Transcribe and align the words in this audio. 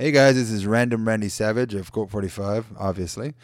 Hey 0.00 0.12
guys, 0.12 0.36
this 0.36 0.50
is 0.50 0.64
Random 0.64 1.06
Randy 1.06 1.28
Savage 1.28 1.74
of 1.74 1.92
Cult 1.92 2.10
45, 2.10 2.68
obviously. 2.78 3.34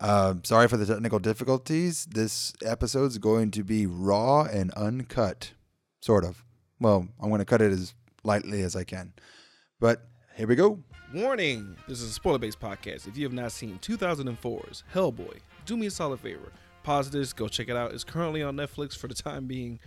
Um, 0.00 0.42
sorry 0.44 0.66
for 0.66 0.78
the 0.78 0.86
technical 0.86 1.18
difficulties. 1.18 2.06
This 2.06 2.54
episode's 2.64 3.18
going 3.18 3.50
to 3.50 3.62
be 3.62 3.84
raw 3.84 4.44
and 4.44 4.70
uncut, 4.72 5.52
sort 6.00 6.24
of. 6.24 6.42
Well, 6.80 7.06
I'm 7.20 7.28
going 7.28 7.40
to 7.40 7.44
cut 7.44 7.60
it 7.60 7.70
as 7.70 7.92
lightly 8.24 8.62
as 8.62 8.74
I 8.74 8.82
can. 8.82 9.12
But 9.78 10.08
here 10.36 10.46
we 10.46 10.56
go. 10.56 10.82
Warning! 11.12 11.76
This 11.86 12.00
is 12.00 12.12
a 12.12 12.14
spoiler 12.14 12.38
based 12.38 12.60
podcast. 12.60 13.06
If 13.06 13.18
you 13.18 13.24
have 13.24 13.34
not 13.34 13.52
seen 13.52 13.78
2004's 13.82 14.84
Hellboy, 14.94 15.40
do 15.66 15.76
me 15.76 15.84
a 15.84 15.90
solid 15.90 16.20
favor. 16.20 16.50
Pause 16.82 17.10
this, 17.10 17.34
go 17.34 17.46
check 17.46 17.68
it 17.68 17.76
out. 17.76 17.92
It's 17.92 18.04
currently 18.04 18.42
on 18.42 18.56
Netflix 18.56 18.96
for 18.96 19.06
the 19.06 19.14
time 19.14 19.44
being. 19.44 19.80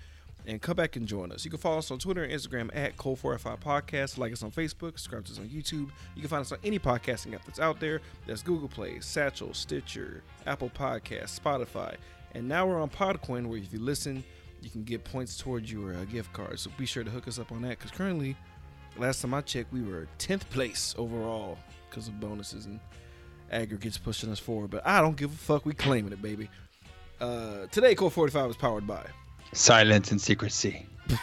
And 0.45 0.61
come 0.61 0.75
back 0.75 0.95
and 0.95 1.07
join 1.07 1.31
us. 1.31 1.45
You 1.45 1.51
can 1.51 1.59
follow 1.59 1.77
us 1.77 1.91
on 1.91 1.99
Twitter 1.99 2.23
and 2.23 2.33
Instagram 2.33 2.69
at 2.73 2.97
Cult45 2.97 3.59
Podcast. 3.59 4.17
Like 4.17 4.33
us 4.33 4.41
on 4.41 4.51
Facebook, 4.51 4.93
subscribe 4.93 5.25
to 5.25 5.33
us 5.33 5.39
on 5.39 5.45
YouTube. 5.45 5.89
You 6.15 6.21
can 6.21 6.27
find 6.27 6.41
us 6.41 6.51
on 6.51 6.57
any 6.63 6.79
podcasting 6.79 7.35
app 7.35 7.45
that's 7.45 7.59
out 7.59 7.79
there. 7.79 8.01
That's 8.25 8.41
Google 8.41 8.67
Play, 8.67 8.99
Satchel, 8.99 9.53
Stitcher, 9.53 10.23
Apple 10.47 10.71
Podcasts, 10.71 11.39
Spotify. 11.39 11.95
And 12.33 12.47
now 12.47 12.65
we're 12.65 12.81
on 12.81 12.89
Podcoin, 12.89 13.47
where 13.47 13.59
if 13.59 13.71
you 13.71 13.79
listen, 13.79 14.23
you 14.61 14.69
can 14.69 14.83
get 14.83 15.03
points 15.03 15.37
towards 15.37 15.71
your 15.71 15.93
uh, 15.93 16.05
gift 16.05 16.33
card. 16.33 16.59
So 16.59 16.71
be 16.77 16.85
sure 16.85 17.03
to 17.03 17.09
hook 17.09 17.27
us 17.27 17.37
up 17.37 17.51
on 17.51 17.61
that 17.63 17.77
because 17.77 17.91
currently 17.91 18.35
last 18.97 19.21
time 19.21 19.33
I 19.33 19.41
checked, 19.41 19.71
we 19.71 19.81
were 19.81 20.07
10th 20.19 20.49
place 20.49 20.95
overall 20.97 21.57
because 21.89 22.07
of 22.07 22.19
bonuses 22.19 22.65
and 22.65 22.79
aggregates 23.51 23.97
pushing 23.97 24.31
us 24.31 24.39
forward. 24.39 24.71
But 24.71 24.85
I 24.85 25.01
don't 25.01 25.15
give 25.15 25.31
a 25.33 25.37
fuck. 25.37 25.65
We 25.65 25.73
claiming 25.73 26.11
it, 26.13 26.21
baby. 26.21 26.49
Uh, 27.19 27.67
today, 27.67 27.95
Cult 27.95 28.13
45 28.13 28.51
is 28.51 28.55
powered 28.55 28.87
by. 28.87 29.05
Silence 29.51 30.11
and 30.11 30.21
secrecy. 30.21 30.85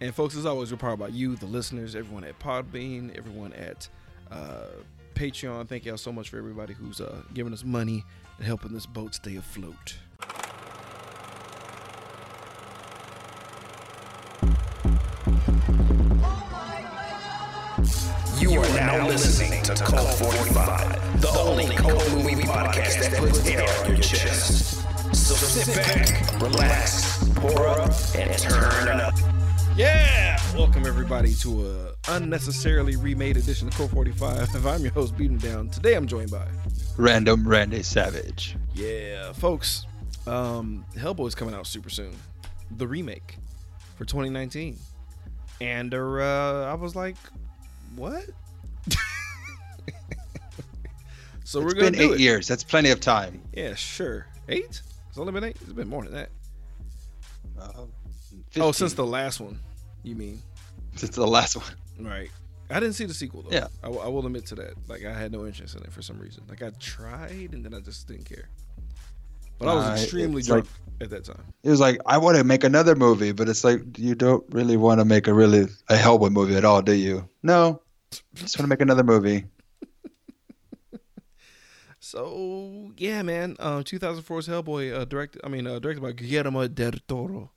and 0.00 0.14
folks, 0.14 0.36
as 0.36 0.44
always, 0.44 0.70
we're 0.70 0.76
powered 0.76 0.98
by 0.98 1.08
you, 1.08 1.36
the 1.36 1.46
listeners, 1.46 1.96
everyone 1.96 2.24
at 2.24 2.38
Podbean, 2.38 3.16
everyone 3.16 3.52
at 3.54 3.88
uh, 4.30 4.66
Patreon. 5.14 5.66
Thank 5.66 5.86
y'all 5.86 5.96
so 5.96 6.12
much 6.12 6.28
for 6.28 6.36
everybody 6.38 6.74
who's 6.74 7.00
uh, 7.00 7.22
giving 7.32 7.52
us 7.52 7.64
money 7.64 8.04
and 8.36 8.46
helping 8.46 8.72
this 8.72 8.86
boat 8.86 9.14
stay 9.14 9.36
afloat. 9.36 9.96
You 18.38 18.60
are 18.60 18.68
now 18.74 19.06
listening 19.06 19.62
to 19.64 19.74
Cult 19.74 20.14
45, 20.14 21.20
the 21.20 21.28
only 21.28 21.74
cult 21.74 22.12
movie 22.12 22.34
podcast 22.42 23.00
that 23.00 23.14
puts 23.18 23.46
air 23.46 23.68
on 23.84 23.90
your 23.90 23.98
chest. 23.98 24.77
So 25.28 25.34
sit 25.34 25.76
back, 25.76 26.40
relax, 26.40 27.18
pour 27.34 27.68
up, 27.68 27.90
and 28.14 28.38
turn 28.38 28.98
up. 28.98 29.12
Yeah! 29.76 30.40
Welcome 30.56 30.86
everybody 30.86 31.34
to 31.34 31.66
a 31.68 31.92
unnecessarily 32.08 32.96
remade 32.96 33.36
edition 33.36 33.68
of 33.68 33.74
Cult 33.74 33.90
45. 33.90 34.66
I'm 34.66 34.80
your 34.82 34.92
host, 34.92 35.18
Beating 35.18 35.36
Down. 35.36 35.68
Today 35.68 35.96
I'm 35.96 36.06
joined 36.06 36.30
by 36.30 36.46
Random 36.96 37.46
Randy 37.46 37.82
Savage. 37.82 38.56
Yeah, 38.74 39.34
folks. 39.34 39.84
Um, 40.26 40.86
Hellboy's 40.96 41.34
coming 41.34 41.54
out 41.54 41.66
super 41.66 41.90
soon. 41.90 42.16
The 42.78 42.86
remake 42.88 43.36
for 43.96 44.06
2019. 44.06 44.78
And 45.60 45.92
uh, 45.92 46.64
I 46.70 46.72
was 46.72 46.96
like, 46.96 47.16
what? 47.96 48.24
so 51.44 51.60
It's 51.60 51.66
we're 51.66 51.74
gonna 51.74 51.90
been 51.90 52.00
do 52.00 52.14
eight 52.14 52.14
it. 52.14 52.20
years. 52.20 52.48
That's 52.48 52.64
plenty 52.64 52.88
of 52.90 53.00
time. 53.00 53.42
Yeah, 53.52 53.74
sure. 53.74 54.26
Eight? 54.48 54.80
It's 55.18 55.20
only 55.20 55.32
been 55.32 55.50
eight. 55.50 55.56
It's 55.60 55.72
been 55.72 55.88
more 55.88 56.04
than 56.04 56.12
that. 56.12 56.28
Uh, 57.60 57.86
Oh, 58.56 58.70
since 58.70 58.92
the 58.92 59.04
last 59.04 59.40
one, 59.40 59.58
you 60.04 60.14
mean? 60.14 60.40
since 60.94 61.16
the 61.16 61.26
last 61.26 61.56
one. 61.56 61.66
Right. 61.98 62.30
I 62.70 62.78
didn't 62.78 62.94
see 62.94 63.04
the 63.04 63.12
sequel 63.14 63.42
though. 63.42 63.50
Yeah. 63.50 63.66
I, 63.82 63.88
will- 63.88 64.00
I 64.00 64.06
will 64.06 64.24
admit 64.24 64.46
to 64.46 64.54
that. 64.56 64.74
Like 64.86 65.04
I 65.04 65.12
had 65.12 65.32
no 65.32 65.44
interest 65.44 65.74
in 65.74 65.82
it 65.82 65.92
for 65.92 66.02
some 66.02 66.20
reason. 66.20 66.44
Like 66.48 66.62
I 66.62 66.70
tried 66.78 67.52
and 67.52 67.64
then 67.64 67.74
I 67.74 67.80
just 67.80 68.06
didn't 68.06 68.26
care. 68.26 68.48
But 69.58 69.66
I 69.68 69.74
was 69.74 69.84
Uh, 69.86 69.92
extremely 70.02 70.38
it's 70.38 70.46
drunk 70.46 70.66
like- 70.66 71.02
at 71.02 71.10
that 71.10 71.24
time. 71.24 71.42
It 71.64 71.70
was 71.70 71.80
like 71.80 71.98
I 72.06 72.16
want 72.18 72.36
to 72.36 72.44
make 72.44 72.62
another 72.62 72.94
movie, 72.94 73.32
but 73.32 73.48
it's 73.48 73.64
like 73.64 73.98
you 73.98 74.14
don't 74.14 74.44
really 74.50 74.76
want 74.76 75.00
to 75.00 75.04
make 75.04 75.26
a 75.26 75.34
really 75.34 75.62
a 75.88 75.96
Hellboy 75.96 76.30
movie 76.30 76.54
at 76.54 76.64
all, 76.64 76.80
do 76.80 76.92
you? 76.92 77.28
No, 77.42 77.82
just 78.36 78.56
want 78.56 78.66
to 78.66 78.68
make 78.68 78.80
another 78.80 79.02
movie. 79.02 79.46
So 82.08 82.92
yeah, 82.96 83.22
man. 83.22 83.54
Um, 83.58 83.84
2004's 83.84 84.48
Hellboy, 84.48 84.98
uh, 84.98 85.04
directed. 85.04 85.42
I 85.44 85.48
mean, 85.48 85.66
uh, 85.66 85.78
directed 85.78 86.00
by 86.00 86.12
Guillermo 86.12 86.66
del 86.66 86.92
Toro, 87.06 87.50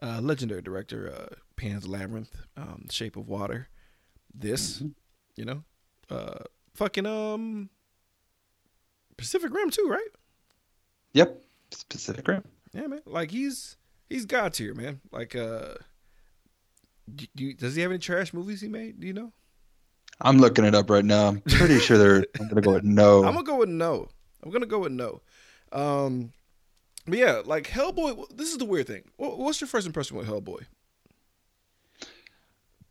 uh, 0.00 0.18
legendary 0.22 0.62
director. 0.62 1.12
Uh, 1.12 1.34
Pan's 1.56 1.86
Labyrinth, 1.86 2.34
um, 2.56 2.86
Shape 2.90 3.16
of 3.16 3.28
Water. 3.28 3.68
This, 4.34 4.82
you 5.36 5.44
know, 5.44 5.62
uh, 6.08 6.38
fucking 6.74 7.04
um, 7.04 7.68
Pacific 9.18 9.52
Rim 9.52 9.68
too, 9.68 9.86
right? 9.90 10.08
Yep, 11.12 11.42
Pacific 11.90 12.26
Rim. 12.26 12.44
Yeah, 12.72 12.86
man. 12.86 13.02
Like 13.04 13.30
he's 13.30 13.76
he's 14.08 14.24
god 14.24 14.54
tier, 14.54 14.72
man. 14.72 15.02
Like, 15.12 15.36
uh, 15.36 15.74
do, 17.14 17.26
do 17.34 17.52
does 17.52 17.76
he 17.76 17.82
have 17.82 17.90
any 17.90 17.98
trash 17.98 18.32
movies 18.32 18.62
he 18.62 18.68
made? 18.68 19.00
Do 19.00 19.06
you 19.06 19.12
know? 19.12 19.32
I'm 20.20 20.38
looking 20.38 20.64
it 20.64 20.74
up 20.74 20.88
right 20.90 21.04
now. 21.04 21.28
I'm 21.28 21.40
pretty 21.40 21.78
sure 21.80 21.98
they're. 21.98 22.26
I'm 22.40 22.48
gonna 22.48 22.62
go 22.62 22.72
with 22.72 22.84
no. 22.84 23.24
I'm 23.24 23.34
gonna 23.34 23.44
go 23.44 23.56
with 23.56 23.68
no. 23.68 24.08
I'm 24.42 24.50
gonna 24.50 24.66
go 24.66 24.78
with 24.80 24.92
no. 24.92 25.20
Um, 25.72 26.32
but 27.06 27.18
yeah, 27.18 27.42
like 27.44 27.68
Hellboy. 27.68 28.36
This 28.36 28.50
is 28.50 28.58
the 28.58 28.64
weird 28.64 28.86
thing. 28.86 29.04
What's 29.16 29.60
your 29.60 29.68
first 29.68 29.86
impression 29.86 30.16
with 30.16 30.26
Hellboy? 30.26 30.64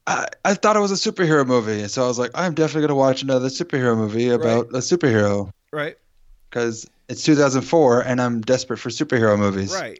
I, 0.07 0.27
I 0.43 0.53
thought 0.53 0.75
it 0.75 0.81
was 0.81 0.91
a 0.91 1.11
superhero 1.11 1.45
movie, 1.47 1.87
so 1.87 2.03
I 2.03 2.07
was 2.07 2.19
like, 2.19 2.29
I'm 2.35 2.53
definitely 2.53 2.81
gonna 2.87 2.95
watch 2.99 3.23
another 3.23 3.47
superhero 3.47 3.97
movie 3.97 4.29
about 4.29 4.67
a 4.67 4.77
superhero 4.77 5.49
Right, 5.73 5.97
because 6.49 6.87
it's 7.09 7.23
2004 7.23 8.01
and 8.01 8.21
I'm 8.21 8.41
desperate 8.41 8.77
for 8.77 8.89
superhero 8.89 9.37
movies. 9.37 9.73
right. 9.73 9.99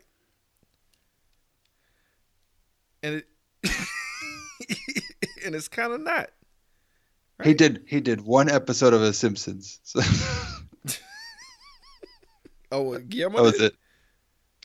And 3.02 3.16
it, 3.16 3.28
and 5.46 5.56
it's 5.56 5.68
kind 5.68 5.92
of 5.92 6.02
not. 6.02 6.30
He 7.44 7.54
did. 7.54 7.84
He 7.88 8.00
did 8.00 8.22
one 8.22 8.50
episode 8.50 8.94
of 8.94 9.02
The 9.02 9.14
Simpsons. 9.14 9.80
So 9.96 10.02
Oh, 12.72 12.98
Guillermo. 13.00 13.38
that 13.38 13.44
was 13.44 13.54
did? 13.54 13.62
it. 13.72 13.76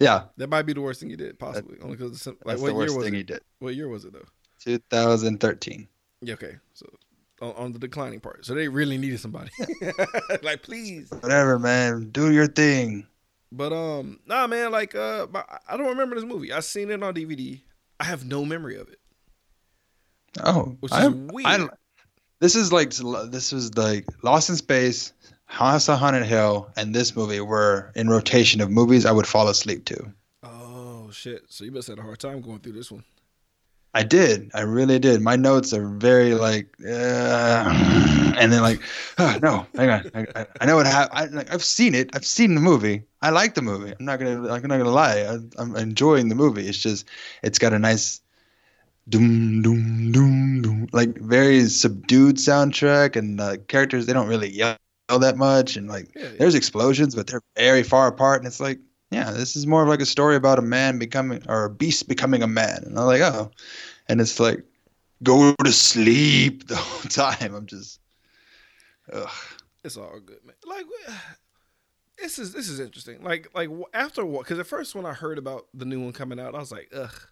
Yeah, 0.01 0.25
That 0.39 0.49
might 0.49 0.63
be 0.63 0.73
the 0.73 0.81
worst 0.81 1.01
thing 1.01 1.11
he 1.11 1.17
did, 1.17 1.39
possibly. 1.39 1.77
Only 1.83 1.97
because 1.97 2.27
like 2.27 2.37
that's 2.47 2.61
what 2.63 2.69
the 2.69 2.73
year 2.73 2.75
worst 2.75 2.97
was 2.97 3.05
thing 3.05 3.15
it? 3.15 3.19
he 3.19 3.23
did. 3.23 3.41
What 3.59 3.75
year 3.75 3.89
was 3.89 4.05
it 4.07 4.15
though? 4.15 4.25
2013. 4.65 5.87
Yeah, 6.23 6.35
okay. 6.35 6.57
So 6.73 6.87
on, 7.43 7.53
on 7.57 7.73
the 7.73 7.79
declining 7.79 8.19
part. 8.21 8.47
So 8.47 8.55
they 8.55 8.69
really 8.69 8.97
needed 8.97 9.21
somebody. 9.21 9.51
like, 10.43 10.63
please. 10.63 11.11
Whatever, 11.11 11.59
man. 11.59 12.09
Do 12.11 12.33
your 12.33 12.47
thing. 12.47 13.07
But 13.53 13.73
um, 13.75 14.21
nah, 14.27 14.47
man. 14.47 14.73
Like, 14.73 14.95
uh, 14.95 15.27
I- 15.35 15.59
I 15.69 15.77
don't 15.77 15.89
remember 15.89 16.17
this 16.17 16.25
movie. 16.25 16.53
I 16.53 16.61
seen 16.61 16.91
it 16.91 17.03
on 17.03 17.15
DVD. 17.15 17.61
I 18.01 18.05
have 18.05 18.25
no 18.25 18.45
memory 18.47 18.77
of 18.79 18.89
it. 18.89 18.99
Oh, 20.43 20.77
Which 20.81 20.93
is 20.93 20.99
I'm- 20.99 21.29
weird. 21.29 21.47
I- 21.47 21.69
this 22.41 22.55
is 22.57 22.73
like 22.73 22.91
this 22.91 23.53
was 23.53 23.77
like 23.77 24.07
Lost 24.23 24.51
in 24.51 24.57
Space, 24.57 25.13
House 25.47 25.89
on 25.89 25.99
Haunted 25.99 26.25
Hill, 26.25 26.69
and 26.77 26.95
this 26.95 27.15
movie 27.15 27.41
were 27.41 27.93
in 27.95 28.09
rotation 28.09 28.61
of 28.61 28.71
movies 28.71 29.07
I 29.07 29.13
would 29.13 29.27
fall 29.27 29.49
asleep 29.49 29.85
to. 29.87 30.13
Oh 30.43 31.11
shit! 31.13 31.45
So 31.49 31.65
you 31.65 31.73
must 31.73 31.89
have 31.89 31.99
had 31.99 32.03
a 32.03 32.07
hard 32.07 32.19
time 32.19 32.41
going 32.41 32.61
through 32.61 32.73
this 32.73 32.91
one. 32.91 33.05
I 33.93 34.05
did. 34.05 34.53
I 34.55 34.61
really 34.61 35.01
did. 35.01 35.21
My 35.21 35.35
notes 35.35 35.73
are 35.75 35.89
very 35.89 36.35
like, 36.35 36.69
uh, 36.87 38.35
and 38.39 38.53
then 38.53 38.63
like, 38.63 38.81
oh, 39.19 39.37
no, 39.43 39.67
hang 39.75 39.91
on. 39.91 40.11
I, 40.15 40.27
I, 40.37 40.47
I 40.61 40.67
know 40.67 40.77
what 40.77 40.87
happened. 40.87 41.35
Like, 41.35 41.53
I've 41.53 41.65
seen 41.65 41.97
it. 41.97 42.11
I've 42.15 42.25
seen 42.25 42.55
the 42.55 42.61
movie. 42.61 43.03
I 43.21 43.31
like 43.31 43.55
the 43.55 43.63
movie. 43.63 43.93
I'm 43.99 44.05
not 44.05 44.21
gonna. 44.21 44.49
I'm 44.49 44.63
not 44.63 44.79
gonna 44.79 44.91
lie. 44.91 45.23
I, 45.23 45.39
I'm 45.61 45.75
enjoying 45.75 46.29
the 46.29 46.37
movie. 46.37 46.69
It's 46.69 46.79
just, 46.79 47.05
it's 47.43 47.59
got 47.59 47.73
a 47.73 47.81
nice, 47.81 48.21
doom 49.09 49.63
doom 49.63 50.13
doom 50.13 50.63
doom, 50.63 50.89
like 50.93 51.19
very 51.19 51.67
subdued 51.67 52.37
soundtrack, 52.37 53.17
and 53.17 53.41
uh, 53.41 53.57
characters 53.69 54.07
they 54.07 54.13
don't 54.13 54.29
really 54.29 54.51
yell 54.51 54.77
that 55.09 55.37
much, 55.37 55.77
and 55.77 55.89
like 55.89 56.11
Yeah, 56.15 56.25
yeah. 56.25 56.31
there's 56.39 56.55
explosions, 56.55 57.15
but 57.15 57.27
they're 57.27 57.43
very 57.57 57.83
far 57.83 58.09
apart, 58.09 58.39
and 58.39 58.47
it's 58.47 58.61
like. 58.61 58.79
Yeah, 59.13 59.33
this 59.33 59.57
is 59.57 59.67
more 59.67 59.83
of 59.83 59.89
like 59.89 60.01
a 60.01 60.07
story 60.07 60.37
about 60.37 60.61
a 60.61 60.63
man 60.63 61.01
becoming 61.01 61.43
or 61.49 61.65
a 61.65 61.69
beast 61.69 62.07
becoming 62.07 62.45
a 62.45 62.47
man. 62.47 62.85
And 62.85 62.97
I'm 62.97 63.07
like, 63.07 63.21
oh, 63.23 63.51
and 64.09 64.21
it's 64.21 64.39
like 64.39 64.63
go 65.23 65.53
to 65.55 65.73
sleep 65.73 66.67
the 66.69 66.77
whole 66.77 67.09
time. 67.11 67.55
I'm 67.55 67.67
just, 67.67 67.99
ugh. 69.13 69.29
It's 69.83 69.97
all 69.97 70.21
good, 70.21 70.45
man. 70.45 70.55
Like, 70.67 70.85
this 72.19 72.39
is 72.39 72.53
this 72.53 72.69
is 72.69 72.81
interesting. 72.81 73.23
Like, 73.23 73.49
like 73.55 73.71
after 73.95 74.25
what? 74.25 74.45
Because 74.45 74.59
at 74.59 74.67
first 74.67 74.95
when 74.95 75.07
I 75.07 75.13
heard 75.13 75.39
about 75.39 75.67
the 75.73 75.85
new 75.85 76.01
one 76.01 76.13
coming 76.13 76.39
out, 76.39 76.55
I 76.55 76.59
was 76.59 76.73
like, 76.73 76.91
ugh, 76.95 77.29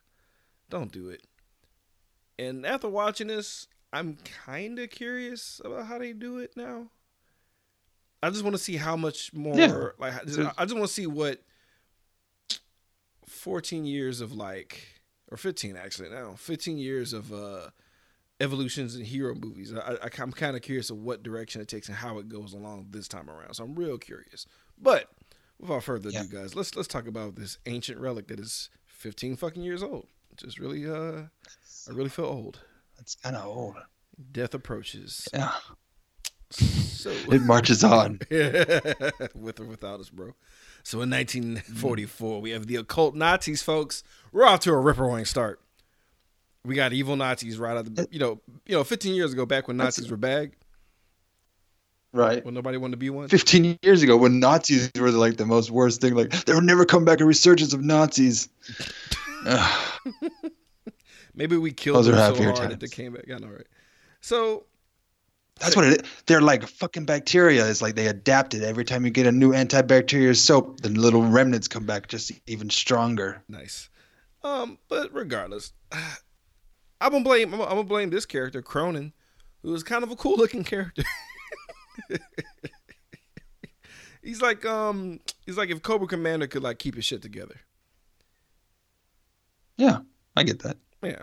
don't 0.71 0.93
do 0.93 1.09
it. 1.11 1.23
And 2.39 2.65
after 2.65 2.89
watching 2.89 3.27
this, 3.29 3.67
I'm 3.93 4.17
kind 4.47 4.79
of 4.79 4.91
curious 4.91 5.61
about 5.65 5.87
how 5.87 5.99
they 5.99 6.13
do 6.13 6.39
it 6.39 6.53
now. 6.57 6.87
I 8.23 8.31
just 8.31 8.43
want 8.43 8.55
to 8.57 8.63
see 8.63 8.77
how 8.77 8.97
much 8.97 9.33
more. 9.33 9.57
Yeah. 9.57 9.89
Like, 9.99 10.15
I 10.23 10.25
just, 10.25 10.39
want 10.75 10.87
to 10.87 10.93
see 10.93 11.07
what 11.07 11.43
14 13.27 13.85
years 13.85 14.21
of 14.21 14.33
like, 14.33 14.81
or 15.31 15.37
15 15.37 15.77
actually 15.77 16.11
now, 16.11 16.35
15 16.37 16.79
years 16.79 17.13
of 17.13 17.33
uh 17.33 17.71
evolutions 18.41 18.95
in 18.95 19.05
hero 19.05 19.35
movies. 19.35 19.75
I, 19.75 19.95
I, 19.95 20.09
I'm 20.21 20.31
kind 20.33 20.55
of 20.55 20.63
curious 20.63 20.91
of 20.91 20.99
what 20.99 21.25
direction 21.25 21.61
it 21.61 21.67
takes 21.67 21.89
and 21.89 21.97
how 21.97 22.19
it 22.19 22.29
goes 22.29 22.53
along 22.53 22.87
this 22.91 23.09
time 23.09 23.29
around. 23.29 23.55
So 23.55 23.65
I'm 23.65 23.75
real 23.75 23.99
curious. 23.99 24.47
But 24.81 25.11
without 25.59 25.83
further 25.83 26.09
ado, 26.11 26.19
Yeah. 26.19 26.25
guys, 26.43 26.55
let's 26.55 26.77
let's 26.77 26.87
talk 26.89 27.07
about 27.09 27.35
this 27.37 27.59
ancient 27.67 27.99
relic 27.99 28.29
that 28.29 28.39
is 28.39 28.71
15 28.87 29.37
fucking 29.37 29.63
years 29.63 29.83
old. 29.83 30.07
Just 30.37 30.59
really, 30.61 30.89
uh, 30.89 31.23
I 31.89 31.93
really 31.93 32.11
feel 32.11 32.27
old. 32.27 32.61
It's 32.99 33.15
kind 33.15 33.37
of 33.37 33.47
old. 33.47 33.77
Death 34.33 34.53
approaches. 34.55 35.27
Yeah. 35.33 35.53
So 36.51 37.11
It 37.31 37.43
marches 37.43 37.83
on. 37.85 38.19
with 38.31 39.61
or 39.61 39.65
without 39.65 40.01
us, 40.01 40.11
bro. 40.11 40.35
So 40.83 41.01
in 41.03 41.11
1944, 41.11 42.41
we 42.41 42.51
have 42.51 42.67
the 42.67 42.77
occult 42.77 43.15
Nazis, 43.15 43.63
folks. 43.63 44.03
We're 44.33 44.47
off 44.47 44.61
to 44.61 44.73
a 44.73 44.79
rip 44.79 44.99
roaring 44.99 45.25
start. 45.25 45.61
We 46.65 46.75
got 46.75 46.93
evil 46.93 47.17
Nazis 47.17 47.59
right 47.59 47.73
out 47.73 47.87
of 47.87 47.95
the, 47.95 48.09
you 48.11 48.19
know, 48.19 48.41
you 48.67 48.75
know, 48.75 48.85
15 48.85 49.15
years 49.15 49.33
ago, 49.33 49.47
back 49.47 49.69
when 49.69 49.77
That's- 49.77 49.99
Nazis 49.99 50.11
were 50.11 50.17
bag, 50.17 50.57
Right. 52.13 52.45
when 52.45 52.55
nobody 52.55 52.79
wanted 52.79 52.93
to 52.93 52.97
be 52.99 53.11
one. 53.11 53.29
15 53.29 53.79
years 53.83 54.03
ago 54.03 54.17
when 54.17 54.41
Nazis 54.41 54.91
were 54.99 55.11
like 55.11 55.37
the 55.37 55.47
most 55.47 55.71
worst 55.71 56.01
thing, 56.01 56.15
like 56.15 56.31
there 56.47 56.55
will 56.55 56.63
never 56.63 56.85
come 56.85 57.05
back 57.05 57.21
a 57.21 57.25
resurgence 57.25 57.73
of 57.75 57.83
Nazis. 57.83 58.49
Maybe 61.39 61.57
we 61.57 61.71
killed 61.71 61.99
Those 61.99 62.07
them 62.07 62.35
so 62.35 62.53
hard 62.53 62.73
that 62.73 62.81
they 62.81 62.89
came 62.89 63.13
back. 63.13 63.31
I 63.33 63.39
know, 63.39 63.47
right? 63.47 63.67
So 64.21 64.67
That's 65.61 65.77
what 65.77 65.85
it 65.85 66.01
is. 66.01 66.11
They're 66.27 66.41
like 66.41 66.67
fucking 66.67 67.05
bacteria. 67.05 67.65
It's 67.71 67.81
like 67.81 67.95
they 67.95 68.09
adapted. 68.09 68.65
Every 68.65 68.85
time 68.85 69.05
you 69.05 69.13
get 69.13 69.25
a 69.25 69.31
new 69.31 69.53
antibacterial 69.53 70.37
soap, 70.37 70.81
the 70.81 70.89
little 70.89 71.23
remnants 71.23 71.69
come 71.69 71.87
back 71.87 72.09
just 72.09 72.33
even 72.49 72.69
stronger. 72.71 73.45
nice. 73.49 73.89
Um, 74.43 74.79
but 74.89 75.15
regardless, 75.15 75.73
I'm 77.01 77.13
gonna 77.13 77.23
blame. 77.23 77.55
I'm 77.55 77.61
gonna 77.61 77.85
blame 77.85 78.11
this 78.11 78.27
character, 78.27 78.61
Cronin, 78.61 79.13
who 79.63 79.73
is 79.75 79.85
kind 79.85 80.03
of 80.03 80.11
a 80.11 80.17
cool 80.17 80.37
looking 80.37 80.65
character. 80.65 81.05
he's 84.23 84.43
like, 84.43 84.67
um, 84.67 85.21
he's 85.47 85.57
like 85.57 85.71
if 85.71 85.83
Cobra 85.83 86.09
Commander 86.09 86.49
could 86.49 86.65
like 86.65 86.81
keep 86.81 86.97
his 86.97 87.05
shit 87.05 87.23
together. 87.23 87.61
Yeah, 89.77 90.01
I 90.37 90.43
get 90.43 90.65
that. 90.65 90.79
Yeah. 91.03 91.23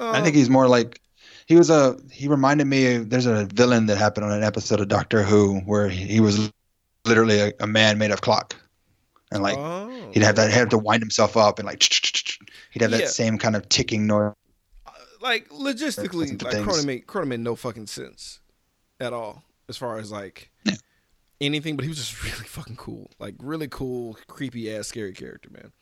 I 0.00 0.20
think 0.22 0.34
uh, 0.34 0.38
he's 0.38 0.50
more 0.50 0.68
like 0.68 1.00
he 1.46 1.56
was 1.56 1.70
a. 1.70 1.96
He 2.12 2.28
reminded 2.28 2.66
me 2.66 2.96
of 2.96 3.10
there's 3.10 3.26
a 3.26 3.46
villain 3.46 3.86
that 3.86 3.96
happened 3.96 4.26
on 4.26 4.32
an 4.32 4.42
episode 4.42 4.80
of 4.80 4.88
Doctor 4.88 5.22
Who 5.22 5.60
where 5.60 5.88
he, 5.88 6.04
he 6.06 6.20
was 6.20 6.52
literally 7.04 7.38
a, 7.40 7.52
a 7.60 7.66
man 7.66 7.98
made 7.98 8.10
of 8.10 8.20
clock, 8.20 8.54
and 9.32 9.42
like 9.42 9.56
oh, 9.56 10.10
he'd 10.12 10.22
have 10.22 10.36
that 10.36 10.50
have 10.50 10.68
to 10.70 10.78
wind 10.78 11.02
himself 11.02 11.36
up 11.36 11.58
and 11.58 11.66
like 11.66 11.82
he'd 12.72 12.82
have 12.82 12.90
that 12.90 13.00
Yeah. 13.00 13.06
same 13.06 13.38
kind 13.38 13.56
of 13.56 13.68
ticking 13.68 14.06
noise. 14.06 14.34
like 15.22 15.48
logistically, 15.48 16.42
like. 16.42 16.62
Cronin 16.64 16.86
made 16.86 17.06
Cronin 17.06 17.28
made 17.30 17.40
no 17.40 17.56
fucking 17.56 17.86
sense 17.86 18.40
at 19.00 19.12
all 19.12 19.44
as 19.68 19.76
far 19.76 19.98
as 19.98 20.10
like 20.12 20.50
Yeah. 20.64 20.74
anything. 21.40 21.76
But 21.76 21.84
he 21.84 21.88
was 21.88 21.98
just 21.98 22.22
really 22.24 22.46
fucking 22.46 22.76
cool, 22.76 23.10
like 23.18 23.34
really 23.38 23.68
cool, 23.68 24.18
creepy 24.26 24.74
ass, 24.74 24.88
scary 24.88 25.12
character, 25.12 25.48
man. 25.50 25.72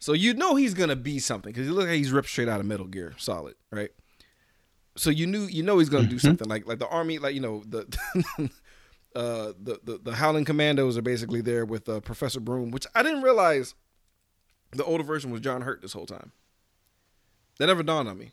So 0.00 0.12
you 0.14 0.34
know 0.34 0.56
he's 0.56 0.74
gonna 0.74 0.96
be 0.96 1.18
something 1.20 1.52
because 1.52 1.66
he 1.68 1.72
look 1.72 1.86
like 1.86 1.96
he's 1.96 2.10
ripped 2.10 2.28
straight 2.28 2.48
out 2.48 2.58
of 2.58 2.66
Metal 2.66 2.86
Gear 2.86 3.14
Solid, 3.18 3.54
right? 3.70 3.90
So 4.96 5.10
you 5.10 5.26
knew 5.26 5.44
you 5.44 5.62
know 5.62 5.78
he's 5.78 5.88
gonna 5.88 6.08
do 6.08 6.16
Mhm. 6.16 6.20
something 6.22 6.48
like 6.48 6.66
like 6.66 6.78
the 6.80 6.88
army, 6.88 7.18
like 7.18 7.34
you 7.34 7.40
know 7.40 7.62
the. 7.66 7.86
Uh, 9.12 9.52
the, 9.60 9.80
the 9.82 9.98
the 10.04 10.14
Howling 10.14 10.44
Commandos 10.44 10.96
are 10.96 11.02
basically 11.02 11.40
there 11.40 11.64
with 11.64 11.88
uh, 11.88 11.98
Professor 11.98 12.38
Broom, 12.38 12.70
which 12.70 12.86
I 12.94 13.02
didn't 13.02 13.22
realize 13.22 13.74
the 14.70 14.84
older 14.84 15.02
version 15.02 15.32
was 15.32 15.40
John 15.40 15.62
Hurt 15.62 15.82
this 15.82 15.92
whole 15.92 16.06
time. 16.06 16.30
That 17.58 17.66
never 17.66 17.82
dawned 17.82 18.08
on 18.08 18.16
me. 18.16 18.30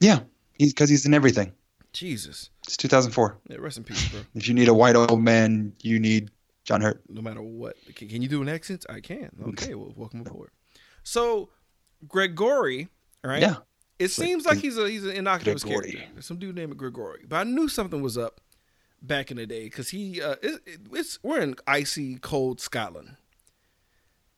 Yeah, 0.00 0.20
he's 0.58 0.74
because 0.74 0.90
he's 0.90 1.06
in 1.06 1.14
everything. 1.14 1.54
Jesus. 1.94 2.50
It's 2.66 2.76
2004. 2.76 3.38
Yeah, 3.48 3.56
rest 3.58 3.78
in 3.78 3.84
peace, 3.84 4.06
bro. 4.10 4.20
If 4.34 4.48
you 4.48 4.52
need 4.54 4.68
a 4.68 4.74
white 4.74 4.96
old 4.96 5.22
man, 5.22 5.72
you 5.80 5.98
need 5.98 6.30
John 6.66 6.82
Hurt. 6.82 7.00
No 7.08 7.22
matter 7.22 7.40
what. 7.40 7.76
Can, 7.94 8.08
can 8.08 8.20
you 8.22 8.28
do 8.28 8.42
an 8.42 8.48
accent? 8.50 8.84
I 8.90 9.00
can. 9.00 9.30
Okay, 9.50 9.74
well, 9.74 9.92
welcome 9.96 10.20
aboard. 10.20 10.50
So, 11.02 11.48
Gregory, 12.06 12.88
right? 13.24 13.40
Yeah. 13.40 13.56
It 13.98 14.08
seems 14.08 14.44
like 14.44 14.58
he's 14.58 14.76
a 14.76 14.90
he's 14.90 15.04
an 15.04 15.12
innocuous 15.12 15.62
Gregory. 15.64 15.92
character. 15.92 16.10
There's 16.12 16.26
some 16.26 16.38
dude 16.38 16.54
named 16.56 16.76
Gregory, 16.76 17.24
but 17.26 17.36
I 17.36 17.44
knew 17.44 17.66
something 17.68 18.02
was 18.02 18.18
up 18.18 18.42
back 19.00 19.30
in 19.30 19.38
the 19.38 19.46
day 19.46 19.64
because 19.64 19.88
he 19.88 20.20
uh, 20.20 20.32
it, 20.42 20.60
it- 20.66 20.80
it's 20.92 21.18
we're 21.22 21.40
in 21.40 21.54
icy 21.66 22.16
cold 22.18 22.60
Scotland, 22.60 23.16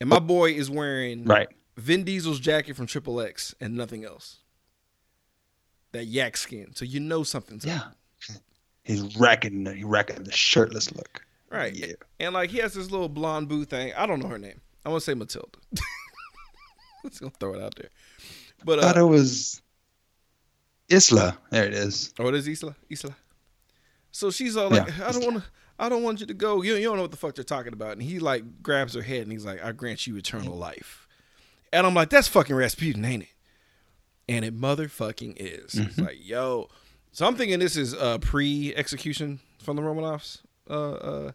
and 0.01 0.09
my 0.09 0.21
boy 0.21 0.53
is 0.53 0.71
wearing 0.71 1.25
Right. 1.25 1.49
Vin 1.77 2.05
Diesel's 2.05 2.39
jacket 2.39 2.77
from 2.77 2.87
Triple 2.87 3.21
X 3.21 3.53
and 3.61 3.75
nothing 3.75 4.05
else. 4.05 4.37
That 5.93 6.05
yak 6.05 6.37
skin, 6.37 6.75
so 6.77 6.85
you 6.85 7.01
know 7.01 7.23
something's 7.25 7.65
up. 7.67 7.95
Yeah. 8.29 8.37
He's 8.85 9.17
racking. 9.17 9.67
He 9.75 9.83
racking 9.83 10.23
the 10.23 10.31
shirtless 10.33 10.95
look. 10.95 11.23
Right. 11.51 11.75
Yeah. 11.75 11.93
And 12.21 12.35
like 12.35 12.51
he 12.51 12.59
has 12.59 12.75
this 12.75 12.91
little 12.91 13.09
blonde 13.09 13.49
boo 13.49 13.65
thing. 13.65 13.93
I 13.97 14.07
don't 14.07 14.21
know 14.21 14.29
her 14.29 14.39
name. 14.39 14.61
I'm 14.85 14.91
gonna 14.93 15.01
say 15.01 15.15
Matilda. 15.15 15.59
Let's 17.05 17.19
go 17.21 17.31
throw 17.41 17.55
it 17.55 17.63
out 17.63 17.75
there. 17.77 17.89
But 18.65 18.81
I 18.81 18.83
thought 18.83 18.99
uh, 18.99 19.07
it 19.07 19.09
was 19.09 19.63
Isla. 20.91 21.39
There 21.51 21.65
it 21.65 21.75
is. 21.75 22.13
oh, 22.19 22.29
it 22.29 22.35
is 22.35 22.49
Isla. 22.49 22.75
Isla. 22.91 23.17
So 24.11 24.31
she's 24.31 24.57
all 24.57 24.71
like, 24.71 24.89
Yeah, 24.89 25.07
I 25.09 25.13
don't 25.13 25.25
want 25.25 25.37
to. 25.39 25.45
I 25.81 25.89
don't 25.89 26.03
want 26.03 26.19
you 26.21 26.27
to 26.27 26.35
go. 26.35 26.63
You, 26.63 26.75
you 26.75 26.89
don't 26.89 26.97
know 26.97 27.03
what 27.03 27.13
the 27.13 27.17
fuck 27.17 27.37
they're 27.37 27.45
talking 27.45 27.73
about. 27.73 27.93
And 27.93 28.03
he 28.03 28.19
like 28.19 28.63
grabs 28.65 28.95
her 28.95 29.03
head 29.03 29.23
and 29.23 29.31
he's 29.33 29.45
like, 29.45 29.63
I 29.65 29.71
grant 29.73 30.07
you 30.09 30.17
eternal 30.17 30.57
life. 30.57 31.07
And 31.73 31.87
I'm 31.87 31.95
like, 31.95 32.11
that's 32.11 32.27
fucking 32.27 32.57
Rasputin, 32.57 33.05
ain't 33.05 33.23
it? 33.25 33.29
And 34.29 34.45
it 34.45 34.59
motherfucking 34.59 35.35
is. 35.37 35.75
It's 35.77 35.95
Mm-hmm. 35.95 36.03
like, 36.03 36.19
yo. 36.21 36.69
So 37.13 37.27
I'm 37.27 37.37
thinking 37.37 37.61
this 37.61 37.77
is 37.77 37.95
uh, 37.95 38.19
pre-execution 38.19 39.39
from 39.63 39.77
the 39.77 39.83
Romanovs, 39.83 40.41
uh, 40.69 40.93
uh, 40.93 41.33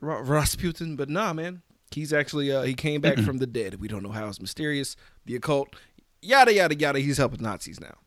Rasputin, 0.00 0.96
but 0.96 1.08
nah, 1.08 1.32
man. 1.32 1.62
He's 1.90 2.12
actually 2.12 2.50
uh, 2.50 2.62
he 2.62 2.72
came 2.74 3.02
back 3.02 3.18
from 3.18 3.36
the 3.36 3.46
dead. 3.46 3.78
We 3.78 3.86
don't 3.86 4.02
know 4.02 4.12
how. 4.12 4.26
It's 4.28 4.40
mysterious. 4.40 4.96
The 5.26 5.36
occult, 5.36 5.68
yada 6.22 6.52
yada 6.54 6.74
yada. 6.74 6.98
He's 7.00 7.18
helping 7.18 7.42
Nazis 7.42 7.78
now. 7.80 7.98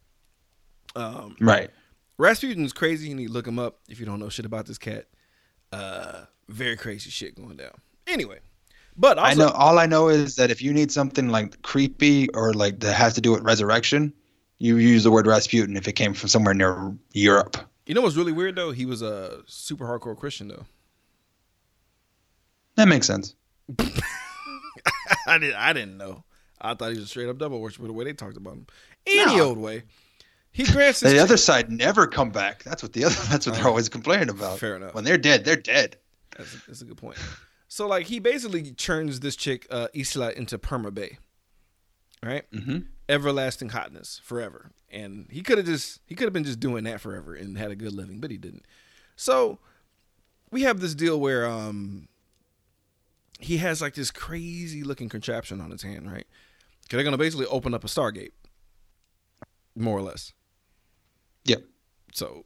Um, 0.95 1.35
Right. 1.39 1.69
Rasputin's 2.17 2.73
crazy. 2.73 3.09
You 3.09 3.15
need 3.15 3.27
to 3.27 3.33
look 3.33 3.45
him 3.47 3.59
up 3.59 3.79
if 3.89 3.99
you 3.99 4.05
don't 4.05 4.19
know 4.19 4.29
shit 4.29 4.45
about 4.45 4.65
this 4.65 4.77
cat. 4.77 5.05
Uh, 5.71 6.21
very 6.47 6.77
crazy 6.77 7.09
shit 7.09 7.35
going 7.35 7.57
down. 7.57 7.73
Anyway, 8.07 8.39
but 8.97 9.17
also, 9.17 9.29
I 9.29 9.33
know. 9.33 9.49
All 9.49 9.77
I 9.77 9.85
know 9.85 10.07
is 10.07 10.35
that 10.37 10.49
if 10.49 10.61
you 10.61 10.73
need 10.73 10.91
something 10.91 11.29
like 11.29 11.61
creepy 11.61 12.29
or 12.29 12.53
like 12.53 12.79
that 12.79 12.93
has 12.93 13.13
to 13.15 13.21
do 13.21 13.31
with 13.31 13.41
resurrection, 13.43 14.13
you 14.57 14.77
use 14.77 15.03
the 15.03 15.11
word 15.11 15.27
Rasputin 15.27 15.75
if 15.75 15.87
it 15.87 15.93
came 15.93 16.13
from 16.13 16.29
somewhere 16.29 16.53
near 16.53 16.95
Europe. 17.11 17.57
You 17.85 17.93
know 17.95 18.01
what's 18.01 18.15
really 18.15 18.31
weird 18.31 18.55
though? 18.55 18.71
He 18.71 18.85
was 18.85 19.01
a 19.01 19.41
super 19.47 19.85
hardcore 19.85 20.17
Christian 20.17 20.47
though. 20.47 20.65
That 22.75 22.87
makes 22.87 23.07
sense. 23.07 23.35
I 25.27 25.37
didn't. 25.39 25.55
I 25.55 25.73
didn't 25.73 25.97
know. 25.97 26.23
I 26.59 26.73
thought 26.73 26.91
he 26.91 26.95
was 26.97 27.05
a 27.05 27.07
straight 27.07 27.29
up 27.29 27.37
devil 27.37 27.59
worshiper 27.59 27.87
the 27.87 27.93
way 27.93 28.05
they 28.05 28.13
talked 28.13 28.37
about 28.37 28.53
him. 28.53 28.67
Any 29.07 29.37
No. 29.37 29.45
old 29.45 29.57
way. 29.57 29.83
He 30.51 30.63
grants 30.63 31.01
his 31.01 31.11
The 31.13 31.19
other 31.19 31.37
side 31.37 31.69
never 31.69 32.07
come 32.07 32.29
back. 32.31 32.63
That's 32.63 32.81
what 32.81 32.93
the 32.93 33.05
other. 33.05 33.15
That's 33.29 33.45
what 33.45 33.55
they're 33.55 33.67
always 33.67 33.89
complaining 33.89 34.29
about. 34.29 34.53
Oh. 34.53 34.57
Fair 34.57 34.75
enough. 34.77 34.93
When 34.93 35.03
they're 35.03 35.17
dead, 35.17 35.43
they're 35.45 35.55
dead. 35.55 35.97
That's 36.37 36.53
a, 36.53 36.57
that's 36.67 36.81
a 36.81 36.85
good 36.85 36.97
point. 36.97 37.17
So 37.67 37.87
like 37.87 38.05
he 38.07 38.19
basically 38.19 38.71
turns 38.71 39.19
this 39.19 39.35
chick 39.35 39.67
uh, 39.69 39.87
Isla 39.93 40.31
into 40.31 40.57
perma 40.57 40.93
bay, 40.93 41.17
right? 42.23 42.49
Mm-hmm. 42.51 42.79
Everlasting 43.07 43.69
hotness 43.69 44.19
forever. 44.23 44.71
And 44.91 45.27
he 45.29 45.41
could 45.41 45.57
have 45.57 45.67
just 45.67 45.99
he 46.05 46.15
could 46.15 46.25
have 46.25 46.33
been 46.33 46.43
just 46.43 46.59
doing 46.59 46.83
that 46.85 47.01
forever 47.01 47.35
and 47.35 47.57
had 47.57 47.71
a 47.71 47.75
good 47.75 47.93
living, 47.93 48.19
but 48.19 48.31
he 48.31 48.37
didn't. 48.37 48.65
So 49.15 49.59
we 50.51 50.63
have 50.63 50.79
this 50.79 50.95
deal 50.95 51.19
where 51.19 51.45
um 51.45 52.07
he 53.39 53.57
has 53.57 53.81
like 53.81 53.93
this 53.95 54.11
crazy 54.11 54.83
looking 54.83 55.09
contraption 55.09 55.59
on 55.61 55.69
his 55.71 55.83
hand, 55.83 56.09
right? 56.11 56.25
Because 56.83 56.97
they're 56.97 57.03
gonna 57.03 57.17
basically 57.17 57.45
open 57.47 57.73
up 57.73 57.83
a 57.83 57.87
Stargate, 57.87 58.31
more 59.75 59.97
or 59.97 60.01
less. 60.01 60.33
Yep. 61.45 61.63
So, 62.13 62.45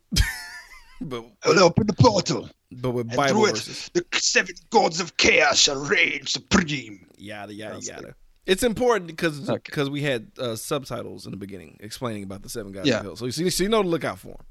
but 1.02 1.24
I'll 1.46 1.60
open 1.64 1.86
the 1.88 1.94
portal, 1.94 2.50
but 2.72 2.92
with 2.92 3.08
and 3.08 3.16
Bible 3.16 3.44
through 3.46 3.52
verses. 3.52 3.92
it, 3.94 4.10
the 4.12 4.20
seven 4.20 4.56
gods 4.72 5.00
of 5.00 5.16
chaos 5.18 5.60
shall 5.60 5.80
reign 5.86 6.26
supreme. 6.26 7.06
yada 7.18 7.54
yada 7.54 7.76
Sounds 7.76 7.88
yada. 7.88 8.02
like- 8.08 8.16
It's 8.46 8.64
important 8.64 9.08
because 9.08 9.50
Okay. 9.50 9.62
because 9.66 9.90
we 9.90 10.02
had 10.02 10.32
uh, 10.40 10.56
subtitles 10.56 11.26
in 11.26 11.32
the 11.32 11.38
beginning 11.38 11.78
explaining 11.82 12.24
about 12.24 12.42
the 12.42 12.50
seven 12.50 12.72
guys 12.72 12.86
Yeah. 12.88 12.98
of 13.00 13.04
hell, 13.04 13.16
so 13.16 13.26
you 13.26 13.32
see, 13.32 13.50
so 13.50 13.64
you 13.64 13.70
know 13.70 13.84
to 13.84 13.88
look 13.88 14.04
out 14.04 14.20
for 14.20 14.30
them. 14.30 14.46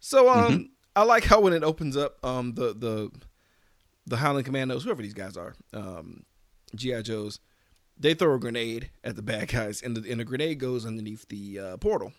So 0.00 0.28
um, 0.28 0.52
Mm-hmm. 0.52 0.62
I 0.94 1.04
like 1.04 1.24
how 1.24 1.40
when 1.40 1.54
it 1.54 1.62
opens 1.64 1.96
up, 1.96 2.22
um, 2.24 2.52
the 2.54 2.74
the 2.74 3.10
the 4.06 4.16
Howling 4.18 4.44
Commandos, 4.44 4.84
whoever 4.84 5.00
these 5.02 5.14
guys 5.14 5.36
are, 5.36 5.54
um, 5.72 6.24
GI 6.74 7.02
Joes, 7.04 7.38
they 7.98 8.12
throw 8.14 8.34
a 8.34 8.38
grenade 8.38 8.90
at 9.04 9.16
the 9.16 9.22
bad 9.22 9.48
guys, 9.56 9.80
and 9.80 9.96
the 9.96 10.10
and 10.10 10.20
the 10.20 10.24
grenade 10.24 10.58
goes 10.58 10.84
underneath 10.84 11.26
the 11.28 11.58
uh, 11.58 11.76
portal. 11.78 12.12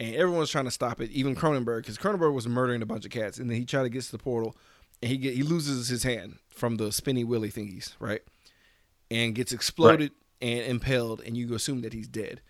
And 0.00 0.14
everyone's 0.16 0.50
trying 0.50 0.64
to 0.66 0.70
stop 0.72 1.00
it, 1.00 1.10
even 1.12 1.34
Cronenberg, 1.36 1.78
because 1.82 1.96
Cronenberg 1.98 2.34
was 2.34 2.46
murdering 2.48 2.82
a 2.82 2.86
bunch 2.86 3.04
of 3.04 3.12
cats, 3.12 3.38
and 3.38 3.48
then 3.48 3.56
he 3.56 3.64
tried 3.64 3.84
to 3.84 3.88
get 3.88 4.02
to 4.02 4.10
the 4.12 4.18
portal, 4.18 4.56
and 5.02 5.10
he 5.10 5.16
get 5.16 5.34
he 5.34 5.42
loses 5.42 5.88
his 5.88 6.02
hand 6.02 6.36
from 6.48 6.76
the 6.76 6.92
spinny 6.92 7.24
willy 7.24 7.50
thingies, 7.50 7.94
right? 7.98 8.20
And 9.10 9.34
gets 9.34 9.52
exploded 9.52 10.12
and 10.40 10.60
impaled, 10.60 11.20
and 11.24 11.36
you 11.36 11.54
assume 11.54 11.82
that 11.82 11.92
he's 11.92 12.08
dead. 12.08 12.40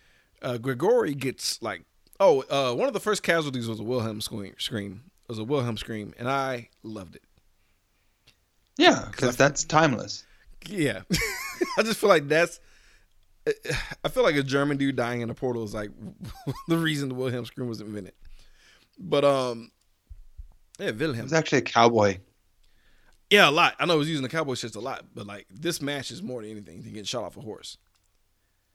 Uh, 0.41 0.57
Grigori 0.57 1.13
gets 1.15 1.61
like 1.61 1.83
Oh, 2.19 2.43
uh, 2.49 2.73
one 2.73 2.87
of 2.87 2.93
the 2.93 2.99
first 2.99 3.23
casualties 3.23 3.67
was 3.67 3.79
a 3.79 3.83
Wilhelm 3.83 4.21
scream. 4.21 4.55
Scream 4.57 5.03
it 5.23 5.29
was 5.29 5.39
a 5.39 5.43
Wilhelm 5.43 5.77
scream, 5.77 6.13
and 6.17 6.29
I 6.29 6.69
loved 6.83 7.15
it. 7.15 7.23
Yeah, 8.77 9.05
because 9.11 9.35
that's 9.37 9.63
timeless. 9.63 10.23
Yeah, 10.67 11.01
I 11.77 11.83
just 11.83 11.99
feel 11.99 12.09
like 12.09 12.27
that's. 12.27 12.59
I 14.03 14.09
feel 14.09 14.23
like 14.23 14.35
a 14.35 14.43
German 14.43 14.77
dude 14.77 14.95
dying 14.95 15.21
in 15.21 15.29
a 15.29 15.33
portal 15.35 15.63
is 15.63 15.73
like 15.73 15.91
the 16.67 16.77
reason 16.77 17.09
the 17.09 17.15
Wilhelm 17.15 17.45
scream 17.45 17.67
was 17.69 17.79
invented. 17.81 18.13
But 18.97 19.23
um, 19.23 19.71
yeah, 20.79 20.87
It 20.87 20.97
Wilhelm. 20.97 21.23
was 21.23 21.33
actually 21.33 21.59
a 21.59 21.63
cowboy. 21.63 22.17
Yeah, 23.29 23.49
a 23.49 23.51
lot. 23.51 23.75
I 23.79 23.85
know 23.85 23.97
was 23.97 24.07
using 24.09 24.23
the 24.23 24.29
cowboy 24.29 24.53
shits 24.53 24.75
a 24.75 24.79
lot, 24.79 25.05
but 25.13 25.25
like 25.25 25.47
this 25.49 25.81
match 25.81 26.11
is 26.11 26.21
more 26.21 26.41
than 26.41 26.51
anything 26.51 26.81
than 26.83 26.89
getting 26.91 27.05
shot 27.05 27.23
off 27.23 27.37
a 27.37 27.41
horse. 27.41 27.77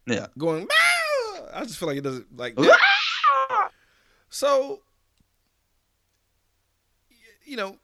Yeah. 0.06 0.26
Going, 0.36 0.66
"Ah!" 0.70 1.42
I 1.54 1.64
just 1.64 1.78
feel 1.78 1.88
like 1.88 1.98
it 1.98 2.04
doesn't 2.04 2.36
like. 2.36 2.56
So, 4.28 4.80
you 7.44 7.56
know, 7.56 7.76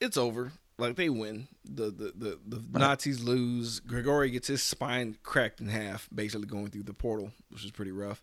it's 0.00 0.16
over. 0.16 0.52
Like 0.78 0.96
they 0.96 1.08
win. 1.08 1.48
The 1.64 1.84
the 1.86 2.12
the, 2.14 2.38
the 2.46 2.56
Right. 2.70 2.80
Nazis 2.80 3.22
lose. 3.22 3.80
Grigori 3.80 4.30
gets 4.30 4.48
his 4.48 4.62
spine 4.62 5.16
cracked 5.22 5.60
in 5.60 5.68
half, 5.68 6.08
basically 6.14 6.46
going 6.46 6.68
through 6.68 6.82
the 6.84 6.92
portal, 6.92 7.32
which 7.50 7.64
is 7.64 7.70
pretty 7.70 7.92
rough. 7.92 8.22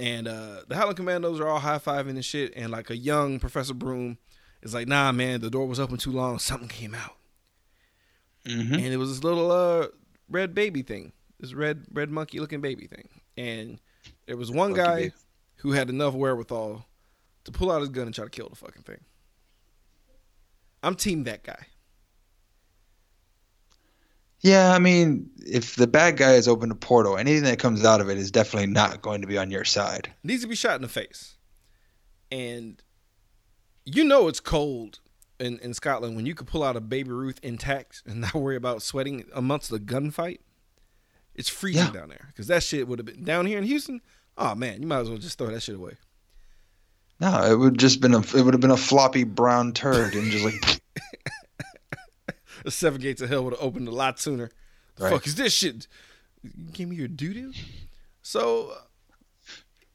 And 0.00 0.26
uh 0.28 0.62
the 0.66 0.76
Howling 0.76 0.96
Commandos 0.96 1.40
are 1.40 1.48
all 1.48 1.60
high 1.60 1.78
fiving 1.78 2.10
and 2.10 2.24
shit. 2.24 2.52
And 2.56 2.70
like 2.72 2.90
a 2.90 2.96
young 2.96 3.38
Professor 3.38 3.74
Broom 3.74 4.18
is 4.62 4.74
like, 4.74 4.88
"Nah, 4.88 5.12
man, 5.12 5.40
the 5.40 5.50
door 5.50 5.66
was 5.66 5.80
open 5.80 5.96
too 5.98 6.12
long. 6.12 6.38
Something 6.38 6.68
came 6.68 6.94
out." 6.94 7.14
hmm 8.46 8.72
and 8.74 8.86
it 8.86 8.96
was 8.96 9.10
this 9.10 9.24
little 9.24 9.50
uh 9.50 9.88
red 10.28 10.54
baby 10.54 10.82
thing, 10.82 11.12
this 11.40 11.52
red 11.54 11.84
red 11.92 12.10
monkey 12.10 12.40
looking 12.40 12.60
baby 12.60 12.86
thing, 12.86 13.08
and 13.36 13.78
there 14.26 14.36
was 14.36 14.50
one 14.50 14.70
Monkey 14.70 14.82
guy 14.82 14.96
baby. 15.02 15.14
who 15.56 15.72
had 15.72 15.90
enough 15.90 16.14
wherewithal 16.14 16.86
to 17.44 17.52
pull 17.52 17.70
out 17.70 17.80
his 17.80 17.90
gun 17.90 18.06
and 18.06 18.14
try 18.14 18.24
to 18.24 18.30
kill 18.30 18.48
the 18.48 18.56
fucking 18.56 18.82
thing. 18.82 19.00
I'm 20.82 20.94
team 20.94 21.24
that 21.24 21.42
guy. 21.42 21.66
Yeah, 24.40 24.72
I 24.72 24.78
mean, 24.78 25.30
if 25.44 25.74
the 25.74 25.88
bad 25.88 26.16
guy 26.16 26.34
is 26.34 26.46
open 26.46 26.70
a 26.70 26.74
portal, 26.76 27.18
anything 27.18 27.42
that 27.44 27.58
comes 27.58 27.84
out 27.84 28.00
of 28.00 28.08
it 28.08 28.18
is 28.18 28.30
definitely 28.30 28.68
not 28.68 29.02
going 29.02 29.20
to 29.20 29.26
be 29.26 29.36
on 29.36 29.50
your 29.50 29.64
side. 29.64 30.12
Needs 30.22 30.42
to 30.42 30.48
be 30.48 30.54
shot 30.54 30.76
in 30.76 30.82
the 30.82 30.88
face, 30.88 31.36
and 32.30 32.80
you 33.96 34.04
know 34.04 34.28
it's 34.28 34.40
cold 34.40 35.00
in 35.40 35.58
in 35.60 35.74
Scotland 35.74 36.16
when 36.16 36.26
you 36.26 36.34
could 36.34 36.46
pull 36.46 36.62
out 36.62 36.76
a 36.76 36.80
baby 36.80 37.10
Ruth 37.10 37.38
intact 37.42 38.02
and 38.06 38.20
not 38.22 38.34
worry 38.34 38.56
about 38.56 38.82
sweating 38.82 39.24
amongst 39.34 39.70
the 39.70 39.78
gunfight. 39.78 40.38
It's 41.34 41.48
freezing 41.48 41.86
Yeah. 41.86 41.92
down 41.92 42.08
there 42.08 42.26
because 42.28 42.48
that 42.48 42.62
shit 42.64 42.88
would 42.88 42.98
have 42.98 43.06
been 43.06 43.22
down 43.24 43.46
here 43.46 43.58
in 43.58 43.64
Houston. 43.64 44.00
Oh 44.36 44.54
man, 44.54 44.80
you 44.80 44.86
might 44.88 45.00
as 45.00 45.08
well 45.08 45.18
just 45.18 45.38
throw 45.38 45.48
that 45.48 45.62
shit 45.62 45.76
away. 45.76 45.94
No, 47.20 47.42
it 47.42 47.56
would 47.58 47.78
just 47.78 48.00
been 48.00 48.14
a 48.14 48.20
it 48.20 48.42
would 48.44 48.54
have 48.54 48.60
been 48.60 48.70
a 48.70 48.76
floppy 48.76 49.24
brown 49.24 49.72
turd 49.72 50.14
and 50.14 50.30
just 50.30 50.44
like 50.44 50.80
the 52.64 52.70
seven 52.70 53.00
gates 53.00 53.20
of 53.22 53.28
hell 53.28 53.44
would 53.44 53.54
have 53.54 53.62
opened 53.62 53.88
a 53.88 53.92
lot 53.92 54.18
sooner. 54.18 54.50
The 54.96 55.04
Right. 55.04 55.12
fuck 55.12 55.26
is 55.26 55.36
this 55.36 55.52
shit? 55.52 55.86
Give 56.72 56.88
me 56.88 56.96
your 56.96 57.08
doo 57.08 57.32
doo. 57.34 57.52
So 58.22 58.76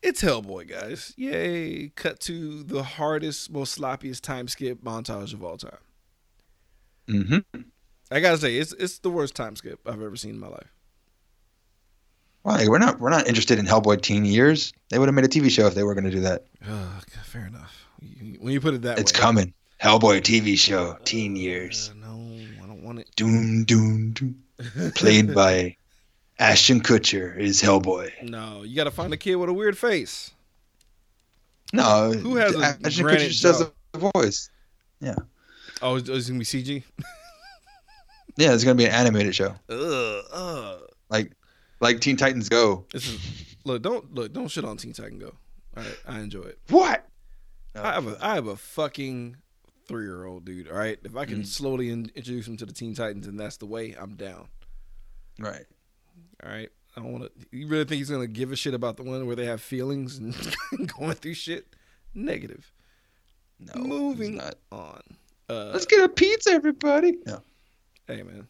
it's 0.04 0.22
Hellboy, 0.22 0.70
guys. 0.70 1.14
Yay! 1.18 1.90
Cut 1.96 2.20
to 2.22 2.64
the 2.64 2.84
hardest, 2.84 3.52
most 3.52 3.80
sloppiest 3.80 4.22
time 4.22 4.48
skip 4.48 4.84
montage 4.84 5.34
of 5.34 5.44
all 5.44 5.58
time. 5.58 5.78
hmm 7.08 7.38
I 8.12 8.20
gotta 8.20 8.38
say, 8.38 8.58
it's 8.58 8.74
it's 8.74 9.00
the 9.00 9.10
worst 9.10 9.36
time 9.36 9.56
skip 9.56 9.80
I've 9.88 10.02
ever 10.02 10.16
seen 10.16 10.32
in 10.32 10.40
my 10.40 10.48
life. 10.50 10.72
Why 12.44 12.68
we're 12.68 12.78
not 12.78 13.00
we're 13.00 13.10
not 13.10 13.28
interested 13.28 13.58
in 13.58 13.66
Hellboy 13.66 14.02
teen 14.02 14.26
years. 14.26 14.74
They 14.90 15.00
would 15.00 15.08
have 15.08 15.16
made 15.16 15.26
a 15.26 15.30
TV 15.30 15.50
show 15.50 15.66
if 15.66 15.74
they 15.76 15.84
were 15.84 15.96
going 15.96 16.04
to 16.04 16.12
do 16.12 16.20
that. 16.22 16.46
Uh, 16.68 17.00
fair 17.24 17.48
enough. 17.48 17.88
When 18.40 18.52
you 18.52 18.60
put 18.60 18.74
it 18.74 18.82
that 18.82 19.00
It's 19.00 19.14
way, 19.14 19.20
coming. 19.20 19.54
Hellboy 19.82 20.22
TV 20.22 20.58
show, 20.58 20.98
teen 21.06 21.36
years. 21.36 21.90
Uh, 21.90 22.06
no, 22.08 22.64
I 22.64 22.68
don't 22.68 22.84
want 22.84 23.00
it. 23.00 23.10
Doom 23.16 23.64
doom 23.64 24.12
doom. 24.12 24.44
Played 24.96 25.34
by 25.34 25.78
Ashton 26.40 26.82
Kutcher 26.82 27.38
is 27.38 27.62
Hellboy. 27.62 28.24
No, 28.24 28.64
you 28.64 28.76
gotta 28.76 28.92
find 28.92 29.14
a 29.14 29.18
kid 29.18 29.36
with 29.36 29.50
a 29.50 29.54
weird 29.54 29.78
face. 29.78 30.32
No, 31.72 32.12
Who 32.12 32.36
has 32.38 32.56
a 32.56 32.60
Ashton 32.84 33.06
Kutcher 33.06 33.28
just 33.28 33.44
does 33.44 33.72
the 33.94 34.12
voice. 34.16 34.50
Yeah. 35.00 35.16
Oh, 35.82 35.96
it's, 35.96 36.10
it's 36.10 36.28
gonna 36.28 36.40
be 36.40 36.46
CG. 36.46 36.84
Yeah, 38.36 38.56
it's 38.56 38.64
to 38.64 38.74
be 38.74 38.86
an 38.86 38.92
animated 38.92 39.36
show, 39.36 39.54
Ugh, 39.70 40.24
ugh. 40.34 40.80
like 41.10 41.34
like 41.80 42.00
Teen 42.00 42.18
Titans 42.18 42.50
Go. 42.50 42.84
This 42.92 43.08
is 43.08 43.56
look. 43.64 43.84
Don't 43.84 44.12
look. 44.12 44.34
Don't 44.34 44.48
shit 44.48 44.66
on 44.66 44.76
Teen 44.78 44.92
Titan 44.92 45.20
Go. 45.20 45.36
All 45.78 45.84
right, 45.84 45.98
I 46.08 46.20
enjoy 46.20 46.42
it. 46.42 46.58
What? 46.70 47.06
I 47.76 47.94
have 47.94 48.08
a 48.08 48.18
I 48.20 48.34
have 48.34 48.48
a 48.48 48.56
fucking 48.56 49.38
three 49.88 50.06
year 50.06 50.26
old 50.26 50.46
dude. 50.46 50.68
All 50.68 50.76
right, 50.76 50.98
if 51.04 51.16
I 51.16 51.26
can 51.26 51.42
Mhm. 51.44 51.46
slowly 51.46 51.92
in, 51.92 52.10
introduce 52.16 52.48
him 52.48 52.58
to 52.58 52.66
the 52.66 52.74
Teen 52.74 52.96
Titans 52.96 53.28
and 53.28 53.40
that's 53.40 53.58
the 53.58 53.68
way, 53.68 53.96
I'm 54.00 54.16
down. 54.16 54.48
right. 55.38 55.66
All 56.44 56.50
right, 56.52 56.70
I 56.96 57.02
don't 57.02 57.12
want 57.12 57.26
to. 57.26 57.58
You 57.58 57.68
really 57.68 57.86
think 57.86 58.00
he's 58.00 58.10
gonna 58.10 58.28
give 58.28 58.52
a 58.52 58.56
shit 58.56 58.74
about 58.74 58.98
the 58.98 59.04
one 59.04 59.26
where 59.26 59.36
they 59.36 59.46
have 59.46 59.62
feelings 59.62 60.18
and 60.18 60.36
going 60.98 61.14
through 61.14 61.34
shit? 61.36 61.68
Negative. 62.14 62.72
No, 63.60 63.82
Moving 63.82 64.36
not. 64.38 64.56
on. 64.72 65.02
Uh, 65.50 65.72
Let's 65.74 65.86
get 65.86 66.02
a 66.04 66.10
pizza, 66.10 66.52
everybody. 66.52 67.18
No. 67.26 67.42
hey 68.08 68.24
man, 68.24 68.48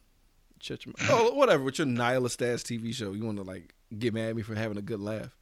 shut 0.60 0.86
your 0.86 0.94
mouth. 1.00 1.10
Oh, 1.12 1.34
whatever. 1.34 1.64
With 1.64 1.78
your 1.78 1.88
nihilist 1.88 2.42
ass 2.42 2.64
TV 2.64 2.94
show, 2.94 3.14
you 3.14 3.24
want 3.24 3.38
to 3.38 3.44
like 3.44 3.74
get 3.98 4.14
mad 4.14 4.30
at 4.30 4.36
me 4.36 4.42
for 4.42 4.56
having 4.56 4.78
a 4.78 4.82
good 4.82 5.00
laugh, 5.00 5.36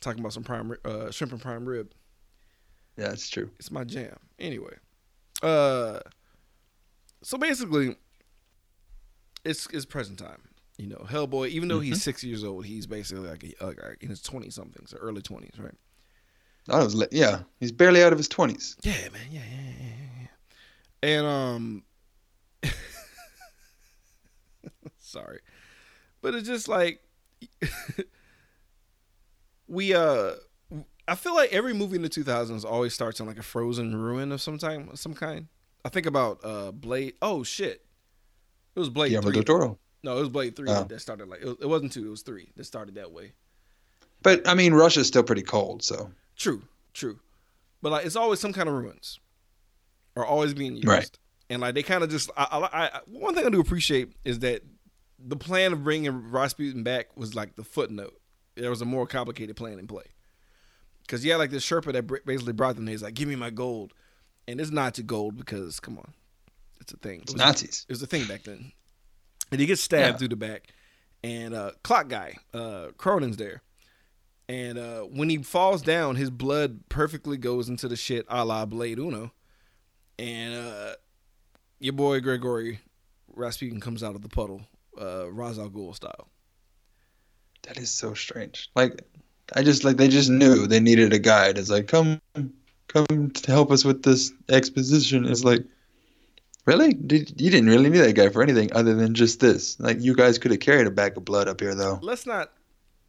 talking 0.00 0.20
about 0.20 0.32
some 0.32 0.44
prime 0.44 0.74
uh, 0.84 1.10
shrimp 1.10 1.32
and 1.32 1.40
prime 1.42 1.64
rib. 1.66 1.90
Yeah, 2.96 3.08
that's 3.08 3.28
true. 3.28 3.50
It's 3.58 3.70
my 3.70 3.84
jam. 3.84 4.16
Anyway, 4.38 4.74
uh, 5.42 6.00
so 7.22 7.38
basically, 7.38 7.96
it's 9.44 9.66
it's 9.72 9.84
present 9.84 10.18
time. 10.18 10.42
You 10.78 10.86
know, 10.86 11.04
Hellboy. 11.10 11.48
Even 11.48 11.68
though 11.68 11.80
he's 11.80 12.02
six 12.02 12.22
years 12.22 12.44
old, 12.44 12.64
he's 12.64 12.86
basically 12.86 13.28
like, 13.28 13.44
a, 13.60 13.66
like 13.66 13.98
in 14.00 14.08
his 14.10 14.22
twenty 14.22 14.48
somethings, 14.48 14.94
or 14.94 14.98
early 14.98 15.20
twenties, 15.20 15.58
right? 15.58 15.74
That 16.66 16.78
was 16.84 16.94
li- 16.94 17.08
yeah. 17.10 17.40
He's 17.58 17.72
barely 17.72 18.02
out 18.02 18.12
of 18.12 18.18
his 18.18 18.28
twenties. 18.28 18.76
Yeah, 18.82 18.92
man. 19.12 19.22
Yeah, 19.30 19.40
yeah, 19.40 19.60
yeah, 19.60 19.86
yeah, 19.90 20.28
yeah. 21.02 21.08
And 21.10 21.26
um, 21.26 21.82
sorry, 24.98 25.40
but 26.22 26.34
it's 26.34 26.46
just 26.46 26.68
like 26.68 27.02
we 29.68 29.94
uh. 29.94 30.32
I 31.08 31.14
feel 31.14 31.34
like 31.34 31.54
every 31.54 31.72
movie 31.72 31.96
in 31.96 32.02
the 32.02 32.10
2000s 32.10 32.66
always 32.66 32.92
starts 32.92 33.18
in 33.18 33.26
like 33.26 33.38
a 33.38 33.42
frozen 33.42 33.96
ruin 33.96 34.30
of 34.30 34.42
some 34.42 34.58
time, 34.58 34.90
some 34.94 35.14
kind. 35.14 35.46
I 35.82 35.88
think 35.88 36.04
about 36.04 36.40
uh 36.44 36.70
Blade. 36.70 37.14
Oh 37.22 37.42
shit, 37.42 37.84
it 38.76 38.78
was 38.78 38.90
Blade 38.90 39.08
Guillermo 39.08 39.28
three. 39.28 39.34
del 39.36 39.44
Toro. 39.44 39.78
No, 40.02 40.16
it 40.16 40.20
was 40.20 40.28
Blade 40.28 40.54
three 40.56 40.68
Oh. 40.70 40.84
that 40.84 41.00
started 41.00 41.28
like 41.28 41.40
it, 41.42 41.46
was, 41.46 41.56
wasn't 41.60 41.92
two. 41.92 42.06
It 42.06 42.10
was 42.10 42.22
three 42.22 42.50
that 42.56 42.64
started 42.64 42.94
that 42.96 43.10
way. 43.12 43.32
But 44.22 44.46
I 44.48 44.54
mean, 44.54 44.74
Russia's 44.74 45.06
still 45.08 45.22
pretty 45.22 45.42
cold, 45.42 45.82
so 45.82 46.10
True, 46.36 46.62
true. 46.94 47.18
But 47.82 47.92
like, 47.92 48.06
it's 48.06 48.16
always 48.16 48.38
some 48.40 48.52
kind 48.52 48.68
of 48.68 48.74
ruins, 48.76 49.18
are 50.16 50.24
always 50.26 50.54
being 50.54 50.74
used. 50.74 50.86
Right. 50.88 51.10
And 51.50 51.60
like, 51.62 51.74
they 51.74 51.82
kind 51.82 52.02
of 52.04 52.10
just. 52.10 52.30
I, 52.36 52.44
I, 52.44 52.84
I, 52.86 53.00
one 53.06 53.34
thing 53.34 53.46
I 53.46 53.50
do 53.50 53.60
appreciate 53.60 54.12
is 54.24 54.40
that 54.40 54.62
the 55.18 55.36
plan 55.36 55.72
of 55.72 55.82
bringing 55.84 56.30
Rasputin 56.30 56.82
back 56.82 57.16
was 57.16 57.34
like 57.34 57.56
the 57.56 57.64
footnote. 57.64 58.20
There 58.56 58.70
was 58.70 58.80
a 58.82 58.84
more 58.84 59.06
complicated 59.06 59.56
plan 59.56 59.78
in 59.78 59.86
play. 59.86 60.04
Because 61.02 61.24
yeah, 61.24 61.36
like 61.36 61.50
this 61.50 61.64
Sherpa 61.64 61.92
that 61.92 62.24
basically 62.26 62.52
brought 62.52 62.74
them. 62.76 62.84
there. 62.84 62.92
He's 62.92 63.02
like, 63.02 63.14
"Give 63.14 63.28
me 63.28 63.34
my 63.36 63.50
gold," 63.50 63.94
and 64.46 64.60
it's 64.60 64.70
not 64.70 64.94
to 64.94 65.02
gold 65.02 65.36
because 65.36 65.80
come 65.80 65.96
on, 65.98 66.12
it's 66.80 66.92
a 66.92 66.96
thing. 66.98 67.20
It 67.20 67.22
it's 67.22 67.32
was- 67.32 67.40
Nazis. 67.40 67.86
it 67.88 67.92
was 67.92 68.02
a 68.02 68.06
thing 68.06 68.26
back 68.26 68.42
then. 68.42 68.72
And 69.50 69.60
he 69.60 69.66
gets 69.66 69.80
stabbed 69.82 70.14
Yeah. 70.14 70.18
through 70.18 70.28
the 70.28 70.36
back. 70.36 70.68
And 71.24 71.54
uh 71.54 71.72
clock 71.82 72.08
guy, 72.08 72.36
uh 72.54 72.88
Cronin's 72.96 73.36
there. 73.36 73.62
And 74.48 74.78
uh 74.78 75.00
when 75.02 75.28
he 75.28 75.38
falls 75.38 75.82
down, 75.82 76.16
his 76.16 76.30
blood 76.30 76.80
perfectly 76.88 77.36
goes 77.36 77.68
into 77.68 77.88
the 77.88 77.96
shit 77.96 78.24
a 78.28 78.44
la 78.44 78.64
Blade 78.66 78.98
Uno. 78.98 79.32
And 80.18 80.54
uh 80.54 80.92
your 81.80 81.92
boy 81.94 82.20
Gregory 82.20 82.80
Rasputin 83.34 83.80
comes 83.80 84.02
out 84.02 84.14
of 84.14 84.22
the 84.22 84.28
puddle, 84.28 84.62
uh 85.00 85.30
Ra's 85.30 85.58
al 85.58 85.70
Ghul 85.70 85.94
style. 85.94 86.28
That 87.62 87.78
is 87.78 87.90
so 87.90 88.14
strange. 88.14 88.70
Like, 88.74 89.02
I 89.54 89.62
just 89.62 89.84
like 89.84 89.96
they 89.96 90.08
just 90.08 90.30
knew 90.30 90.66
they 90.66 90.80
needed 90.80 91.12
a 91.12 91.18
guide. 91.18 91.58
It's 91.58 91.70
like, 91.70 91.88
come, 91.88 92.20
come 92.88 93.30
to 93.30 93.50
help 93.50 93.70
us 93.70 93.84
with 93.84 94.02
this 94.02 94.32
exposition. 94.48 95.26
It's 95.26 95.44
like, 95.44 95.64
really? 96.68 96.92
Did 96.92 97.40
you 97.40 97.50
didn't 97.50 97.70
really 97.70 97.88
need 97.88 98.00
that 98.00 98.14
guy 98.14 98.28
for 98.28 98.42
anything 98.42 98.70
other 98.74 98.94
than 98.94 99.14
just 99.14 99.40
this? 99.40 99.80
Like, 99.80 100.00
you 100.00 100.14
guys 100.14 100.38
could 100.38 100.50
have 100.50 100.60
carried 100.60 100.86
a 100.86 100.90
bag 100.90 101.16
of 101.16 101.24
blood 101.24 101.48
up 101.48 101.60
here, 101.60 101.74
though. 101.74 101.98
Let's 102.02 102.26
not 102.26 102.52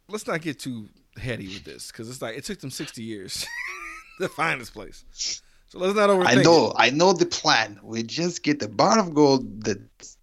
let's 0.08 0.26
not 0.26 0.40
get 0.40 0.58
too 0.58 0.88
heady 1.16 1.46
with 1.46 1.64
this, 1.64 1.92
because 1.92 2.08
it's 2.08 2.22
like 2.22 2.36
it 2.36 2.44
took 2.44 2.58
them 2.60 2.70
sixty 2.70 3.02
years 3.02 3.46
to 4.20 4.28
find 4.28 4.60
this 4.60 4.70
place. 4.70 5.04
So 5.68 5.78
let's 5.78 5.94
not 5.94 6.08
overthink. 6.08 6.26
I 6.26 6.40
it. 6.40 6.44
know, 6.44 6.72
I 6.76 6.90
know 6.90 7.12
the 7.12 7.26
plan. 7.26 7.78
We 7.82 8.02
just 8.02 8.42
get 8.42 8.58
the 8.58 8.68
bar 8.68 8.98
of 8.98 9.14
gold 9.14 9.62
that's 9.62 10.16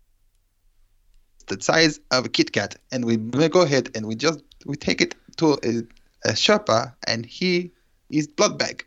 the 1.46 1.62
size 1.62 2.00
of 2.12 2.25
a 2.25 2.29
Kit 2.29 2.51
Kat, 2.51 2.75
and 2.91 3.06
we 3.06 3.17
go 3.17 3.62
ahead 3.62 3.91
and 3.96 4.08
we 4.08 4.15
just 4.15 4.41
we 4.65 4.75
take 4.75 5.00
it 5.00 5.15
to 5.38 5.58
a, 5.63 5.84
a 6.25 6.36
shopper, 6.36 6.94
and 7.06 7.25
he 7.25 7.72
is 8.10 8.27
blood 8.27 8.58
bag. 8.58 8.84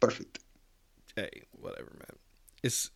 Perfect. 0.00 0.38
Hey, 1.16 1.42
whatever, 1.52 1.90
man. 1.98 2.16
It's 2.62 2.90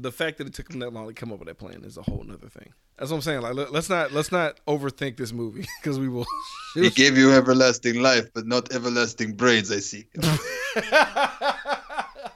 the 0.00 0.12
fact 0.12 0.38
that 0.38 0.46
it 0.46 0.54
took 0.54 0.68
them 0.68 0.78
that 0.80 0.92
long 0.92 1.08
to 1.08 1.12
come 1.12 1.32
up 1.32 1.38
with 1.38 1.48
that 1.48 1.58
plan 1.58 1.82
is 1.84 1.96
a 1.96 2.02
whole 2.02 2.22
nother 2.22 2.48
thing. 2.48 2.72
That's 2.98 3.10
what 3.10 3.16
I'm 3.18 3.22
saying. 3.22 3.42
Like, 3.42 3.54
let, 3.54 3.74
us 3.74 3.88
not 3.88 4.12
let's 4.12 4.30
not 4.32 4.60
overthink 4.66 5.16
this 5.16 5.32
movie 5.32 5.66
because 5.80 5.98
we 5.98 6.08
will. 6.08 6.26
He 6.74 6.90
gave 6.90 7.16
you 7.16 7.32
everlasting 7.32 8.02
life, 8.02 8.28
but 8.34 8.46
not 8.46 8.72
everlasting 8.72 9.32
brains. 9.32 9.72
I 9.72 9.78
see. 9.78 10.06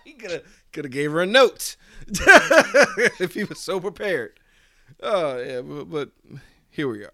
he 0.05 0.15
could 0.15 0.31
have 0.31 0.43
could 0.73 0.85
have 0.87 0.93
gave 0.93 1.13
her 1.13 1.21
a 1.21 1.27
note 1.27 1.77
if 2.09 3.35
he 3.35 3.45
was 3.45 3.61
so 3.61 3.79
prepared. 3.79 4.41
Oh 5.03 5.39
yeah, 5.39 5.61
but, 5.61 5.85
but 5.85 6.11
here 6.71 6.89
we 6.89 7.05
are. 7.05 7.13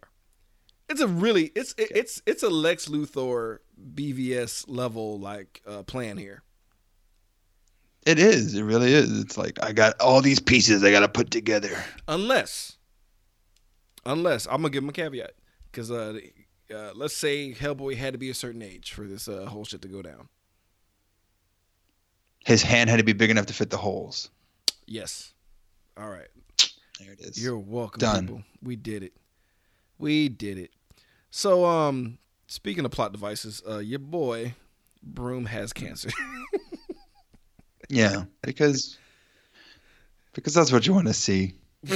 It's 0.88 1.00
a 1.00 1.08
really 1.08 1.50
it's 1.54 1.74
it, 1.76 1.90
it's 1.94 2.22
it's 2.24 2.42
a 2.42 2.48
Lex 2.48 2.86
Luthor 2.86 3.58
BVS 3.94 4.64
level 4.68 5.18
like 5.18 5.60
uh, 5.66 5.82
plan 5.82 6.16
here. 6.18 6.42
It 8.06 8.18
is. 8.18 8.54
It 8.54 8.62
really 8.62 8.92
is. 8.92 9.20
It's 9.20 9.36
like 9.36 9.62
I 9.62 9.72
got 9.72 10.00
all 10.00 10.22
these 10.22 10.40
pieces 10.40 10.82
I 10.82 10.90
got 10.90 11.00
to 11.00 11.08
put 11.08 11.30
together. 11.30 11.70
Unless, 12.06 12.76
unless 14.06 14.46
I'm 14.46 14.62
gonna 14.62 14.70
give 14.70 14.82
him 14.82 14.88
a 14.88 14.92
caveat 14.92 15.32
because 15.70 15.90
uh, 15.90 16.18
uh, 16.74 16.90
let's 16.94 17.16
say 17.16 17.52
Hellboy 17.52 17.96
had 17.96 18.14
to 18.14 18.18
be 18.18 18.30
a 18.30 18.34
certain 18.34 18.62
age 18.62 18.92
for 18.92 19.06
this 19.06 19.28
uh, 19.28 19.46
whole 19.46 19.64
shit 19.64 19.82
to 19.82 19.88
go 19.88 20.02
down. 20.02 20.28
His 22.44 22.62
hand 22.62 22.88
had 22.88 22.96
to 22.96 23.04
be 23.04 23.12
big 23.12 23.30
enough 23.30 23.46
to 23.46 23.54
fit 23.54 23.70
the 23.70 23.76
holes. 23.76 24.30
Yes. 24.86 25.34
All 25.98 26.08
right. 26.08 26.28
There 26.98 27.12
it 27.12 27.20
is. 27.20 27.42
You're 27.42 27.58
welcome. 27.58 28.00
Done. 28.00 28.26
People. 28.26 28.42
We 28.62 28.76
did 28.76 29.02
it. 29.02 29.12
We 29.98 30.28
did 30.28 30.58
it. 30.58 30.70
So, 31.30 31.66
um, 31.66 32.18
speaking 32.46 32.84
of 32.84 32.90
plot 32.90 33.12
devices, 33.12 33.62
uh, 33.68 33.78
your 33.78 33.98
boy 33.98 34.54
Broom 35.02 35.46
has 35.46 35.72
cancer. 35.72 36.10
Yeah, 37.88 38.24
because 38.42 38.98
because 40.34 40.54
that's 40.54 40.70
what 40.72 40.86
you 40.86 40.92
want 40.94 41.06
to 41.08 41.14
see. 41.14 41.54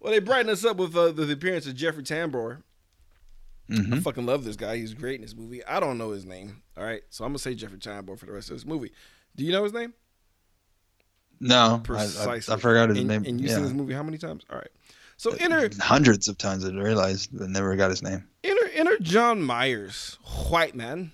well, 0.00 0.12
they 0.12 0.18
brighten 0.18 0.50
us 0.50 0.64
up 0.64 0.76
with 0.76 0.96
uh, 0.96 1.12
the 1.12 1.30
appearance 1.32 1.66
of 1.66 1.74
Jeffrey 1.74 2.02
Tambor. 2.02 2.62
I 3.68 3.72
Mhm. 3.74 4.02
fucking 4.02 4.26
love 4.26 4.44
this 4.44 4.54
guy. 4.54 4.76
He's 4.76 4.94
great 4.94 5.16
in 5.16 5.22
this 5.22 5.34
movie. 5.34 5.64
I 5.64 5.80
don't 5.80 5.98
know 5.98 6.10
his 6.10 6.24
name. 6.24 6.62
All 6.76 6.84
right, 6.84 7.02
so 7.10 7.24
I'm 7.24 7.30
gonna 7.30 7.38
say 7.40 7.54
Jeffrey 7.54 7.78
Tambor 7.78 8.16
for 8.18 8.26
the 8.26 8.32
rest 8.32 8.50
of 8.50 8.56
this 8.56 8.64
movie. 8.64 8.92
Do 9.34 9.44
you 9.44 9.50
know 9.52 9.64
his 9.64 9.72
name? 9.72 9.92
No, 11.40 11.56
I, 11.56 11.74
I, 11.74 11.78
Precisely. 11.78 12.54
I 12.54 12.58
forgot 12.58 12.88
his 12.90 12.98
and, 12.98 13.08
name. 13.08 13.24
And 13.26 13.40
you 13.40 13.48
yeah. 13.48 13.54
seen 13.54 13.64
this 13.64 13.72
movie 13.72 13.92
how 13.92 14.02
many 14.02 14.18
times? 14.18 14.44
All 14.50 14.56
right. 14.56 14.70
So 15.18 15.32
enter 15.32 15.68
hundreds 15.80 16.28
of 16.28 16.38
times. 16.38 16.64
I 16.64 16.70
realized, 16.70 17.30
I 17.40 17.46
never 17.46 17.74
got 17.76 17.90
his 17.90 18.02
name. 18.02 18.24
enter 18.44 18.68
enter 18.74 18.98
John 19.00 19.42
Myers, 19.42 20.18
white 20.48 20.74
man, 20.74 21.10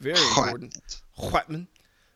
very 0.00 0.18
important. 0.18 0.76
Whiteman. 1.16 1.68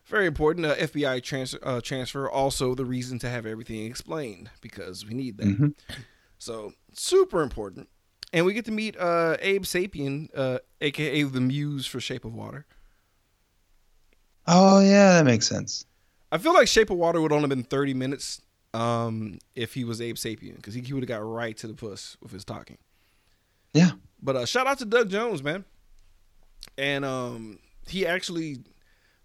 Very 0.07 0.26
important. 0.26 0.67
Uh, 0.67 0.75
FBI 0.75 1.23
transfer, 1.23 1.59
uh, 1.62 1.81
transfer. 1.81 2.29
Also, 2.29 2.75
the 2.75 2.85
reason 2.85 3.19
to 3.21 3.29
have 3.31 3.47
everything 3.47 3.85
explained 3.87 4.50
because 4.61 5.07
we 5.07 5.14
need 5.14 5.38
that. 5.38 5.47
Mhm. 5.47 5.75
So, 6.38 6.75
super 6.93 7.43
important. 7.43 7.88
And 8.33 8.45
we 8.45 8.53
get 8.53 8.64
to 8.67 8.73
meet 8.73 8.97
uh, 8.99 9.37
Abe 9.41 9.62
Sapien, 9.62 10.29
uh, 10.35 10.59
aka 10.81 11.23
the 11.23 11.41
Muse 11.41 11.87
for 11.87 12.00
Shape 12.00 12.25
of 12.25 12.35
Water. 12.35 12.67
Oh 14.47 14.81
yeah, 14.81 15.12
that 15.14 15.25
makes 15.25 15.47
sense. 15.47 15.87
I 16.33 16.38
feel 16.38 16.53
like 16.53 16.69
Shape 16.69 16.91
of 16.91 16.99
Water 16.99 17.21
would 17.21 17.33
only 17.33 17.43
have 17.43 17.50
been 17.50 17.62
30 17.62 17.95
minutes 17.95 18.43
um, 18.75 19.38
if 19.55 19.73
he 19.73 19.85
was 19.85 20.00
Abe 20.00 20.17
Sapien 20.17 20.57
because 20.57 20.75
he, 20.75 20.81
he 20.81 20.93
would 20.93 21.03
have 21.03 21.09
got 21.09 21.25
right 21.25 21.57
to 21.59 21.67
the 21.67 21.75
puss 21.75 22.17
with 22.21 22.33
his 22.33 22.45
talking. 22.45 22.76
Yeah. 23.73 23.93
But 24.21 24.37
uh, 24.37 24.47
shout 24.47 24.67
out 24.67 24.79
to 24.81 24.85
Doug 24.85 25.11
Jones, 25.11 25.43
man. 25.43 25.64
And 26.76 27.05
um, 27.05 27.59
he 27.88 28.07
actually 28.07 28.59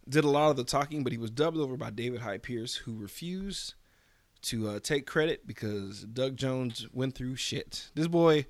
did 0.08 0.24
a 0.24 0.30
lot 0.30 0.50
of 0.52 0.58
the 0.58 0.64
talking, 0.64 1.04
but 1.04 1.12
he 1.12 1.18
was 1.18 1.30
dubbed 1.32 1.58
over 1.58 1.78
by 1.78 1.90
David 1.92 2.22
Hyde 2.22 2.44
Pierce, 2.44 2.76
who 2.76 2.96
refused 2.96 3.76
to 4.44 4.68
uh, 4.70 4.80
take 4.80 5.06
credit 5.06 5.46
because 5.46 6.02
Doug 6.04 6.36
Jones 6.38 6.88
went 6.94 7.14
through 7.16 7.36
shit. 7.36 7.90
This 7.94 8.08
boy, 8.08 8.46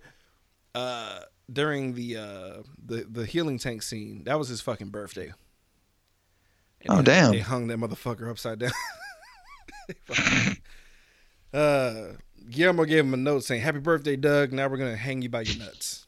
uh, 0.75 1.21
during 1.51 1.93
the 1.95 2.15
uh, 2.17 2.53
the 2.85 3.05
the 3.09 3.25
healing 3.25 3.57
tank 3.57 3.81
scene, 3.81 4.23
that 4.25 4.37
was 4.37 4.47
his 4.49 4.61
fucking 4.61 4.89
birthday. 4.89 5.33
And 6.81 6.89
Oh, 6.91 6.97
they- 6.97 7.03
damn. 7.03 7.31
They 7.31 7.39
hung 7.39 7.67
that 7.67 7.77
motherfucker 7.79 8.29
upside 8.29 8.59
down. 8.59 8.71
uh, 11.53 12.03
Guillermo 12.49 12.85
gave 12.85 13.03
him 13.05 13.13
a 13.13 13.17
note 13.17 13.43
saying, 13.43 13.61
"Happy 13.61 13.79
birthday, 13.79 14.15
Doug. 14.15 14.53
Now 14.53 14.67
we're 14.67 14.77
gonna 14.77 14.95
hang 14.95 15.21
you 15.21 15.29
by 15.29 15.41
your 15.41 15.57
nuts." 15.57 16.07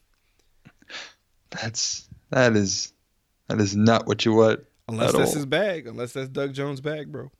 That's 1.50 2.08
that 2.30 2.56
is 2.56 2.92
that 3.48 3.60
is 3.60 3.76
not 3.76 4.06
what 4.06 4.24
you 4.24 4.32
want. 4.34 4.60
Unless 4.88 5.10
At 5.14 5.18
that's 5.18 5.30
all. 5.30 5.36
his 5.36 5.46
bag. 5.46 5.86
Unless 5.86 6.12
that's 6.12 6.28
Doug 6.28 6.52
Jones' 6.54 6.80
bag, 6.80 7.10
bro. 7.12 7.30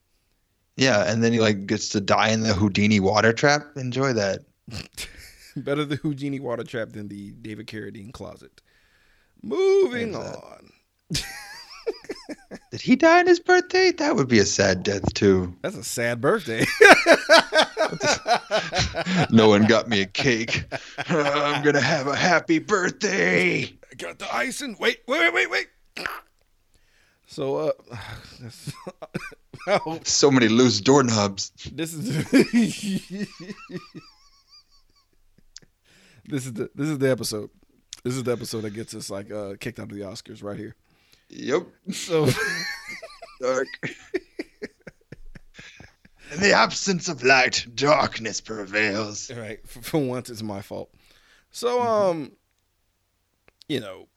Yeah, 0.76 1.10
and 1.10 1.22
then 1.22 1.32
he 1.32 1.40
like 1.40 1.66
gets 1.66 1.90
to 1.90 2.00
die 2.00 2.30
in 2.30 2.40
the 2.42 2.54
Houdini 2.54 3.00
water 3.00 3.32
trap. 3.32 3.62
Enjoy 3.76 4.12
that. 4.14 4.40
Better 5.56 5.84
the 5.84 5.96
Houdini 5.96 6.40
water 6.40 6.64
trap 6.64 6.90
than 6.92 7.08
the 7.08 7.32
David 7.32 7.66
Carradine 7.66 8.12
closet. 8.12 8.62
Moving 9.42 10.14
on. 10.16 10.70
Did 12.70 12.80
he 12.80 12.96
die 12.96 13.18
on 13.18 13.26
his 13.26 13.38
birthday? 13.40 13.90
That 13.90 14.16
would 14.16 14.28
be 14.28 14.38
a 14.38 14.46
sad 14.46 14.82
death 14.82 15.12
too. 15.12 15.54
That's 15.60 15.76
a 15.76 15.84
sad 15.84 16.20
birthday. 16.20 16.64
No 19.30 19.48
one 19.48 19.66
got 19.66 19.88
me 19.88 20.00
a 20.00 20.06
cake. 20.06 20.64
I'm 21.08 21.62
gonna 21.62 21.80
have 21.80 22.06
a 22.06 22.16
happy 22.16 22.58
birthday. 22.58 23.64
I 23.64 23.94
got 23.96 24.18
the 24.18 24.34
icing. 24.34 24.76
Wait, 24.80 25.00
wait, 25.06 25.20
wait, 25.20 25.34
wait, 25.34 25.50
wait. 25.50 25.66
So, 27.26 27.56
uh, 27.56 27.72
So 30.04 30.30
many 30.30 30.48
loose 30.48 30.80
doorknobs. 30.80 31.50
this 31.72 31.94
is 31.94 32.30
this 32.30 32.54
is 36.46 36.52
the 36.52 36.70
this 36.74 36.88
is 36.88 36.98
the 36.98 37.10
episode. 37.10 37.50
This 38.04 38.16
is 38.16 38.24
the 38.24 38.32
episode 38.32 38.62
that 38.62 38.74
gets 38.74 38.94
us 38.94 39.08
like 39.08 39.30
uh, 39.30 39.54
kicked 39.60 39.78
out 39.78 39.90
of 39.90 39.96
the 39.96 40.02
Oscars 40.02 40.42
right 40.42 40.58
here. 40.58 40.74
Yep. 41.28 41.66
So. 41.92 42.28
Dark. 43.40 43.66
In 46.32 46.40
the 46.40 46.52
absence 46.52 47.08
of 47.08 47.22
light, 47.22 47.66
darkness 47.74 48.40
prevails. 48.40 49.30
All 49.30 49.38
right. 49.38 49.60
For, 49.68 49.82
for 49.82 49.98
once, 49.98 50.30
it's 50.30 50.42
my 50.42 50.62
fault. 50.62 50.90
So, 51.50 51.82
um, 51.82 52.32
you 53.68 53.80
know, 53.80 54.08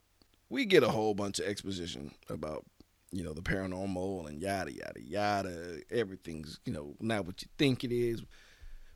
we 0.49 0.65
get 0.65 0.83
a 0.83 0.89
whole 0.89 1.13
bunch 1.13 1.39
of 1.39 1.45
exposition 1.47 2.11
about, 2.29 2.65
you 3.11 3.23
know, 3.23 3.33
the 3.33 3.41
paranormal 3.41 4.27
and 4.27 4.41
yada 4.41 4.71
yada 4.71 5.01
yada. 5.01 5.81
Everything's, 5.91 6.59
you 6.65 6.73
know, 6.73 6.95
not 6.99 7.25
what 7.25 7.41
you 7.41 7.47
think 7.57 7.83
it 7.83 7.91
is. 7.91 8.21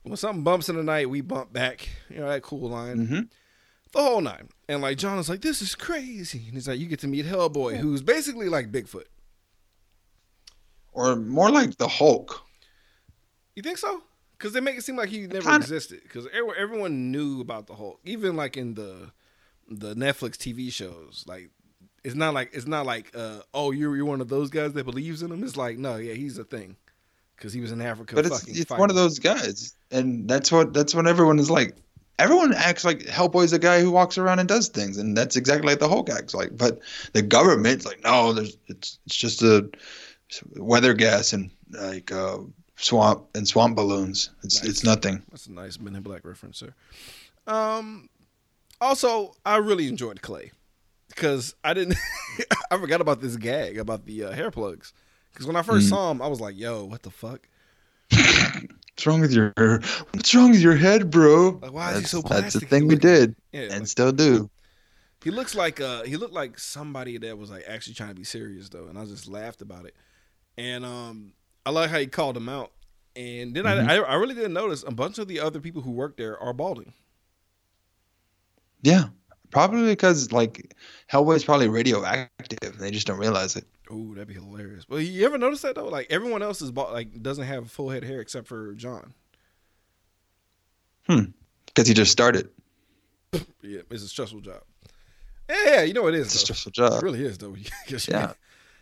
When 0.04 0.16
something 0.16 0.44
bumps 0.44 0.70
in 0.70 0.76
the 0.78 0.84
night, 0.84 1.10
we 1.10 1.22
bump 1.22 1.52
back. 1.52 1.90
You 2.10 2.18
know 2.20 2.30
that 2.30 2.42
cool 2.44 2.70
line, 2.70 2.98
Mm-hmm. 2.98 3.22
the 3.92 4.02
whole 4.02 4.22
nine. 4.22 4.50
And 4.68 4.82
like 4.82 4.98
John 4.98 5.18
is 5.20 5.28
like, 5.30 5.42
"This 5.42 5.62
is 5.62 5.76
crazy," 5.76 6.44
and 6.46 6.54
he's 6.54 6.68
like, 6.68 6.80
"You 6.80 6.86
get 6.88 7.00
to 7.00 7.08
meet 7.08 7.26
Hellboy, 7.26 7.78
who's 7.78 8.02
basically 8.02 8.48
like 8.50 8.72
Bigfoot." 8.72 9.06
Or 10.94 11.16
more 11.16 11.50
like 11.52 11.78
the 11.78 11.88
Hulk. 11.88 12.44
You 13.56 13.62
think 13.64 13.78
so? 13.78 14.02
Because 14.38 14.54
they 14.54 14.62
make 14.62 14.78
it 14.78 14.84
seem 14.84 14.96
like 14.96 15.10
he 15.10 15.22
never 15.28 15.42
Kinda. 15.42 15.58
existed. 15.58 16.02
Because 16.04 16.28
everyone 16.58 17.12
knew 17.12 17.42
about 17.42 17.68
the 17.68 17.76
Hulk, 17.76 18.00
even 18.06 18.36
like 18.36 18.58
in 18.58 18.74
the 18.74 19.12
the 19.70 19.96
Netflix 19.96 20.32
TV 20.38 20.72
shows. 20.72 21.24
Like, 21.28 21.50
it's 22.04 22.16
not 22.16 22.34
like 22.34 22.52
it's 22.54 22.68
not 22.68 22.86
like, 22.86 23.12
uh, 23.16 23.40
oh, 23.54 23.72
you're 23.72 23.96
you're 23.96 24.06
one 24.06 24.22
of 24.22 24.30
those 24.30 24.50
guys 24.50 24.74
that 24.74 24.86
believes 24.86 25.22
in 25.22 25.32
him. 25.32 25.44
It's 25.44 25.58
like, 25.58 25.78
no, 25.78 25.98
yeah, 25.98 26.14
he's 26.14 26.38
a 26.38 26.44
thing. 26.44 26.76
Because 27.36 27.54
he 27.54 27.62
was 27.62 27.72
in 27.72 27.82
Africa. 27.82 28.16
But 28.16 28.26
it's 28.26 28.40
fucking 28.40 28.56
it's 28.56 28.66
fighting. 28.66 28.82
one 28.82 28.90
of 28.90 28.98
those 28.98 29.18
guys. 29.20 29.74
And 29.92 30.30
that's 30.30 30.52
what 30.52 30.74
that's 30.74 30.94
when 30.94 31.08
everyone 31.08 31.40
is 31.40 31.50
like 31.50 31.76
everyone 32.20 32.54
acts 32.54 32.84
like 32.84 33.00
Hellboy's 33.00 33.54
a 33.54 33.60
guy 33.60 33.80
who 33.82 33.90
walks 33.92 34.18
around 34.18 34.40
and 34.40 34.48
does 34.48 34.68
things, 34.68 34.98
and 34.98 35.18
that's 35.18 35.36
exactly 35.38 35.68
like 35.72 35.80
the 35.80 35.88
Hulk 35.88 36.10
acts 36.10 36.34
like. 36.34 36.56
But 36.56 36.80
the 37.14 37.22
government's 37.22 37.86
like, 37.86 38.04
no, 38.04 38.34
there's 38.34 38.58
it's 38.68 39.00
it's 39.06 39.16
just 39.16 39.42
a 39.42 39.70
weather 40.58 40.94
gas 40.94 41.34
and 41.34 41.50
like 41.72 42.12
uh, 42.12 42.40
swamp 42.76 43.26
and 43.34 43.48
swamp 43.48 43.76
balloons. 43.76 44.30
It's 44.44 44.62
Nice. 44.62 44.70
it's 44.70 44.84
nothing. 44.84 45.24
That's 45.32 45.48
a 45.48 45.54
nice 45.54 45.80
Men 45.80 45.96
in 45.96 46.04
Black 46.04 46.26
reference, 46.26 46.58
sir. 46.60 46.74
Um, 47.48 48.10
also, 48.82 49.34
I 49.46 49.58
really 49.58 49.88
enjoyed 49.88 50.22
Clay 50.22 50.52
because 51.10 51.56
I 51.64 51.74
didn't, 51.74 51.98
I 52.72 52.78
forgot 52.78 53.02
about 53.02 53.22
this 53.22 53.36
gag 53.38 53.78
about 53.78 54.06
the 54.06 54.26
uh, 54.26 54.32
hair 54.32 54.52
plugs. 54.52 54.94
Because 55.34 55.48
when 55.48 55.56
I 55.56 55.62
1st 55.62 55.88
Mhm. 55.88 55.90
saw 55.90 56.12
him, 56.12 56.22
I 56.22 56.28
was 56.28 56.42
like, 56.42 56.58
"Yo, 56.58 56.84
what 56.86 57.04
the 57.04 57.12
fuck?" 57.12 57.48
What's 58.12 59.06
wrong 59.06 59.22
with 59.22 59.32
your 59.32 59.54
What's 60.12 60.34
wrong 60.36 60.52
with 60.52 60.60
your 60.62 60.76
head, 60.76 61.10
bro? 61.12 61.60
Like, 61.62 61.72
why 61.72 61.92
is 61.92 61.98
he 61.98 62.02
that's, 62.02 62.12
so 62.12 62.22
That's 62.22 62.54
the 62.56 62.62
thing 62.62 62.88
we 62.88 62.96
did 62.96 63.36
Yeah, 63.54 63.62
and 63.62 63.80
like, 63.80 63.88
still 63.88 64.12
do. 64.12 64.50
he 65.24 65.32
looks 65.32 65.56
like 65.56 65.80
uh, 65.80 66.04
he 66.04 66.18
looked 66.18 66.34
like 66.34 66.60
somebody 66.60 67.18
that 67.20 67.38
was 67.38 67.50
like 67.50 67.64
actually 67.68 67.94
trying 67.94 68.10
to 68.10 68.16
be 68.16 68.24
serious 68.24 68.70
though, 68.70 68.88
and 68.88 68.98
I 68.98 69.06
just 69.06 69.28
laughed 69.28 69.62
about 69.62 69.86
it. 69.86 69.96
And 70.58 70.84
um, 70.86 71.34
I 71.66 71.72
like 71.72 71.90
how 71.90 72.00
he 72.00 72.08
called 72.08 72.36
him 72.36 72.50
out. 72.50 72.72
And 73.16 73.56
then 73.56 73.66
Mhm. 73.66 73.90
I, 73.90 73.96
I 73.96 73.98
I 74.00 74.16
really 74.16 74.36
didn't 74.36 74.54
notice 74.54 74.84
a 74.86 74.92
bunch 74.92 75.18
of 75.18 75.28
the 75.28 75.40
other 75.40 75.60
people 75.60 75.82
who 75.82 75.92
work 75.92 76.18
there 76.18 76.38
are 76.40 76.54
balding. 76.54 76.94
Yeah, 78.82 79.06
Probably 79.52 79.88
because 79.88 80.32
like 80.32 80.76
Hellboy's 81.12 81.44
probably 81.44 81.70
radioactive. 81.70 82.60
And 82.62 82.80
they 82.80 82.92
just 82.92 83.08
don't 83.08 83.18
realize 83.18 83.56
it. 83.56 83.66
Ooh, 83.92 84.14
that'd 84.14 84.28
be 84.28 84.36
hilarious. 84.36 84.88
Well, 84.88 85.00
you 85.00 85.26
ever 85.26 85.38
notice 85.38 85.62
that 85.64 85.76
though? 85.76 85.88
Like 85.88 86.08
everyone 86.12 86.44
else 86.44 86.62
is 86.62 86.72
bought, 86.72 86.94
like 86.94 87.22
doesn't 87.22 87.46
have 87.46 87.72
full 87.72 87.90
head 87.90 88.04
hair 88.04 88.22
except 88.22 88.48
for 88.48 88.74
John. 88.76 89.14
Hmm. 91.08 91.32
Because 91.66 91.88
he 91.88 91.94
just 91.94 92.12
started. 92.12 92.50
Yeah, 93.62 93.82
it's 93.92 94.02
a 94.02 94.08
stressful 94.08 94.40
job. 94.40 94.62
Yeah, 95.48 95.64
yeah, 95.66 95.82
you 95.84 95.94
know 95.94 96.08
it 96.08 96.16
is. 96.16 96.28
It's 96.28 96.36
a 96.36 96.40
stressful 96.40 96.72
job. 96.72 96.94
It 96.94 97.04
really 97.04 97.24
is 97.24 97.38
though. 97.38 97.56
Yeah. 98.08 98.34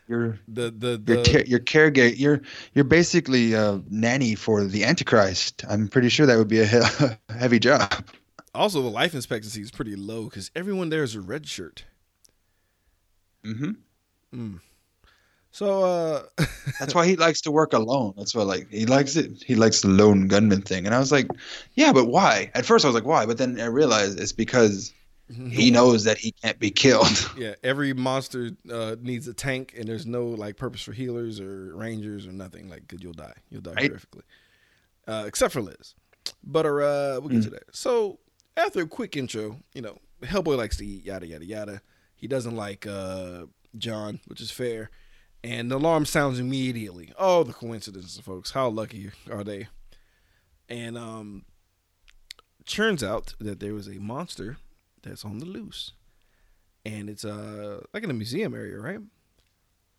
You're 0.08 0.40
The 0.48 0.72
the 0.72 0.98
the 1.04 1.22
care, 1.24 1.44
you're 1.46 1.60
caregiver. 1.60 2.18
You're 2.18 2.42
you're 2.74 2.86
basically 2.86 3.54
a 3.54 3.82
nanny 3.90 4.36
for 4.36 4.64
the 4.64 4.86
Antichrist. 4.86 5.66
I'm 5.68 5.90
pretty 5.90 6.08
sure 6.08 6.26
that 6.28 6.38
would 6.38 6.48
be 6.48 6.62
a 6.62 6.66
he- 6.66 7.16
heavy 7.38 7.60
job. 7.60 8.06
Also 8.58 8.82
the 8.82 8.90
life 8.90 9.16
expectancy 9.16 9.62
is 9.62 9.72
pretty 9.72 9.96
low 9.96 10.26
because 10.26 10.52
everyone 10.56 10.90
there 10.90 11.04
is 11.04 11.16
a 11.16 11.22
red 11.22 11.48
shirt. 11.48 11.86
hmm 13.44 13.72
So 15.52 15.84
uh, 15.84 16.24
That's 16.80 16.94
why 16.94 17.08
he 17.08 17.16
likes 17.16 17.42
to 17.42 17.52
work 17.52 17.74
alone. 17.74 18.14
That's 18.18 18.36
why 18.36 18.44
like 18.44 18.70
he 18.70 18.86
likes 18.86 19.16
it. 19.16 19.42
He 19.44 19.56
likes 19.56 19.82
the 19.82 19.88
lone 19.88 20.28
gunman 20.28 20.62
thing. 20.62 20.86
And 20.86 20.94
I 20.94 21.00
was 21.00 21.12
like, 21.12 21.28
yeah, 21.74 21.92
but 21.92 22.06
why? 22.06 22.52
At 22.54 22.66
first 22.66 22.86
I 22.86 22.88
was 22.90 22.96
like, 22.96 23.06
why? 23.06 23.26
But 23.26 23.38
then 23.38 23.60
I 23.60 23.66
realized 23.66 24.20
it's 24.20 24.32
because 24.32 24.94
he 25.50 25.72
knows 25.72 26.04
that 26.06 26.18
he 26.18 26.32
can't 26.32 26.58
be 26.60 26.70
killed. 26.72 27.32
yeah, 27.38 27.56
every 27.64 27.94
monster 27.94 28.52
uh, 28.72 28.96
needs 29.02 29.28
a 29.28 29.34
tank, 29.34 29.74
and 29.78 29.88
there's 29.88 30.06
no 30.06 30.26
like 30.26 30.56
purpose 30.58 30.82
for 30.82 30.94
healers 30.94 31.40
or 31.42 31.76
rangers 31.76 32.28
or 32.28 32.32
nothing. 32.32 32.70
Like, 32.70 32.88
cause 32.88 33.00
you'll 33.02 33.14
die, 33.14 33.34
you'll 33.50 33.62
die 33.62 33.74
Right. 33.74 33.92
horrifically, 33.92 34.24
uh, 35.08 35.26
except 35.28 35.54
for 35.54 35.62
Liz. 35.62 35.96
But 36.44 36.66
uh, 36.66 37.20
we'll 37.22 37.30
get 37.30 37.44
to 37.44 37.50
that. 37.50 37.64
So 37.76 38.20
after 38.58 38.82
a 38.82 38.88
quick 38.88 39.16
intro, 39.16 39.60
you 39.74 39.82
know, 39.82 40.00
Hellboy 40.22 40.58
likes 40.58 40.78
to 40.78 40.86
eat, 40.86 41.06
yada 41.06 41.26
yada 41.26 41.46
yada. 41.46 41.82
He 42.16 42.28
doesn't 42.28 42.56
like 42.56 42.86
uh, 42.86 43.46
John, 43.78 44.20
which 44.28 44.42
is 44.42 44.52
fair. 44.52 44.90
And 45.44 45.72
the 45.72 45.78
alarm 45.78 46.06
sounds 46.06 46.40
immediately. 46.40 47.14
Oh, 47.18 47.44
the 47.44 47.54
coincidence, 47.54 48.20
folks! 48.20 48.52
How 48.52 48.68
lucky 48.68 49.12
are 49.32 49.44
they? 49.44 49.68
And 50.68 50.98
um, 50.98 51.46
turns 52.66 53.04
out 53.04 53.36
that 53.40 53.62
there 53.62 53.74
was 53.74 53.88
a 53.88 54.00
monster 54.00 54.58
that's 55.04 55.24
on 55.24 55.40
the 55.40 55.46
loose 55.46 55.94
and 56.84 57.10
it's 57.10 57.24
uh 57.24 57.82
like 57.94 58.04
in 58.04 58.10
a 58.10 58.14
museum 58.14 58.54
area, 58.54 58.78
right? 58.80 59.00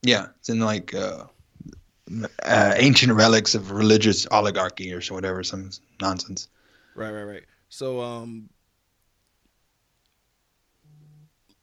yeah, 0.03 0.27
it's 0.38 0.49
in 0.49 0.61
like 0.61 0.94
uh, 0.94 1.25
uh, 2.44 2.75
ancient 2.77 3.12
relics 3.12 3.55
of 3.55 3.73
religious 3.73 4.27
oligarchy 4.31 4.92
or 4.92 5.01
whatever, 5.12 5.42
some 5.42 5.71
nonsense. 6.01 6.49
Right, 6.94 7.11
right, 7.11 7.25
right. 7.25 7.44
So 7.68 8.00
um 8.00 8.50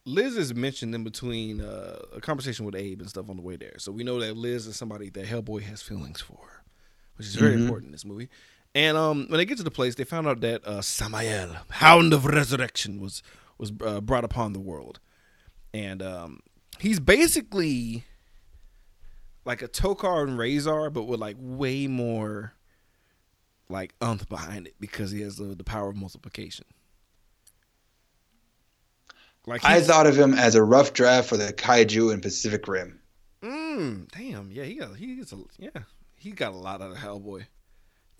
Liz 0.07 0.37
is 0.37 0.53
mentioned 0.53 0.93
in 0.93 1.03
between 1.03 1.61
uh, 1.61 1.97
a 2.15 2.21
conversation 2.21 2.63
with 2.63 2.75
Abe 2.75 3.01
and 3.01 3.09
stuff 3.09 3.27
on 3.27 3.37
the 3.37 3.41
way 3.41 3.55
there. 3.55 3.73
So 3.79 3.91
we 3.91 4.03
know 4.03 4.19
that 4.19 4.37
Liz 4.37 4.67
is 4.67 4.75
somebody 4.75 5.09
that 5.09 5.25
Hellboy 5.25 5.63
has 5.63 5.81
feelings 5.81 6.21
for, 6.21 6.63
which 7.17 7.25
is 7.27 7.33
very 7.35 7.55
Mhm. 7.55 7.61
important 7.61 7.87
in 7.87 7.91
this 7.91 8.05
movie. 8.05 8.29
And 8.75 8.97
um, 8.97 9.25
when 9.29 9.37
they 9.39 9.45
get 9.45 9.57
to 9.57 9.63
the 9.63 9.71
place, 9.71 9.95
they 9.95 10.03
found 10.03 10.27
out 10.27 10.41
that 10.41 10.63
uh, 10.65 10.81
Samael, 10.83 11.55
Hound 11.69 12.13
of 12.13 12.25
Resurrection, 12.25 12.99
was 12.99 13.23
was 13.57 13.71
uh, 13.83 14.01
brought 14.01 14.25
upon 14.25 14.51
the 14.53 14.59
world, 14.59 14.99
and 15.73 16.03
um, 16.03 16.41
he's 16.77 16.99
basically 16.99 18.03
like 19.45 19.61
a 19.61 19.67
Tokar 19.69 20.23
and 20.27 20.37
Razor, 20.37 20.89
but 20.89 21.03
with 21.05 21.21
like 21.21 21.37
way 21.39 21.87
more 21.87 22.53
like 23.69 23.93
umph 24.01 24.27
behind 24.29 24.67
it 24.67 24.75
because 24.79 25.11
he 25.11 25.21
has 25.21 25.37
the, 25.37 25.55
the 25.55 25.63
power 25.63 25.89
of 25.89 25.95
multiplication. 25.95 26.65
Like 29.47 29.63
I 29.63 29.81
thought 29.81 30.07
of 30.07 30.17
him 30.17 30.33
as 30.33 30.55
a 30.55 30.63
rough 30.63 30.93
draft 30.93 31.29
for 31.29 31.37
the 31.37 31.53
kaiju 31.53 32.11
in 32.13 32.21
Pacific 32.21 32.67
Rim. 32.67 32.99
Mm, 33.43 34.09
damn, 34.11 34.51
yeah, 34.51 34.63
he 34.63 34.75
got 34.75 34.95
he 34.95 35.15
gets 35.17 35.31
a 35.33 35.37
yeah, 35.59 35.69
he 36.15 36.31
got 36.31 36.53
a 36.53 36.57
lot 36.57 36.81
out 36.81 36.91
of 36.91 36.97
Hellboy. 36.97 37.45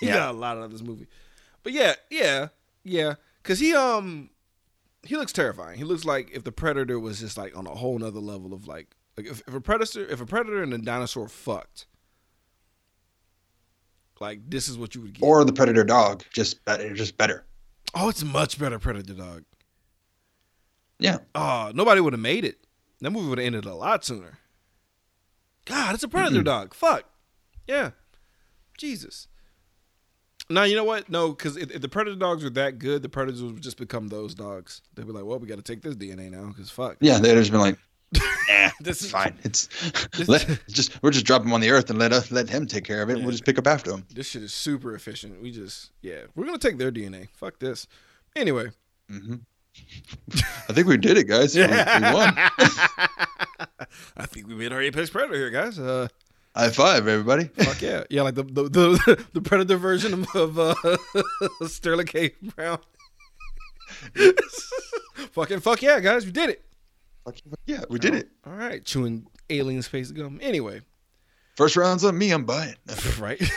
he 0.00 0.06
Yeah. 0.06 0.14
got 0.14 0.34
a 0.34 0.38
lot 0.38 0.56
out 0.56 0.64
of 0.64 0.72
this 0.72 0.82
movie. 0.82 1.06
But 1.62 1.72
yeah, 1.74 1.94
yeah, 2.10 2.48
yeah, 2.82 3.14
cuz 3.44 3.60
he 3.60 3.72
um 3.74 4.30
he 5.04 5.16
looks 5.16 5.32
terrifying. 5.32 5.78
He 5.78 5.84
looks 5.84 6.04
like 6.04 6.30
if 6.32 6.42
the 6.42 6.50
predator 6.52 6.98
was 6.98 7.20
just 7.20 7.36
like 7.38 7.56
on 7.56 7.66
a 7.68 7.74
whole 7.74 7.98
nother 7.98 8.18
level 8.20 8.52
of 8.52 8.66
like 8.66 8.96
like 9.16 9.26
if, 9.26 9.42
if 9.46 9.54
a 9.54 9.60
predator 9.60 10.04
if 10.06 10.20
a 10.20 10.26
predator 10.26 10.60
and 10.62 10.74
a 10.74 10.78
dinosaur 10.78 11.28
fucked 11.28 11.86
like 14.20 14.40
this 14.48 14.68
is 14.68 14.76
what 14.78 14.94
you 14.94 15.00
would 15.02 15.14
get. 15.14 15.24
Or 15.24 15.44
the 15.44 15.52
Predator 15.52 15.84
dog, 15.84 16.24
just 16.32 16.64
better, 16.64 16.92
just 16.94 17.16
better. 17.16 17.44
oh, 17.94 18.08
it's 18.08 18.24
much 18.24 18.58
better 18.58 18.78
predator 18.78 19.14
dog. 19.14 19.44
Yeah. 20.98 21.18
Oh, 21.34 21.70
nobody 21.74 22.00
would 22.00 22.12
have 22.12 22.20
made 22.20 22.44
it. 22.44 22.58
That 23.00 23.10
movie 23.10 23.28
would 23.28 23.38
have 23.38 23.46
ended 23.46 23.64
a 23.66 23.74
lot 23.74 24.04
sooner. 24.04 24.38
God, 25.64 25.94
it's 25.94 26.02
a 26.04 26.08
predator 26.08 26.40
Mhm. 26.42 26.44
dog. 26.44 26.74
Fuck. 26.74 27.04
Yeah. 27.66 27.90
Jesus. 28.78 29.28
Now 30.50 30.64
you 30.64 30.76
know 30.76 30.84
what? 30.84 31.08
No, 31.08 31.30
because 31.30 31.56
if, 31.56 31.70
if 31.70 31.80
the 31.80 31.88
predator 31.88 32.16
dogs 32.16 32.44
were 32.44 32.50
that 32.50 32.78
good, 32.78 33.02
the 33.02 33.08
predators 33.08 33.42
would 33.42 33.60
just 33.62 33.78
become 33.78 34.08
those 34.08 34.34
dogs. 34.34 34.82
They'd 34.94 35.06
be 35.06 35.12
like, 35.12 35.24
"Well, 35.24 35.38
we 35.38 35.48
got 35.48 35.56
to 35.56 35.62
take 35.62 35.80
this 35.82 35.96
DNA 35.96 36.30
now, 36.30 36.48
because 36.48 36.70
fuck." 36.70 36.96
Yeah, 37.00 37.18
they'd 37.18 37.34
just 37.34 37.50
been 37.50 37.60
like, 37.60 37.78
nah, 38.12 38.70
This 38.80 39.02
is- 39.02 39.10
fine. 39.10 39.34
It's 39.44 39.68
this- 40.16 40.28
let 40.28 40.46
just 40.68 41.02
we're 41.02 41.10
just 41.10 41.26
drop 41.26 41.42
him 41.42 41.52
on 41.52 41.60
the 41.60 41.70
earth 41.70 41.90
and 41.90 41.98
let 41.98 42.12
us 42.12 42.30
let 42.30 42.48
him 42.48 42.66
take 42.66 42.84
care 42.84 43.02
of 43.02 43.10
it. 43.10 43.18
Yeah. 43.18 43.24
We'll 43.24 43.32
just 43.32 43.44
pick 43.44 43.58
up 43.58 43.66
after 43.66 43.90
him. 43.92 44.04
This 44.12 44.28
shit 44.28 44.42
is 44.42 44.52
super 44.52 44.94
efficient. 44.94 45.40
We 45.42 45.50
just, 45.50 45.90
yeah, 46.02 46.22
we're 46.34 46.46
gonna 46.46 46.58
take 46.58 46.78
their 46.78 46.92
DNA. 46.92 47.28
Fuck 47.34 47.58
this. 47.58 47.86
Anyway. 48.36 48.70
hmm 49.08 49.36
I 50.68 50.72
think 50.72 50.86
we 50.86 50.96
did 50.96 51.18
it, 51.18 51.24
guys. 51.24 51.56
We, 51.56 51.62
we 51.62 51.68
won. 51.68 52.32
I 54.16 54.26
think 54.26 54.46
we 54.46 54.54
made 54.54 54.72
our 54.72 54.80
apex 54.80 55.10
predator 55.10 55.34
here, 55.36 55.50
guys. 55.50 55.78
Uh, 55.80 56.06
High 56.54 56.70
five, 56.70 57.08
everybody. 57.08 57.46
Fuck 57.46 57.82
yeah, 57.82 58.04
yeah, 58.08 58.22
like 58.22 58.36
the 58.36 58.44
the 58.44 58.62
the, 58.68 59.24
the 59.32 59.40
predator 59.40 59.76
version 59.76 60.12
of, 60.14 60.36
of 60.36 60.58
uh, 60.60 60.96
Sterling 61.66 62.06
K. 62.06 62.34
Brown. 62.54 62.78
Fucking 65.32 65.58
fuck 65.60 65.82
yeah, 65.82 65.98
guys, 66.00 66.24
we 66.24 66.30
did 66.30 66.50
it. 66.50 66.64
Yeah, 67.66 67.84
we 67.88 67.98
did 67.98 68.14
it. 68.14 68.30
All 68.46 68.52
right, 68.52 68.84
chewing 68.84 69.26
alien 69.50 69.82
space 69.82 70.10
gum. 70.10 70.38
Anyway, 70.42 70.82
First 71.56 71.76
round's 71.76 72.04
on 72.04 72.18
me. 72.18 72.32
I'm 72.32 72.44
buying. 72.44 72.74
right. 73.18 73.40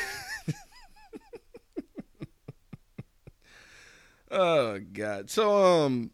oh 4.32 4.80
god. 4.94 5.30
So 5.32 5.64
um, 5.64 6.12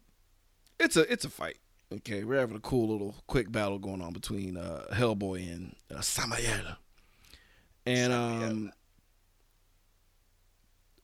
it's 0.80 0.96
a 0.96 1.10
it's 1.12 1.24
a 1.24 1.30
fight. 1.30 1.58
Okay, 1.92 2.24
we're 2.24 2.40
having 2.40 2.56
a 2.56 2.60
cool 2.60 2.88
little 2.88 3.14
quick 3.26 3.52
battle 3.52 3.78
going 3.78 4.00
on 4.00 4.14
between 4.14 4.56
uh, 4.56 4.86
Hellboy 4.92 5.52
and 5.52 5.76
uh, 5.94 6.00
Samael. 6.00 6.78
And 7.86 8.12
um, 8.12 8.72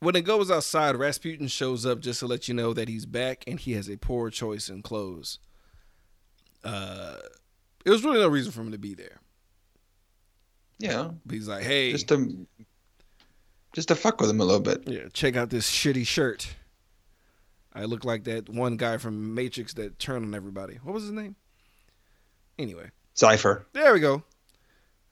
when 0.00 0.16
it 0.16 0.22
goes 0.22 0.50
outside, 0.50 0.96
Rasputin 0.96 1.46
shows 1.46 1.84
up 1.84 2.00
just 2.00 2.20
to 2.20 2.26
let 2.26 2.48
you 2.48 2.54
know 2.54 2.72
that 2.72 2.88
he's 2.88 3.04
back 3.04 3.44
and 3.46 3.60
he 3.60 3.72
has 3.72 3.88
a 3.90 3.98
poor 3.98 4.30
choice 4.30 4.70
in 4.70 4.80
clothes. 4.80 5.38
Uh, 6.64 7.16
it 7.84 7.90
was 7.90 8.04
really 8.04 8.18
no 8.20 8.28
reason 8.28 8.52
for 8.52 8.60
him 8.60 8.72
to 8.72 8.78
be 8.78 8.94
there. 8.94 9.18
Yeah, 10.78 11.10
But 11.26 11.34
he's 11.34 11.48
like, 11.48 11.62
hey, 11.62 11.92
just 11.92 12.08
to 12.08 12.46
just 13.74 13.88
to 13.88 13.94
fuck 13.94 14.20
with 14.20 14.30
him 14.30 14.40
a 14.40 14.44
little 14.44 14.60
bit. 14.62 14.82
yeah, 14.86 15.08
check 15.12 15.36
out 15.36 15.50
this 15.50 15.70
shitty 15.70 16.06
shirt. 16.06 16.54
I 17.72 17.84
look 17.84 18.04
like 18.04 18.24
that 18.24 18.48
one 18.48 18.76
guy 18.76 18.96
from 18.96 19.34
Matrix 19.34 19.74
that 19.74 19.98
turned 19.98 20.24
on 20.24 20.34
everybody. 20.34 20.78
What 20.82 20.92
was 20.94 21.04
his 21.04 21.12
name? 21.12 21.36
Anyway, 22.58 22.90
Cypher. 23.14 23.66
there 23.74 23.92
we 23.92 24.00
go. 24.00 24.22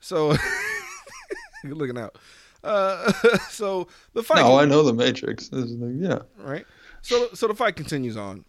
So, 0.01 0.31
good 1.63 1.77
looking 1.77 1.97
out. 1.97 2.17
Uh, 2.63 3.11
so 3.49 3.87
the 4.13 4.23
fight. 4.23 4.41
No, 4.41 4.57
I 4.59 4.65
know 4.65 4.83
the 4.83 4.93
Matrix. 4.93 5.51
Like, 5.51 5.67
yeah. 5.97 6.19
right? 6.43 6.65
So 7.01 7.29
so 7.33 7.47
the 7.47 7.55
fight 7.55 7.75
continues 7.75 8.17
on, 8.17 8.43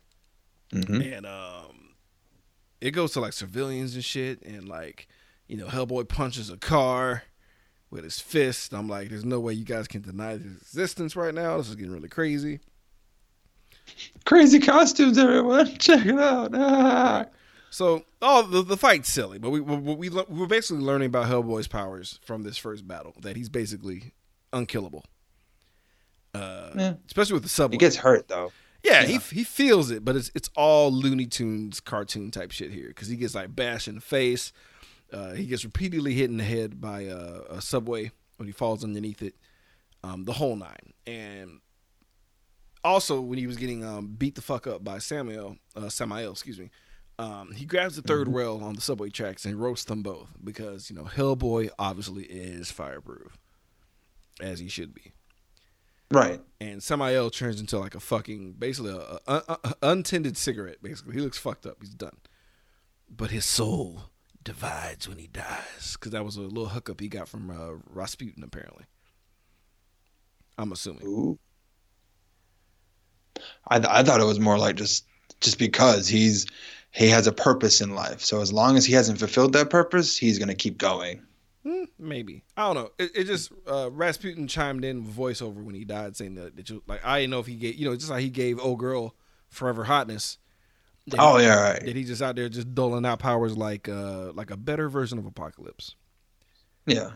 hmm 0.72 1.00
and 1.02 1.26
um, 1.26 1.79
it 2.80 2.92
goes 2.92 3.12
to 3.12 3.20
like 3.20 3.32
civilians 3.32 3.94
and 3.94 4.04
shit, 4.04 4.42
and 4.42 4.68
like 4.68 5.08
you 5.48 5.56
know, 5.56 5.66
Hellboy 5.66 6.08
punches 6.08 6.48
a 6.50 6.56
car 6.56 7.24
with 7.90 8.04
his 8.04 8.20
fist. 8.20 8.72
I'm 8.72 8.88
like, 8.88 9.08
there's 9.08 9.24
no 9.24 9.40
way 9.40 9.52
you 9.52 9.64
guys 9.64 9.88
can 9.88 10.00
deny 10.02 10.32
his 10.38 10.56
existence 10.62 11.16
right 11.16 11.34
now. 11.34 11.56
This 11.58 11.68
is 11.70 11.74
getting 11.76 11.92
really 11.92 12.08
crazy. 12.08 12.60
Crazy 14.24 14.60
costumes, 14.60 15.18
everyone. 15.18 15.76
Check 15.78 16.06
it 16.06 16.18
out. 16.18 16.52
Ah. 16.54 17.26
So, 17.70 18.04
oh, 18.22 18.42
the, 18.42 18.62
the 18.62 18.76
fight's 18.76 19.08
silly, 19.10 19.38
but 19.38 19.50
we 19.50 19.60
we 19.60 19.76
we 19.76 20.08
we 20.08 20.22
we're 20.28 20.46
basically 20.46 20.82
learning 20.82 21.06
about 21.06 21.26
Hellboy's 21.26 21.68
powers 21.68 22.18
from 22.24 22.42
this 22.42 22.56
first 22.56 22.86
battle. 22.86 23.14
That 23.20 23.36
he's 23.36 23.48
basically 23.48 24.12
unkillable. 24.52 25.04
Uh, 26.34 26.70
Yeah. 26.76 26.94
especially 27.06 27.34
with 27.34 27.42
the 27.42 27.48
subway. 27.48 27.74
He 27.74 27.78
gets 27.78 27.96
hurt 27.96 28.28
though. 28.28 28.52
Yeah, 28.82 29.02
Yeah. 29.02 29.06
he 29.06 29.18
he 29.36 29.44
feels 29.44 29.90
it, 29.90 30.04
but 30.04 30.16
it's 30.16 30.30
it's 30.34 30.48
all 30.56 30.90
Looney 30.92 31.26
Tunes 31.26 31.80
cartoon 31.80 32.30
type 32.30 32.50
shit 32.50 32.70
here 32.72 32.88
because 32.88 33.08
he 33.08 33.16
gets 33.16 33.34
like 33.34 33.54
bashed 33.54 33.88
in 33.88 33.96
the 33.96 34.00
face. 34.00 34.52
Uh, 35.12 35.32
he 35.32 35.44
gets 35.46 35.64
repeatedly 35.64 36.14
hit 36.14 36.30
in 36.30 36.36
the 36.36 36.44
head 36.44 36.80
by 36.80 37.02
a, 37.02 37.40
a 37.50 37.60
subway 37.60 38.10
when 38.36 38.46
he 38.46 38.52
falls 38.52 38.84
underneath 38.84 39.22
it. 39.22 39.34
Um, 40.04 40.24
the 40.24 40.32
whole 40.32 40.56
nine, 40.56 40.94
and 41.06 41.60
also 42.82 43.20
when 43.20 43.38
he 43.38 43.46
was 43.46 43.56
getting 43.58 43.84
um, 43.84 44.06
beat 44.18 44.34
the 44.34 44.40
fuck 44.40 44.66
up 44.66 44.82
by 44.82 44.98
Samuel, 44.98 45.58
uh, 45.76 45.88
Samael, 45.90 46.30
excuse 46.32 46.58
me, 46.58 46.70
um, 47.18 47.52
he 47.52 47.66
grabs 47.66 47.96
the 47.96 48.02
3rd 48.02 48.32
rail 48.34 48.60
on 48.62 48.74
the 48.74 48.80
subway 48.80 49.10
tracks 49.10 49.44
and 49.44 49.60
roasts 49.60 49.84
them 49.84 50.02
both 50.02 50.28
because 50.42 50.88
you 50.88 50.96
know 50.96 51.02
Hellboy 51.04 51.68
obviously 51.78 52.24
is 52.24 52.70
fireproof, 52.70 53.36
as 54.40 54.58
he 54.60 54.68
should 54.68 54.94
be. 54.94 55.12
Right. 56.12 56.40
And 56.60 56.82
Samael 56.82 57.30
turns 57.30 57.60
into 57.60 57.78
like 57.78 57.94
a 57.94 58.00
fucking 58.00 58.54
basically 58.58 58.92
a, 58.92 59.18
a, 59.32 59.42
a- 59.48 59.74
untended 59.82 60.36
cigarette. 60.36 60.82
Basically, 60.82 61.14
he 61.14 61.20
looks 61.20 61.38
fucked 61.38 61.66
up. 61.66 61.76
He's 61.80 61.94
done. 61.94 62.16
But 63.08 63.30
his 63.30 63.44
soul 63.44 64.10
divides 64.42 65.08
when 65.08 65.18
he 65.18 65.26
dies 65.26 65.92
because 65.94 66.12
that 66.12 66.24
was 66.24 66.36
a 66.36 66.40
little 66.42 66.68
hookup 66.68 67.00
he 67.00 67.08
got 67.08 67.28
from 67.28 67.50
uh, 67.50 67.78
Rasputin 67.88 68.42
apparently. 68.42 68.84
I'm 70.58 70.72
assuming. 70.72 71.06
Ooh. 71.06 71.38
I 73.68 73.78
th- 73.78 73.88
I 73.90 74.02
thought 74.02 74.20
it 74.20 74.26
was 74.26 74.40
more 74.40 74.58
like 74.58 74.76
just 74.76 75.06
just 75.40 75.58
because 75.58 76.06
he's 76.08 76.46
he 76.92 77.08
has 77.08 77.26
a 77.26 77.32
purpose 77.32 77.80
in 77.80 77.94
life. 77.94 78.20
So 78.20 78.40
as 78.40 78.52
long 78.52 78.76
as 78.76 78.84
he 78.84 78.92
hasn't 78.92 79.18
fulfilled 79.18 79.52
that 79.54 79.70
purpose, 79.70 80.16
he's 80.16 80.38
gonna 80.38 80.54
keep 80.54 80.76
going. 80.76 81.22
Hmm, 81.62 81.84
maybe 81.98 82.42
I 82.56 82.62
don't 82.66 82.74
know. 82.74 82.90
It, 82.98 83.10
it 83.14 83.24
just 83.24 83.52
uh, 83.70 83.90
Rasputin 83.90 84.48
chimed 84.48 84.84
in 84.84 85.04
voiceover 85.04 85.62
when 85.62 85.74
he 85.74 85.84
died, 85.84 86.16
saying 86.16 86.34
that, 86.36 86.56
that 86.56 86.70
you 86.70 86.82
like 86.86 87.04
I 87.04 87.20
didn't 87.20 87.32
know 87.32 87.40
if 87.40 87.46
he 87.46 87.54
gave 87.56 87.74
you 87.76 87.88
know 87.88 87.94
just 87.96 88.10
like 88.10 88.22
he 88.22 88.30
gave 88.30 88.58
old 88.58 88.78
girl 88.78 89.14
forever 89.50 89.84
hotness. 89.84 90.38
Oh 91.18 91.38
he, 91.38 91.44
yeah, 91.44 91.70
right. 91.72 91.84
that 91.84 91.96
he 91.96 92.04
just 92.04 92.22
out 92.22 92.36
there 92.36 92.48
just 92.48 92.74
doling 92.74 93.04
out 93.04 93.18
powers 93.18 93.56
like 93.56 93.88
uh 93.88 94.32
like 94.32 94.50
a 94.50 94.56
better 94.56 94.88
version 94.88 95.18
of 95.18 95.26
Apocalypse. 95.26 95.96
Yeah. 96.86 97.10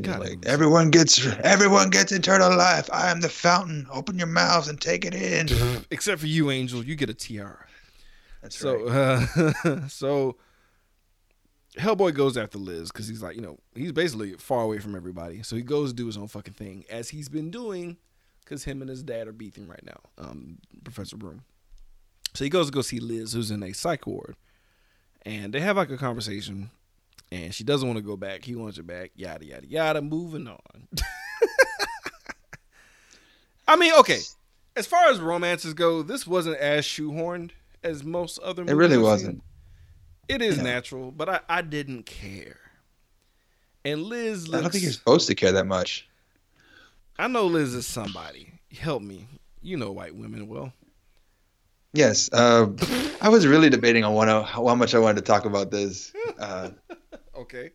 God, 0.00 0.20
like 0.20 0.46
everyone 0.46 0.90
gets 0.90 1.26
everyone 1.42 1.90
gets 1.90 2.12
eternal 2.12 2.56
life. 2.56 2.88
I 2.92 3.10
am 3.10 3.20
the 3.20 3.28
fountain. 3.28 3.86
Open 3.90 4.16
your 4.16 4.28
mouths 4.28 4.68
and 4.68 4.80
take 4.80 5.04
it 5.04 5.14
in. 5.14 5.48
Except 5.90 6.20
for 6.20 6.28
you, 6.28 6.50
Angel, 6.52 6.84
you 6.84 6.94
get 6.94 7.10
a 7.10 7.14
tiara. 7.14 7.66
That's 8.42 8.56
So 8.56 8.76
right. 8.88 9.56
uh, 9.64 9.88
so 9.88 10.36
Hellboy 11.78 12.14
goes 12.14 12.36
after 12.36 12.58
Liz 12.58 12.90
because 12.90 13.06
he's 13.08 13.22
like, 13.22 13.36
you 13.36 13.42
know, 13.42 13.58
he's 13.74 13.92
basically 13.92 14.32
far 14.34 14.62
away 14.62 14.78
from 14.78 14.96
everybody. 14.96 15.42
So 15.42 15.56
he 15.56 15.62
goes 15.62 15.90
to 15.90 15.96
do 15.96 16.06
his 16.06 16.16
own 16.16 16.28
fucking 16.28 16.54
thing 16.54 16.84
as 16.90 17.10
he's 17.10 17.28
been 17.28 17.50
doing 17.50 17.96
because 18.44 18.64
him 18.64 18.80
and 18.80 18.90
his 18.90 19.02
dad 19.02 19.28
are 19.28 19.32
beefing 19.32 19.68
right 19.68 19.84
now, 19.84 20.00
um, 20.18 20.58
Professor 20.82 21.16
Broom. 21.16 21.42
So 22.34 22.44
he 22.44 22.50
goes 22.50 22.66
to 22.66 22.72
go 22.72 22.82
see 22.82 22.98
Liz, 22.98 23.32
who's 23.32 23.50
in 23.50 23.62
a 23.62 23.72
psych 23.72 24.06
ward, 24.06 24.36
and 25.22 25.52
they 25.52 25.60
have 25.60 25.76
like 25.76 25.90
a 25.90 25.96
conversation. 25.96 26.70
And 27.30 27.54
she 27.54 27.62
doesn't 27.62 27.86
want 27.86 27.98
to 27.98 28.02
go 28.02 28.16
back. 28.16 28.44
He 28.44 28.54
wants 28.54 28.78
her 28.78 28.82
back. 28.82 29.10
Yada 29.14 29.44
yada 29.44 29.66
yada. 29.66 30.00
Moving 30.00 30.48
on. 30.48 30.88
I 33.68 33.76
mean, 33.76 33.92
okay. 33.98 34.20
As 34.74 34.86
far 34.86 35.10
as 35.10 35.20
romances 35.20 35.74
go, 35.74 36.02
this 36.02 36.26
wasn't 36.26 36.56
as 36.56 36.86
shoehorned 36.86 37.50
as 37.82 38.02
most 38.02 38.38
other. 38.38 38.62
Movies. 38.62 38.72
It 38.72 38.76
really 38.76 38.98
wasn't. 38.98 39.42
It 40.28 40.42
is 40.42 40.58
Yeah. 40.58 40.62
natural, 40.64 41.10
but 41.10 41.28
I, 41.28 41.40
I 41.48 41.62
didn't 41.62 42.04
care. 42.04 42.58
And 43.84 44.02
Liz 44.02 44.46
looks. 44.48 44.58
I 44.58 44.62
don't 44.62 44.70
think 44.70 44.84
you're 44.84 44.92
supposed 44.92 45.26
to 45.28 45.34
care 45.34 45.52
that 45.52 45.66
much. 45.66 46.06
I 47.18 47.26
know 47.28 47.46
Liz 47.46 47.74
is 47.74 47.86
somebody. 47.86 48.52
Help 48.78 49.02
me. 49.02 49.26
You 49.62 49.76
know 49.76 49.90
white 49.92 50.14
women 50.14 50.46
well. 50.48 50.72
Yes. 51.94 52.28
Uh, 52.32 52.68
I 53.20 53.28
was 53.30 53.46
really 53.46 53.70
debating 53.70 54.04
on 54.04 54.14
one, 54.14 54.28
how 54.28 54.42
how 54.42 54.74
much 54.74 54.94
I 54.94 54.98
wanted 54.98 55.16
to 55.16 55.22
talk 55.32 55.44
about 55.46 55.70
this. 55.70 56.12
Uh, 56.38 56.70
Okay. 57.34 57.70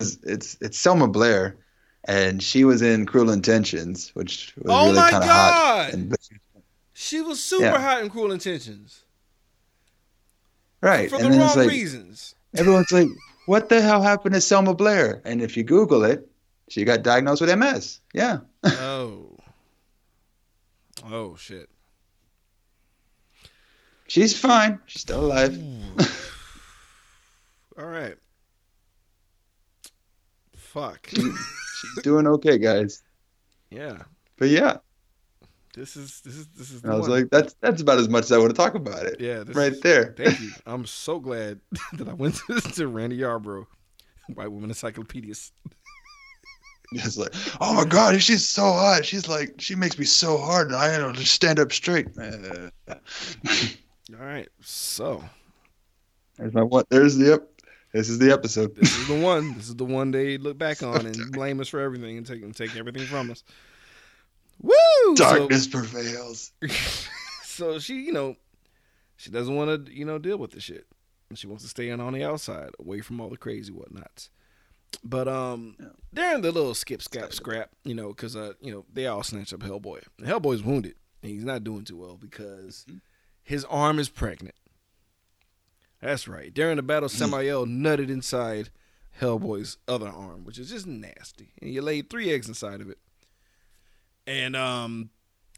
it's, 0.00 0.18
it's 0.24 0.56
it's 0.60 0.78
Selma 0.78 1.08
Blair, 1.08 1.56
and 2.04 2.42
she 2.42 2.64
was 2.64 2.82
in 2.82 3.06
Cruel 3.06 3.30
Intentions, 3.30 4.10
which 4.14 4.54
was 4.56 4.66
Oh 4.74 4.84
really 4.84 4.96
my 4.98 5.10
kind 5.10 5.24
of 5.24 5.30
God! 5.30 5.54
hot. 5.54 5.92
And, 5.94 6.14
She 6.92 7.20
was 7.22 7.42
super 7.42 7.64
Yeah. 7.64 7.80
hot 7.80 8.02
in 8.02 8.10
Cruel 8.10 8.30
Intentions 8.30 9.04
right, 10.82 11.10
for 11.10 11.16
and 11.16 11.32
the 11.32 11.38
wrong 11.38 11.56
like 11.56 11.68
reasons. 11.68 12.34
everyone's 12.54 12.92
like, 12.92 13.08
"What 13.46 13.68
the 13.68 13.80
hell 13.80 14.02
happened 14.02 14.34
to 14.34 14.40
Selma 14.40 14.74
Blair?" 14.74 15.22
And 15.24 15.40
if 15.40 15.56
you 15.56 15.62
Google 15.62 16.04
it, 16.04 16.28
she 16.68 16.84
got 16.84 17.02
diagnosed 17.02 17.40
with 17.40 17.56
MS. 17.58 18.00
Yeah. 18.14 18.38
oh. 18.64 19.36
Oh 21.04 21.36
shit. 21.36 21.68
She's 24.06 24.38
fine. 24.38 24.78
She's 24.86 25.02
still 25.02 25.24
alive. 25.24 25.58
All 27.78 27.86
right. 27.86 28.16
Fuck. 30.56 31.08
She's 31.08 32.02
doing 32.02 32.26
okay, 32.26 32.58
guys. 32.58 33.02
yeah. 33.70 34.02
But 34.36 34.48
yeah, 34.48 34.78
This 35.74 35.96
is 35.96 36.20
this 36.20 36.34
is 36.36 36.46
this 36.48 36.70
is. 36.70 36.84
I 36.84 36.94
was 36.94 37.08
one. 37.08 37.10
like, 37.22 37.30
that's 37.30 37.54
that's 37.60 37.80
about 37.80 37.98
as 37.98 38.08
much 38.08 38.24
as 38.24 38.32
I 38.32 38.38
want 38.38 38.50
to 38.50 38.56
talk 38.56 38.74
about 38.74 39.06
it. 39.06 39.18
yeah, 39.20 39.42
right 39.54 39.72
is- 39.72 39.80
there. 39.80 40.14
Thank 40.16 40.40
you. 40.40 40.50
I'm 40.66 40.84
so 40.84 41.18
glad 41.18 41.60
that 41.94 42.08
I 42.08 42.12
went 42.12 42.36
to, 42.46 42.60
to 42.74 42.86
Randy 42.88 43.18
Yarbrough, 43.18 43.66
White 44.34 44.52
Woman 44.52 44.70
Encyclopedias. 44.70 45.52
It's 46.94 47.16
like, 47.16 47.32
oh 47.58 47.72
my 47.72 47.86
god, 47.86 48.20
she's 48.22 48.46
so 48.46 48.64
hot. 48.64 49.06
She's 49.06 49.26
like, 49.26 49.54
she 49.58 49.74
makes 49.74 49.98
me 49.98 50.04
so 50.04 50.36
hard, 50.36 50.66
and 50.66 50.76
I 50.76 50.98
don't 50.98 51.16
just 51.16 51.32
stand 51.32 51.58
up 51.58 51.72
straight. 51.72 52.08
All 52.18 52.98
right, 54.10 54.48
so 54.60 55.24
there's 56.36 56.52
my 56.52 56.62
one. 56.62 56.84
There's 56.90 57.16
the 57.16 57.34
ep. 57.34 57.48
This 57.94 58.10
is 58.10 58.18
the 58.18 58.30
episode. 58.30 58.74
this 58.76 58.94
is 58.94 59.08
the 59.08 59.18
one. 59.18 59.54
This 59.54 59.68
is 59.68 59.76
the 59.76 59.86
one 59.86 60.10
they 60.10 60.36
look 60.36 60.58
back 60.58 60.82
on 60.82 61.06
and 61.06 61.32
blame 61.32 61.60
us 61.60 61.68
for 61.68 61.80
everything 61.80 62.18
and 62.18 62.26
take 62.26 62.42
and 62.42 62.54
take 62.54 62.76
everything 62.76 63.06
from 63.06 63.30
us. 63.30 63.42
Woo! 64.60 64.72
So- 65.08 65.14
Darkness 65.14 65.66
prevails. 65.66 66.52
so 67.44 67.78
she, 67.78 68.02
you 68.02 68.12
know, 68.12 68.36
she 69.16 69.30
doesn't 69.30 69.54
want 69.54 69.86
to, 69.86 69.92
you 69.94 70.04
know, 70.04 70.18
deal 70.18 70.36
with 70.38 70.52
the 70.52 70.60
shit. 70.60 70.86
And 71.28 71.38
she 71.38 71.46
wants 71.46 71.62
to 71.64 71.70
stay 71.70 71.88
in 71.88 72.00
on 72.00 72.12
the 72.12 72.24
outside, 72.24 72.70
away 72.78 73.00
from 73.00 73.20
all 73.20 73.30
the 73.30 73.36
crazy 73.38 73.72
whatnots. 73.72 74.28
But 75.02 75.26
um, 75.28 75.76
Yeah. 75.80 75.86
they're 76.12 76.34
in 76.34 76.42
the 76.42 76.52
little 76.52 76.74
skip 76.74 77.00
scrap 77.00 77.32
scrap, 77.32 77.70
you 77.84 77.94
know, 77.94 78.08
because 78.08 78.36
uh, 78.36 78.52
you 78.60 78.70
know, 78.70 78.84
they 78.92 79.06
all 79.06 79.22
snatch 79.22 79.54
up 79.54 79.60
Hellboy. 79.60 80.02
And 80.18 80.26
Hellboy's 80.28 80.62
wounded, 80.62 80.96
and 81.22 81.32
he's 81.32 81.44
not 81.44 81.64
doing 81.64 81.84
too 81.84 81.96
well 81.96 82.18
because 82.20 82.84
his 83.42 83.64
arm 83.64 83.98
is 83.98 84.10
pregnant. 84.10 84.54
That's 86.02 86.28
right. 86.28 86.52
During 86.52 86.76
the 86.76 86.82
battle, 86.82 87.08
Samael 87.08 87.64
nutted 87.64 88.10
inside 88.10 88.68
Hellboy's 89.20 89.78
other 89.88 90.08
arm, 90.08 90.44
which 90.44 90.58
is 90.58 90.68
just 90.70 90.86
nasty. 90.86 91.52
And 91.62 91.70
he 91.70 91.80
laid 91.80 92.10
three 92.10 92.30
eggs 92.30 92.48
inside 92.48 92.80
of 92.80 92.90
it. 92.90 92.98
And 94.26 94.54
um, 94.56 95.10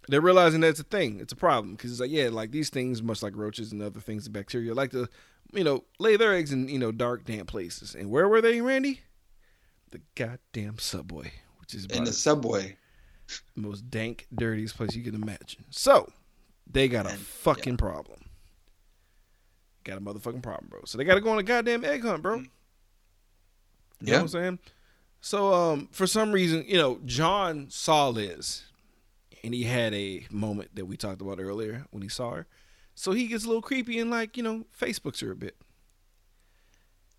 they're 0.09 0.21
realizing 0.21 0.61
that's 0.61 0.81
a 0.81 0.85
thing. 0.85 1.21
It's 1.21 1.33
a 1.33 1.37
problem 1.37 1.75
because 1.75 1.91
it's 1.93 2.01
like, 2.01 2.11
yeah, 2.11 2.29
like 2.31 2.51
these 2.51 2.71
things, 2.71 3.03
much 3.03 3.23
like 3.23 3.37
roaches 3.37 3.73
and 3.73 3.83
other 3.83 4.01
things, 4.01 4.25
the 4.25 4.31
bacteria 4.31 4.75
like 4.75 4.91
to, 4.93 5.09
you 5.53 5.65
know, 5.65 5.85
lay 5.99 6.17
their 6.17 6.35
eggs 6.35 6.53
in 6.53 6.69
you 6.69 6.79
know 6.79 6.93
dark, 6.93 7.25
damp 7.25 7.49
places. 7.49 7.95
And 7.95 8.11
where 8.11 8.29
were 8.29 8.41
they, 8.41 8.61
Randy? 8.61 9.01
The 9.91 10.01
goddamn 10.15 10.79
subway, 10.79 11.33
which 11.61 11.75
is 11.75 11.85
In 11.87 12.05
the 12.05 12.13
subway. 12.13 12.77
the 13.55 13.61
most 13.61 13.91
dank, 13.91 14.27
dirtiest 14.35 14.77
place 14.77 14.95
you 14.97 15.05
can 15.05 15.15
imagine. 15.15 15.65
So 15.71 16.11
they 16.67 16.89
got 16.89 17.07
a 17.07 17.11
And- 17.11 17.19
fucking 17.19 17.77
problem. 17.77 18.21
Got 19.85 19.99
a 19.99 20.01
motherfucking 20.01 20.43
problem, 20.43 20.69
bro. 20.71 20.81
So 20.87 20.97
they 20.97 21.05
got 21.05 21.15
to 21.17 21.21
go 21.21 21.31
on 21.31 21.39
a 21.39 21.43
goddamn 21.43 21.85
egg 21.85 22.03
hunt, 22.03 22.23
bro. 22.23 22.37
You 22.37 22.41
know 22.41 22.49
what 24.01 24.09
Yeah. 24.13 24.21
I'm 24.21 24.29
saying? 24.29 24.59
So 25.25 25.55
um, 25.55 25.89
for 25.91 26.07
some 26.07 26.33
reason, 26.33 26.67
you 26.67 26.77
know, 26.77 27.01
John 27.07 27.69
saw 27.71 28.11
Liz, 28.11 28.65
and 29.43 29.55
he 29.55 29.63
had 29.63 29.95
a 29.95 30.27
moment 30.31 30.75
that 30.75 30.85
we 30.85 30.99
talked 30.99 31.23
about 31.23 31.41
earlier 31.41 31.87
when 31.93 32.03
he 32.03 32.11
saw 32.11 32.33
her. 32.33 32.47
So 32.95 33.13
he 33.13 33.27
gets 33.27 33.45
a 33.45 33.47
little 33.47 33.63
creepy 33.63 33.99
and 33.99 34.11
like 34.11 34.37
you 34.37 34.43
know 34.43 34.67
Facebooks 34.79 35.23
her 35.23 35.31
a 35.31 35.35
bit. 35.35 35.57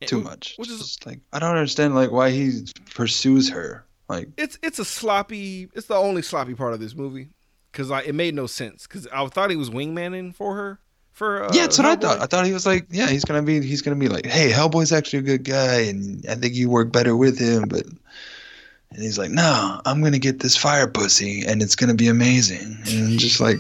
And 0.02 0.08
Too 0.08 0.22
much. 0.22 0.54
Which 0.58 0.70
is 0.70 0.78
just 0.78 1.08
like 1.08 1.22
I 1.34 1.40
don't 1.40 1.58
understand 1.58 1.96
like 1.96 2.12
why 2.12 2.30
he 2.30 2.68
pursues 2.94 3.50
her. 3.50 3.88
Like 4.08 4.30
it's 4.38 4.60
it's 4.62 4.78
a 4.78 4.86
sloppy. 4.86 5.70
It's 5.74 5.88
the 5.88 5.96
only 5.96 6.22
sloppy 6.22 6.54
part 6.54 6.74
of 6.74 6.80
this 6.80 6.94
movie 6.94 7.30
because 7.72 7.90
like 7.90 8.06
it 8.06 8.14
made 8.14 8.36
no 8.36 8.46
sense 8.46 8.86
because 8.86 9.08
I 9.08 9.26
thought 9.30 9.50
he 9.50 9.56
was 9.56 9.72
wingmaning 9.72 10.36
for 10.36 10.56
her. 10.56 10.80
For 11.16 11.44
uh, 11.44 11.52
yeah, 11.54 11.62
that's 11.62 11.78
what 11.78 11.88
I 11.88 11.96
thought. 11.96 12.20
I 12.20 12.26
thought 12.26 12.46
he 12.46 12.52
was 12.52 12.66
like, 12.66 12.88
yeah, 12.90 13.08
he's 13.08 13.24
gonna 13.24 13.42
be, 13.42 13.62
he's 13.62 13.82
gonna 13.82 13.96
be 13.96 14.10
like, 14.10 14.26
hey, 14.26 14.52
Hellboy's 14.52 14.92
actually 14.92 15.20
a 15.20 15.22
good 15.22 15.46
guy, 15.46 15.80
and 15.80 16.26
I 16.30 16.36
think 16.36 16.56
you 16.56 16.70
work 16.70 16.92
better 16.92 17.16
with 17.16 17.40
him. 17.40 17.70
But 17.70 17.86
and 17.86 19.02
he's 19.02 19.18
like, 19.18 19.32
no, 19.32 19.80
I'm 19.86 20.04
gonna 20.04 20.20
get 20.20 20.42
this 20.42 20.58
fire 20.58 20.88
pussy, 20.88 21.46
and 21.48 21.62
it's 21.62 21.74
gonna 21.76 21.94
be 21.94 22.10
amazing. 22.10 22.78
And 22.86 23.08
I'm 23.14 23.18
just 23.18 23.40
like, 23.40 23.56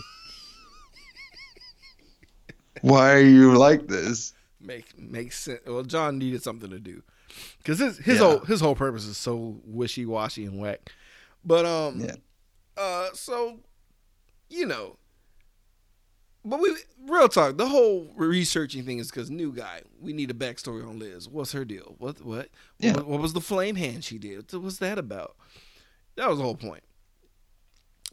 why 2.81 3.13
are 3.13 3.21
you 3.21 3.57
like 3.57 3.87
this? 3.87 4.33
make 4.59 4.97
makes 4.99 5.39
sense. 5.39 5.61
Well, 5.65 5.83
John 5.83 6.17
needed 6.17 6.43
something 6.43 6.69
to 6.71 6.79
do 6.79 7.03
because 7.59 7.79
his 7.79 7.97
his 7.99 8.19
Yeah. 8.19 8.25
whole 8.25 8.39
his 8.39 8.59
whole 8.59 8.75
purpose 8.75 9.05
is 9.05 9.15
so 9.15 9.61
wishy 9.63 10.05
washy 10.05 10.43
and 10.43 10.59
whack. 10.59 10.91
But 11.45 11.65
um, 11.65 12.01
Yeah. 12.01 12.15
uh, 12.75 13.09
so 13.13 13.59
you 14.49 14.65
know, 14.65 14.97
but 16.45 16.59
we 16.61 16.75
real 17.07 17.27
talk. 17.27 17.57
The 17.57 17.67
whole 17.67 18.11
researching 18.15 18.83
thing 18.85 18.99
is 18.99 19.09
because 19.09 19.29
new 19.29 19.51
guy. 19.51 19.81
We 19.99 20.13
need 20.13 20.31
a 20.31 20.33
backstory 20.33 20.87
on 20.87 20.99
Liz. 20.99 21.27
What's 21.27 21.51
her 21.51 21.65
deal? 21.65 21.95
What 21.97 22.23
what? 22.23 22.49
Yeah. 22.79 22.93
What, 22.93 23.07
what 23.07 23.21
was 23.21 23.33
the 23.33 23.41
flame 23.41 23.75
hand 23.75 24.03
she 24.03 24.17
did? 24.17 24.51
What 24.53 24.61
was 24.61 24.79
that 24.79 24.97
about? 24.97 25.35
That 26.15 26.29
was 26.29 26.37
the 26.37 26.43
whole 26.43 26.55
point. 26.55 26.83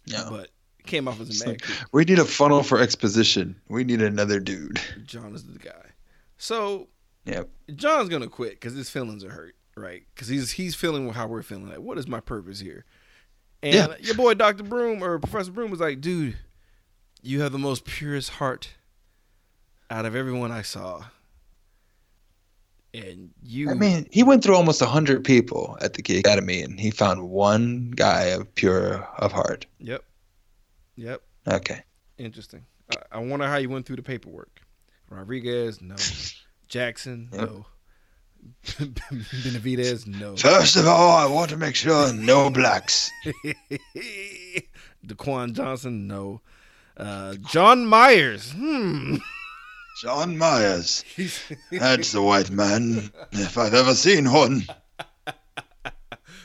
Yeah, 0.06 0.26
But 0.28 0.50
Came 0.84 1.06
off 1.06 1.20
as 1.20 1.40
a 1.40 1.48
like, 1.48 1.64
we 1.92 2.04
need 2.04 2.18
a 2.18 2.24
funnel 2.24 2.64
for 2.64 2.80
exposition. 2.80 3.54
We 3.68 3.84
need 3.84 4.02
another 4.02 4.40
dude. 4.40 4.80
John 5.04 5.32
is 5.32 5.44
the 5.44 5.58
guy. 5.60 5.90
So 6.38 6.88
Yep. 7.26 7.48
John's 7.76 8.08
gonna 8.08 8.26
quit 8.26 8.54
because 8.54 8.74
his 8.74 8.90
feelings 8.90 9.22
are 9.24 9.30
hurt, 9.30 9.54
right? 9.76 10.02
Because 10.12 10.26
he's 10.26 10.50
he's 10.50 10.74
feeling 10.74 11.08
how 11.10 11.28
we're 11.28 11.42
feeling. 11.44 11.68
Like, 11.68 11.78
what 11.78 11.98
is 11.98 12.08
my 12.08 12.18
purpose 12.18 12.58
here? 12.58 12.84
And 13.62 13.74
Yeah. 13.74 13.94
your 14.00 14.16
boy 14.16 14.34
Doctor 14.34 14.64
Broom 14.64 15.04
or 15.04 15.20
Professor 15.20 15.52
Broom 15.52 15.70
was 15.70 15.78
like, 15.78 16.00
dude, 16.00 16.36
you 17.22 17.40
have 17.42 17.52
the 17.52 17.58
most 17.58 17.84
purest 17.84 18.30
heart 18.30 18.70
out 19.90 20.04
of 20.04 20.14
everyone 20.16 20.50
I 20.50 20.62
saw, 20.62 21.04
and 22.94 23.30
you. 23.42 23.70
I 23.70 23.74
mean, 23.74 24.06
he 24.10 24.22
went 24.22 24.42
through 24.42 24.56
almost 24.56 24.82
hundred 24.82 25.24
people 25.24 25.76
at 25.80 25.94
the 25.94 26.02
Key 26.02 26.18
Academy, 26.18 26.62
and 26.62 26.78
he 26.78 26.90
found 26.90 27.28
one 27.30 27.90
guy 27.94 28.24
of 28.24 28.54
pure 28.54 29.06
of 29.18 29.32
heart. 29.32 29.66
yep, 29.78 30.04
yep, 30.96 31.22
Okay. 31.48 31.82
interesting. 32.18 32.64
I, 32.90 32.96
I 33.12 33.18
wonder 33.18 33.46
how 33.46 33.56
you 33.56 33.68
went 33.70 33.86
through 33.86 33.96
the 33.96 34.02
paperwork. 34.02 34.60
Rodriguez, 35.10 35.80
no. 35.80 35.96
Jackson, 36.68 37.28
Yep. 37.32 37.40
no. 37.40 37.66
Benavidez, 38.66 40.06
no. 40.06 40.34
First 40.36 40.74
of 40.76 40.86
all, 40.86 41.16
I 41.16 41.26
want 41.26 41.50
to 41.50 41.56
make 41.56 41.76
sure 41.76 42.12
no 42.12 42.50
blacks. 42.50 43.10
Daquan 45.06 45.52
Johnson, 45.52 46.06
no. 46.06 46.40
Uh, 46.96 47.34
John 47.50 47.86
Myers, 47.86 48.52
hmm. 48.52 49.16
John 50.00 50.36
Myers. 50.36 51.04
That's 51.70 52.12
the 52.12 52.22
white 52.22 52.50
man, 52.50 53.10
if 53.32 53.56
I've 53.56 53.74
ever 53.74 53.94
seen 53.94 54.30
one. 54.30 54.64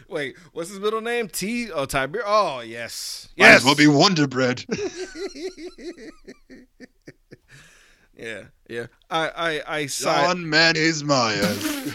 Wait, 0.10 0.38
what's 0.54 0.70
his 0.70 0.80
middle 0.80 1.02
name? 1.02 1.28
T. 1.28 1.70
Oh, 1.72 1.86
Tiber. 1.86 2.24
Oh, 2.26 2.62
yes, 2.62 3.28
Might 3.38 3.48
yes. 3.48 3.58
as 3.58 3.66
well 3.66 3.76
be 3.76 3.88
Wonder 3.88 4.26
Bread. 4.28 4.64
yeah, 8.16 8.44
yeah. 8.70 8.88
I, 9.10 9.30
I, 9.30 9.62
I 9.68 9.86
saw 9.88 10.28
John 10.28 10.50
Mayonnaise 10.50 11.04
Myers. 11.04 11.94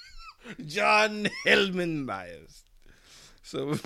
John 0.66 1.28
Hellman 1.46 2.04
Myers. 2.04 2.62
So 3.42 3.78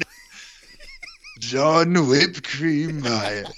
John 1.40 2.08
Whipped 2.08 2.42
Cream 2.48 3.00
Myers. 3.00 3.52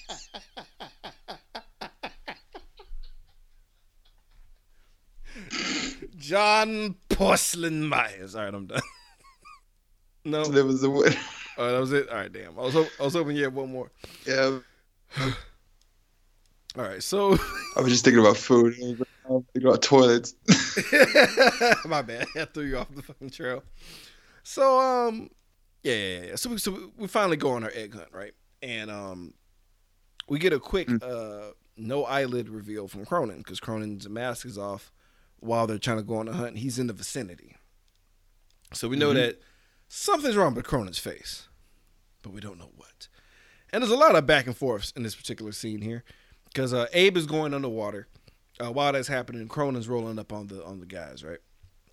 John 6.21 6.95
Porcelain 7.09 7.89
Myers. 7.89 8.35
All 8.37 8.45
right, 8.45 8.55
I'm 8.55 8.67
done. 8.67 8.81
no, 10.25 10.45
There 10.45 10.65
was 10.65 10.81
the 10.83 10.91
one. 10.91 11.13
oh, 11.59 11.73
that 11.73 11.79
was 11.81 11.93
it. 11.93 12.09
All 12.09 12.17
right, 12.17 12.33
damn. 12.33 12.59
I 12.59 12.63
was, 12.63 12.75
hop- 12.75 12.91
I 13.01 13.05
was 13.05 13.15
hoping 13.15 13.37
you 13.37 13.45
had 13.45 13.55
one 13.55 13.73
more. 13.73 13.91
Yeah, 14.27 14.59
All 16.79 16.85
right, 16.85 17.03
so 17.03 17.33
I 17.77 17.81
was 17.81 17.91
just 17.91 18.05
thinking 18.05 18.21
about 18.21 18.37
food. 18.37 18.75
I 18.81 19.33
was 19.33 19.45
thinking 19.53 19.69
about 19.69 19.83
toilets. 19.83 20.35
My 21.85 22.03
bad. 22.03 22.27
I 22.37 22.45
threw 22.45 22.65
you 22.65 22.79
off 22.79 22.95
the 22.95 23.03
fucking 23.03 23.31
trail. 23.31 23.65
So 24.45 24.79
um 24.81 25.31
yeah, 25.83 25.95
yeah, 25.95 26.23
yeah. 26.29 26.37
So 26.37 26.51
we 26.51 26.59
so 26.59 26.71
we- 26.73 26.91
we 26.99 27.09
finally 27.09 27.37
go 27.37 27.51
on 27.53 27.65
our 27.65 27.73
egg 27.75 27.95
hunt, 27.95 28.09
right? 28.13 28.35
And 28.63 28.89
um 28.91 29.35
we 30.29 30.39
get 30.39 30.53
a 30.53 30.61
quick 30.61 30.89
uh 31.03 31.51
no 31.77 32.05
eyelid 32.05 32.49
reveal 32.49 32.87
from 32.87 33.05
Cronin 33.05 33.39
because 33.39 33.59
Cronin's 33.59 34.09
mask 34.09 34.47
is 34.47 34.57
off 34.59 34.93
while 35.40 35.66
they're 35.66 35.79
trying 35.79 35.96
to 35.98 36.03
go 36.03 36.16
on 36.18 36.26
the 36.26 36.33
hunt. 36.33 36.59
He's 36.59 36.79
in 36.79 36.87
the 36.87 36.92
vicinity. 36.92 37.57
So 38.72 38.88
we 38.88 38.96
know 38.96 39.12
that 39.14 39.40
something's 39.88 40.37
wrong 40.37 40.55
with 40.55 40.64
Cronin's 40.66 40.98
face. 40.98 41.48
But 42.22 42.33
we 42.33 42.40
don't 42.40 42.59
know 42.59 42.70
what. 42.76 43.09
And 43.72 43.83
there's 43.83 43.90
a 43.92 43.96
lot 43.96 44.14
of 44.14 44.26
back 44.26 44.46
and 44.46 44.57
forths 44.57 44.92
in 44.96 45.03
this 45.03 45.14
particular 45.14 45.53
scene 45.53 45.81
here. 45.81 46.05
Because 46.46 46.74
uh, 46.74 46.87
Abe 46.92 47.16
is 47.16 47.26
going 47.26 47.55
underwater 47.55 48.09
uh, 48.62 48.70
while 48.72 48.92
that's 48.92 49.09
happening, 49.09 49.48
Cronin's 49.48 49.88
rolling 49.88 50.18
up 50.18 50.33
on 50.33 50.48
the 50.48 50.62
on 50.64 50.81
the 50.81 50.87
guys, 50.87 51.24
right? 51.24 51.38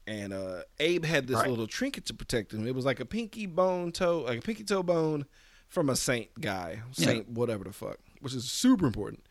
And 0.07 0.33
uh, 0.33 0.62
Abe 0.79 1.05
had 1.05 1.27
this 1.27 1.38
Right. 1.38 1.49
little 1.49 1.67
trinket 1.67 2.05
to 2.07 2.13
protect 2.13 2.53
him. 2.53 2.65
It 2.67 2.73
was 2.75 2.86
like 2.86 2.99
a 2.99 3.05
pinky 3.05 3.45
bone 3.45 3.91
toe, 3.91 4.21
like 4.21 4.39
a 4.39 4.41
pinky 4.41 4.63
toe 4.63 4.81
bone 4.83 5.25
from 5.67 5.89
a 5.89 5.95
saint 5.95 6.29
guy, 6.39 6.81
saint 6.93 7.29
whatever 7.29 7.63
the 7.65 7.73
fuck, 7.73 7.97
which 8.21 8.33
is 8.33 8.49
super 8.49 8.86
important, 8.86 9.25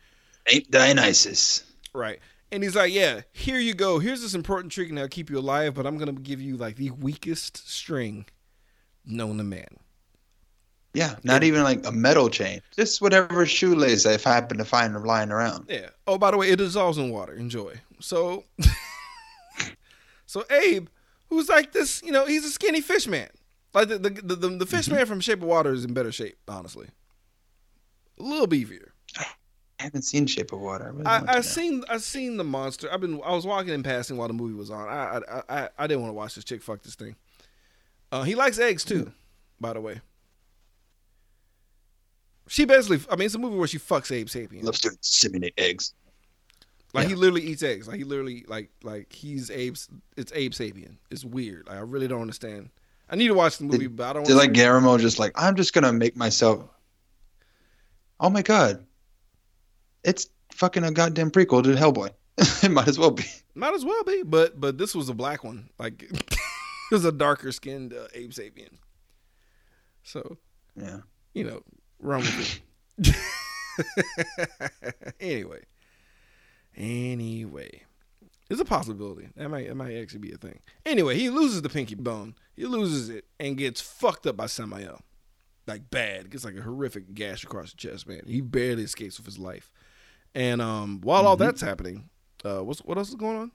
Ain't 0.51 0.69
Dionysus. 0.71 1.63
right? 1.93 2.19
And 2.51 2.63
he's 2.63 2.75
like, 2.75 2.93
"Yeah, 2.93 3.21
here 3.33 3.59
you 3.59 3.73
go. 3.73 3.99
Here's 3.99 4.21
this 4.21 4.33
important 4.33 4.71
trinket 4.71 4.95
that'll 4.95 5.09
keep 5.09 5.29
you 5.29 5.37
alive, 5.37 5.73
but 5.73 5.85
I'm 5.85 5.97
gonna 5.97 6.13
give 6.13 6.41
you 6.41 6.57
like 6.57 6.77
the 6.77 6.91
weakest 6.91 7.69
string 7.69 8.25
known 9.05 9.37
to 9.37 9.43
man." 9.43 9.67
Yeah, 10.93 11.15
not 11.23 11.43
even 11.43 11.61
like 11.63 11.85
a 11.85 11.91
metal 11.91 12.27
chain. 12.27 12.61
Just 12.75 13.01
whatever 13.01 13.45
shoelace 13.45 14.07
I've 14.07 14.23
happened 14.23 14.59
to 14.59 14.65
find 14.65 14.99
lying 15.03 15.31
around. 15.31 15.67
Yeah. 15.69 15.89
Oh, 16.07 16.17
by 16.17 16.31
the 16.31 16.37
way, 16.37 16.49
it 16.49 16.55
dissolves 16.55 16.97
in 16.97 17.11
water. 17.11 17.33
Enjoy. 17.33 17.75
So, 17.99 18.45
so 20.25 20.43
Abe, 20.49 20.87
who's 21.29 21.49
like 21.49 21.71
this, 21.71 22.01
you 22.03 22.11
know, 22.11 22.25
he's 22.25 22.45
a 22.45 22.49
skinny 22.49 22.81
fish 22.81 23.05
man. 23.05 23.29
Like 23.75 23.89
the 23.89 23.99
the 23.99 24.09
the, 24.09 24.35
the, 24.35 24.49
the 24.49 24.65
fish 24.65 24.85
mm-hmm. 24.85 24.95
man 24.95 25.05
from 25.05 25.19
Shape 25.19 25.43
of 25.43 25.47
Water 25.47 25.71
is 25.71 25.85
in 25.85 25.93
better 25.93 26.11
shape, 26.11 26.37
honestly. 26.47 26.87
A 28.19 28.23
little 28.23 28.47
beefier. 28.47 28.89
I 29.79 29.83
haven't 29.83 30.01
seen 30.03 30.25
Shape 30.25 30.51
of 30.53 30.59
Water. 30.59 30.91
really 30.91 31.05
I, 31.05 31.17
want 31.17 31.25
to 31.27 31.31
I 31.31 31.35
know. 31.35 31.41
seen 31.41 31.83
I 31.89 31.97
seen 31.97 32.37
the 32.37 32.43
monster. 32.43 32.91
I've 32.91 33.01
been 33.01 33.21
I 33.23 33.33
was 33.35 33.45
walking 33.45 33.73
in 33.73 33.83
passing 33.83 34.17
while 34.17 34.27
the 34.27 34.33
movie 34.33 34.55
was 34.55 34.71
on. 34.71 34.87
I 34.89 35.19
I 35.29 35.41
I, 35.63 35.69
I 35.77 35.87
didn't 35.87 36.01
want 36.01 36.09
to 36.11 36.15
watch 36.15 36.35
this 36.35 36.43
chick 36.43 36.61
fuck 36.63 36.81
this 36.81 36.95
thing. 36.95 37.15
Uh, 38.11 38.23
he 38.23 38.35
likes 38.35 38.57
eggs 38.57 38.83
too, 38.85 39.11
by 39.59 39.73
the 39.73 39.81
way. 39.81 40.01
She 42.47 42.63
basically, 42.65 43.01
I 43.11 43.17
mean, 43.17 43.25
it's 43.25 43.35
a 43.35 43.39
movie 43.39 43.57
where 43.57 43.67
she 43.67 43.77
fucks 43.77 44.09
Abe 44.11 44.27
Sapien. 44.27 44.63
loves 44.63 44.79
to 44.81 44.89
inseminate 44.89 45.53
eggs. 45.57 45.93
Like 46.93 47.03
Yeah. 47.03 47.09
he 47.09 47.15
literally 47.15 47.41
eats 47.43 47.61
eggs. 47.61 47.87
Like 47.87 47.97
he 47.97 48.05
literally 48.05 48.45
like 48.47 48.69
like 48.83 49.11
he's 49.11 49.49
Abe's. 49.51 49.89
It's 50.15 50.31
Abe 50.33 50.53
Sapien. 50.53 50.95
It's 51.11 51.25
weird. 51.25 51.67
Like, 51.67 51.77
I 51.77 51.81
really 51.81 52.07
don't 52.07 52.21
understand. 52.21 52.69
I 53.09 53.15
need 53.17 53.27
to 53.27 53.33
watch 53.33 53.57
the 53.57 53.65
movie, 53.65 53.87
but 53.87 54.09
I 54.09 54.13
don't. 54.13 54.25
Did 54.25 54.35
like 54.35 54.53
Guillermo 54.53 54.97
just 54.97 55.19
like 55.19 55.33
I'm 55.35 55.55
just 55.55 55.73
gonna 55.73 55.91
make 55.93 56.15
myself? 56.15 56.63
Oh 58.19 58.29
my 58.29 58.41
god, 58.41 58.85
it's 60.03 60.27
fucking 60.51 60.83
a 60.83 60.91
goddamn 60.91 61.31
prequel 61.31 61.63
to 61.63 61.69
Hellboy. 61.73 62.09
it 62.63 62.71
might 62.71 62.87
as 62.87 62.99
well 62.99 63.11
be. 63.11 63.25
Might 63.55 63.73
as 63.73 63.83
well 63.85 64.03
be, 64.03 64.23
but 64.23 64.59
but 64.59 64.77
this 64.77 64.93
was 64.95 65.09
a 65.09 65.13
black 65.13 65.43
one. 65.43 65.69
Like 65.79 66.03
it 66.11 66.37
was 66.91 67.05
a 67.05 67.11
darker 67.11 67.51
skinned 67.51 67.93
uh, 67.93 68.07
Abe 68.13 68.31
Sapien. 68.31 68.69
So 70.03 70.37
Yeah. 70.75 70.99
you 71.33 71.43
know, 71.43 71.61
run 71.99 72.21
with 72.21 72.61
it. 72.99 73.15
anyway, 75.19 75.61
anyway, 76.75 77.83
it's 78.49 78.61
a 78.61 78.65
possibility. 78.65 79.29
That 79.35 79.49
might 79.49 79.67
that 79.67 79.75
might 79.75 79.95
actually 79.97 80.19
be 80.19 80.31
a 80.33 80.37
thing. 80.37 80.59
Anyway, 80.85 81.17
he 81.17 81.29
loses 81.29 81.61
the 81.61 81.69
pinky 81.69 81.95
bone. 81.95 82.35
He 82.55 82.65
loses 82.65 83.09
it 83.09 83.25
and 83.39 83.57
gets 83.57 83.81
fucked 83.81 84.25
up 84.27 84.37
by 84.37 84.47
Samael, 84.47 85.01
like 85.67 85.89
bad. 85.89 86.29
Gets 86.29 86.45
like 86.45 86.55
a 86.57 86.61
horrific 86.61 87.13
gash 87.13 87.43
across 87.43 87.71
the 87.71 87.77
chest. 87.77 88.07
Man, 88.07 88.21
he 88.25 88.41
barely 88.41 88.83
escapes 88.83 89.17
with 89.17 89.25
his 89.25 89.39
life. 89.39 89.71
And 90.35 90.61
um, 90.61 91.01
while 91.01 91.25
all 91.25 91.37
that's 91.37 91.61
happening, 91.61 92.09
uh, 92.43 92.63
what's 92.63 92.79
what 92.81 92.97
else 92.97 93.09
is 93.09 93.15
going 93.15 93.37
on? 93.37 93.51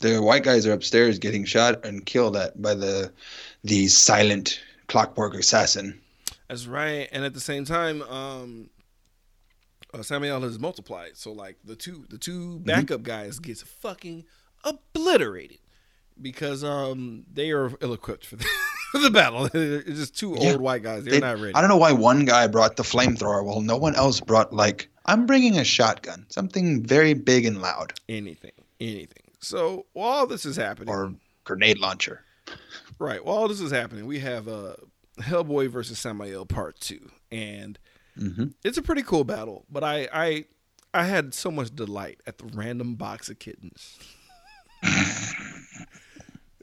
The 0.00 0.20
white 0.20 0.44
guys 0.44 0.66
are 0.66 0.72
upstairs 0.72 1.18
getting 1.18 1.44
shot 1.44 1.84
and 1.84 2.04
killed 2.04 2.36
at 2.36 2.60
by 2.60 2.74
the 2.74 3.12
the 3.62 3.88
silent 3.88 4.60
clockwork 4.86 5.34
assassin. 5.34 6.00
That's 6.48 6.66
right. 6.66 7.08
And 7.10 7.24
at 7.24 7.34
the 7.34 7.40
same 7.40 7.64
time, 7.64 8.02
um, 8.02 8.70
uh, 9.94 10.02
Samael 10.02 10.42
has 10.42 10.58
multiplied. 10.58 11.16
So 11.16 11.32
like 11.32 11.56
the 11.64 11.76
two 11.76 12.04
the 12.08 12.18
two 12.18 12.58
backup 12.60 13.02
guys 13.02 13.38
gets 13.38 13.62
fucking 13.62 14.24
obliterated 14.64 15.58
because 16.20 16.62
um 16.64 17.24
they 17.32 17.50
are 17.50 17.72
ill 17.80 17.92
equipped 17.92 18.24
for 18.24 18.36
the, 18.36 18.44
for 18.44 18.50
the 19.02 19.10
battle. 19.10 19.46
it's 19.54 19.98
just 19.98 20.18
two 20.18 20.36
Yeah. 20.38 20.52
old 20.52 20.60
white 20.60 20.82
guys. 20.82 21.04
They're 21.04 21.14
They- 21.14 21.20
not 21.20 21.38
ready. 21.40 21.54
I 21.54 21.60
don't 21.60 21.70
know 21.70 21.76
why 21.76 21.92
one 21.92 22.24
guy 22.24 22.46
brought 22.46 22.76
the 22.76 22.82
flamethrower 22.82 23.44
while 23.44 23.60
no 23.60 23.76
one 23.76 23.94
else 23.94 24.20
brought 24.20 24.52
like 24.52 24.88
I'm 25.06 25.26
bringing 25.26 25.58
a 25.58 25.64
shotgun, 25.64 26.26
something 26.30 26.82
very 26.82 27.12
big 27.14 27.44
and 27.44 27.60
loud, 27.60 27.92
anything, 28.08 28.52
anything. 28.80 29.22
So 29.40 29.84
while 29.92 30.26
this 30.26 30.46
is 30.46 30.56
happening, 30.56 30.88
or 30.94 31.12
grenade 31.44 31.78
launcher. 31.78 32.22
right, 32.98 33.22
while 33.24 33.48
this 33.48 33.60
is 33.60 33.70
happening, 33.70 34.06
we 34.06 34.20
have 34.20 34.48
uh 34.48 34.74
Hellboy 35.20 35.68
versus 35.68 35.98
Samael 35.98 36.46
Part 36.46 36.80
Two, 36.80 37.10
and 37.30 37.78
Mm-hmm. 38.18 38.46
it's 38.62 38.78
a 38.78 38.82
pretty 38.82 39.02
cool 39.02 39.24
battle. 39.24 39.64
But 39.70 39.82
I 39.84 40.08
I 40.12 40.44
I 40.94 41.04
had 41.04 41.34
so 41.34 41.50
much 41.50 41.74
delight 41.74 42.20
at 42.26 42.38
the 42.38 42.44
random 42.46 42.94
box 42.94 43.28
of 43.28 43.38
kittens. 43.40 43.98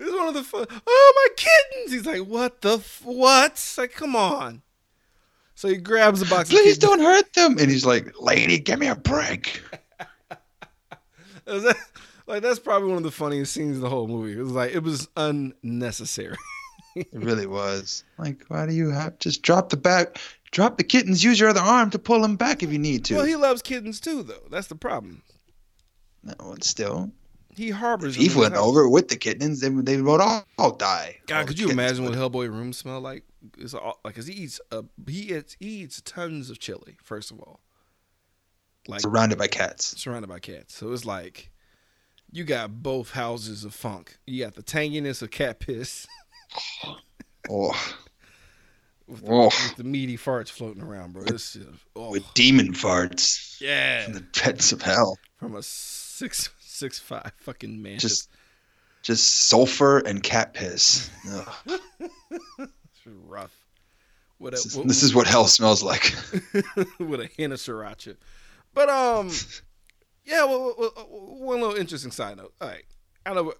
It's 0.02 0.12
one 0.16 0.28
of 0.30 0.34
the 0.34 0.44
fun. 0.44 0.66
Oh 0.88 1.14
my 1.16 1.36
kittens! 1.36 1.92
He's 1.94 2.06
like, 2.06 2.28
what 2.28 2.62
the 2.62 2.78
f- 2.78 3.02
what? 3.06 3.52
It's 3.52 3.78
like, 3.78 3.94
come 3.94 4.16
on. 4.16 4.62
So 5.56 5.68
he 5.68 5.78
grabs 5.78 6.22
a 6.22 6.26
box. 6.26 6.50
Please 6.50 6.60
of 6.60 6.66
kittens. 6.66 6.78
don't 6.80 7.00
hurt 7.02 7.34
them. 7.34 7.58
And 7.60 7.70
he's 7.70 7.86
like, 7.86 8.20
"Lady, 8.20 8.58
give 8.60 8.80
me 8.80 8.88
a 8.88 8.96
break." 8.96 9.62
Is 11.48 11.64
that- 11.64 11.78
like 12.28 12.42
that's 12.44 12.60
probably 12.60 12.88
one 12.88 12.98
of 12.98 13.04
the 13.04 13.12
funniest 13.12 13.52
scenes 13.54 13.76
of 13.78 13.82
the 13.82 13.90
whole 13.90 14.08
movie. 14.08 14.34
It 14.40 14.44
was 14.44 14.52
like 14.54 14.72
it 14.74 14.84
was 14.84 15.08
unnecessary. 15.18 16.38
It 16.96 17.08
really 17.14 17.48
was. 17.48 18.04
Like, 18.18 18.44
why 18.50 18.66
do 18.66 18.74
you 18.74 18.90
have 18.90 19.18
just 19.20 19.42
drop 19.44 19.70
the 19.70 19.78
back? 19.78 20.18
drop 20.52 20.78
the 20.78 20.84
kittens. 20.84 21.24
Use 21.24 21.40
your 21.40 21.50
other 21.50 21.62
arm 21.62 21.90
to 21.92 22.00
pull 22.00 22.22
them 22.22 22.36
back 22.36 22.64
if 22.64 22.72
you 22.72 22.80
need 22.80 23.06
to. 23.06 23.16
Well, 23.16 23.26
he 23.26 23.36
loves 23.38 23.62
kittens 23.62 24.00
too, 24.02 24.24
though. 24.24 24.44
That's 24.50 24.68
the 24.68 24.76
problem. 24.76 25.24
no, 26.24 26.56
still, 26.62 27.10
He 27.56 27.70
harbors. 27.70 28.16
if 28.16 28.18
them 28.18 28.22
in 28.22 28.26
Eve 28.26 28.32
his 28.34 28.38
went 28.42 28.54
house. 28.56 28.64
over 28.66 28.88
with 28.90 29.08
the 29.10 29.16
kittens, 29.18 29.60
they 29.62 29.70
would 29.70 29.86
they 29.86 30.02
would 30.02 30.22
all, 30.22 30.46
all 30.58 30.72
die. 30.76 31.18
God, 31.28 31.40
All 31.42 31.46
could 31.48 31.60
you 31.60 31.68
kittens 31.68 32.00
imagine 32.00 32.06
what. 32.06 32.14
Hellboy 32.32 32.48
room 32.50 32.74
smell 32.74 33.00
like? 33.02 33.24
It's 33.58 33.74
all, 33.74 34.00
like, 34.06 34.16
cause 34.16 34.28
he 34.28 34.34
eats, 34.34 34.62
uh, 34.72 34.84
he 35.08 35.34
eats, 35.34 35.58
he 35.60 35.68
eats 35.82 36.02
tons 36.02 36.50
of 36.52 36.60
chili. 36.60 36.98
First 37.02 37.32
of 37.32 37.40
all, 37.40 37.60
like 38.88 39.02
surrounded 39.02 39.38
by 39.40 39.48
cats? 39.48 40.00
surrounded 40.00 40.28
by 40.28 40.40
cats. 40.40 40.76
So 40.76 40.92
it's 40.94 41.06
like 41.06 41.52
you 42.32 42.44
got 42.44 42.82
both 42.84 43.12
houses 43.12 43.64
of 43.66 43.74
funk. 43.74 44.18
You 44.26 44.44
got 44.44 44.54
the 44.56 44.64
tanginess 44.64 45.22
of 45.22 45.32
cat 45.32 45.60
piss 45.60 46.08
Oh, 47.50 47.70
with, 49.08 49.24
Oh. 49.28 49.46
with 49.46 49.76
the 49.78 49.84
meaty 49.84 50.18
farts 50.18 50.50
floating 50.50 50.82
around, 50.84 51.14
bro. 51.14 51.24
This 51.24 51.56
is 51.56 51.68
oh, 51.96 52.12
with 52.12 52.24
demon 52.34 52.74
farts 52.74 53.60
yeah, 53.60 54.04
from 54.06 54.14
the 54.14 54.22
pits 54.22 54.72
of 54.72 54.82
hell. 54.82 55.18
from 55.38 55.56
a 55.56 55.64
six 55.64 56.50
six 56.82 57.00
five 57.00 57.32
fucking 57.38 57.82
man. 57.82 58.00
Just, 58.00 58.30
just 59.02 59.48
sulfur 59.48 60.00
and 60.00 60.22
cat 60.22 60.54
piss. 60.54 61.10
Rough. 63.06 63.56
What, 64.38 64.52
This, 64.52 64.66
is, 64.66 64.76
what- 64.78 64.88
this 64.88 65.04
is 65.04 65.14
what 65.16 65.28
hell 65.28 65.48
smells 65.48 65.84
like. 65.84 66.14
with 67.00 67.20
a 67.22 67.30
hint 67.38 67.54
of 67.54 67.60
sriracha. 67.60 68.16
But 68.74 68.90
um, 68.90 69.30
yeah. 70.26 70.44
Well, 70.46 70.74
well, 70.78 70.92
one 71.10 71.62
little 71.62 71.76
interesting 71.76 72.12
side 72.12 72.38
note. 72.38 72.54
All 72.62 72.68
right, 72.68 72.84
I 73.26 73.34
know 73.34 73.54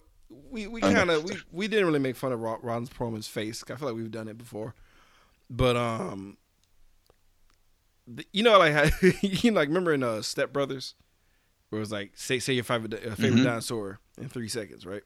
we 0.50 0.66
we 0.66 0.80
kind 0.80 1.10
of 1.10 1.24
we, 1.24 1.36
we 1.52 1.68
didn't 1.68 1.86
really 1.86 1.98
make 1.98 2.16
fun 2.16 2.32
of 2.32 2.40
Ron, 2.40 2.58
Ron 2.62 2.86
Perlman's 2.86 3.28
face. 3.28 3.62
I 3.70 3.74
feel 3.76 3.88
like 3.88 3.96
we've 3.96 4.10
done 4.10 4.26
it 4.28 4.38
before, 4.38 4.74
but 5.50 5.76
um, 5.76 6.36
the, 8.06 8.24
you 8.32 8.42
know, 8.42 8.58
like 8.58 8.72
how, 8.72 8.84
you 9.22 9.50
know, 9.50 9.60
like 9.60 9.68
remember 9.68 9.92
in 9.92 10.02
uh 10.02 10.22
Step 10.22 10.52
Brothers, 10.52 10.94
where 11.72 11.78
it 11.78 11.80
was 11.80 11.90
like 11.90 12.12
say 12.14 12.38
say 12.38 12.52
your 12.52 12.64
favorite 12.64 12.92
uh, 12.92 13.14
favorite 13.14 13.40
Mhm. 13.40 13.44
dinosaur 13.44 13.98
in 14.18 14.28
three 14.28 14.48
seconds, 14.48 14.84
right? 14.84 15.02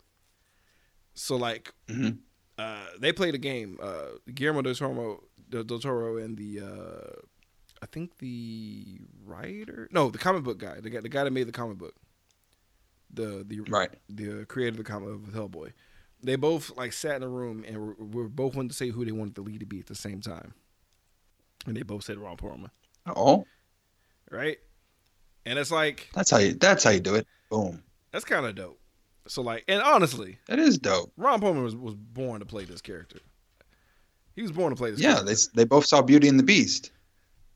So 1.14 1.36
like 1.36 1.72
Mhm. 1.86 2.18
uh, 2.58 2.86
they 2.98 3.12
played 3.12 3.36
a 3.36 3.38
game. 3.38 3.78
Uh, 3.80 4.18
Guillermo 4.34 4.62
del 4.62 4.74
Toro, 4.74 5.22
del 5.48 5.62
del 5.62 5.78
Toro 5.78 6.16
and 6.16 6.36
the 6.36 6.60
uh, 6.60 7.20
I 7.80 7.86
think 7.86 8.18
the 8.18 8.98
writer, 9.24 9.88
no, 9.92 10.10
the 10.10 10.18
comic 10.18 10.42
book 10.42 10.58
guy, 10.58 10.80
the 10.80 10.90
guy, 10.90 11.00
the 11.00 11.08
guy 11.08 11.22
that 11.22 11.30
made 11.30 11.46
the 11.46 11.52
comic 11.52 11.78
book, 11.78 11.94
the 13.12 13.44
the 13.46 13.60
Right. 13.60 13.94
the 14.08 14.44
creator 14.46 14.70
of 14.72 14.76
the 14.78 14.82
comic 14.84 15.08
book 15.20 15.28
of 15.28 15.34
Hellboy. 15.34 15.72
They 16.20 16.34
both 16.34 16.76
like 16.76 16.92
sat 16.92 17.16
in 17.16 17.22
a 17.22 17.28
room 17.28 17.62
and 17.64 17.76
were, 17.78 17.94
were 17.94 18.28
both 18.28 18.56
wanted 18.56 18.70
to 18.70 18.74
say 18.76 18.88
who 18.88 19.04
they 19.04 19.12
wanted 19.12 19.36
the 19.36 19.42
lead 19.42 19.60
to 19.60 19.66
be 19.66 19.78
at 19.78 19.86
the 19.86 19.94
same 19.94 20.20
time, 20.20 20.54
and 21.66 21.76
they 21.76 21.82
both 21.82 22.02
said 22.04 22.18
Ron 22.18 22.36
Perlman, 22.36 22.70
Oh, 23.06 23.46
right? 24.32 24.58
And 25.46 25.58
it's 25.58 25.70
like 25.70 26.08
that's 26.12 26.30
how 26.30 26.38
you. 26.38 26.52
That's 26.54 26.84
how 26.84 26.90
you 26.90 27.00
do 27.00 27.14
it. 27.14 27.26
Boom. 27.50 27.82
that's 28.12 28.24
kind 28.24 28.44
of 28.44 28.54
dope. 28.54 28.78
So 29.28 29.42
like, 29.42 29.64
and 29.68 29.80
honestly, 29.82 30.38
That 30.48 30.58
is 30.58 30.76
dope. 30.78 31.12
Ron 31.16 31.40
Perlman 31.40 31.62
was, 31.64 31.74
was 31.74 31.94
born 31.94 32.40
to 32.40 32.46
play 32.46 32.64
this 32.64 32.80
character. 32.80 33.18
He 34.34 34.42
was 34.42 34.52
born 34.52 34.70
to 34.70 34.76
play 34.76 34.90
this. 34.90 35.00
Yeah, 35.00 35.14
character. 35.14 35.34
they 35.34 35.62
they 35.62 35.64
both 35.64 35.86
saw 35.86 36.02
Beauty 36.02 36.28
and 36.28 36.38
the 36.38 36.42
Beast. 36.44 36.90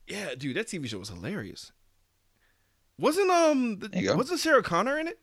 Yeah, 0.07 0.33
dude, 0.35 0.55
that 0.57 0.67
TV 0.67 0.87
show 0.87 0.97
was 0.99 1.09
hilarious. 1.09 1.71
Wasn't 2.97 3.29
um 3.29 3.79
the, 3.79 3.87
There 3.89 4.01
you 4.01 4.07
go. 4.09 4.15
wasn't 4.15 4.39
Sarah 4.39 4.63
Connor 4.63 4.97
in 4.99 5.07
it? 5.07 5.19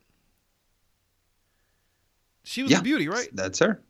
She 2.45 2.63
was 2.63 2.71
Yeah. 2.71 2.79
the 2.79 2.85
beauty, 2.85 3.09
right? 3.09 3.29
That's 3.33 3.59
her. 3.59 3.83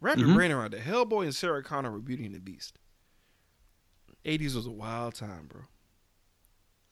Wrap 0.00 0.18
your 0.18 0.28
Mhm. 0.28 0.34
brain 0.34 0.50
around 0.52 0.74
it. 0.74 0.82
Hellboy 0.84 1.24
and 1.24 1.34
Sarah 1.34 1.62
Connor 1.62 1.90
were 1.90 1.98
Beauty 2.00 2.24
and 2.26 2.34
the 2.34 2.40
Beast. 2.40 2.78
80s 4.24 4.54
was 4.54 4.66
a 4.66 4.70
wild 4.70 5.14
time, 5.14 5.46
bro. 5.46 5.62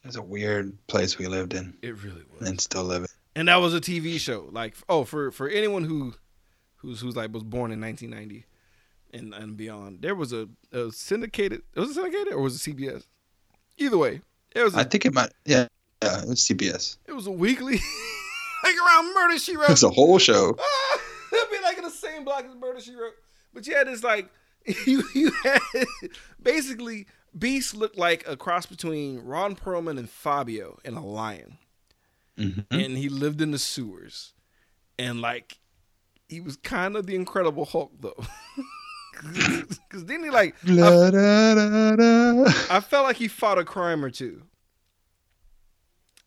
It's 0.06 0.16
a 0.16 0.22
weird 0.22 0.76
place 0.86 1.18
we 1.18 1.26
lived 1.26 1.54
in 1.54 1.76
It 1.82 2.02
really 2.02 2.22
was. 2.38 2.48
and 2.48 2.60
still 2.60 2.84
live 2.84 3.02
in. 3.02 3.08
And 3.34 3.48
that 3.48 3.56
was 3.56 3.74
a 3.74 3.80
TV 3.80 4.18
show. 4.18 4.48
Like, 4.50 4.76
oh, 4.88 5.04
for 5.04 5.30
for 5.30 5.48
anyone 5.48 5.84
who 5.84 6.14
who's 6.76 7.00
who's 7.00 7.16
like 7.16 7.32
was 7.32 7.42
born 7.42 7.70
in 7.72 7.80
1990 7.80 8.46
and 9.12 9.34
and 9.34 9.56
beyond, 9.56 10.02
there 10.02 10.14
was 10.14 10.32
a, 10.32 10.48
a 10.72 10.90
syndicated. 10.92 11.62
It 11.74 11.80
Was 11.80 11.90
it 11.90 11.94
syndicated 11.94 12.32
or 12.32 12.40
was 12.40 12.54
it 12.66 12.70
CBS? 12.76 13.04
Either 13.78 13.98
way, 13.98 14.22
it 14.54 14.62
was 14.62 14.74
a, 14.74 14.78
I 14.78 14.84
think 14.84 15.04
it 15.04 15.12
might. 15.12 15.32
Yeah, 15.44 15.66
yeah. 16.02 16.22
It 16.22 16.28
was 16.28 16.40
CBS. 16.40 16.96
it 17.06 17.12
was 17.12 17.26
a 17.26 17.30
weekly 17.30 17.74
like 18.64 18.74
around 18.76 19.14
Murder 19.14 19.38
She 19.38 19.56
Wrote. 19.56 19.70
It's 19.70 19.82
a 19.82 19.90
whole 19.90 20.18
show. 20.18 20.56
Ah, 20.58 20.98
It'd 21.32 21.50
be 21.50 21.58
like 21.62 21.76
in 21.76 21.84
the 21.84 21.90
same 21.90 22.24
block 22.24 22.44
as 22.48 22.54
Murder 22.54 22.80
She 22.80 22.94
Wrote. 22.94 23.14
But 23.52 23.66
you 23.66 23.74
had 23.74 23.86
this 23.86 24.02
like 24.02 24.30
you 24.86 25.04
you 25.14 25.30
had 25.42 25.60
basically 26.42 27.06
Beast 27.38 27.74
looked 27.76 27.98
like 27.98 28.26
a 28.26 28.36
cross 28.36 28.66
between 28.66 29.20
Ron 29.20 29.56
Perlman 29.56 29.98
and 29.98 30.08
Fabio 30.08 30.78
and 30.84 30.96
a 30.96 31.00
lion, 31.00 31.58
Mhm. 32.38 32.66
and 32.70 32.96
he 32.96 33.08
lived 33.08 33.40
in 33.40 33.50
the 33.50 33.58
sewers, 33.58 34.32
and 34.98 35.20
like 35.20 35.58
he 36.28 36.40
was 36.40 36.56
kind 36.56 36.96
of 36.96 37.06
the 37.06 37.14
Incredible 37.14 37.64
Hulk 37.64 37.92
though. 38.00 38.24
Because 39.22 40.04
then 40.04 40.22
he 40.22 40.28
like 40.28 40.54
I, 40.62 40.76
da, 40.76 41.10
da, 41.10 41.96
da. 41.96 42.44
I 42.68 42.80
felt 42.80 43.06
like 43.06 43.16
he 43.16 43.28
fought 43.28 43.56
a 43.56 43.64
crime 43.64 44.04
or 44.04 44.10
two. 44.10 44.42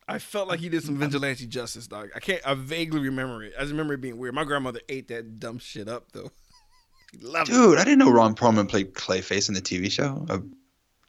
I 0.08 0.18
felt 0.18 0.48
like 0.48 0.58
he 0.58 0.68
did 0.68 0.82
some 0.82 0.96
vigilante 0.98 1.46
justice, 1.46 1.86
dog. 1.86 2.08
I 2.16 2.18
can't. 2.18 2.42
I 2.44 2.54
vaguely 2.54 2.98
remember 3.00 3.44
it. 3.44 3.52
I 3.56 3.60
just 3.60 3.70
remember 3.70 3.94
it 3.94 4.00
being 4.00 4.18
weird. 4.18 4.34
My 4.34 4.42
grandmother 4.42 4.80
ate 4.88 5.06
that 5.06 5.38
dumb 5.38 5.60
shit 5.60 5.88
up, 5.88 6.10
though. 6.10 6.32
Loved 7.20 7.50
it. 7.50 7.52
Dude, 7.52 7.78
I 7.78 7.84
didn't 7.84 8.00
know 8.00 8.10
Ron 8.10 8.34
Perlman 8.34 8.68
played 8.68 8.92
Clayface 8.94 9.48
in 9.48 9.54
the 9.54 9.60
TV 9.62 9.88
show 9.90 10.26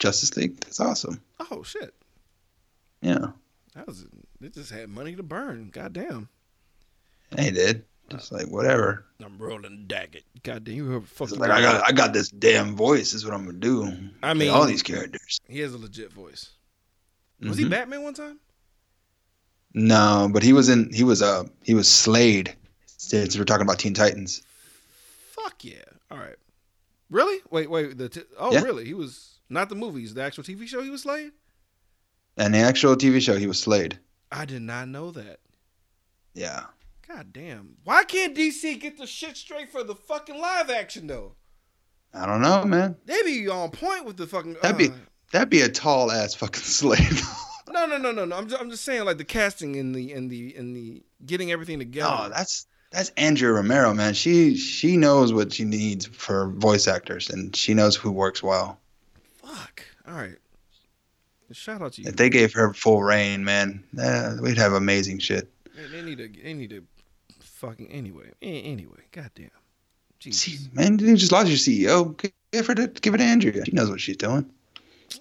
Justice 0.02 0.36
League. 0.36 0.58
That's 0.60 0.80
awesome. 0.80 1.20
Oh 1.50 1.62
shit! 1.62 1.94
Yeah, 3.02 3.28
That 3.76 3.86
was. 3.86 4.04
They 4.40 4.48
just 4.48 4.72
had 4.72 4.88
money 4.88 5.14
to 5.14 5.22
burn. 5.22 5.70
Goddamn. 5.72 6.28
he 7.38 7.52
did. 7.52 7.84
Just 8.10 8.32
like 8.32 8.48
whatever. 8.48 9.04
I'm 9.24 9.38
rolling 9.38 9.84
Daggett. 9.86 10.24
Goddamn, 10.42 10.74
you 10.74 10.86
heard 10.86 11.06
fuck 11.08 11.28
It's 11.28 11.36
like 11.38 11.50
I 11.52 11.60
got, 11.62 11.88
I 11.88 11.92
got 11.92 12.12
this 12.12 12.30
damn 12.30 12.74
voice. 12.74 13.14
Is 13.14 13.24
what 13.24 13.32
I'm 13.32 13.44
gonna 13.46 13.58
do. 13.58 13.92
I 14.24 14.34
mean- 14.34 14.50
all 14.50 14.66
these 14.66 14.82
characters. 14.82 15.40
He 15.48 15.60
has 15.60 15.72
a 15.72 15.78
legit 15.78 16.12
voice. 16.12 16.50
Was 17.40 17.56
he 17.58 17.64
Mhm. 17.64 17.70
Batman 17.70 18.02
one 18.02 18.14
time? 18.14 18.40
No, 19.74 20.28
but 20.32 20.42
he 20.42 20.52
was 20.52 20.68
in. 20.68 20.92
He 20.92 21.04
was 21.04 21.22
uh. 21.22 21.44
He 21.62 21.74
was 21.74 21.88
Slade. 21.88 22.54
Since 22.86 23.38
we're 23.38 23.44
talking 23.44 23.62
about 23.62 23.78
Teen 23.78 23.94
Titans. 23.94 24.42
Fuck 25.30 25.64
yeah! 25.64 25.84
All 26.10 26.18
right. 26.18 26.36
Really? 27.10 27.40
Wait, 27.50 27.70
wait. 27.70 27.96
The 27.98 28.08
t- 28.08 28.22
oh, 28.38 28.52
Yeah. 28.52 28.62
really? 28.62 28.84
He 28.84 28.94
was 28.94 29.31
not 29.52 29.68
the 29.68 29.74
movies, 29.74 30.14
the 30.14 30.22
actual 30.22 30.44
TV 30.44 30.66
show. 30.66 30.82
He 30.82 30.90
was 30.90 31.02
Slade. 31.02 31.32
And 32.36 32.54
the 32.54 32.58
actual 32.58 32.96
TV 32.96 33.20
show, 33.20 33.36
he 33.36 33.46
was 33.46 33.60
Slade. 33.60 33.98
I 34.30 34.46
did 34.46 34.62
not 34.62 34.88
know 34.88 35.10
that. 35.10 35.40
Yeah. 36.34 36.64
God 37.06 37.32
damn. 37.32 37.76
Why 37.84 38.04
can't 38.04 38.36
DC 38.36 38.80
get 38.80 38.96
the 38.96 39.06
shit 39.06 39.36
straight 39.36 39.70
for 39.70 39.84
the 39.84 39.94
fucking 39.94 40.40
live 40.40 40.70
action 40.70 41.06
though? 41.06 41.34
I 42.14 42.26
don't 42.26 42.40
know, 42.40 42.64
man. 42.64 42.96
They 43.04 43.22
be 43.22 43.48
on 43.48 43.70
point 43.70 44.04
with 44.04 44.16
the 44.16 44.26
fucking. 44.26 44.56
That'd 44.62 44.78
be 44.78 44.88
uh, 44.88 44.92
that'd 45.32 45.50
be 45.50 45.62
a 45.62 45.68
tall 45.68 46.10
ass 46.10 46.34
fucking 46.34 46.62
Slade. 46.62 47.20
no, 47.70 47.86
no, 47.86 47.98
no, 47.98 48.12
no, 48.12 48.24
no. 48.24 48.36
I'm 48.36 48.48
just, 48.48 48.60
I'm 48.60 48.70
just 48.70 48.84
saying 48.84 49.04
like 49.04 49.18
the 49.18 49.24
casting 49.24 49.74
in 49.74 49.92
the 49.92 50.12
in 50.12 50.28
the 50.28 50.56
in 50.56 50.72
the 50.72 51.02
getting 51.24 51.52
everything 51.52 51.78
together. 51.78 52.14
Oh, 52.18 52.28
that's 52.28 52.66
that's 52.90 53.10
Andrea 53.16 53.52
Romano, 53.52 53.94
man. 53.94 54.14
She 54.14 54.56
she 54.56 54.96
knows 54.96 55.32
what 55.32 55.52
she 55.52 55.64
needs 55.64 56.06
for 56.06 56.48
voice 56.50 56.86
actors, 56.86 57.30
and 57.30 57.54
she 57.56 57.74
knows 57.74 57.96
who 57.96 58.10
works 58.10 58.42
well. 58.42 58.78
Fuck. 59.42 59.84
All 60.06 60.14
right. 60.14 60.36
Shout 61.52 61.82
out 61.82 61.92
to 61.94 62.02
you. 62.02 62.08
If 62.08 62.16
they 62.16 62.30
gave 62.30 62.52
her 62.54 62.72
full 62.72 63.02
reign, 63.02 63.44
man, 63.44 63.84
eh, 63.98 64.36
we'd 64.40 64.56
have 64.56 64.72
amazing 64.72 65.18
shit. 65.18 65.50
They, 65.74 66.02
need 66.02 66.18
to. 66.18 66.28
They 66.42 66.54
need 66.54 66.70
to. 66.70 66.84
Fucking 67.40 67.88
anyway. 67.90 68.30
Anyway. 68.40 69.00
Goddamn. 69.12 69.50
Jesus. 70.18 70.40
See, 70.40 70.68
man, 70.72 70.98
you 70.98 71.16
just 71.16 71.32
lost 71.32 71.48
your 71.48 71.58
CEO. 71.58 72.16
Give 72.52 72.66
her 72.66 72.74
to 72.74 72.86
give 72.88 73.14
it 73.14 73.18
to 73.18 73.24
Andrea. 73.24 73.64
She 73.64 73.72
knows 73.72 73.90
what 73.90 74.00
she's 74.00 74.16
doing. 74.16 74.48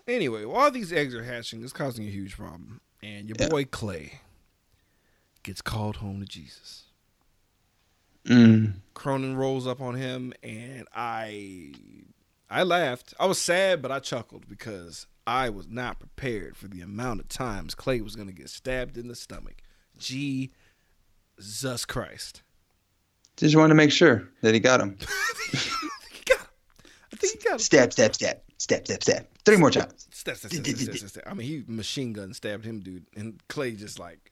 Anyway, 0.07 0.45
while 0.45 0.71
these 0.71 0.93
eggs 0.93 1.13
are 1.15 1.23
hatching, 1.23 1.61
it's 1.63 1.73
causing 1.73 2.05
a 2.07 2.09
huge 2.09 2.37
problem, 2.37 2.79
and 3.03 3.27
your 3.27 3.35
Yeah. 3.39 3.49
boy 3.49 3.65
Clay 3.65 4.21
gets 5.43 5.61
called 5.61 5.97
home 5.97 6.19
to 6.21 6.25
Jesus. 6.25 6.83
Mm. 8.25 8.73
Cronin 8.93 9.35
rolls 9.35 9.65
up 9.67 9.81
on 9.81 9.95
him, 9.95 10.33
and 10.43 10.87
I, 10.95 11.73
I 12.51 12.63
laughed. 12.63 13.13
I 13.17 13.27
was 13.27 13.39
sad, 13.39 13.81
but 13.81 13.93
I 13.93 13.99
chuckled 13.99 14.49
because 14.49 15.07
I 15.25 15.49
was 15.49 15.69
not 15.69 15.99
prepared 15.99 16.57
for 16.57 16.67
the 16.67 16.81
amount 16.81 17.21
of 17.21 17.29
times 17.29 17.73
Clay 17.75 18.01
was 18.01 18.17
going 18.17 18.27
to 18.27 18.33
get 18.33 18.49
stabbed 18.49 18.97
in 18.97 19.07
the 19.07 19.15
stomach. 19.15 19.61
Jesus 19.97 20.49
Christ! 21.87 22.43
Just 23.37 23.55
wanted 23.55 23.69
to 23.69 23.75
make 23.75 23.93
sure 23.93 24.27
that 24.41 24.53
he 24.53 24.59
got 24.59 24.81
him. 24.81 24.97
I 25.01 25.33
think 25.35 25.63
he 26.11 26.23
got 26.25 26.39
him. 26.41 26.47
I 27.13 27.15
think 27.15 27.41
he 27.41 27.47
got 27.47 27.53
him. 27.53 27.59
Stab, 27.59 27.93
stab, 27.93 28.13
stab, 28.13 28.41
stab, 28.57 28.85
stab, 28.85 29.01
stab. 29.01 29.27
Three 29.45 29.55
more 29.55 29.71
times. 29.71 30.09
Step, 30.11 30.35
step, 30.35 30.51
step, 30.51 30.65
step, 30.65 30.95
step, 30.95 31.09
step. 31.09 31.23
I 31.25 31.33
mean, 31.33 31.47
he 31.47 31.63
machine 31.67 32.11
gun 32.11 32.33
stabbed 32.33 32.65
him, 32.65 32.81
dude, 32.81 33.05
and 33.15 33.41
Clay 33.47 33.71
just 33.71 33.97
like 33.97 34.30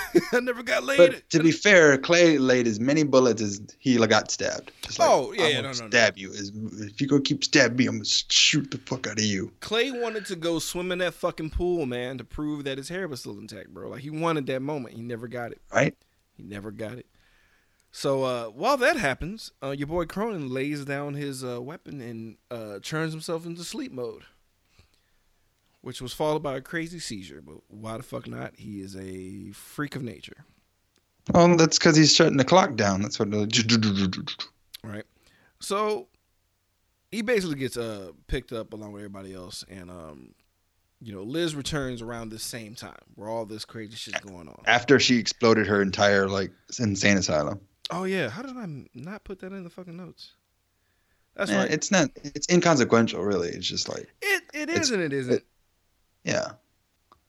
I 0.32 0.40
never 0.40 0.62
got 0.62 0.84
laid. 0.84 0.96
But 0.98 1.30
to 1.30 1.42
be 1.42 1.52
fair, 1.52 1.98
Clay 1.98 2.38
laid 2.38 2.66
as 2.66 2.80
many 2.80 3.02
bullets 3.02 3.42
as 3.42 3.60
he 3.78 3.96
got 4.06 4.30
stabbed. 4.30 4.72
Just 4.82 4.98
like, 4.98 5.08
Oh, 5.08 5.32
yeah, 5.32 5.48
yeah, 5.48 5.60
no, 5.60 5.72
no, 5.72 5.78
no. 5.80 5.88
stab 5.88 6.18
you. 6.18 6.32
If 6.34 7.00
you 7.00 7.06
go 7.06 7.20
keep 7.20 7.44
stabbing 7.44 7.76
me, 7.76 7.86
I'm 7.86 7.96
gonna 7.96 8.04
shoot 8.04 8.70
the 8.70 8.78
fuck 8.78 9.06
out 9.06 9.18
of 9.18 9.24
you. 9.24 9.52
Clay 9.60 9.90
wanted 9.90 10.26
to 10.26 10.36
go 10.36 10.58
swim 10.58 10.92
in 10.92 10.98
that 10.98 11.14
fucking 11.14 11.50
pool, 11.50 11.86
man, 11.86 12.18
to 12.18 12.24
prove 12.24 12.64
that 12.64 12.78
his 12.78 12.88
hair 12.88 13.08
was 13.08 13.20
still 13.20 13.38
intact, 13.38 13.68
bro. 13.72 13.90
Like 13.90 14.02
he 14.02 14.10
wanted 14.10 14.46
that 14.46 14.60
moment. 14.60 14.94
He 14.94 15.02
never 15.02 15.28
got 15.28 15.52
it. 15.52 15.60
Right? 15.72 15.96
He 16.36 16.42
never 16.42 16.70
got 16.70 16.98
it. 16.98 17.06
So 17.94 18.24
uh, 18.24 18.44
while 18.46 18.78
that 18.78 18.96
happens, 18.96 19.52
uh, 19.62 19.70
your 19.70 19.86
boy 19.86 20.06
Cronin 20.06 20.48
lays 20.48 20.84
down 20.86 21.12
his 21.12 21.44
uh, 21.44 21.60
weapon 21.60 22.00
and 22.00 22.36
uh, 22.50 22.78
turns 22.82 23.12
himself 23.12 23.44
into 23.44 23.64
sleep 23.64 23.92
mode, 23.92 24.22
which 25.82 26.00
was 26.00 26.12
followed 26.12 26.42
by 26.42 26.56
a 26.56 26.60
crazy 26.60 26.98
seizure. 26.98 27.42
But 27.42 27.56
why 27.68 27.96
the 27.98 28.02
fuck 28.02 28.26
not? 28.26 28.54
He 28.56 28.80
is 28.80 28.96
a 28.96 29.52
freak 29.52 29.94
of 29.96 30.02
nature, 30.02 30.44
Well, 31.32 31.56
that's 31.56 31.78
because 31.78 31.96
he's 31.96 32.14
shutting 32.14 32.36
the 32.38 32.44
clock 32.44 32.74
down. 32.76 33.02
That's 33.02 33.18
what. 33.18 33.30
The, 33.30 34.36
right? 34.84 35.04
So 35.60 36.08
he 37.10 37.22
basically 37.22 37.56
gets 37.56 37.76
uh, 37.76 38.12
picked 38.26 38.52
up 38.52 38.72
along 38.72 38.92
with 38.92 39.00
everybody 39.02 39.34
else, 39.34 39.64
and 39.68 39.90
um, 39.90 40.34
you 41.00 41.12
know 41.12 41.22
Liz 41.22 41.54
returns 41.54 42.02
around 42.02 42.30
the 42.30 42.38
same 42.38 42.74
time 42.74 42.96
where 43.14 43.28
all 43.28 43.44
this 43.44 43.64
crazy 43.64 43.96
shit's 43.96 44.20
going 44.20 44.48
on. 44.48 44.62
after 44.66 44.98
she 44.98 45.18
exploded 45.18 45.66
her 45.66 45.82
entire 45.82 46.28
like 46.28 46.50
insane 46.78 47.16
asylum. 47.18 47.60
Oh 47.90 48.04
yeah, 48.04 48.30
how 48.30 48.42
did 48.42 48.56
I 48.56 48.66
not 48.94 49.24
put 49.24 49.40
that 49.40 49.52
in 49.52 49.64
the 49.64 49.70
fucking 49.70 49.96
notes? 49.96 50.32
That's 51.34 51.50
Eh, 51.50 51.56
right. 51.56 51.70
It's 51.70 51.90
not. 51.90 52.10
It's 52.16 52.46
inconsequential, 52.50 53.22
really. 53.22 53.48
It's 53.48 53.66
just 53.68 53.88
like 53.88 54.06
It 54.22 54.42
it 54.54 54.70
is 54.70 54.90
and 54.90 55.02
it 55.02 55.12
isn't. 55.12 55.42
Yeah. 56.24 56.52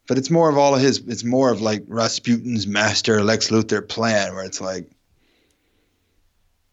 But 0.06 0.18
it's 0.18 0.30
more 0.30 0.48
of 0.50 0.58
all 0.58 0.74
of 0.74 0.80
his. 0.80 0.98
It's 1.06 1.24
more 1.24 1.50
of 1.50 1.60
like 1.62 1.82
Rasputin's 1.88 2.66
master 2.66 3.22
Lex 3.22 3.48
Luthor 3.50 3.86
plan, 3.88 4.34
where 4.34 4.44
it's 4.44 4.60
like, 4.60 4.90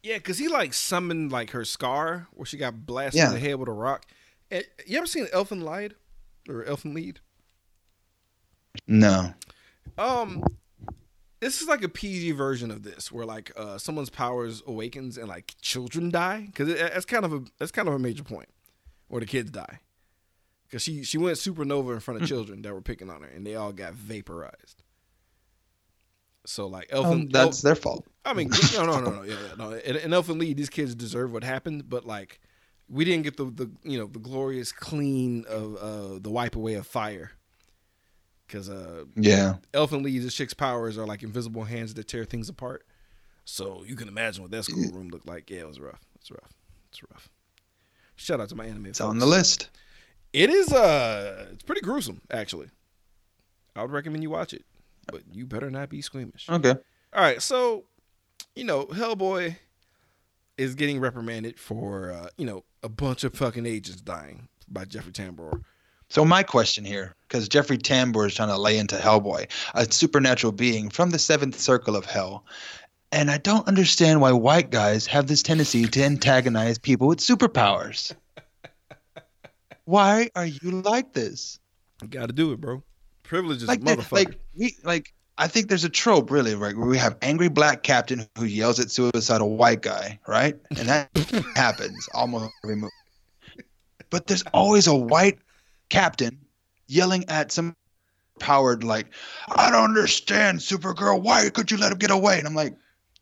yeah, 0.04 0.18
because 0.18 0.38
he 0.38 0.48
like 0.50 0.74
summoned 0.74 1.32
like 1.32 1.52
her 1.52 1.64
scar 1.64 2.28
where 2.34 2.46
she 2.46 2.58
got 2.58 2.86
blasted 2.86 3.22
in 3.28 3.34
the 3.34 3.40
head 3.40 3.56
with 3.56 3.70
a 3.70 3.72
rock. 3.74 4.06
Eh, 4.50 4.64
You 4.86 4.98
ever 4.98 5.08
seen 5.08 5.28
Elfen 5.28 5.64
Lied 5.64 5.96
or 6.50 6.64
Elfen 6.66 6.94
Lied? 6.94 7.20
no, 8.88 9.34
Um, 9.98 10.44
this 11.40 11.62
is 11.62 11.68
like 11.68 11.84
a 11.84 11.90
PG 11.90 12.32
version 12.32 12.72
of 12.72 12.84
this, 12.84 13.12
where 13.12 13.26
like 13.26 13.52
uh 13.56 13.78
someone's 13.78 14.10
powers 14.10 14.62
awakens 14.68 15.18
and 15.18 15.28
like 15.28 15.56
children 15.62 16.10
die, 16.10 16.48
because 16.48 16.74
that's 16.74 17.06
kind 17.06 17.24
of 17.26 17.34
a 17.34 17.44
that's 17.60 17.72
kind 17.72 17.88
of 17.88 17.94
a 17.94 18.00
major 18.00 18.24
point, 18.24 18.50
where 19.08 19.20
the 19.22 19.26
kids 19.26 19.52
die, 19.52 19.80
because 20.72 20.82
she 20.84 21.04
she 21.04 21.18
went 21.18 21.38
supernova 21.38 21.94
in 21.94 22.00
front 22.00 22.22
of 22.22 22.28
children 22.28 22.62
that 22.62 22.74
were 22.74 22.82
picking 22.82 23.10
on 23.10 23.22
her, 23.22 23.28
and 23.28 23.46
they 23.46 23.56
all 23.56 23.74
got 23.74 23.94
vaporized. 23.94 24.84
So 26.46 26.68
like 26.68 26.88
Elfen, 26.90 27.12
um, 27.12 27.30
that's 27.30 27.62
their 27.62 27.76
fault. 27.76 28.08
I 28.24 28.34
mean, 28.34 28.50
no, 28.74 28.86
no, 28.86 29.00
no, 29.02 29.12
no, 29.12 29.24
yeah, 29.24 29.34
yeah, 29.34 29.56
no. 29.58 29.72
In, 29.72 29.98
in 29.98 30.12
Elfen 30.12 30.40
Lied, 30.40 30.56
these 30.56 30.70
kids 30.70 30.96
deserve 30.96 31.34
what 31.34 31.44
happened, 31.44 31.90
but 31.90 32.06
like, 32.06 32.40
we 32.88 33.04
didn't 33.04 33.24
get 33.24 33.36
the, 33.38 33.46
the 33.46 33.70
you 33.84 34.00
know 34.00 34.08
the 34.08 34.20
glorious 34.20 34.72
clean 34.72 35.46
of 35.50 35.76
uh, 35.76 36.20
the 36.20 36.32
wipe 36.32 36.56
away 36.56 36.76
of 36.76 36.88
fire, 36.88 37.32
because 38.48 38.70
uh, 38.70 39.04
Yeah, 39.18 39.56
Elfen 39.74 40.04
Lied, 40.04 40.24
this 40.24 40.34
chick's 40.34 40.54
powers 40.54 40.98
are 40.98 41.06
like 41.06 41.22
invisible 41.22 41.66
hands 41.66 41.94
that 41.96 42.08
tear 42.08 42.24
things 42.24 42.48
apart. 42.48 42.86
So 43.44 43.84
you 43.86 43.96
can 43.96 44.08
imagine 44.08 44.44
what 44.44 44.52
that 44.52 44.64
schoolroom 44.64 45.10
looked 45.10 45.28
like. 45.28 45.50
Yeah, 45.50 45.62
it 45.62 45.68
was 45.68 45.80
rough. 45.80 46.00
It's 46.16 46.32
rough. 46.32 46.54
It's 46.90 47.04
rough. 47.12 47.30
Shout 48.16 48.40
out 48.40 48.50
to 48.50 48.56
my 48.56 48.66
anime. 48.66 48.86
it's 48.86 49.00
folks. 49.00 49.10
on 49.10 49.20
the 49.20 49.26
list. 49.26 49.70
It 50.34 50.50
is 50.50 50.72
uh, 50.72 51.48
it's 51.52 51.64
pretty 51.64 51.82
gruesome 51.82 52.22
actually. 52.32 52.68
I 53.76 53.82
would 53.82 53.92
recommend 53.92 54.24
you 54.24 54.30
watch 54.30 54.54
it, 54.54 54.66
but 55.08 55.22
you 55.32 55.46
better 55.46 55.70
not 55.70 55.90
be 55.90 56.02
squeamish. 56.02 56.50
Okay. 56.50 56.76
All 57.14 57.22
right, 57.22 57.42
so 57.42 57.86
you 58.56 58.64
know, 58.64 58.86
Hellboy 58.86 59.58
is 60.58 60.76
getting 60.76 61.00
reprimanded 61.00 61.60
for 61.60 62.12
uh, 62.12 62.30
you 62.38 62.46
know 62.46 62.64
a 62.84 62.90
bunch 62.90 63.24
of 63.24 63.34
fucking 63.34 63.66
agents 63.66 64.02
dying 64.02 64.48
by 64.68 64.86
Jeffrey 64.86 65.12
Tambor. 65.12 65.62
So 66.10 66.26
my 66.26 66.44
question 66.44 66.84
here, 66.84 67.16
because 67.22 67.48
Jeffrey 67.48 67.78
Tambor 67.78 68.28
is 68.28 68.36
trying 68.36 68.50
to 68.50 68.58
lay 68.58 68.78
into 68.78 68.98
Hellboy, 68.98 69.50
a 69.74 69.90
supernatural 69.90 70.52
being 70.52 70.90
from 70.90 71.10
the 71.10 71.20
seventh 71.20 71.58
circle 71.58 71.96
of 71.96 72.06
hell, 72.06 72.46
and 73.14 73.32
I 73.32 73.38
don't 73.38 73.68
understand 73.68 74.20
why 74.20 74.32
white 74.34 74.72
guys 74.72 75.06
have 75.08 75.28
this 75.28 75.42
tendency 75.42 75.86
to 75.86 76.04
antagonize 76.04 76.78
people 76.78 77.08
with 77.08 77.20
superpowers. 77.20 78.14
Why 79.92 80.30
are 80.36 80.46
you 80.46 80.72
like 80.82 81.12
this? 81.12 81.60
You 82.02 82.08
got 82.08 82.28
to 82.28 82.34
do 82.34 82.54
it, 82.54 82.62
bro. 82.62 82.82
Privilege 83.24 83.62
is 83.62 83.68
Like, 83.68 83.82
that- 83.84 84.00
motherfucker. 84.00 84.12
like 84.14 84.40
we 84.56 84.76
like. 84.86 85.14
I 85.38 85.48
think 85.48 85.68
there's 85.68 85.84
a 85.84 85.90
trope, 85.90 86.32
really, 86.32 86.56
right? 86.56 86.78
Where 86.78 86.88
we 86.88 86.98
have 86.98 87.18
angry 87.22 87.50
black 87.50 87.84
captain 87.84 88.26
who 88.38 88.46
yells 88.46 88.80
at 88.80 88.90
suicidal 88.92 89.58
white 89.58 89.82
guy, 89.82 90.18
right? 90.28 90.56
And 90.78 90.88
that 90.88 91.10
happens 91.56 92.08
almost 92.14 92.54
every 92.64 92.76
movie. 92.78 92.92
But 94.10 94.28
there's 94.28 94.44
always 94.54 94.88
a 94.88 94.96
white 94.96 95.40
captain 95.90 96.38
yelling 96.88 97.26
at 97.28 97.52
some 97.52 97.76
powered 98.40 98.84
like, 98.84 99.08
I 99.50 99.72
don't 99.72 99.84
understand, 99.84 100.60
Supergirl. 100.60 101.22
Why 101.22 101.50
could 101.50 101.70
you 101.72 101.78
let 101.78 101.92
him 101.92 101.98
get 101.98 102.12
away? 102.12 102.38
And 102.40 102.48
I'm 102.48 102.56
like, 102.56 102.76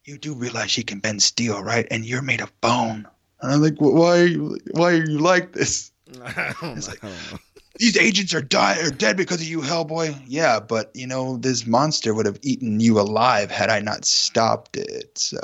you 0.06 0.18
do 0.18 0.34
realize 0.36 0.70
she 0.72 0.84
can 0.84 1.00
bend 1.00 1.24
steel, 1.24 1.64
right? 1.64 1.88
And 1.90 2.06
you're 2.06 2.22
made 2.22 2.42
of 2.42 2.52
bone. 2.62 3.08
And 3.42 3.52
I'm 3.54 3.62
like, 3.62 3.76
why? 3.80 4.20
Are 4.20 4.26
you, 4.26 4.58
why 4.72 4.92
are 4.94 5.06
you 5.06 5.20
like 5.20 5.54
this? 5.54 5.92
I 6.24 6.54
don't 6.62 6.78
It's 6.78 6.88
know, 6.88 6.94
like- 6.94 7.04
I 7.04 7.08
don't 7.08 7.32
know. 7.32 7.40
These 7.78 7.98
agents 7.98 8.34
are 8.34 8.42
die 8.42 8.78
are 8.82 8.90
dead 8.90 9.16
because 9.16 9.40
of 9.40 9.48
you, 9.48 9.62
Hellboy. 9.62 10.24
Yeah, 10.28 10.60
but 10.60 10.92
you 10.94 11.08
know 11.08 11.38
this 11.38 11.66
monster 11.66 12.14
would 12.14 12.26
have 12.26 12.38
eaten 12.42 12.80
you 12.82 13.00
alive 13.00 13.50
had 13.52 13.70
I 13.70 13.80
not 13.80 14.04
stopped 14.04 14.76
it. 14.76 15.18
So 15.18 15.40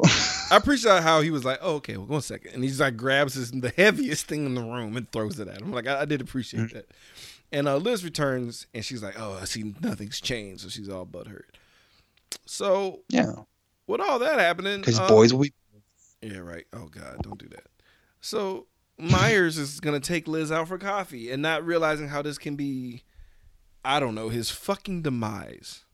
I 0.50 0.56
appreciate 0.56 1.02
how 1.04 1.20
he 1.20 1.30
was 1.30 1.44
like, 1.44 1.58
"Oh, 1.62 1.74
okay, 1.76 1.96
well, 1.96 2.06
one 2.06 2.22
second. 2.22 2.54
and 2.54 2.64
he's 2.64 2.80
like 2.80 2.96
grabs 2.96 3.34
his, 3.34 3.52
the 3.52 3.72
heaviest 3.76 4.26
thing 4.26 4.46
in 4.46 4.54
the 4.56 4.62
room 4.62 4.96
and 4.96 5.08
throws 5.12 5.38
it 5.38 5.46
at 5.46 5.60
him. 5.60 5.70
Like 5.70 5.86
I, 5.86 6.00
I 6.00 6.04
did 6.06 6.20
appreciate 6.20 6.64
Mm-hmm. 6.64 6.76
that. 6.76 6.90
And 7.52 7.68
uh, 7.68 7.76
Liz 7.76 8.02
returns 8.02 8.66
and 8.74 8.84
she's 8.84 9.02
like, 9.02 9.14
"Oh, 9.20 9.38
I 9.40 9.44
see 9.44 9.72
nothing's 9.80 10.20
changed," 10.20 10.62
so 10.62 10.68
she's 10.68 10.88
all 10.88 11.06
butthurt. 11.06 11.42
So 12.46 13.00
yeah, 13.10 13.32
with 13.86 14.00
all 14.00 14.18
that 14.20 14.38
happening, 14.40 14.80
because 14.80 14.98
uh, 14.98 15.06
boys 15.08 15.32
will 15.32 15.42
be. 15.42 15.52
Yeah, 16.22 16.38
right. 16.38 16.66
Oh 16.72 16.86
God, 16.86 17.18
don't 17.22 17.38
do 17.38 17.48
that. 17.50 17.66
So 18.20 18.66
Myers 18.98 19.58
is 19.58 19.80
gonna 19.80 20.00
take 20.00 20.26
Liz 20.26 20.50
out 20.50 20.68
for 20.68 20.78
coffee 20.78 21.30
and 21.30 21.42
not 21.42 21.64
realizing 21.64 22.08
how 22.08 22.22
this 22.22 22.38
can 22.38 22.56
be, 22.56 23.02
I 23.84 24.00
don't 24.00 24.14
know, 24.14 24.28
his 24.28 24.50
fucking 24.50 25.02
demise. 25.02 25.84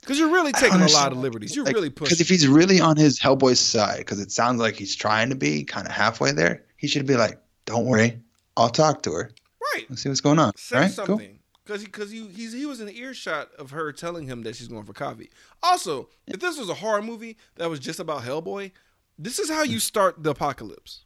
Because 0.00 0.18
you're 0.18 0.30
really 0.32 0.52
taking 0.52 0.80
a 0.82 0.88
lot 0.88 1.12
of 1.12 1.18
liberties. 1.18 1.56
You're 1.56 1.64
Like, 1.64 1.74
really 1.74 1.88
Because 1.88 2.10
pushing. 2.10 2.22
if 2.22 2.28
he's 2.28 2.46
really 2.46 2.78
on 2.78 2.96
his 2.96 3.18
Hellboy 3.18 3.56
side, 3.56 3.98
because 3.98 4.20
it 4.20 4.30
sounds 4.30 4.60
like 4.60 4.74
he's 4.76 4.94
trying 4.94 5.30
to 5.30 5.34
be 5.34 5.64
kind 5.64 5.86
of 5.86 5.94
halfway 5.94 6.30
there, 6.30 6.62
he 6.76 6.86
should 6.86 7.06
be 7.06 7.16
like, 7.16 7.40
"Don't 7.64 7.86
worry, 7.86 8.20
I'll 8.56 8.68
talk 8.68 9.02
to 9.04 9.12
her. 9.12 9.30
right. 9.74 9.86
Let's 9.88 10.02
see 10.02 10.10
what's 10.10 10.20
going 10.20 10.38
on." 10.38 10.52
Say 10.56 10.78
right? 10.80 10.90
Something. 10.90 11.38
Because 11.64 11.80
he, 11.80 11.86
cause 11.88 12.10
he, 12.10 12.26
he's, 12.28 12.52
he 12.52 12.66
was 12.66 12.82
in 12.82 12.90
earshot 12.90 13.50
of 13.54 13.70
her 13.70 13.90
telling 13.92 14.26
him 14.26 14.42
that 14.42 14.54
she's 14.54 14.68
going 14.68 14.84
for 14.84 14.92
coffee. 14.92 15.30
Also, 15.62 16.10
if 16.26 16.38
this 16.38 16.58
was 16.58 16.68
a 16.68 16.74
horror 16.74 17.00
movie 17.00 17.38
that 17.54 17.70
was 17.70 17.80
just 17.80 17.98
about 17.98 18.22
Hellboy, 18.24 18.72
this 19.18 19.38
is 19.38 19.48
how 19.48 19.62
you 19.62 19.78
start 19.78 20.22
the 20.22 20.30
apocalypse. 20.30 21.03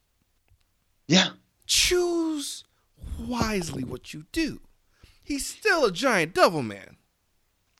Yeah, 1.08 1.30
Choose 1.66 2.64
wisely 3.18 3.82
what 3.84 4.14
you 4.14 4.24
do. 4.32 4.60
He's 5.24 5.44
still 5.46 5.84
a 5.84 5.92
giant 5.92 6.34
devil 6.34 6.62
man. 6.62 6.96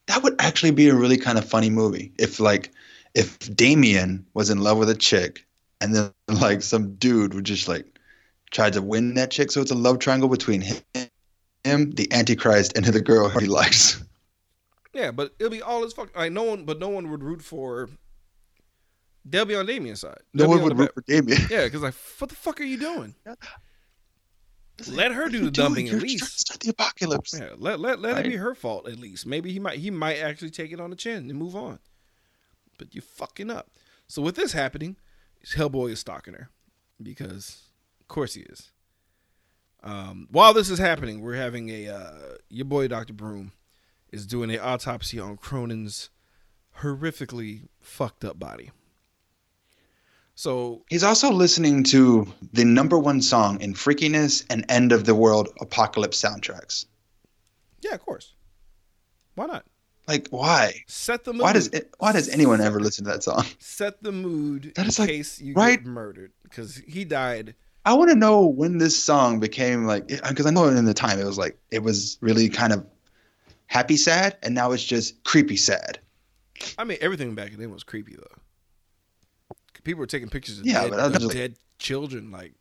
that 0.07 0.23
would 0.23 0.35
actually 0.41 0.71
be 0.73 0.89
a 0.89 0.95
really 0.95 1.17
kind 1.17 1.39
of 1.39 1.45
funny 1.49 1.71
movie 1.71 2.13
if 2.19 2.41
like 2.41 2.71
if 3.15 3.39
Damien 3.55 4.27
was 4.35 4.51
in 4.51 4.59
love 4.59 4.79
with 4.79 4.91
a 4.91 4.95
chick 4.95 5.47
and 5.81 5.95
then 5.95 6.11
like 6.29 6.63
some 6.63 6.95
dude 6.97 7.35
would 7.35 7.45
just 7.45 7.69
like 7.69 7.87
try 8.51 8.71
to 8.71 8.83
win 8.83 9.15
that 9.15 9.31
chick 9.31 9.51
so 9.51 9.61
it's 9.61 9.71
a 9.71 9.75
love 9.75 9.99
triangle 9.99 10.29
between 10.29 10.61
him, 10.63 10.79
him 11.65 11.91
the 11.93 12.11
antichrist 12.13 12.77
and 12.77 12.85
the 12.87 13.01
girl 13.01 13.29
he 13.29 13.47
likes 13.61 14.03
Yeah, 14.93 15.11
but 15.13 15.35
it'll 15.39 15.51
be 15.51 15.63
all 15.63 15.83
his 15.83 15.93
fuck. 15.93 16.15
Like 16.17 16.33
no 16.33 16.43
one, 16.43 16.65
but 16.65 16.79
no 16.79 16.89
one 16.89 17.11
would 17.11 17.23
root 17.23 17.43
for. 17.43 17.89
They'll 19.31 19.45
be 19.45 19.55
on 19.55 19.67
Damien's 19.67 20.01
side. 20.01 20.19
no 20.33 20.45
They'll 20.45 20.47
be 20.47 20.51
one 20.51 20.59
on 20.59 20.65
would 20.65 20.77
the 20.77 20.83
root 20.83 20.95
for 20.95 21.01
Damien 21.03 21.41
Yeah, 21.51 21.65
because 21.65 21.83
like, 21.83 21.95
what 22.19 22.31
the 22.31 22.37
fuck 22.37 22.61
are 22.61 22.65
you 22.65 22.79
doing? 22.79 23.15
Let 24.87 25.13
her 25.13 25.29
do 25.29 25.39
the 25.39 25.45
you 25.47 25.51
dumping 25.51 25.87
doing? 25.87 25.87
at 25.87 25.91
You're 25.93 26.01
trying 26.01 26.13
least. 26.13 26.41
start 26.41 26.61
the 26.61 26.71
apocalypse 26.71 27.35
Yeah, 27.39 27.51
let 27.57 27.81
let 27.81 28.01
let 28.01 28.25
it 28.25 28.31
be 28.31 28.37
her 28.37 28.55
fault 28.55 28.89
at 28.89 28.99
least. 28.99 29.27
Maybe 29.27 29.53
he 29.53 29.59
might 29.59 29.79
he 29.79 29.91
might 29.91 30.19
actually 30.19 30.51
take 30.51 30.71
it 30.73 30.81
on 30.81 30.91
the 30.91 30.97
chin 30.97 31.29
and 31.29 31.35
move 31.39 31.57
on. 31.57 31.81
But 32.79 32.95
you 32.95 33.01
fucking 33.01 33.51
up. 33.51 33.71
So 34.07 34.23
with 34.23 34.37
this 34.37 34.53
happening, 34.53 34.97
Hellboy 35.45 35.91
is 35.91 35.99
stalking 36.01 36.35
her 36.35 36.49
because, 37.03 37.65
of 38.01 38.07
course, 38.09 38.35
he 38.35 38.43
is. 38.43 38.71
Um, 39.83 40.29
while 40.31 40.55
this 40.55 40.71
is 40.71 40.79
happening, 40.79 41.21
we're 41.23 41.35
having 41.35 41.69
a 41.71 41.89
uh, 41.89 42.37
your 42.49 42.65
boy 42.67 42.87
Doctor 42.89 43.13
Broom 43.13 43.53
is 44.13 44.27
doing 44.27 44.51
an 44.51 44.61
autopsy 44.61 45.19
on 45.19 45.37
Cronin's 45.37 46.09
horrifically 46.81 47.69
fucked 47.81 48.25
up 48.25 48.39
body. 48.39 48.71
So 50.39 50.85
he's 50.89 51.03
also 51.03 51.33
listening 51.33 51.83
to 51.95 52.33
the 52.53 52.65
number 52.65 52.97
one 52.97 53.21
song 53.21 53.61
in 53.61 53.75
freakiness 53.75 54.45
and 54.49 54.65
end 54.69 54.93
of 54.93 55.05
the 55.05 55.13
world 55.13 55.49
apocalypse 55.61 56.23
soundtracks 56.23 56.85
yeah, 57.81 57.95
of 57.95 58.01
course. 58.01 58.35
Why 59.35 59.47
not? 59.47 59.65
Like 60.07 60.29
why? 60.31 60.83
Set 60.87 61.25
the 61.25 61.33
mood. 61.33 61.43
Why 61.43 61.53
does 61.53 61.67
it, 61.69 61.93
why 61.99 62.13
does 62.13 62.29
anyone 62.29 62.61
ever 62.61 62.79
listen 62.79 63.05
to 63.05 63.11
that 63.11 63.25
song? 63.25 63.45
set 63.59 64.01
the 64.01 64.13
mood 64.13 64.73
That 64.77 64.87
in 64.87 64.93
like- 65.03 65.09
case 65.11 65.41
you 65.41 65.55
right? 65.55 65.79
get 65.83 65.87
murdered? 65.87 66.31
Because 66.45 66.77
he 66.77 67.05
died. 67.05 67.57
I 67.85 67.95
want 67.95 68.11
to 68.11 68.17
know 68.17 68.47
when 68.47 68.79
this 68.79 68.97
song 68.97 69.41
became 69.41 69.87
like 69.87 70.07
because 70.07 70.47
I 70.47 70.51
know 70.51 70.69
in 70.69 70.85
the 70.85 70.95
time 70.95 71.19
it 71.19 71.25
was 71.27 71.39
like 71.39 71.59
it 71.73 71.83
was 71.83 72.17
really 72.21 72.49
kind 72.49 72.73
of 72.73 72.87
happy 73.67 73.97
sad 73.97 74.37
and 74.45 74.55
now 74.55 74.71
it's 74.71 74.85
just 74.85 75.25
creepy 75.25 75.57
sad. 75.57 75.99
I 76.79 76.85
mean, 76.85 76.99
everything 77.01 77.35
back 77.35 77.51
then 77.53 77.71
was 77.73 77.83
creepy 77.83 78.15
though. 78.15 78.37
People 79.89 80.01
were 80.01 80.07
taking 80.07 80.29
pictures 80.29 80.59
of 80.59 80.67
Yeah, 80.67 80.83
dead, 80.83 80.91
but 80.91 81.01
I 81.01 81.07
was 81.07 81.17
of 81.17 81.23
like- 81.23 81.33
dead 81.35 81.55
children, 81.79 82.31
like 82.31 82.53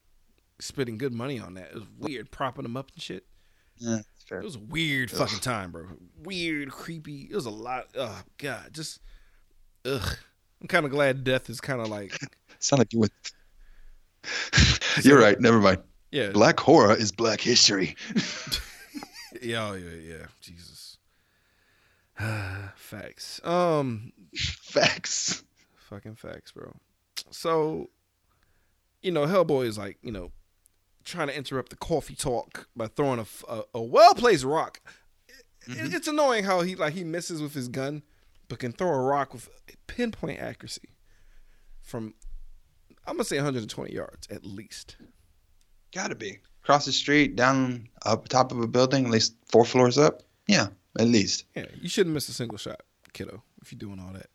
spending 0.60 0.98
good 0.98 1.12
money 1.14 1.42
on 1.42 1.56
that. 1.56 1.72
It 1.72 1.74
was 1.76 1.84
weird, 2.00 2.32
propping 2.32 2.64
them 2.64 2.78
up 2.78 2.90
and 2.94 3.04
shit. 3.04 3.26
Yeah. 3.80 4.00
It 4.32 4.44
was 4.46 4.56
a 4.56 4.60
weird 4.60 5.12
fucking 5.12 5.40
time, 5.40 5.72
bro. 5.74 5.88
Weird, 6.24 6.72
creepy. 6.72 7.28
It 7.30 7.36
was 7.36 7.46
a 7.46 7.50
lot. 7.50 7.88
Oh 7.98 8.22
god, 8.38 8.70
just 8.74 9.02
ugh. 9.84 10.18
I'm 10.62 10.70
kind 10.70 10.86
of 10.86 10.92
glad 10.92 11.26
death 11.26 11.50
is 11.50 11.60
kind 11.60 11.82
of 11.82 11.90
like 11.90 12.18
Sound 12.60 12.80
like 12.80 12.94
you 12.94 13.00
would. 13.00 13.12
You're 15.04 15.20
right. 15.20 15.38
Never 15.42 15.60
mind. 15.60 15.80
yeah, 16.12 16.30
Black 16.30 16.58
horror 16.62 16.96
is 16.96 17.12
black 17.12 17.42
history. 17.42 17.98
yeah, 19.42 19.68
oh, 19.68 19.74
yeah, 19.74 19.96
yeah. 20.18 20.26
Jesus. 20.40 20.98
Facts. 22.78 23.42
Um, 23.44 24.14
Facts. 24.34 25.44
fucking 25.90 26.16
facts, 26.16 26.52
bro. 26.54 26.74
So, 27.32 27.90
you 29.02 29.12
know, 29.12 29.26
Hellboy 29.26 29.66
is 29.66 29.78
like, 29.78 29.98
you 30.02 30.12
know, 30.12 30.32
trying 31.04 31.28
to 31.28 31.38
interrupt 31.38 31.70
the 31.70 31.76
coffee 31.78 32.16
talk 32.16 32.68
by 32.76 32.88
throwing 32.88 33.20
a 33.20 33.62
a 33.74 33.82
well 33.82 34.14
placed 34.14 34.44
rock. 34.44 34.82
It- 35.68 35.72
mm-hmm. 35.72 35.96
It's 35.96 36.08
annoying 36.08 36.44
how 36.46 36.62
he 36.62 36.76
like 36.76 36.94
he 36.94 37.04
misses 37.04 37.42
with 37.42 37.54
his 37.54 37.68
gun, 37.68 38.04
but 38.48 38.60
can 38.60 38.72
throw 38.72 38.90
a 38.90 39.02
rock 39.02 39.34
with 39.34 39.50
pinpoint 39.88 40.40
accuracy 40.40 40.90
from 41.82 42.14
I'm 43.06 43.16
gonna 43.16 43.24
say 43.24 43.38
120 43.38 43.94
yards 43.94 44.28
at 44.30 44.46
least. 44.46 44.98
Gotta 45.94 46.16
be 46.16 46.40
across 46.64 46.86
the 46.86 46.92
street, 46.92 47.36
down 47.36 47.88
up 48.06 48.28
top 48.28 48.52
of 48.52 48.60
a 48.60 48.68
building, 48.68 49.06
at 49.06 49.12
least 49.12 49.36
four 49.46 49.64
floors 49.66 49.98
up. 49.98 50.24
Yeah, 50.48 50.68
at 51.00 51.08
least. 51.08 51.46
Yeah, 51.56 51.66
you 51.82 51.88
shouldn't 51.90 52.14
miss 52.14 52.28
a 52.30 52.34
single 52.34 52.58
shot, 52.58 52.82
kiddo, 53.14 53.42
if 53.62 53.72
you're 53.72 53.80
doing 53.80 54.00
all 54.00 54.12
that. 54.14 54.28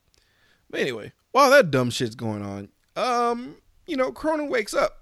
But 0.70 0.80
anyway, 0.80 1.12
while 1.32 1.50
that 1.50 1.70
dumb 1.70 1.90
shit's 1.90 2.14
going 2.14 2.42
on, 2.42 2.70
um, 2.96 3.56
you 3.86 3.96
know, 3.96 4.12
Cronin 4.12 4.48
wakes 4.48 4.74
up. 4.74 4.98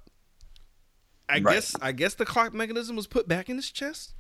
I 1.29 1.35
Right. 1.41 1.55
guess 1.55 1.77
I 1.81 1.93
guess 1.93 2.15
the 2.15 2.25
clock 2.27 2.53
mechanism 2.55 2.97
was 2.97 3.07
put 3.07 3.29
back 3.29 3.49
in 3.49 3.57
his 3.57 3.71
chest. 3.71 4.15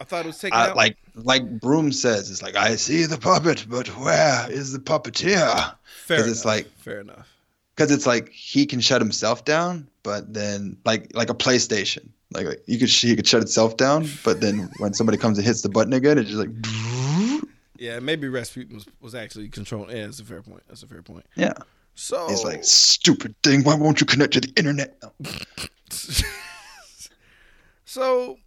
I 0.00 0.04
thought 0.04 0.24
it 0.24 0.28
was 0.28 0.38
taken 0.38 0.58
Uh, 0.58 0.62
out. 0.70 0.76
like 0.76 0.96
like 1.14 1.60
Broom 1.60 1.92
says, 1.92 2.30
it's 2.30 2.42
like 2.42 2.56
I 2.56 2.74
see 2.76 3.04
the 3.04 3.18
puppet, 3.18 3.66
but 3.68 3.86
where 3.98 4.50
is 4.50 4.72
the 4.72 4.80
puppeteer? 4.80 5.74
fair 6.06 6.16
enough. 6.18 6.28
it's 6.28 6.44
like- 6.44 6.68
fair 6.78 7.00
enough. 7.00 7.28
Because 7.76 7.90
it's 7.92 8.06
like 8.06 8.28
he 8.30 8.66
can 8.66 8.80
shut 8.80 9.00
himself 9.00 9.44
down, 9.44 9.86
but 10.02 10.34
then 10.34 10.76
like 10.84 11.14
like 11.14 11.30
a 11.30 11.34
PlayStation, 11.34 12.08
like, 12.32 12.46
like 12.46 12.62
you 12.66 12.78
could 12.78 12.88
he 12.88 13.14
could 13.16 13.26
shut 13.26 13.40
itself 13.42 13.76
down, 13.76 14.08
but 14.24 14.40
then 14.40 14.68
when 14.78 14.92
somebody 14.94 15.16
comes 15.16 15.38
and 15.38 15.46
hits 15.46 15.62
the 15.62 15.68
button 15.68 15.92
again, 15.92 16.18
it's 16.18 16.28
just 16.30 16.40
like 16.40 16.50
Yeah, 17.78 17.98
maybe 18.00 18.28
Rasputin 18.28 18.74
was, 18.74 18.86
was 19.00 19.14
actually 19.14 19.48
controlling. 19.48 19.96
Yeah, 19.96 20.06
that's 20.06 20.20
a 20.20 20.24
fair 20.24 20.42
point. 20.42 20.62
That's 20.68 20.82
a 20.82 20.86
fair 20.88 21.02
point. 21.02 21.24
yeah. 21.36 21.52
So 21.94 22.28
He's 22.28 22.44
like 22.44 22.64
stupid 22.64 23.34
thing. 23.42 23.62
Why 23.62 23.74
won't 23.74 24.00
you 24.00 24.06
connect 24.06 24.32
to 24.34 24.40
the 24.40 24.52
internet? 24.56 25.00
So 27.92 28.38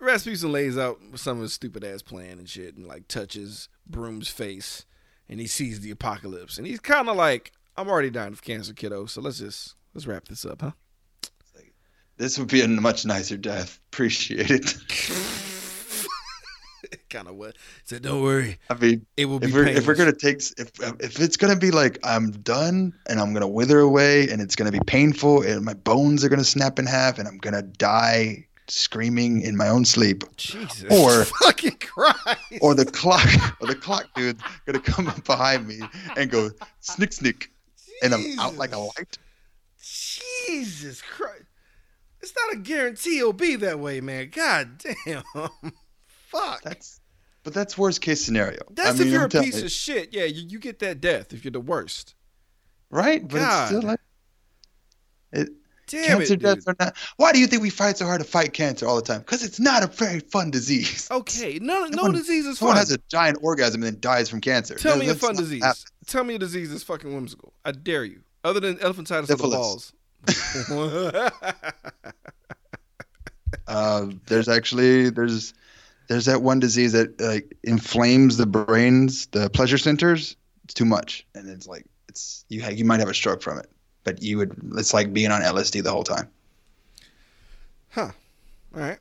Rasputin 0.00 0.50
lays 0.50 0.76
out 0.76 0.98
some 1.14 1.36
of 1.36 1.42
his 1.42 1.52
stupid 1.52 1.84
ass 1.84 2.02
plan 2.02 2.40
and 2.40 2.48
shit 2.48 2.76
and 2.76 2.88
like 2.88 3.06
touches 3.06 3.68
Broom's 3.88 4.26
face 4.26 4.84
and 5.28 5.38
he 5.38 5.46
sees 5.46 5.78
the 5.78 5.92
apocalypse 5.92 6.58
and 6.58 6.66
he's 6.66 6.80
kind 6.80 7.08
of 7.08 7.14
like 7.14 7.52
I'm 7.76 7.88
already 7.88 8.10
dying 8.10 8.32
of 8.32 8.42
cancer 8.42 8.72
kiddo 8.72 9.06
so 9.06 9.20
let's 9.20 9.38
just 9.38 9.76
let's 9.94 10.08
wrap 10.08 10.26
this 10.26 10.44
up 10.44 10.62
huh 10.62 10.72
This 12.16 12.36
would 12.36 12.48
be 12.48 12.62
a 12.62 12.68
much 12.68 13.06
nicer 13.06 13.36
death. 13.36 13.78
Appreciate 13.92 14.50
it. 14.50 14.76
kind 17.10 17.28
of 17.28 17.34
what 17.36 17.56
said 17.84 18.02
don't 18.02 18.22
worry 18.22 18.58
I 18.68 18.74
mean, 18.74 19.06
it 19.16 19.26
will 19.26 19.38
be 19.40 19.46
if 19.48 19.54
we're 19.54 19.66
if 19.66 19.86
we're 19.86 19.94
gonna 19.94 20.12
take 20.12 20.38
if 20.58 20.70
if 21.00 21.20
it's 21.20 21.36
gonna 21.36 21.56
be 21.56 21.70
like 21.70 21.98
I'm 22.04 22.30
done 22.30 22.92
and 23.08 23.20
I'm 23.20 23.32
gonna 23.32 23.48
wither 23.48 23.78
away 23.78 24.28
and 24.28 24.40
it's 24.40 24.56
gonna 24.56 24.72
be 24.72 24.80
painful 24.86 25.42
and 25.42 25.64
my 25.64 25.74
bones 25.74 26.24
are 26.24 26.28
gonna 26.28 26.44
snap 26.44 26.78
in 26.78 26.86
half 26.86 27.18
and 27.18 27.26
I'm 27.28 27.38
gonna 27.38 27.62
die 27.62 28.46
screaming 28.68 29.42
in 29.42 29.56
my 29.56 29.68
own 29.68 29.84
sleep 29.84 30.22
Jesus 30.36 30.90
or- 30.90 31.24
fucking 31.44 31.78
Christ. 31.80 32.38
or 32.60 32.74
the 32.74 32.84
clock 32.84 33.28
or 33.60 33.66
the 33.66 33.74
clock 33.74 34.06
dude's 34.14 34.42
gonna 34.66 34.80
come 34.80 35.08
up 35.08 35.24
behind 35.24 35.66
me 35.66 35.80
and 36.16 36.30
go 36.30 36.50
snick 36.80 37.12
snick 37.12 37.50
and 38.02 38.14
I'm 38.14 38.38
out 38.38 38.56
like 38.56 38.72
a 38.72 38.78
light. 38.78 39.18
Jesus 39.82 41.02
Christ. 41.02 41.44
It's 42.22 42.32
not 42.36 42.54
a 42.54 42.58
guarantee 42.58 43.18
it'll 43.18 43.32
be 43.32 43.56
that 43.56 43.78
way 43.78 44.00
man. 44.00 44.30
God 44.30 44.78
damn 45.04 45.22
fuck 46.30 46.62
That's 46.62 47.00
but 47.42 47.54
that's 47.54 47.76
worst 47.78 48.00
case 48.02 48.22
scenario. 48.24 48.58
That's 48.72 48.90
I 48.90 48.92
mean, 48.92 49.02
if 49.06 49.12
you're 49.12 49.22
I'm 49.22 49.26
a 49.26 49.42
piece 49.42 49.58
you, 49.60 49.64
of 49.64 49.70
shit. 49.70 50.12
Yeah, 50.12 50.24
you, 50.24 50.46
you 50.46 50.58
get 50.58 50.78
that 50.80 51.00
death 51.00 51.32
if 51.32 51.42
you're 51.44 51.52
the 51.52 51.60
worst. 51.60 52.14
right, 52.90 53.26
but 53.26 53.38
God. 53.38 53.60
it's 53.62 53.68
still 53.78 53.82
like 53.88 54.00
it. 55.32 55.48
Damn 55.86 56.18
cancer 56.18 56.34
it, 56.34 56.40
deaths 56.40 56.66
are 56.68 56.76
not. 56.78 56.96
Why 57.16 57.32
do 57.32 57.40
you 57.40 57.46
think 57.48 57.62
we 57.62 57.70
fight 57.70 57.96
so 57.98 58.04
hard 58.04 58.20
to 58.20 58.26
fight 58.26 58.52
cancer 58.52 58.86
all 58.86 58.94
the 58.96 59.02
time? 59.02 59.20
Because 59.20 59.42
it's 59.42 59.58
not 59.58 59.82
a 59.82 59.88
very 59.88 60.20
fun 60.20 60.50
disease. 60.52 61.08
Okay, 61.10 61.58
no, 61.60 61.80
no 61.86 61.90
Someone- 61.90 62.12
disease 62.12 62.46
is 62.46 62.58
Someone 62.58 62.76
fun. 62.76 62.80
has 62.82 62.92
a 62.92 62.98
giant 63.08 63.38
orgasm 63.42 63.82
and 63.82 63.94
then 63.94 64.00
dies 64.00 64.28
from 64.28 64.40
cancer. 64.40 64.76
Tell 64.76 64.96
That- 64.96 65.04
me 65.04 65.08
a 65.10 65.14
fun 65.16 65.34
disease. 65.34 65.64
happening. 65.64 65.84
Tell 66.06 66.22
me 66.24 66.34
a 66.36 66.38
disease 66.38 66.70
that's 66.70 66.84
fucking 66.84 67.12
whimsical. 67.12 67.54
I 67.64 67.72
dare 67.72 68.04
you. 68.04 68.20
Other 68.44 68.60
than 68.60 68.76
elephantitis 68.76 69.20
of 69.20 69.26
the 69.28 69.36
Syphilis. 69.36 69.92
balls. 70.28 71.32
Uh, 73.66 74.06
there's 74.26 74.48
actually 74.48 75.10
there's 75.10 75.54
there's 76.10 76.24
that 76.26 76.42
one 76.42 76.58
disease 76.58 76.90
that 76.92 77.20
like 77.20 77.56
inflames 77.62 78.36
the 78.36 78.44
brains, 78.46 79.26
the 79.28 79.48
pleasure 79.48 79.78
centers. 79.78 80.34
It's 80.64 80.74
too 80.74 80.84
much, 80.84 81.24
and 81.36 81.48
it's 81.48 81.68
like 81.68 81.86
it's 82.08 82.44
you 82.48 82.62
ha- 82.62 82.70
you 82.70 82.84
might 82.84 82.98
have 82.98 83.08
a 83.08 83.14
stroke 83.14 83.40
from 83.42 83.58
it, 83.60 83.70
but 84.02 84.20
you 84.20 84.36
would 84.38 84.54
it's 84.76 84.92
like 84.92 85.12
being 85.12 85.30
on 85.30 85.40
LSD 85.40 85.82
the 85.84 85.90
whole 85.92 86.02
time. 86.02 86.28
huh. 87.90 88.10
All 88.74 88.80
right. 88.80 88.98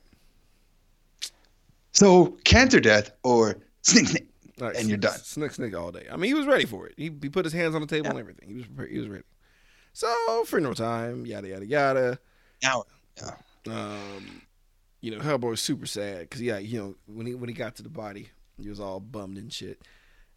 So 1.92 2.38
cancer 2.44 2.80
death 2.80 3.12
or 3.24 3.58
snick 3.82 4.08
snick. 4.08 4.26
Right. 4.60 4.76
And 4.76 4.88
you're 4.90 4.98
done. 4.98 5.18
Snick, 5.20 5.52
snick 5.54 5.76
all 5.76 5.92
day. 5.92 6.06
I 6.12 6.16
mean, 6.18 6.28
he 6.30 6.34
was 6.34 6.46
ready 6.46 6.66
for 6.66 6.86
it. 6.86 6.94
He, 6.98 7.06
he 7.22 7.30
put 7.30 7.46
his 7.46 7.54
hands 7.54 7.76
on 7.76 7.82
the 7.82 7.88
table 7.88 8.06
Yeah. 8.08 8.12
and 8.12 8.20
everything. 8.20 8.50
He 8.50 8.56
was 8.56 8.66
prepared. 8.66 8.92
He 8.92 9.00
was 9.00 9.08
ready. 9.08 9.24
So, 9.94 10.44
funeral 10.46 10.76
time, 10.76 11.26
yada, 11.26 11.48
yada, 11.48 11.66
yada. 11.66 12.20
Now 12.62 12.84
um, 13.68 14.42
you 15.02 15.12
know, 15.12 15.20
Hellboy's 15.20 15.62
super 15.62 15.86
sad 15.86 16.22
because 16.22 16.42
yeah, 16.42 16.58
you 16.58 16.80
know, 16.80 16.96
when 17.08 17.26
he 17.28 17.36
when 17.36 17.50
he 17.50 17.56
got 17.56 17.76
to 17.78 17.84
the 17.84 17.90
body, 17.90 18.30
he 18.62 18.70
was 18.70 18.80
all 18.80 19.00
bummed 19.00 19.38
and 19.38 19.52
shit. 19.52 19.82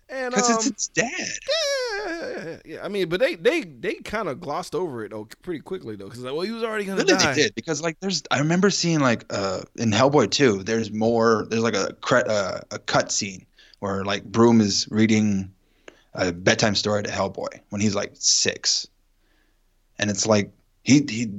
And 0.08 0.32
because 0.34 0.50
um, 0.50 0.56
it's 0.56 0.66
its 0.66 0.88
dad. 0.88 1.10
yeah, 1.10 2.56
yeah, 2.64 2.84
I 2.84 2.88
mean, 2.88 3.08
but 3.08 3.20
they 3.20 3.34
they 3.34 3.62
they 3.62 3.94
kind 3.94 4.28
of 4.28 4.40
glossed 4.40 4.74
over 4.74 5.04
it 5.04 5.10
though 5.10 5.26
pretty 5.42 5.60
quickly 5.60 5.96
though 5.96 6.04
because 6.04 6.20
like, 6.20 6.32
well, 6.32 6.42
he 6.42 6.50
was 6.50 6.62
already 6.62 6.84
gonna 6.84 7.02
Really, 7.02 7.14
die. 7.16 7.34
they 7.34 7.42
did 7.44 7.54
because 7.54 7.80
like 7.82 7.98
there's 8.00 8.22
I 8.30 8.38
remember 8.40 8.68
seeing 8.70 9.00
like 9.00 9.24
uh 9.30 9.62
in 9.76 9.90
Hellboy 9.90 10.30
2 10.30 10.64
there's 10.64 10.90
more 10.92 11.46
there's 11.48 11.62
like 11.62 11.74
a 11.74 11.96
uh, 12.12 12.60
a 12.72 12.78
cut 12.78 13.10
scene 13.10 13.46
where 13.78 14.04
like 14.04 14.24
Broom 14.24 14.60
is 14.60 14.86
reading 14.90 15.52
a 16.14 16.30
bedtime 16.32 16.74
story 16.74 17.02
to 17.04 17.10
Hellboy 17.10 17.60
when 17.70 17.80
he's 17.80 17.94
like 17.94 18.12
six, 18.14 18.86
and 19.98 20.10
it's 20.10 20.26
like 20.26 20.50
he 20.82 21.04
he 21.08 21.30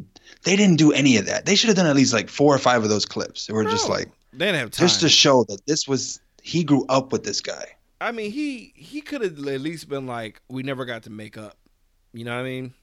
they 0.44 0.56
didn't 0.56 0.78
do 0.78 0.92
any 0.92 1.18
of 1.18 1.26
that. 1.26 1.46
They 1.46 1.56
should 1.56 1.70
have 1.70 1.78
done 1.78 1.88
at 1.88 1.96
least 1.96 2.14
like 2.14 2.30
four 2.30 2.54
or 2.54 2.60
five 2.60 2.84
of 2.84 2.90
those 2.90 3.06
clips. 3.06 3.48
They 3.48 3.54
were 3.54 3.64
just 3.64 3.90
like 3.90 4.10
they 4.32 4.46
didn't 4.46 4.60
have 4.60 4.72
time. 4.72 4.88
just 4.88 5.02
to 5.02 5.10
show 5.10 5.44
that 5.46 5.66
this 5.66 5.88
was 5.88 6.20
he 6.42 6.64
grew 6.64 6.86
up 6.90 7.12
with 7.12 7.24
this 7.24 7.42
guy. 7.42 7.66
I 8.02 8.12
mean, 8.12 8.32
he 8.32 8.74
he 8.76 9.02
could 9.02 9.22
have 9.22 9.38
at 9.48 9.62
least 9.62 9.88
been 9.88 10.06
like, 10.06 10.42
we 10.50 10.64
never 10.64 10.86
got 10.86 11.04
to 11.04 11.10
make 11.10 11.38
up. 11.38 11.58
You 12.14 12.26
know 12.26 12.34
what 12.34 12.42
I 12.42 12.44
mean? 12.44 12.74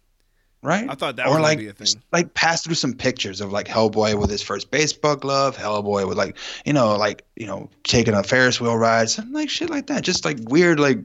Right? 0.63 0.91
I 0.91 0.95
thought 0.95 1.17
that 1.17 1.27
or 1.27 1.35
was 1.35 1.41
like 1.41 1.59
be 1.59 1.69
a 1.69 1.73
thing. 1.73 1.87
just, 1.87 1.99
like 2.13 2.35
pass 2.35 2.63
through 2.63 2.75
some 2.75 2.93
pictures 2.93 3.41
of 3.41 3.51
like 3.51 3.67
Hellboy 3.67 4.19
with 4.19 4.31
his 4.31 4.43
first 4.43 4.71
baseball 4.71 5.17
glove, 5.17 5.57
Hellboy 5.57 6.07
with 6.07 6.19
like 6.19 6.37
you 6.65 6.73
know 6.73 6.97
like 6.97 7.25
you 7.37 7.47
know 7.47 7.69
taking 7.85 8.15
a 8.15 8.23
Ferris 8.23 8.61
wheel 8.61 8.77
ride, 8.77 9.09
something 9.11 9.33
like 9.33 9.49
shit 9.49 9.71
like 9.71 9.87
that. 9.87 10.03
Just 10.03 10.25
like 10.25 10.39
weird 10.49 10.81
like 10.81 10.99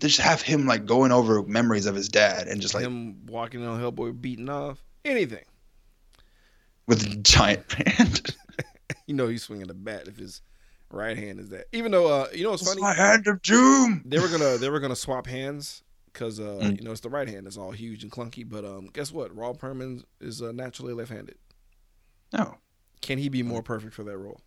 just 0.00 0.20
have 0.20 0.42
him 0.42 0.66
like 0.66 0.86
going 0.86 1.12
over 1.12 1.42
memories 1.44 1.86
of 1.86 1.94
his 1.94 2.08
dad 2.08 2.46
and 2.48 2.60
just 2.60 2.74
like 2.74 2.84
Him 2.84 3.24
walking 3.26 3.64
on 3.64 3.80
Hellboy 3.80 4.20
beating 4.20 4.48
off 4.48 4.82
anything. 5.04 5.44
With 6.86 7.06
a 7.12 7.16
giant 7.16 7.70
hand. 7.72 8.36
You 9.06 9.14
know, 9.14 9.28
he's 9.28 9.42
swinging 9.42 9.66
the 9.66 9.74
bat 9.74 10.08
if 10.08 10.16
his 10.16 10.40
right 10.90 11.16
hand 11.16 11.38
is 11.38 11.50
that. 11.50 11.66
Even 11.72 11.92
though, 11.92 12.06
uh, 12.06 12.28
you 12.34 12.42
know, 12.42 12.54
It's 12.54 12.66
funny? 12.66 12.80
my 12.80 12.94
hand 12.94 13.26
of 13.26 13.42
doom. 13.42 14.02
they 14.06 14.18
were 14.18 14.28
gonna 14.28 14.56
they 14.56 14.70
were 14.70 14.80
gonna 14.80 14.96
swap 14.96 15.26
hands 15.26 15.82
because 16.06 16.40
uh 16.40 16.60
Mm. 16.62 16.78
you 16.78 16.84
know 16.84 16.90
it's 16.92 17.00
the 17.02 17.10
right 17.10 17.28
hand 17.28 17.46
is 17.46 17.58
all 17.58 17.70
huge 17.72 18.02
and 18.02 18.10
clunky 18.12 18.48
but 18.48 18.64
um 18.64 18.88
guess 18.92 19.12
what 19.12 19.34
Ron 19.36 19.56
Perlman 19.56 20.04
is 20.20 20.40
uh, 20.40 20.52
naturally 20.52 20.94
left-handed 20.94 21.36
No, 22.32 22.56
can 23.02 23.18
he 23.18 23.28
be 23.28 23.42
more 23.42 23.62
perfect 23.62 23.92
for 23.94 24.04
that 24.04 24.16
role 24.16 24.40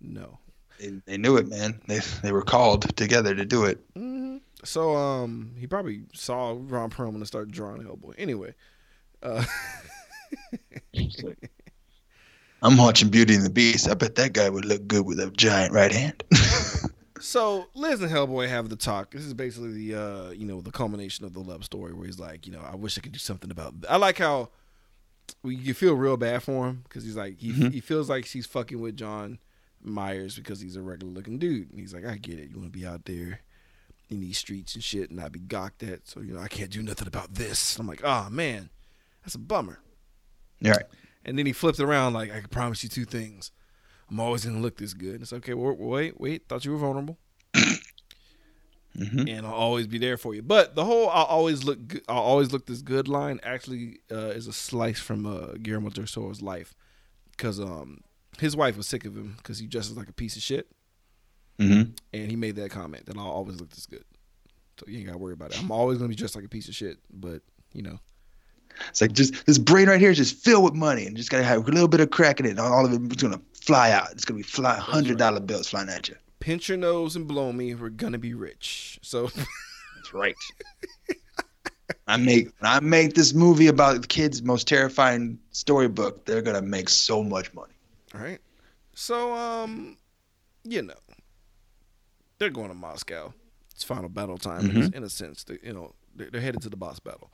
no 0.00 0.38
They, 0.78 0.90
they 1.06 1.16
knew 1.16 1.36
it, 1.38 1.48
man. 1.48 1.80
They 1.88 2.00
they 2.22 2.30
were 2.32 2.42
called 2.42 2.94
together 2.96 3.34
to 3.34 3.44
do 3.44 3.64
it. 3.64 3.80
hmm 3.96 4.36
So 4.64 4.94
um, 4.96 5.54
he 5.58 5.66
probably 5.66 6.02
saw 6.14 6.56
Ron 6.58 6.90
Perlman 6.90 7.16
and 7.16 7.26
start 7.26 7.50
drawing 7.50 7.82
Hellboy. 7.82 8.14
Anyway, 8.18 8.54
uh, 9.22 9.44
I'm 12.62 12.76
watching 12.76 13.08
Beauty 13.08 13.34
and 13.34 13.44
the 13.44 13.50
Beast. 13.50 13.88
I 13.88 13.94
bet 13.94 14.16
that 14.16 14.32
guy 14.34 14.50
would 14.50 14.64
look 14.66 14.86
good 14.86 15.06
with 15.06 15.18
a 15.18 15.30
giant 15.30 15.72
right 15.72 15.90
hand. 15.92 16.22
so 17.20 17.66
Liz 17.74 18.02
and 18.02 18.10
Hellboy 18.10 18.48
have 18.48 18.68
the 18.68 18.76
talk. 18.76 19.12
This 19.12 19.24
is 19.24 19.32
basically 19.32 19.72
the 19.72 19.94
uh, 20.00 20.30
you 20.30 20.44
know, 20.46 20.60
the 20.60 20.70
culmination 20.70 21.24
of 21.24 21.32
the 21.32 21.40
love 21.40 21.64
story 21.64 21.92
where 21.94 22.04
he's 22.06 22.18
like, 22.18 22.46
you 22.46 22.52
know, 22.52 22.60
I 22.60 22.76
wish 22.76 22.98
I 22.98 23.00
could 23.00 23.12
do 23.12 23.18
something 23.18 23.50
about. 23.50 23.74
I 23.88 23.96
like 23.96 24.18
how 24.18 24.50
we 25.42 25.54
you 25.56 25.72
feel 25.72 25.94
real 25.94 26.16
bad 26.18 26.42
for 26.42 26.66
him 26.68 26.80
because 26.84 27.02
he's 27.02 27.16
like 27.16 27.38
he 27.38 27.52
Mhm. 27.52 27.72
he 27.72 27.80
feels 27.80 28.10
like 28.10 28.26
she's 28.26 28.46
fucking 28.46 28.80
with 28.80 28.96
John 28.96 29.38
Myers 29.82 30.36
because 30.36 30.60
he's 30.60 30.76
a 30.76 30.82
regular 30.82 31.12
looking 31.14 31.38
dude, 31.38 31.70
and 31.70 31.80
he's 31.80 31.94
like, 31.94 32.04
I 32.04 32.16
get 32.18 32.38
it. 32.38 32.50
You 32.50 32.56
want 32.58 32.70
to 32.70 32.78
be 32.78 32.84
out 32.86 33.06
there 33.06 33.40
in 34.10 34.20
these 34.20 34.36
streets 34.36 34.74
and 34.74 34.84
shit, 34.84 35.08
and 35.08 35.18
not 35.18 35.32
be 35.32 35.38
gawked 35.38 35.82
at. 35.82 36.06
So 36.06 36.20
you 36.20 36.34
know, 36.34 36.40
I 36.40 36.48
can't 36.48 36.70
do 36.70 36.82
nothing 36.82 37.08
about 37.08 37.36
this. 37.36 37.78
I'm 37.78 37.86
like, 37.86 38.02
oh 38.04 38.28
man, 38.28 38.68
that's 39.22 39.34
a 39.34 39.38
bummer. 39.38 39.78
Right. 40.62 40.84
And 41.24 41.38
then 41.38 41.46
he 41.46 41.52
flips 41.52 41.78
it 41.78 41.84
around 41.84 42.14
like, 42.14 42.30
I 42.32 42.40
can 42.40 42.48
promise 42.48 42.82
you 42.82 42.88
two 42.88 43.04
things. 43.04 43.50
I'm 44.10 44.18
always 44.20 44.44
gonna 44.44 44.58
look 44.58 44.76
this 44.76 44.94
good. 44.94 45.14
And 45.14 45.22
it's 45.22 45.32
okay. 45.32 45.54
Well, 45.54 45.76
wait, 45.76 46.20
wait. 46.20 46.48
Thought 46.48 46.64
you 46.64 46.72
were 46.72 46.78
vulnerable, 46.78 47.18
hmm 47.54 47.68
and 49.28 49.46
I'll 49.46 49.52
always 49.54 49.86
be 49.86 49.98
there 49.98 50.16
for 50.16 50.34
you. 50.34 50.42
But 50.42 50.74
the 50.74 50.84
whole 50.84 51.08
"I'll 51.10 51.24
always 51.26 51.62
look, 51.62 51.86
good, 51.86 52.02
I'll 52.08 52.18
always 52.18 52.52
look 52.52 52.66
this 52.66 52.82
good" 52.82 53.06
line 53.06 53.38
actually 53.44 54.00
uh, 54.10 54.30
is 54.34 54.48
a 54.48 54.52
slice 54.52 54.98
from 54.98 55.26
uh, 55.26 55.52
Guillermo 55.62 55.90
del 55.90 56.06
Toro's 56.06 56.42
life, 56.42 56.74
because 57.30 57.60
um, 57.60 58.00
his 58.40 58.56
wife 58.56 58.76
was 58.76 58.88
sick 58.88 59.04
of 59.04 59.16
him 59.16 59.34
because 59.36 59.60
he 59.60 59.66
dresses 59.68 59.96
like 59.96 60.08
a 60.08 60.12
piece 60.12 60.36
of 60.36 60.42
shit, 60.42 60.66
hmm 61.58 61.82
and 62.12 62.30
he 62.30 62.36
made 62.36 62.56
that 62.56 62.70
comment 62.72 63.06
that 63.06 63.16
I'll 63.16 63.26
always 63.28 63.60
look 63.60 63.70
this 63.70 63.86
good. 63.86 64.04
So 64.80 64.86
you 64.88 64.98
ain't 64.98 65.06
gotta 65.06 65.18
worry 65.18 65.34
about 65.34 65.52
it. 65.52 65.60
I'm 65.60 65.70
always 65.70 65.98
gonna 65.98 66.08
be 66.08 66.16
dressed 66.16 66.34
like 66.34 66.44
a 66.44 66.48
piece 66.48 66.66
of 66.68 66.74
shit, 66.74 66.98
but 67.12 67.42
you 67.72 67.82
know, 67.82 68.00
It's 68.88 69.00
like 69.00 69.12
just 69.12 69.46
this 69.46 69.58
brain 69.58 69.88
right 69.88 70.00
here 70.00 70.10
is 70.10 70.16
just 70.16 70.36
filled 70.36 70.64
with 70.64 70.74
money 70.74 71.06
and 71.06 71.16
just 71.16 71.30
gotta 71.30 71.44
have 71.44 71.66
a 71.68 71.70
little 71.70 71.88
bit 71.88 72.00
of 72.00 72.10
crack 72.10 72.40
in 72.40 72.46
it. 72.46 72.50
And 72.50 72.60
all 72.60 72.84
of 72.86 72.92
it 72.92 73.00
is 73.02 73.22
gonna 73.22 73.40
fly 73.52 73.90
out. 73.90 74.10
It's 74.12 74.24
gonna 74.24 74.38
be 74.38 74.42
fly 74.42 74.76
hundred 74.76 75.18
dollar 75.18 75.40
bills 75.40 75.68
flying 75.68 75.88
at 75.88 76.08
you. 76.08 76.16
pinch 76.40 76.68
your 76.68 76.78
nose 76.78 77.16
and 77.16 77.26
blow 77.28 77.52
me. 77.52 77.74
We're 77.74 77.90
gonna 77.90 78.18
be 78.18 78.34
rich. 78.34 78.98
So. 79.02 79.26
That's 79.96 80.14
right. 80.14 80.34
I 82.06 82.16
make 82.16 82.50
I 82.62 82.80
make 82.80 83.14
this 83.14 83.34
movie 83.34 83.68
about 83.68 84.00
the 84.00 84.06
kids' 84.08 84.42
most 84.42 84.66
terrifying 84.66 85.38
storybook, 85.50 86.24
they're 86.24 86.42
gonna 86.42 86.62
make 86.62 86.88
so 86.88 87.22
much 87.22 87.52
money. 87.54 87.74
All 88.14 88.20
right. 88.20 88.40
So, 88.94 89.32
um, 89.34 89.96
you 90.64 90.82
know, 90.82 90.94
they're 92.38 92.50
going 92.50 92.68
to 92.68 92.74
Moscow. 92.74 93.32
It's 93.72 93.84
final 93.84 94.08
battle 94.08 94.36
time 94.36 94.68
in, 94.70 94.82
a, 94.82 94.96
in 94.96 95.04
a 95.04 95.08
sense. 95.08 95.44
They, 95.44 95.58
you 95.62 95.72
know, 95.72 95.94
they're, 96.14 96.28
they're 96.30 96.40
headed 96.40 96.60
to 96.62 96.68
the 96.68 96.76
boss 96.76 96.98
battle, 96.98 97.30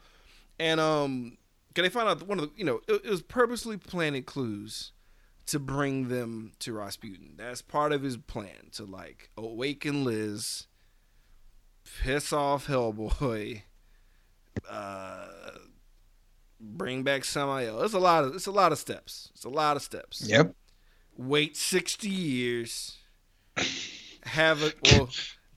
and 0.58 0.80
um, 0.80 1.38
can 1.74 1.82
they 1.84 1.88
find 1.90 2.08
out 2.08 2.26
one 2.26 2.38
of 2.40 2.50
the, 2.50 2.58
you 2.58 2.64
know, 2.64 2.80
it, 2.88 3.02
it 3.04 3.10
was 3.10 3.22
purposely 3.22 3.76
planted 3.76 4.26
clues 4.26 4.92
to 5.46 5.58
bring 5.58 6.08
them 6.08 6.52
to 6.60 6.72
Rasputin. 6.72 7.34
That's 7.36 7.62
part 7.62 7.92
of 7.92 8.02
his 8.02 8.16
plan 8.16 8.70
to 8.72 8.84
like 8.84 9.30
awaken 9.36 10.04
Liz, 10.04 10.66
piss 12.02 12.32
off 12.32 12.66
Hellboy, 12.66 13.62
uh, 14.68 15.26
bring 16.60 17.02
back 17.02 17.24
Samael. 17.24 17.82
It's 17.82 17.94
a 17.94 17.98
lot 17.98 18.24
of 18.24 18.34
it's 18.34 18.46
a 18.46 18.52
lot 18.52 18.72
of 18.72 18.78
steps. 18.78 19.30
It's 19.34 19.44
a 19.44 19.48
lot 19.50 19.76
of 19.76 19.82
steps 19.82 20.24
Yep. 20.26 20.54
wait 21.16 21.56
60 21.56 22.08
years 22.08 22.96
have 24.24 24.62
a 24.62 24.72
well 24.90 25.08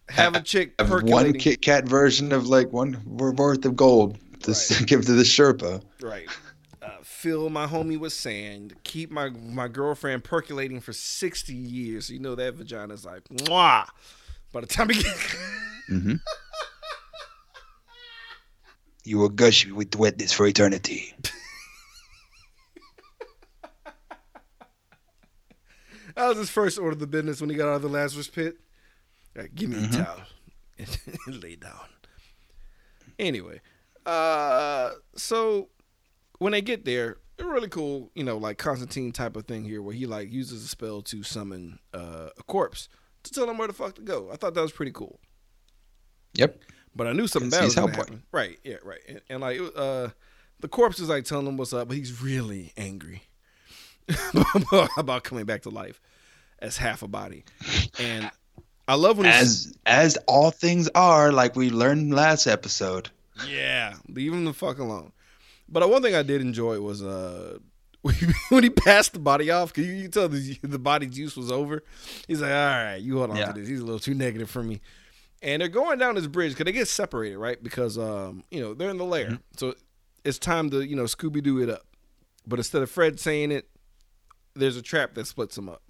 have 0.09 0.35
a 0.35 0.41
chick 0.43 0.73
Have 0.79 1.03
one 1.03 1.33
Kit 1.33 1.61
Kat 1.61 1.85
version 1.87 2.31
of 2.31 2.47
like 2.47 2.71
one 2.71 3.01
worth 3.05 3.65
of 3.65 3.75
gold 3.75 4.17
to 4.53 4.75
Right. 4.75 4.85
give 4.87 5.05
to 5.05 5.13
the 5.13 5.23
Sherpa. 5.23 5.81
right 6.01 6.27
uh, 6.81 6.89
fill 7.03 7.49
my 7.49 7.67
homie 7.67 7.97
with 7.99 8.13
sand 8.13 8.75
keep 8.83 9.11
my 9.11 9.29
my 9.29 9.67
girlfriend 9.67 10.23
percolating 10.23 10.79
for 10.79 10.93
60 10.93 11.53
years 11.53 12.07
so 12.07 12.13
you 12.13 12.19
know 12.19 12.35
that 12.35 12.53
vagina's 12.55 13.03
like 13.05 13.23
mwah 13.29 13.85
by 14.53 14.61
the 14.61 14.67
time 14.67 14.89
it 14.91 15.03
get 15.03 15.05
Mm-hmm. 15.89 16.15
You 19.05 19.17
will 19.17 19.29
gush 19.29 19.65
with 19.65 19.95
wetness 19.95 20.31
for 20.33 20.45
eternity. 20.45 21.15
that 26.15 26.27
was 26.27 26.37
his 26.37 26.49
first 26.49 26.77
order 26.77 26.91
of 26.91 26.99
the 26.99 27.07
business 27.07 27.41
when 27.41 27.49
he 27.49 27.55
got 27.55 27.69
out 27.69 27.75
of 27.77 27.81
the 27.81 27.89
Lazarus 27.89 28.27
pit 28.27 28.57
Like, 29.35 29.55
give 29.55 29.69
me 29.69 29.77
Mhm. 29.77 29.93
a 29.93 29.97
towel 30.03 30.21
and 30.77 31.43
lay 31.43 31.55
down 31.55 31.87
anyway 33.17 33.61
uh 34.09 34.91
so 35.15 35.69
when 36.39 36.51
they 36.51 36.61
get 36.61 36.85
there 36.85 37.17
they're 37.37 37.47
really 37.47 37.69
cool 37.69 38.09
you 38.15 38.23
know 38.23 38.37
like 38.37 38.57
constantine 38.57 39.11
type 39.11 39.35
of 39.35 39.45
thing 39.45 39.63
here 39.63 39.81
where 39.81 39.93
he 39.93 40.05
like 40.05 40.31
uses 40.31 40.63
a 40.63 40.67
spell 40.67 41.01
to 41.01 41.23
summon 41.23 41.79
uh, 41.93 42.29
a 42.37 42.43
corpse 42.43 42.89
to 43.23 43.31
tell 43.31 43.49
him 43.49 43.57
where 43.57 43.67
the 43.67 43.73
fuck 43.73 43.95
to 43.95 44.01
go. 44.01 44.29
I 44.31 44.37
thought 44.37 44.53
that 44.53 44.61
was 44.61 44.71
pretty 44.71 44.91
cool. 44.91 45.19
Yep. 46.35 46.59
but 46.95 47.07
i 47.07 47.11
knew 47.11 47.27
something 47.27 47.49
bad 47.49 47.63
was 47.63 47.75
gonna 47.75 47.95
happen. 47.95 48.23
right 48.31 48.59
yeah 48.63 48.75
right. 48.83 48.99
And, 49.07 49.21
and 49.29 49.41
like 49.41 49.59
uh 49.75 50.09
the 50.59 50.67
corpse 50.67 50.99
is 50.99 51.09
like 51.09 51.25
telling 51.25 51.47
him 51.47 51.57
what's 51.57 51.73
up 51.73 51.87
but 51.87 51.97
he's 51.97 52.21
really 52.21 52.71
angry 52.77 53.23
about 54.97 55.23
coming 55.23 55.45
back 55.45 55.63
to 55.63 55.69
life 55.69 55.99
as 56.59 56.77
half 56.77 57.01
a 57.03 57.07
body. 57.07 57.43
And 57.99 58.29
i 58.87 58.95
love 58.95 59.17
when 59.17 59.25
he's 59.27 59.35
As 59.35 59.77
as 59.85 60.17
all 60.27 60.51
things 60.51 60.89
are, 60.95 61.31
like 61.31 61.55
we 61.55 61.69
learned 61.69 62.13
last 62.13 62.47
episode. 62.47 63.09
Yeah, 63.47 63.95
leave 64.07 64.33
him 64.33 64.45
the 64.45 64.53
fuck 64.53 64.79
alone. 64.79 65.11
But 65.67 65.83
uh, 65.83 65.87
one 65.87 66.01
thing 66.01 66.15
I 66.15 66.23
did 66.23 66.41
enjoy 66.41 66.79
was 66.79 67.03
uh 67.03 67.59
when 68.49 68.63
he 68.63 68.69
passed 68.69 69.13
the 69.13 69.19
body 69.19 69.51
off, 69.51 69.73
because 69.73 69.87
you, 69.87 69.93
you 69.93 70.07
tell 70.07 70.29
the 70.29 70.57
the 70.63 70.79
body 70.79 71.05
juice 71.07 71.35
was 71.35 71.51
over. 71.51 71.83
He's 72.27 72.41
like, 72.41 72.51
all 72.51 72.55
right, 72.83 72.95
you 72.97 73.17
hold 73.17 73.31
on 73.31 73.37
Yeah. 73.37 73.47
to 73.51 73.59
this. 73.59 73.67
He's 73.67 73.79
a 73.81 73.85
little 73.85 73.99
too 73.99 74.13
negative 74.13 74.49
for 74.49 74.63
me. 74.63 74.81
And 75.41 75.61
they're 75.61 75.69
going 75.69 75.99
down 75.99 76.15
this 76.15 76.27
bridge 76.27 76.51
because 76.53 76.65
they 76.65 76.71
get 76.71 76.87
separated, 76.87 77.37
right? 77.37 77.61
Because 77.61 77.97
um, 77.97 78.43
you 78.51 78.61
know, 78.61 78.73
they're 78.73 78.89
in 78.89 78.97
the 78.97 79.05
lair, 79.05 79.39
so 79.57 79.73
it's 80.25 80.37
time 80.39 80.69
to 80.71 80.81
you 80.81 80.95
know 80.95 81.03
Scooby 81.03 81.41
Doo 81.43 81.61
it 81.61 81.69
up. 81.69 81.85
But 82.47 82.59
instead 82.59 82.81
of 82.81 82.89
Fred 82.89 83.19
saying 83.19 83.51
it, 83.51 83.69
there's 84.55 84.75
a 84.77 84.81
trap 84.81 85.13
that 85.15 85.27
splits 85.27 85.55
them 85.55 85.69
up. 85.69 85.81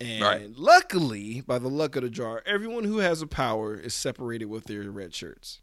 And 0.00 0.22
Right. 0.22 0.50
luckily, 0.56 1.40
by 1.42 1.58
the 1.58 1.68
luck 1.68 1.96
of 1.96 2.02
the 2.02 2.10
jar, 2.10 2.42
everyone 2.46 2.84
who 2.84 2.98
has 2.98 3.20
a 3.20 3.26
power 3.26 3.74
is 3.74 3.94
separated 3.94 4.46
with 4.46 4.64
their 4.64 4.82
red 4.90 5.12
shirts. 5.14 5.60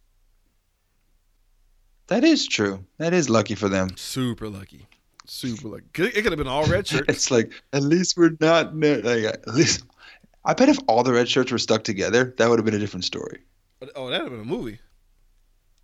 That 2.07 2.23
is 2.23 2.47
true. 2.47 2.85
That 2.97 3.13
is 3.13 3.29
lucky 3.29 3.55
for 3.55 3.67
them. 3.69 3.89
Super 3.97 4.47
lucky. 4.47 4.85
Super 5.25 5.67
lucky. 5.69 5.85
It 6.03 6.21
could 6.21 6.31
have 6.31 6.37
been 6.37 6.47
all 6.47 6.65
red 6.65 6.85
shirts. 6.87 7.05
It's 7.09 7.31
like 7.31 7.51
at 7.73 7.83
least 7.83 8.15
we're 8.17 8.37
not 8.39 8.75
like 8.75 9.23
at 9.23 9.47
least. 9.47 9.85
I 10.43 10.53
bet 10.53 10.69
if 10.69 10.77
all 10.87 11.01
the 11.03 11.11
red 11.13 11.27
shirts 11.27 11.51
were 11.51 11.57
stuck 11.57 11.83
together, 11.83 12.33
that 12.37 12.47
would 12.49 12.59
have 12.59 12.65
been 12.65 12.75
a 12.75 12.79
different 12.79 13.05
story. 13.05 13.39
oh, 13.95 14.09
that'd 14.09 14.21
have 14.21 14.31
been 14.31 14.41
a 14.41 14.45
movie. 14.45 14.77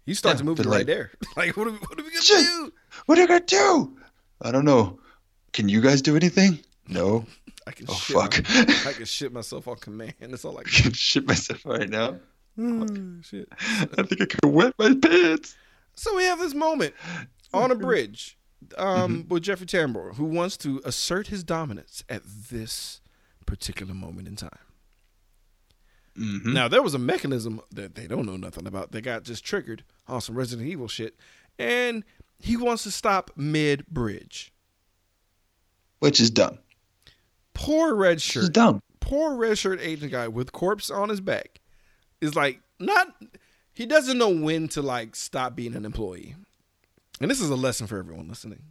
You 0.06 0.14
start 0.16 0.36
Yeah, 0.36 0.38
the 0.40 0.44
movie 0.44 0.64
right 0.64 0.70
like- 0.80 0.86
there. 0.88 1.12
Like, 1.38 1.58
what 1.58 1.68
are 1.68 1.72
we, 1.72 1.78
what 1.78 2.00
are 2.00 2.04
we 2.04 2.10
gonna 2.10 2.22
Shit. 2.22 2.46
do? 2.46 2.72
What 3.08 3.18
are 3.18 3.22
you 3.22 3.28
gonna 3.28 3.40
do? 3.42 3.98
I 4.42 4.52
don't 4.52 4.66
know. 4.66 5.00
Can 5.54 5.70
you 5.70 5.82
guys 5.82 6.02
do 6.02 6.16
anything? 6.16 6.60
No. 6.88 7.26
I 7.68 7.72
can 7.72 7.86
Oh 7.90 7.94
shit 7.94 8.16
fuck! 8.16 8.44
my- 8.50 8.90
I 8.90 8.94
can 8.94 9.06
shit 9.06 9.32
myself 9.34 9.68
on 9.68 9.78
command. 9.78 10.14
That's 10.20 10.46
all 10.46 10.58
I 10.58 10.62
I 10.62 10.64
can. 10.64 10.84
can 10.84 10.94
shit 10.94 11.28
myself 11.28 11.66
right 11.66 11.90
now. 11.90 12.18
Mm, 12.60 13.24
shit. 13.26 13.48
I 13.98 14.04
think 14.04 14.22
I 14.22 14.26
can 14.26 14.52
wet 14.52 14.74
my 14.78 14.94
pants. 15.02 15.56
So 15.96 16.16
we 16.16 16.24
have 16.24 16.40
this 16.40 16.54
moment 16.54 16.94
on 17.54 17.72
a 17.72 17.76
bridge 17.76 18.38
um, 18.78 18.88
Mm-hmm. 19.24 19.34
with 19.34 19.44
Jeffrey 19.44 19.66
Tambor, 19.68 20.16
who 20.16 20.26
wants 20.26 20.56
to 20.58 20.82
assert 20.86 21.28
his 21.28 21.44
dominance 21.44 22.04
at 22.10 22.22
this 22.50 23.02
particular 23.46 23.94
moment 23.94 24.28
in 24.28 24.36
time. 24.36 24.50
Mm-hmm. 26.18 26.54
Now 26.54 26.68
there 26.68 26.82
was 26.82 26.94
a 26.94 27.00
mechanism 27.00 27.62
that 27.72 27.96
they 27.96 28.08
don't 28.08 28.26
know 28.26 28.38
nothing 28.38 28.68
about. 28.68 28.92
They 28.92 29.02
got 29.02 29.24
just 29.24 29.44
triggered 29.46 29.84
on 30.08 30.22
some 30.22 30.36
Resident 30.36 30.68
Evil 30.68 30.88
shit, 30.88 31.16
and 31.58 32.04
he 32.40 32.58
wants 32.58 32.84
to 32.84 32.92
stop 32.92 33.32
mid 33.36 33.86
bridge. 33.88 34.54
Which 36.00 36.20
is 36.20 36.30
dumb. 36.32 36.58
Poor 37.54 37.94
red 37.96 38.22
shirt. 38.22 38.44
is 38.44 38.50
dumb. 38.50 38.82
poor 39.00 39.36
red 39.36 39.58
shirt 39.58 39.80
agent 39.82 40.12
guy 40.12 40.28
with 40.28 40.52
corpse 40.52 40.90
on 40.90 41.10
his 41.10 41.22
back 41.22 41.60
is 42.22 42.36
like 42.36 42.62
not. 42.80 43.08
He 43.82 43.88
doesn't 43.88 44.20
know 44.20 44.30
when 44.30 44.68
to 44.70 44.84
like 44.84 45.16
stop 45.16 45.56
being 45.56 45.74
an 45.74 45.86
employee, 45.86 46.36
and 47.20 47.32
this 47.32 47.42
is 47.42 47.50
a 47.50 47.56
lesson 47.56 47.88
for 47.88 47.98
everyone 47.98 48.28
listening. 48.28 48.62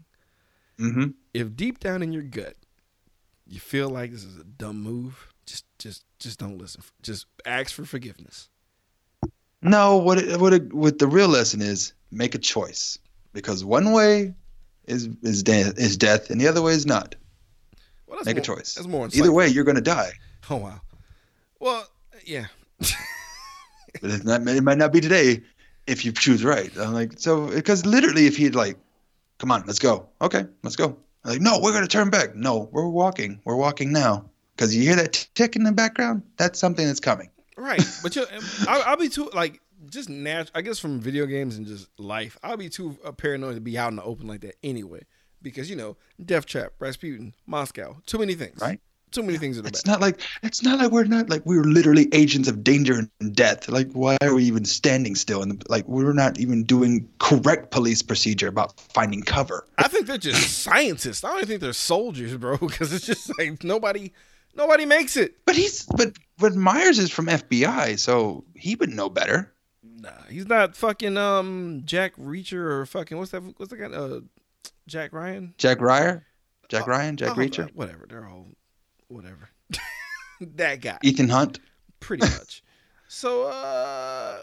Mm-hmm. 0.79 1.07
If 1.35 1.57
deep 1.57 1.81
down 1.81 2.05
in 2.05 2.13
your 2.13 2.23
gut 2.23 2.55
you 3.45 3.59
feel 3.59 3.89
like 3.89 4.13
this 4.13 4.23
is 4.23 4.37
a 4.37 4.45
dumb 4.45 4.81
move, 4.81 5.35
just 5.47 5.65
just 5.81 6.05
just 6.21 6.39
don't 6.39 6.59
listen. 6.59 6.85
Just 7.03 7.27
ask 7.45 7.75
for 7.75 7.85
forgiveness. 7.85 8.51
No, 9.61 9.97
what 9.97 10.19
it, 10.19 10.41
what 10.41 10.53
it, 10.53 10.73
what 10.73 11.01
the 11.01 11.09
real 11.09 11.27
lesson 11.27 11.61
is, 11.61 11.93
make 12.13 12.37
a 12.37 12.39
choice 12.39 12.97
because 13.33 13.65
one 13.65 13.91
way 13.91 14.33
is 14.85 15.09
is 15.25 15.43
death 15.43 15.77
is 15.77 15.97
death, 15.97 16.31
and 16.31 16.41
the 16.41 16.47
other 16.47 16.63
way 16.63 16.75
is 16.75 16.87
not. 16.87 17.17
Well, 18.07 18.19
that's 18.19 18.27
Make 18.27 18.39
a 18.39 18.43
choice. 18.43 18.81
More 18.87 19.09
Either 19.13 19.33
way, 19.33 19.49
you're 19.49 19.65
gonna 19.65 19.81
die. 19.81 20.13
Oh 20.49 20.59
wow. 20.59 20.81
Well, 21.59 21.85
yeah. 22.25 22.47
But 24.01 24.11
it's 24.11 24.25
not, 24.25 24.47
it 24.47 24.63
might 24.63 24.79
not 24.79 24.93
be 24.93 25.01
today 25.01 25.43
if 25.87 26.05
you 26.05 26.13
choose 26.13 26.45
right. 26.45 26.71
I'm 26.79 26.93
like, 26.93 27.19
so 27.19 27.49
because 27.49 27.87
literally, 27.87 28.27
if 28.27 28.37
he'd 28.37 28.55
like, 28.55 28.77
come 29.39 29.51
on, 29.51 29.65
let's 29.67 29.79
go. 29.79 30.09
Okay, 30.21 30.45
let's 30.63 30.77
go. 30.77 30.97
I'm 31.25 31.33
like, 31.33 31.41
no, 31.41 31.59
we're 31.61 31.73
gonna 31.73 31.87
turn 31.87 32.11
back. 32.11 32.35
No, 32.35 32.69
we're 32.73 32.89
walking. 32.89 33.41
We're 33.45 33.57
walking 33.57 33.93
now. 33.93 34.27
Because 34.55 34.77
you 34.77 34.83
hear 34.83 34.97
that 34.97 35.27
tick 35.35 35.57
in 35.57 35.65
the 35.65 35.73
background, 35.73 36.23
that's 36.37 36.59
something 36.59 36.87
that's 36.87 37.01
coming. 37.01 37.31
Right, 37.57 37.83
but 38.03 38.15
you, 38.15 38.27
I'll, 38.69 38.83
I'll 38.87 38.97
be 38.97 39.09
too 39.09 39.31
like 39.35 39.61
just 39.89 40.09
natural. 40.09 40.53
I 40.55 40.63
guess 40.63 40.79
from 40.79 41.01
video 41.01 41.27
games 41.27 41.57
and 41.57 41.67
just 41.67 41.89
life, 41.99 42.39
I'll 42.43 42.57
be 42.57 42.69
too 42.69 42.99
uh, 43.05 43.13
paranoid 43.13 43.55
to 43.55 43.61
be 43.61 43.79
out 43.79 43.91
in 43.91 43.97
the 43.97 44.03
open 44.03 44.27
like 44.27 44.41
that 44.43 44.57
anyway. 44.63 45.05
Because 45.43 45.71
you 45.71 45.77
know, 45.77 45.97
Death 46.23 46.45
Trap, 46.47 46.73
Rasputin, 46.79 47.35
Moscow, 47.47 47.97
too 48.07 48.19
many 48.19 48.35
things. 48.35 48.61
Right. 48.61 48.81
Too 49.13 49.23
many 49.23 49.39
things 49.39 49.57
in 49.59 49.65
the 49.65 49.69
It's 49.69 49.83
back. 49.83 49.93
not 49.93 50.01
like 50.01 50.21
it's 50.43 50.63
not 50.63 50.79
like 50.79 50.91
we're 50.93 51.05
not 51.05 51.29
like 51.29 51.43
we're 51.45 51.65
literally 51.65 52.09
agents 52.13 52.49
of 52.49 52.63
danger 52.63 52.95
and 53.21 53.35
death. 53.35 53.69
Like 53.69 53.91
why 53.93 54.17
are 54.23 54.35
we 54.35 54.45
even 54.45 54.65
standing 54.65 55.15
still? 55.17 55.43
And 55.43 55.63
like 55.69 55.87
we're 55.89 56.13
not 56.13 56.39
even 56.39 56.65
doing 56.65 57.09
correct 57.19 57.71
police 57.71 58.03
procedure 58.03 58.49
about 58.49 58.79
finding 58.81 59.23
cover. 59.23 59.67
I 59.79 59.89
think 59.89 60.07
they're 60.07 60.19
just 60.19 60.59
scientists. 60.63 61.25
I 61.25 61.29
don't 61.29 61.39
even 61.39 61.49
think 61.49 61.61
they're 61.61 61.73
soldiers, 61.73 62.37
bro. 62.37 62.57
Because 62.61 62.93
it's 62.93 63.07
just 63.07 63.37
like 63.39 63.65
nobody, 63.65 64.13
nobody 64.55 64.87
makes 64.87 65.17
it. 65.17 65.37
But 65.45 65.57
he's 65.57 65.85
but 65.97 66.17
but 66.39 66.55
Myers 66.55 66.99
is 66.99 67.11
from 67.11 67.27
FBI, 67.27 67.99
so 67.99 68.45
he 68.55 68.75
would 68.77 68.91
know 68.91 69.09
better. 69.09 69.53
Nah, 69.83 70.11
he's 70.31 70.47
not 70.47 70.77
fucking 70.77 71.17
um 71.19 71.83
Jack 71.85 72.15
Reacher 72.17 72.55
or 72.55 72.87
fucking 72.87 73.19
what's 73.19 73.33
that? 73.33 73.43
What's 73.57 73.71
the 73.71 73.77
guy? 73.77 73.87
Uh, 73.87 74.21
Jack 74.87 75.13
Ryan. 75.13 75.55
Jack 75.59 75.81
Ryer, 75.81 76.25
Jack 76.69 76.87
Ryan, 76.87 77.17
Jack 77.17 77.31
Oh, 77.31 77.35
Reacher, 77.35 77.69
Whatever. 77.75 78.07
They're 78.09 78.27
all 78.27 78.47
whatever. 79.11 79.51
that 80.41 80.81
guy. 80.81 80.99
Ethan 81.03 81.29
Hunt. 81.29 81.61
pretty 82.01 82.27
much. 82.27 82.63
so 83.09 83.45
uh 83.45 84.43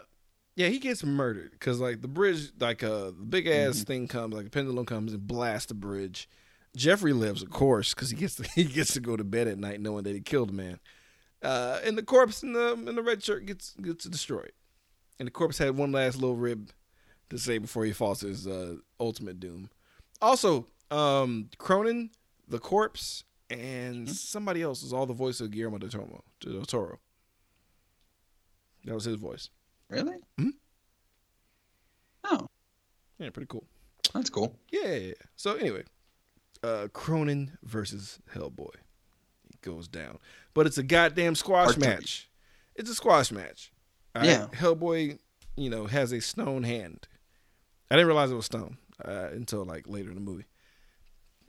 yeah, 0.56 0.70
he 0.70 0.80
gets 0.80 1.04
murdered 1.04 1.52
because 1.52 1.80
like 1.80 2.02
the 2.02 2.08
bridge, 2.08 2.52
like 2.60 2.84
uh 2.84 3.06
the 3.06 3.26
big 3.28 3.48
ass 3.48 3.84
thing 3.84 4.08
comes, 4.08 4.34
like 4.34 4.48
a 4.48 4.50
pendulum 4.50 4.86
comes 4.86 5.14
and 5.14 5.28
blasts 5.28 5.68
the 5.68 5.74
bridge. 5.74 6.28
Jeffrey 6.76 7.14
lives, 7.14 7.42
of 7.42 7.50
course, 7.50 7.94
because 7.94 8.10
he 8.12 8.16
gets 8.16 8.36
to 8.36 8.44
he 8.56 8.64
gets 8.64 8.94
to 8.94 9.00
go 9.00 9.16
to 9.16 9.24
bed 9.24 9.48
at 9.48 9.58
night 9.58 9.82
knowing 9.82 10.04
that 10.04 10.14
he 10.14 10.22
killed 10.22 10.50
a 10.50 10.54
man. 10.54 10.80
Uh, 11.44 11.80
and 11.84 11.98
the 11.98 12.04
corpse 12.04 12.42
in 12.42 12.54
the 12.54 12.74
in 12.74 12.96
the 12.96 13.04
red 13.04 13.24
shirt 13.24 13.46
gets 13.46 13.74
gets 13.76 14.06
destroyed, 14.06 14.52
and 15.20 15.28
the 15.28 15.32
corpse 15.32 15.58
had 15.58 15.78
one 15.78 15.92
last 15.92 16.16
little 16.16 16.36
rib 16.36 16.72
to 17.30 17.38
say 17.38 17.58
before 17.58 17.86
he 17.86 17.94
falls 17.94 18.22
to 18.22 18.28
his 18.28 18.48
uh, 18.48 18.76
ultimate 19.00 19.40
doom. 19.40 19.70
Also, 20.22 20.66
um, 20.90 21.50
Cronin, 21.58 22.10
the 22.48 22.60
corpse, 22.60 23.24
and 23.50 24.10
somebody 24.10 24.62
else 24.62 24.84
is 24.84 24.92
all 24.94 25.06
the 25.06 25.14
voice 25.14 25.40
of 25.42 25.52
Guillermo 25.52 25.78
del 25.78 25.90
Toro. 25.90 26.24
Del 26.42 26.66
Toro. 26.66 27.00
That 28.86 28.94
was 28.96 29.06
his 29.06 29.16
voice. 29.16 29.50
Really? 29.90 30.16
Mhm. 30.40 30.52
Oh, 32.26 32.48
Yeah, 33.20 33.30
pretty 33.30 33.48
cool. 33.48 33.66
that's 34.14 34.30
cool. 34.30 34.56
Yeah. 34.72 34.88
yeah, 34.88 34.96
yeah. 34.96 35.14
So 35.36 35.56
anyway, 35.56 35.84
uh, 36.64 36.88
Cronin 36.94 37.58
versus 37.64 38.20
Hellboy. 38.34 38.76
It 39.50 39.62
goes 39.62 39.88
down, 39.88 40.20
but 40.54 40.68
it's 40.68 40.78
a 40.78 40.84
goddamn 40.84 41.36
squash 41.36 41.78
match. 41.78 42.30
It's 42.76 42.90
a 42.90 42.96
squash 42.96 43.32
match. 43.32 43.72
All 44.16 44.22
right? 44.22 44.30
Yeah. 44.30 44.48
Hellboy, 44.54 45.20
you 45.56 45.70
know, 45.70 45.88
has 45.88 46.12
a 46.12 46.20
stone 46.22 46.64
hand. 46.64 47.08
I 47.90 47.96
didn't 47.96 48.08
realize 48.08 48.30
it 48.32 48.36
was 48.36 48.46
stone 48.46 48.78
uh, 49.04 49.30
until 49.32 49.64
like 49.66 49.88
later 49.88 50.10
in 50.10 50.16
the 50.16 50.22
movie. 50.22 50.46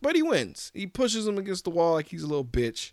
But 0.00 0.16
he 0.16 0.22
wins. 0.22 0.70
He 0.74 0.86
pushes 0.86 1.26
him 1.26 1.38
against 1.38 1.64
the 1.64 1.70
wall 1.70 1.94
like 1.94 2.08
he's 2.08 2.22
a 2.22 2.28
little 2.28 2.44
bitch. 2.44 2.92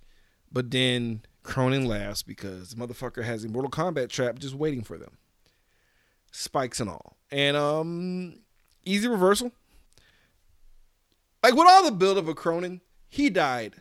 But 0.52 0.72
then 0.72 1.22
Cronin 1.44 1.86
laughs 1.86 2.24
because 2.24 2.72
the 2.72 2.76
motherfucker 2.76 3.24
has 3.24 3.44
a 3.44 3.50
Mortal 3.50 3.70
Kombat 3.72 4.10
trap 4.10 4.40
just 4.40 4.56
waiting 4.56 4.84
for 4.84 4.98
them. 4.98 5.18
Spikes 6.32 6.80
and 6.80 6.90
all. 6.90 7.18
And 7.32 7.56
um 7.56 8.40
easy 8.84 9.08
reversal. 9.08 9.52
Like 11.44 11.54
with 11.54 11.68
all 11.68 11.84
the 11.84 11.92
build 11.92 12.18
of 12.18 12.34
Cronin, 12.36 12.82
he 13.08 13.30
died. 13.30 13.76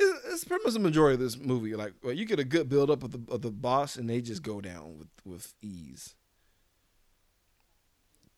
It's, 0.00 0.44
pretty 0.44 0.64
much 0.64 0.72
the 0.72 0.80
majority 0.80 1.14
of 1.14 1.20
this 1.20 1.38
movie. 1.38 1.76
Like 1.76 1.92
well, 2.02 2.12
you 2.12 2.24
get 2.24 2.38
a 2.38 2.44
good 2.44 2.68
build 2.68 2.90
up 2.90 3.02
of 3.02 3.12
the 3.12 3.32
of 3.32 3.42
the 3.42 3.50
boss, 3.50 3.96
and 3.96 4.08
they 4.08 4.20
just 4.20 4.42
go 4.42 4.60
down 4.60 4.98
with 4.98 5.08
with 5.24 5.54
ease. 5.60 6.14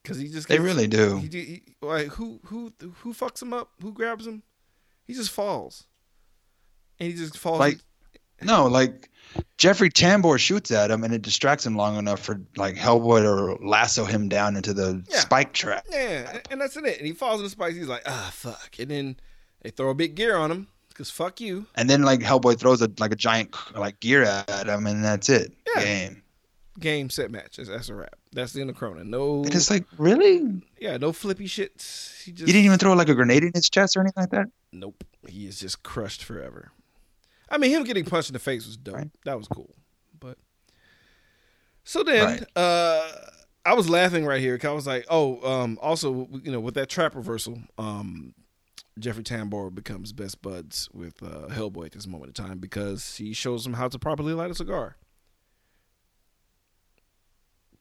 Cause 0.04 0.18
he 0.18 0.28
just 0.28 0.48
They 0.48 0.58
really 0.58 0.86
do. 0.86 1.18
He, 1.18 1.28
he, 1.28 1.62
like 1.80 2.08
who 2.08 2.38
who 2.44 2.72
who 2.98 3.14
fucks 3.14 3.40
him 3.40 3.52
up? 3.54 3.70
Who 3.80 3.92
grabs 3.92 4.26
him? 4.26 4.42
He 5.06 5.14
just 5.14 5.30
falls, 5.30 5.84
and 7.00 7.10
he 7.10 7.16
just 7.16 7.38
falls. 7.38 7.58
Like- 7.58 7.80
No, 8.42 8.66
like 8.66 9.08
Jeffrey 9.56 9.88
Tambor 9.88 10.38
shoots 10.38 10.70
at 10.70 10.90
him, 10.90 11.04
and 11.04 11.14
it 11.14 11.22
distracts 11.22 11.64
him 11.64 11.76
long 11.76 11.96
enough 11.96 12.20
for 12.20 12.40
like 12.56 12.74
Hellboy 12.74 13.22
to 13.58 13.66
lasso 13.66 14.04
him 14.04 14.28
down 14.28 14.56
into 14.56 14.74
the 14.74 15.02
Yeah. 15.08 15.20
spike 15.20 15.52
trap. 15.54 15.86
Yeah, 15.90 16.30
and- 16.32 16.42
and 16.50 16.60
that's 16.60 16.76
it. 16.76 16.98
And 16.98 17.06
he 17.06 17.12
falls 17.14 17.40
in 17.40 17.44
the 17.44 17.50
spikes. 17.50 17.76
He's 17.76 17.88
like, 17.88 18.02
ah, 18.06 18.30
fuck. 18.34 18.76
And 18.78 18.90
then 18.90 19.16
they 19.62 19.70
throw 19.70 19.88
a 19.90 19.94
big 19.94 20.16
gear 20.16 20.36
on 20.36 20.50
him 20.50 20.66
because 20.88 21.10
fuck 21.10 21.40
you. 21.40 21.66
And 21.76 21.88
then 21.88 22.02
like 22.02 22.20
Hellboy 22.20 22.58
throws 22.58 22.82
a 22.82 22.90
like 22.98 23.12
a 23.12 23.16
giant 23.16 23.54
like 23.74 24.00
gear 24.00 24.24
at 24.24 24.66
him, 24.66 24.86
and 24.86 25.02
that's 25.02 25.30
it. 25.30 25.54
Yeah. 25.76 25.84
Game. 25.84 26.22
Game 26.80 27.08
set 27.08 27.30
match. 27.30 27.56
That's, 27.56 27.88
a 27.88 27.94
wrap. 27.94 28.16
That's 28.32 28.52
the 28.52 28.60
end 28.60 28.70
of 28.70 28.76
Cronin. 28.76 29.08
No, 29.08 29.44
And 29.44 29.54
it's 29.54 29.70
like 29.70 29.84
really, 29.96 30.62
yeah, 30.80 30.96
no 30.96 31.12
flippy 31.12 31.46
shit. 31.46 31.72
He 32.24 32.32
just 32.32 32.46
didn't 32.46 32.64
even 32.64 32.78
throw 32.78 32.94
like 32.94 33.08
a 33.08 33.14
grenade 33.14 33.44
in 33.44 33.52
his 33.54 33.70
chest 33.70 33.96
or 33.96 34.00
anything 34.00 34.22
like 34.22 34.30
that. 34.30 34.46
Nope. 34.72 35.04
He 35.28 35.46
is 35.46 35.60
just 35.60 35.82
crushed 35.84 36.24
forever. 36.24 36.72
I 37.48 37.58
mean, 37.58 37.70
him 37.70 37.84
getting 37.84 38.04
punched 38.04 38.28
in 38.30 38.32
the 38.32 38.38
face 38.40 38.66
was 38.66 38.76
dope. 38.76 38.96
Right. 38.96 39.10
That 39.24 39.38
was 39.38 39.46
cool. 39.46 39.72
But 40.18 40.38
so 41.84 42.02
then, 42.02 42.26
Right. 42.40 42.56
uh, 42.56 43.08
I 43.64 43.74
was 43.74 43.88
laughing 43.88 44.26
right 44.26 44.40
here 44.40 44.54
because 44.54 44.68
I 44.68 44.72
was 44.72 44.86
like, 44.86 45.06
oh, 45.08 45.40
um, 45.48 45.78
also, 45.80 46.28
you 46.42 46.50
know, 46.50 46.60
with 46.60 46.74
that 46.74 46.88
trap 46.88 47.14
reversal, 47.14 47.58
um, 47.78 48.34
Jeffrey 48.98 49.22
Tambor 49.24 49.74
becomes 49.74 50.12
best 50.12 50.42
buds 50.42 50.88
with 50.92 51.22
uh, 51.22 51.46
Hellboy 51.50 51.86
at 51.86 51.92
this 51.92 52.06
moment 52.06 52.36
in 52.36 52.44
time 52.44 52.58
because 52.58 53.16
he 53.16 53.32
shows 53.32 53.66
him 53.66 53.74
how 53.74 53.88
to 53.88 53.98
properly 53.98 54.32
light 54.34 54.50
a 54.50 54.54
cigar 54.54 54.96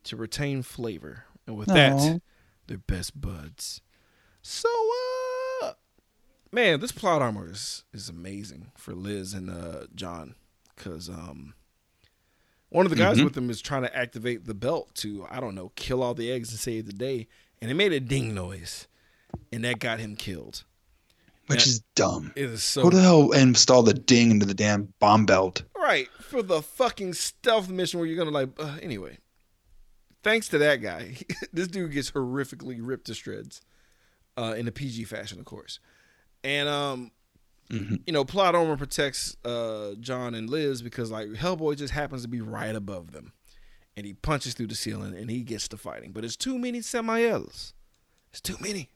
to 0.03 0.15
retain 0.15 0.61
flavor, 0.63 1.25
and 1.47 1.57
with 1.57 1.67
that, 1.69 1.93
Aw. 1.93 2.17
they're 2.67 2.77
best 2.77 3.19
buds. 3.19 3.81
So, 4.41 4.69
uh, 5.61 5.73
man, 6.51 6.79
this 6.79 6.91
plot 6.91 7.21
armor 7.21 7.49
is 7.49 7.83
is 7.93 8.09
amazing 8.09 8.71
for 8.77 8.93
Liz 8.93 9.33
and 9.33 9.49
uh, 9.49 9.87
John 9.95 10.35
because 10.75 11.09
um, 11.09 11.53
one 12.69 12.85
of 12.85 12.89
the 12.89 12.95
guys 12.97 13.17
Mhm. 13.17 13.23
with 13.25 13.33
them 13.33 13.49
is 13.49 13.61
trying 13.61 13.83
to 13.83 13.95
activate 13.95 14.45
the 14.45 14.53
belt 14.53 14.93
to 14.95 15.25
I 15.29 15.39
don't 15.39 15.55
know 15.55 15.71
kill 15.75 16.01
all 16.03 16.13
the 16.13 16.31
eggs 16.31 16.51
and 16.51 16.59
save 16.59 16.85
the 16.85 16.93
day, 16.93 17.27
and 17.61 17.69
it 17.71 17.75
made 17.75 17.93
a 17.93 17.99
ding 17.99 18.33
noise, 18.33 18.87
and 19.51 19.63
that 19.63 19.79
got 19.79 19.99
him 19.99 20.15
killed. 20.15 20.63
Which 21.47 21.67
is 21.67 21.81
dumb. 21.95 22.31
It 22.37 22.45
is 22.45 22.63
so 22.63 22.83
Who 22.83 22.91
the 22.91 23.01
hell 23.01 23.31
installed 23.33 23.87
the 23.87 23.93
ding 23.93 24.31
into 24.31 24.45
the 24.45 24.53
damn 24.53 24.93
bomb 24.99 25.25
belt? 25.25 25.63
Right 25.75 26.07
for 26.21 26.41
the 26.41 26.61
fucking 26.61 27.13
stealth 27.15 27.67
mission 27.69 27.99
where 27.99 28.07
you're 28.07 28.17
gonna 28.17 28.31
like. 28.31 28.49
Uh, 28.57 28.77
anyway, 28.81 29.17
thanks 30.23 30.47
to 30.49 30.57
that 30.57 30.77
guy, 30.77 31.17
this 31.53 31.67
dude 31.67 31.91
gets 31.91 32.11
horrifically 32.11 32.79
ripped 32.81 33.05
to 33.07 33.13
shreds, 33.13 33.61
uh, 34.37 34.55
in 34.57 34.67
a 34.67 34.71
PG 34.71 35.03
fashion, 35.05 35.39
of 35.39 35.45
course. 35.45 35.79
And 36.43 36.67
um, 36.67 37.11
Mhm. 37.69 38.01
you 38.05 38.11
know, 38.13 38.25
plot 38.25 38.55
armor 38.55 38.75
protects 38.75 39.37
uh 39.45 39.93
John 39.99 40.35
and 40.35 40.49
Liz 40.49 40.81
because 40.81 41.09
like 41.11 41.29
Hellboy 41.29 41.77
just 41.77 41.93
happens 41.93 42.21
to 42.23 42.27
be 42.27 42.41
right 42.41 42.75
above 42.75 43.11
them, 43.13 43.31
and 43.95 44.05
he 44.05 44.13
punches 44.13 44.53
through 44.53 44.67
the 44.67 44.75
ceiling 44.75 45.15
and 45.15 45.29
he 45.29 45.41
gets 45.43 45.67
to 45.69 45.77
fighting. 45.77 46.11
But 46.11 46.25
it's 46.25 46.35
too 46.35 46.59
many 46.59 46.79
Samaels. 46.81 47.71
It's 48.31 48.41
too 48.41 48.57
many. 48.59 48.89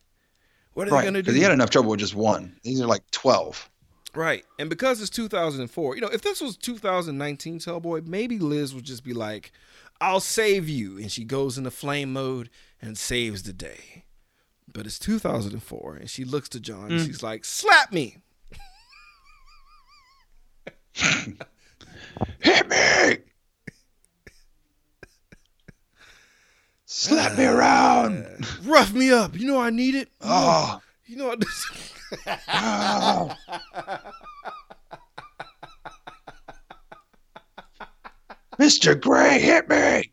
What 0.73 0.87
are 0.87 0.91
they 0.91 0.97
gonna 1.05 1.11
do? 1.19 1.23
because 1.23 1.35
he 1.35 1.41
had 1.41 1.53
enough 1.53 1.69
trouble 1.69 1.91
with 1.91 2.01
just 2.01 2.13
one. 2.13 2.57
These 2.63 2.81
are 2.81 2.87
like 2.87 3.09
twelve. 3.11 3.69
Right. 4.13 4.43
And 4.59 4.67
because 4.69 4.99
it's 4.99 5.11
2004, 5.11 5.95
you 5.95 6.01
know, 6.01 6.07
if 6.07 6.23
this 6.23 6.41
was 6.41 6.57
2019's 6.57 7.65
Hellboy, 7.67 8.07
maybe 8.07 8.39
Liz 8.39 8.73
would 8.73 8.83
just 8.85 9.03
be 9.03 9.13
like, 9.13 9.51
I'll 9.99 10.19
save 10.19 10.69
you. 10.69 10.97
And 10.97 11.11
she 11.11 11.23
goes 11.23 11.57
into 11.57 11.71
flame 11.71 12.13
mode 12.13 12.49
and 12.81 12.97
saves 12.97 13.43
the 13.43 13.53
day. 13.53 14.05
But 14.71 14.85
it's 14.85 14.99
2004, 14.99 15.95
and 15.95 16.09
she 16.09 16.23
looks 16.23 16.49
to 16.49 16.59
John 16.59 16.91
and 16.91 16.99
mm. 16.99 17.05
she's 17.05 17.23
like, 17.23 17.45
slap 17.45 17.91
me. 17.91 18.17
Hit 20.93 22.67
me! 22.69 23.17
Slap 26.85 27.37
me 27.37 27.45
around! 27.45 28.25
Rough 28.63 28.93
me 28.93 29.11
up. 29.11 29.35
You 29.35 29.47
know 29.47 29.59
I 29.59 29.69
need 29.69 29.95
it. 29.95 30.09
Oh, 30.21 30.81
You 31.05 31.17
know 31.17 31.31
I 31.31 31.35
oh. 32.49 33.35
Mr. 38.59 38.99
Grey, 38.99 39.39
hit 39.39 39.69
me! 39.69 40.11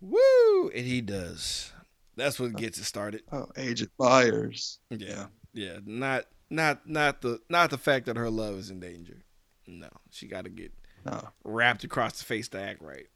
Woo! 0.00 0.68
And 0.70 0.86
he 0.86 1.00
does. 1.00 1.72
That's 2.16 2.40
what 2.40 2.56
gets 2.56 2.78
it 2.78 2.84
started. 2.84 3.22
Oh, 3.30 3.48
Agent 3.56 3.90
Myers. 3.98 4.78
Yeah. 4.90 5.26
Yeah. 5.54 5.78
Not 5.84 6.24
not 6.50 6.86
not 6.88 7.22
the 7.22 7.40
not 7.48 7.70
the 7.70 7.78
fact 7.78 8.06
that 8.06 8.16
her 8.16 8.30
love 8.30 8.56
is 8.56 8.70
in 8.70 8.80
danger. 8.80 9.22
No. 9.66 9.88
She 10.10 10.26
gotta 10.26 10.50
get 10.50 10.72
No. 11.06 11.28
wrapped 11.44 11.84
across 11.84 12.18
the 12.18 12.24
face 12.24 12.48
to 12.48 12.60
act 12.60 12.82
right. 12.82 13.06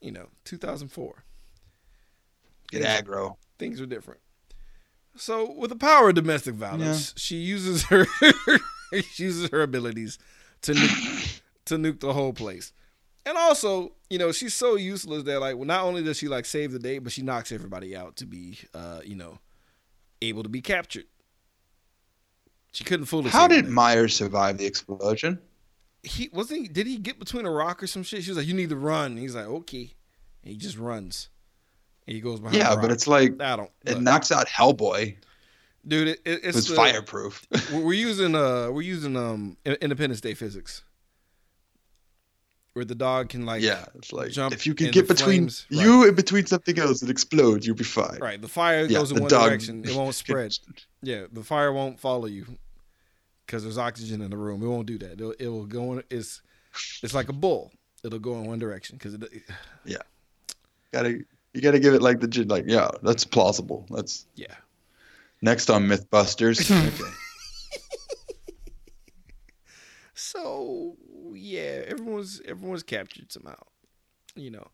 You 0.00 0.12
know, 0.12 0.28
2004. 0.44 1.24
Get 2.70 2.82
aggro. 2.82 3.36
Things 3.58 3.80
are 3.80 3.86
different. 3.86 4.20
So, 5.16 5.50
with 5.52 5.70
the 5.70 5.76
power 5.76 6.10
of 6.10 6.14
domestic 6.14 6.54
violence, 6.54 7.14
she 7.16 7.36
uses 7.36 7.82
her 7.90 8.06
she 9.10 9.24
uses 9.24 9.48
her 9.50 9.62
abilities 9.62 10.18
to 10.62 10.72
nuke, 10.74 11.40
to 11.64 11.76
nuke 11.78 12.00
the 12.00 12.12
whole 12.12 12.32
place. 12.34 12.72
And 13.26 13.36
also, 13.36 13.92
you 14.08 14.18
know, 14.18 14.32
she's 14.32 14.54
so 14.54 14.76
useless 14.76 15.24
that 15.24 15.40
like, 15.40 15.56
well, 15.56 15.66
not 15.66 15.82
only 15.82 16.02
does 16.02 16.16
she 16.16 16.28
like 16.28 16.46
save 16.46 16.72
the 16.72 16.78
day, 16.78 16.98
but 16.98 17.12
she 17.12 17.22
knocks 17.22 17.52
everybody 17.52 17.94
out 17.94 18.16
to 18.16 18.26
be, 18.26 18.58
uh, 18.72 19.00
you 19.04 19.16
know, 19.16 19.38
able 20.22 20.42
to 20.44 20.48
be 20.48 20.62
captured. 20.62 21.04
She 22.72 22.84
couldn't 22.84 23.06
fully. 23.06 23.30
How 23.30 23.48
did. 23.48 23.68
Myers 23.68 24.14
survive 24.14 24.58
the 24.58 24.66
explosion? 24.66 25.40
he 26.06 26.30
wasn't? 26.32 26.62
He, 26.62 26.68
did 26.68 26.86
he 26.86 26.98
get 26.98 27.18
between 27.18 27.46
a 27.46 27.50
rock 27.50 27.82
or 27.82 27.86
some 27.86 28.02
shit? 28.02 28.22
She 28.22 28.30
was 28.30 28.38
like, 28.38 28.46
"You 28.46 28.54
need 28.54 28.68
to 28.70 28.76
run." 28.76 29.12
And 29.12 29.18
he's 29.18 29.34
like, 29.34 29.46
"Okay," 29.46 29.92
and 30.42 30.52
he 30.52 30.56
just 30.56 30.78
runs. 30.78 31.28
And 32.06 32.14
he 32.14 32.20
goes 32.20 32.38
behind. 32.38 32.56
Yeah, 32.56 32.76
but 32.76 32.92
it's 32.92 33.08
like 33.08 33.40
I 33.42 33.56
don't, 33.56 33.70
it 33.84 33.94
look, 33.94 34.02
knocks 34.02 34.30
out 34.30 34.46
Hellboy, 34.46 35.16
dude. 35.86 36.08
It, 36.08 36.20
it, 36.24 36.40
it's 36.44 36.54
who's 36.54 36.68
the- 36.68 36.76
fireproof. 36.76 37.44
We're 37.72 37.80
we're 37.80 37.92
using 37.94 38.34
uh 38.34 38.70
we're 38.70 38.82
using 38.82 39.16
um 39.16 39.56
Independence 39.64 40.20
Day 40.20 40.34
physics, 40.34 40.84
where 42.76 42.84
the 42.84 42.94
dog 42.94 43.30
can 43.30 43.46
like 43.46 43.62
yeah, 43.62 43.86
it's 43.94 44.12
like 44.12 44.30
jump 44.30 44.52
if 44.52 44.66
you 44.66 44.74
can 44.74 44.90
get 44.90 45.08
between 45.08 45.48
flames, 45.48 45.66
you 45.70 46.06
and 46.06 46.14
between 46.14 46.44
something 46.44 46.78
else 46.78 47.00
that 47.00 47.08
explodes, 47.08 47.66
you'll 47.66 47.74
be 47.74 47.84
fine. 47.84 48.18
right 48.20 48.40
the 48.42 48.48
fire 48.48 48.82
Yeah, 48.84 48.98
goes 48.98 49.10
in 49.12 49.20
one 49.20 49.30
dog 49.30 49.48
direction 49.48 49.82
it 49.84 49.96
won't 49.96 50.14
spread 50.24 50.56
yeah 51.02 51.24
the 51.32 51.42
fire 51.42 51.72
won't 51.72 51.98
follow 51.98 52.26
you 52.26 52.46
because 53.46 53.62
there's 53.62 53.78
oxygen 53.78 54.20
in 54.20 54.30
the 54.30 54.36
room 54.36 54.62
it 54.62 54.66
won't 54.66 54.86
do 54.86 54.98
that 54.98 55.12
it'll, 55.12 55.32
it 55.32 55.48
will 55.48 55.64
go 55.64 55.94
in 55.94 56.02
it's 56.10 56.42
it's 57.02 57.14
like 57.14 57.30
a 57.30 57.32
bull 57.32 57.72
it'll 58.04 58.18
go 58.18 58.34
in 58.34 58.44
one 58.44 58.58
direction 58.58 58.96
because 58.98 59.14
it, 59.14 59.22
Yeah. 59.84 59.96
Gotta 60.92 61.24
you 61.54 61.62
gotta 61.62 61.78
give 61.80 61.94
it 61.94 62.02
like 62.02 62.20
the 62.20 62.44
like 62.44 62.64
yeah, 62.66 62.90
that's 63.02 63.24
plausible. 63.24 63.86
That's 63.90 64.26
yeah 64.34 64.54
next 65.40 65.70
on 65.70 65.86
MythBusters. 65.86 66.70
okay. 67.00 67.10
so 70.14 70.96
yeah 71.36 71.82
everyone's 71.86 72.40
everyone's 72.46 72.82
captured 72.82 73.30
somehow 73.32 73.56
you 74.34 74.50
know 74.50 74.66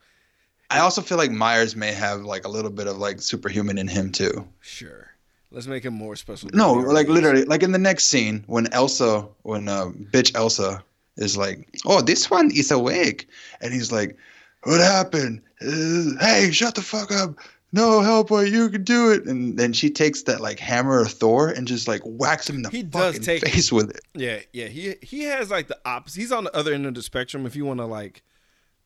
I 0.71 0.79
also 0.79 1.03
feel 1.03 1.19
like 1.19 1.31
Myers 1.31 1.77
may 1.77 1.93
have 1.93 2.23
like 2.23 2.47
a 2.47 2.49
little 2.49 2.71
bit 2.71 2.87
of 2.87 2.97
like 2.97 3.21
superhuman 3.21 3.77
in 3.77 3.89
him 3.89 4.11
too. 4.11 4.49
sure 4.61 5.13
let's 5.53 5.67
make 5.67 5.85
him 5.85 5.95
more 5.95 6.17
special 6.17 6.51
No, 6.53 6.73
like 6.73 7.09
literally, 7.09 7.45
like 7.45 7.63
in 7.63 7.73
the 7.73 7.79
next 7.79 8.07
scene 8.07 8.45
when 8.47 8.73
Elsa, 8.73 9.29
when 9.43 9.69
uh, 9.69 9.87
bitch 10.11 10.35
Elsa 10.35 10.83
is 11.17 11.37
like, 11.37 11.69
"Oh, 11.87 12.01
this 12.01 12.31
one 12.31 12.51
is 12.51 12.71
awake," 12.71 13.29
and 13.61 13.73
he's 13.73 13.93
like, 13.93 14.17
"What 14.65 14.81
happened? 14.81 15.43
Uh, 15.61 16.19
hey, 16.21 16.51
shut 16.53 16.75
the 16.75 16.83
fuck 16.83 17.13
up! 17.13 17.37
No, 17.75 18.01
help, 18.03 18.29
Hellboy, 18.29 18.51
you 18.51 18.69
can 18.69 18.85
do 18.85 19.11
it!" 19.13 19.25
And 19.25 19.59
then 19.59 19.73
she 19.73 19.89
takes 19.91 20.23
that 20.25 20.41
like 20.41 20.59
hammer 20.59 21.01
of 21.01 21.11
Thor 21.13 21.49
and 21.49 21.67
just 21.67 21.89
like 21.89 22.03
whacks 22.05 22.49
him 22.51 22.57
in 22.57 22.63
the 22.63 22.71
He 22.71 22.83
does 22.83 23.15
fucking 23.15 23.23
take 23.23 23.45
face 23.47 23.73
with 23.73 23.91
it. 23.91 24.01
Yeah, 24.15 24.41
yeah. 24.53 24.67
He 24.67 24.97
he 25.03 25.23
has 25.25 25.51
like 25.51 25.69
the 25.69 25.79
opposite. 25.87 26.21
He's 26.21 26.33
on 26.33 26.45
the 26.45 26.55
other 26.57 26.75
end 26.75 26.85
of 26.87 26.95
the 26.95 27.03
spectrum. 27.03 27.47
If 27.47 27.57
you 27.57 27.65
want 27.65 27.81
to 27.81 27.87
like, 27.87 28.23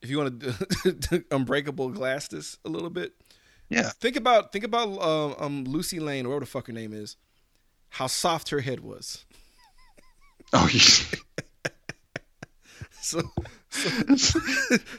if 0.02 0.08
you 0.10 0.18
want 0.18 0.40
to 0.40 1.24
unbreakable 1.32 1.88
glass 1.90 2.28
this 2.28 2.58
a 2.64 2.68
little 2.68 2.90
bit, 2.90 3.14
Yeah, 3.68 3.90
think 4.00 4.14
about 4.16 4.52
think 4.52 4.64
about 4.64 4.88
um, 5.02 5.34
um 5.38 5.64
Lucy 5.64 5.98
Lane 5.98 6.24
or 6.24 6.28
whatever 6.28 6.44
the 6.44 6.50
fuck 6.50 6.68
her 6.68 6.72
name 6.72 6.92
is. 6.92 7.16
How 7.88 8.06
soft 8.06 8.50
her 8.50 8.60
head 8.60 8.80
was. 8.80 9.24
oh, 10.52 10.68
you- 10.72 10.80
So 13.00 13.22
so, 14.16 14.40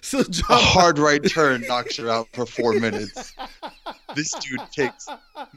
so 0.02 0.20
a 0.50 0.56
hard 0.56 1.00
right 1.00 1.24
turn 1.30 1.62
knocks 1.68 1.98
her 1.98 2.10
out 2.10 2.28
for 2.34 2.46
four 2.46 2.74
minutes. 2.74 3.34
This 4.16 4.32
dude 4.34 4.60
takes 4.72 5.08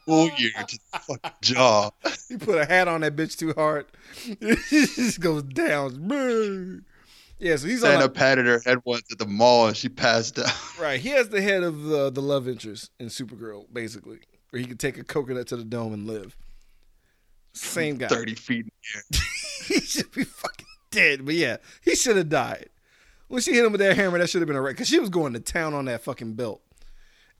Mjolnir 0.08 0.66
to 0.66 0.78
the 0.92 0.98
fucking 0.98 1.30
jaw. 1.42 1.90
he 2.28 2.36
put 2.36 2.58
a 2.58 2.64
hat 2.64 2.88
on 2.88 3.02
that 3.02 3.16
bitch 3.16 3.36
too 3.36 3.52
hard. 3.56 3.86
it 4.26 4.58
just 4.70 5.20
goes 5.20 5.42
down. 5.42 6.84
Yeah, 7.38 7.56
so 7.56 7.66
he's 7.66 7.82
on 7.82 7.92
Santa 7.92 8.04
a, 8.04 8.08
patted 8.08 8.46
her 8.46 8.60
head 8.64 8.78
once 8.84 9.04
at 9.10 9.18
the 9.18 9.26
mall 9.26 9.68
and 9.68 9.76
she 9.76 9.88
passed 9.88 10.38
out. 10.38 10.52
right. 10.80 11.00
He 11.00 11.08
has 11.10 11.30
the 11.30 11.40
head 11.40 11.62
of 11.62 11.84
the 11.84 12.10
the 12.10 12.22
love 12.22 12.46
interest 12.48 12.90
in 13.00 13.06
Supergirl, 13.06 13.64
basically, 13.72 14.20
where 14.50 14.60
he 14.60 14.66
could 14.66 14.78
take 14.78 14.98
a 14.98 15.04
coconut 15.04 15.46
to 15.48 15.56
the 15.56 15.64
dome 15.64 15.94
and 15.94 16.06
live. 16.06 16.36
Same 17.52 17.96
guy. 17.96 18.08
30 18.08 18.34
feet 18.34 18.64
in 18.66 18.70
the 18.82 18.98
air. 18.98 19.22
he 19.66 19.80
should 19.80 20.12
be 20.12 20.24
fucking 20.24 20.66
dead. 20.90 21.24
But 21.24 21.34
yeah, 21.34 21.56
he 21.82 21.94
should 21.94 22.16
have 22.16 22.28
died. 22.28 22.68
When 23.30 23.40
she 23.40 23.52
hit 23.52 23.64
him 23.64 23.70
with 23.70 23.80
that 23.80 23.96
hammer, 23.96 24.18
that 24.18 24.28
should 24.28 24.40
have 24.40 24.48
been 24.48 24.56
a 24.56 24.60
wreck 24.60 24.74
because 24.74 24.88
she 24.88 24.98
was 24.98 25.08
going 25.08 25.34
to 25.34 25.40
town 25.40 25.72
on 25.72 25.84
that 25.84 26.02
fucking 26.02 26.34
belt. 26.34 26.62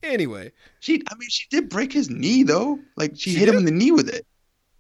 Anyway, 0.05 0.53
She, 0.79 1.03
I 1.11 1.15
mean, 1.17 1.29
she 1.29 1.47
did 1.51 1.69
break 1.69 1.93
his 1.93 2.09
knee 2.09 2.45
though. 2.45 2.79
Like 2.97 3.13
she, 3.17 3.31
She 3.31 3.37
hit 3.37 3.49
him 3.49 3.57
in 3.57 3.65
the 3.65 3.73
knee 3.73 3.91
with 3.91 4.09
it. 4.09 4.25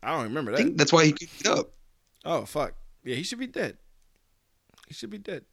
I 0.04 0.12
don't 0.14 0.22
remember 0.22 0.56
that. 0.56 0.78
that's 0.78 0.92
why 0.92 1.04
he 1.06 1.12
couldn't 1.12 1.46
up. 1.58 1.72
Oh 2.24 2.44
fuck. 2.44 2.74
Yeah, 3.02 3.16
he 3.16 3.24
should 3.24 3.40
be 3.40 3.48
dead. 3.48 3.76
He 4.86 4.94
should 4.94 5.10
be 5.10 5.18
dead. 5.18 5.44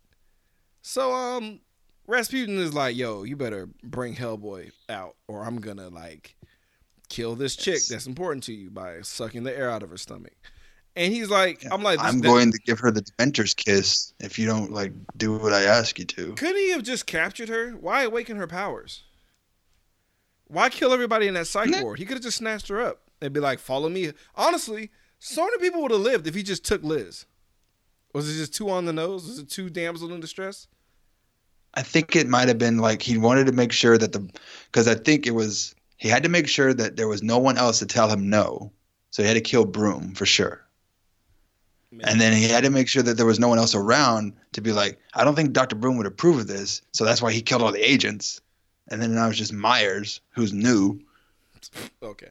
So 0.84 1.12
um 1.12 1.60
Rasputin 2.06 2.60
is 2.60 2.74
like, 2.76 2.96
yo, 2.96 3.24
you 3.24 3.36
better 3.36 3.68
bring 3.84 4.16
Hellboy 4.16 4.72
out 4.90 5.16
or 5.28 5.44
I'm 5.44 5.60
gonna 5.60 5.90
like 5.90 6.36
kill 7.10 7.36
this 7.36 7.56
chick 7.56 7.80
that's 7.90 8.06
important 8.06 8.44
to 8.44 8.54
you 8.54 8.70
by 8.70 9.02
sucking 9.02 9.44
the 9.44 9.58
air 9.58 9.72
out 9.72 9.82
of 9.82 9.90
her 9.90 9.98
stomach. 9.98 10.36
And 10.98 11.14
he's 11.14 11.30
like, 11.30 11.64
Yeah, 11.64 11.70
I'm 11.74 11.84
like, 11.84 12.00
I'm 12.02 12.20
going 12.20 12.52
to 12.52 12.58
give 12.66 12.80
her 12.80 12.90
the 12.90 13.04
Dementor's 13.04 13.54
kiss 13.54 14.14
if 14.20 14.40
you 14.40 14.48
don't 14.48 14.72
like 14.74 14.92
do 15.16 15.38
what 15.38 15.54
I 15.54 15.64
ask 15.64 16.00
you 16.00 16.06
to. 16.06 16.34
Couldn't 16.34 16.58
he 16.58 16.72
have 16.72 16.82
just 16.82 17.06
captured 17.06 17.50
her? 17.50 17.72
Why 17.72 18.04
awaken 18.04 18.36
her 18.38 18.48
powers? 18.48 19.04
Why 20.48 20.70
kill 20.70 20.92
everybody 20.92 21.28
in 21.28 21.36
that 21.36 21.46
psych 21.46 21.70
ward? 21.84 22.00
He 22.00 22.06
could 22.06 22.16
have 22.16 22.24
just 22.24 22.38
snatched 22.38 22.70
her 22.70 22.82
up 22.82 23.02
and 23.22 23.32
be 23.32 23.40
like, 23.40 23.60
follow 23.60 23.90
me. 23.90 24.12
Honestly, 24.34 24.90
so 25.20 25.46
many 25.46 25.60
people 25.60 25.84
would 25.84 25.92
have 25.92 26.02
lived 26.02 26.26
if 26.26 26.34
he 26.34 26.42
just 26.42 26.66
took 26.66 26.84
Liz. 26.84 27.26
Was 28.14 28.28
it 28.28 28.40
just 28.40 28.56
too 28.56 28.70
on 28.70 28.86
the 28.86 28.94
nose? 28.94 29.28
Was 29.28 29.38
it 29.38 29.50
too 29.52 29.70
damsel 29.70 30.12
in 30.12 30.20
distress? 30.20 30.68
I 31.76 31.84
think 31.84 32.16
it 32.16 32.28
might 32.28 32.48
have 32.48 32.58
been 32.58 32.80
like 32.80 33.04
he 33.04 33.20
wanted 33.20 33.46
to 33.46 33.52
make 33.52 33.72
sure 33.72 34.00
that 34.00 34.14
the, 34.14 34.28
because 34.72 34.88
I 34.88 34.96
think 34.96 35.28
it 35.28 35.36
was 35.36 35.76
he 35.98 36.10
had 36.10 36.24
to 36.24 36.30
make 36.30 36.48
sure 36.48 36.74
that 36.74 36.96
there 36.96 37.08
was 37.08 37.22
no 37.22 37.38
one 37.38 37.58
else 37.58 37.78
to 37.80 37.86
tell 37.86 38.10
him 38.10 38.30
no, 38.30 38.72
so 39.12 39.22
he 39.22 39.28
had 39.28 39.36
to 39.36 39.42
kill 39.42 39.66
Broom 39.66 40.16
for 40.16 40.26
sure. 40.26 40.67
And 42.02 42.20
then 42.20 42.34
he 42.34 42.44
had 42.48 42.64
to 42.64 42.70
make 42.70 42.88
sure 42.88 43.02
that 43.04 43.16
there 43.16 43.26
was 43.26 43.40
no 43.40 43.48
one 43.48 43.58
else 43.58 43.74
around 43.74 44.34
to 44.54 44.62
be 44.62 44.72
like, 44.74 45.00
I 45.14 45.24
don't 45.24 45.36
think 45.36 45.54
Dr. 45.54 45.76
Broom 45.76 45.98
would 45.98 46.06
approve 46.06 46.38
of 46.40 46.48
this. 46.48 46.82
So 46.94 47.06
that's 47.06 47.22
why 47.22 47.32
he 47.32 47.42
killed 47.42 47.62
all 47.62 47.72
the 47.72 47.80
agents. 47.90 48.42
And 48.90 49.02
then 49.02 49.16
now 49.16 49.30
it's 49.30 49.38
just 49.38 49.54
Myers, 49.54 50.20
who's 50.32 50.52
new. 50.54 51.00
Okay, 52.04 52.30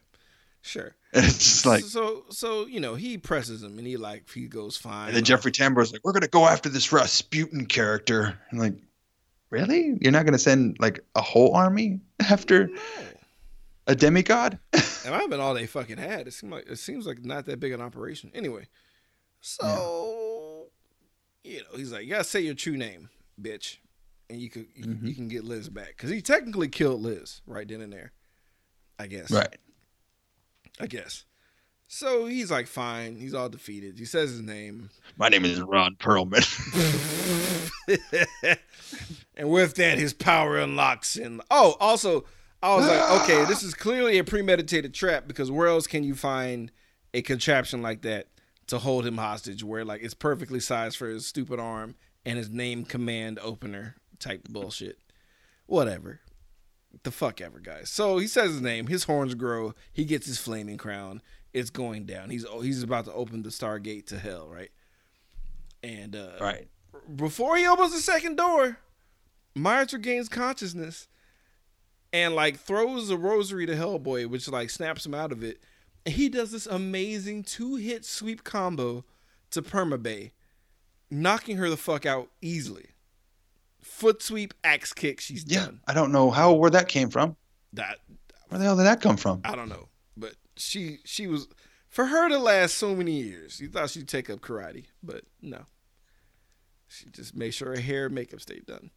sure. 0.63 0.95
And 1.13 1.25
it's 1.27 1.39
just 1.39 1.67
like, 1.67 1.85
so, 1.85 2.25
so 2.31 2.67
you 2.67 2.81
know, 2.81 2.95
he 2.95 3.17
presses 3.19 3.63
him 3.63 3.79
and 3.79 3.87
he 3.87 3.97
like 3.97 4.31
he 4.31 4.47
goes 4.47 4.77
fine. 4.77 5.09
and 5.09 5.17
then 5.17 5.25
Jeffrey 5.25 5.53
Tambor's 5.53 5.93
like, 5.93 6.03
we're 6.05 6.13
going 6.13 6.23
to 6.23 6.29
go 6.29 6.47
after 6.47 6.69
this 6.69 6.93
Rasputin 6.93 7.67
character. 7.67 8.39
I'm 8.53 8.59
like, 8.59 8.75
really? 9.51 9.97
You're 10.01 10.13
not 10.13 10.25
going 10.25 10.33
to 10.35 10.39
send 10.39 10.77
like 10.81 11.01
a 11.15 11.23
whole 11.23 11.55
army 11.55 12.01
after 12.31 12.67
No. 12.69 12.81
a 13.87 13.95
demigod? 13.95 14.59
It 15.07 15.11
might 15.11 15.21
have 15.21 15.31
been 15.31 15.39
all 15.39 15.55
they 15.55 15.67
fucking 15.67 15.99
had. 15.99 16.27
It 16.27 16.33
seemed 16.33 16.53
like 16.53 16.69
it 16.69 16.81
seems 16.81 17.07
like 17.07 17.25
not 17.25 17.47
that 17.47 17.61
big 17.61 17.71
an 17.71 17.81
operation. 17.81 18.33
Anyway, 18.35 18.67
so 19.47 20.67
you 21.45 21.59
know, 21.61 21.77
he's 21.77 21.93
like, 21.93 22.03
you 22.05 22.11
gotta 22.11 22.25
say 22.25 22.41
your 22.41 22.55
true 22.55 22.77
name, 22.77 23.09
bitch, 23.41 23.77
and 24.29 24.41
you 24.41 24.51
could 24.51 24.67
you, 24.75 24.85
Mhm. 24.87 25.07
you 25.09 25.15
can 25.15 25.29
get 25.29 25.45
Liz 25.45 25.69
back 25.69 25.89
because 25.97 26.11
he 26.11 26.21
technically 26.21 26.67
killed 26.69 27.01
Liz 27.01 27.43
right 27.47 27.67
then 27.69 27.81
and 27.81 27.93
there. 27.93 28.13
I 28.99 29.07
guess. 29.07 29.31
right. 29.31 29.57
I 30.81 30.87
guess. 30.87 31.25
So 31.87 32.27
he's 32.27 32.51
like, 32.51 32.67
fine. 32.67 33.15
He's 33.15 33.35
all 33.35 33.49
defeated. 33.49 33.99
He 33.99 34.05
says 34.05 34.31
his 34.31 34.41
name, 34.41 34.91
My 35.17 35.29
name 35.29 35.45
is 35.45 35.61
Ron 35.61 35.95
Perlman. 35.95 36.43
and 39.37 39.49
with 39.49 39.75
that, 39.77 39.99
his 39.99 40.13
power 40.13 40.59
unlocks. 40.59 41.17
And 41.17 41.41
oh, 41.53 41.77
also, 41.79 42.25
I 42.63 42.75
was 42.75 42.89
like, 42.89 43.23
okay, 43.23 43.45
this 43.45 43.63
is 43.63 43.75
clearly 43.75 44.19
a 44.19 44.25
premeditated 44.25 44.93
trap 44.95 45.29
because 45.29 45.51
where 45.53 45.69
else 45.69 45.87
can 45.87 46.03
you 46.03 46.17
find 46.17 46.73
a 47.15 47.23
contraption 47.23 47.83
like 47.83 48.03
that 48.03 48.27
to 48.69 48.79
hold 48.79 49.07
him 49.07 49.19
hostage, 49.19 49.63
where 49.63 49.85
like 49.85 50.03
it's 50.03 50.15
perfectly 50.15 50.61
sized 50.61 50.97
for 50.97 51.09
his 51.09 51.27
stupid 51.27 51.61
arm 51.61 51.95
and 52.25 52.39
his 52.39 52.51
name 52.51 52.85
command 52.85 53.39
opener 53.43 53.97
type 54.19 54.45
bullshit. 54.49 54.99
Whatever. 55.67 56.21
The 57.03 57.11
fuck 57.11 57.41
ever, 57.41 57.61
guys. 57.61 57.91
So 57.91 58.19
he 58.19 58.27
says 58.27 58.53
his 58.53 58.63
name. 58.63 58.87
His 58.87 59.05
horns 59.05 59.35
grow. 59.35 59.75
He 59.93 60.05
gets 60.05 60.27
his 60.27 60.39
flaming 60.39 60.79
crown. 60.79 61.21
It's 61.53 61.71
going 61.71 62.07
down. 62.07 62.31
He's 62.31 62.47
he's 62.63 62.83
about 62.83 63.05
to 63.07 63.13
open 63.13 63.43
the 63.43 63.51
Stargate 63.51 64.07
to 64.07 64.19
hell, 64.19 64.49
right? 64.49 64.71
And 65.83 66.17
uh, 66.17 66.33
right. 66.41 66.69
before 67.15 67.57
he 67.57 67.67
opens 67.67 67.93
the 67.93 68.01
second 68.01 68.37
door, 68.37 68.79
Myers 69.55 69.93
regains 69.93 70.29
consciousness 70.29 71.09
and 72.13 72.35
like 72.35 72.59
throws 72.59 73.11
a 73.11 73.17
rosary 73.17 73.67
to 73.67 73.75
Hellboy, 73.75 74.27
which 74.27 74.49
like 74.49 74.71
snaps 74.71 75.07
him 75.07 75.15
out 75.15 75.33
of 75.33 75.43
it. 75.43 75.59
And 76.07 76.15
he 76.15 76.29
does 76.29 76.53
this 76.53 76.67
amazing 76.67 77.43
two 77.43 77.75
hit 77.77 78.05
sweep 78.05 78.45
combo 78.45 79.05
to 79.51 79.61
Perma 79.61 80.01
Bay, 80.01 80.33
knocking 81.11 81.57
her 81.57 81.69
the 81.69 81.77
fuck 81.77 82.07
out 82.07 82.31
easily. 82.41 82.91
foot 83.83 84.23
sweep, 84.23 84.55
axe 84.65 84.93
kick. 84.93 85.21
She's 85.21 85.45
Yeah, 85.47 85.65
done. 85.67 85.81
I 85.87 85.95
don't 85.95 86.13
know 86.13 86.31
how 86.31 86.53
where 86.53 86.71
that 86.71 86.87
came 86.89 87.11
from. 87.11 87.37
That 87.73 87.99
Where 88.49 88.59
the 88.59 88.65
hell 88.65 88.77
did 88.77 88.85
that 88.87 89.01
come 89.01 89.17
from? 89.17 89.41
I 89.45 89.57
don't 89.57 89.69
know, 89.69 89.89
but 90.17 90.35
she 90.57 90.99
she 91.05 91.27
was 91.27 91.49
for 91.89 92.07
her 92.07 92.29
to 92.29 92.39
last 92.39 92.75
so 92.77 92.95
many 92.95 93.21
years. 93.21 93.61
You 93.61 93.69
thought 93.69 93.91
she'd 93.91 94.07
take 94.09 94.31
up 94.31 94.41
karate, 94.41 94.85
but 95.03 95.25
no. 95.43 95.67
She 96.89 97.07
just 97.11 97.35
made 97.35 97.51
sure 97.53 97.75
her 97.75 97.81
hair 97.81 98.07
and 98.07 98.15
makeup 98.15 98.41
stayed 98.41 98.65
done. 98.67 98.91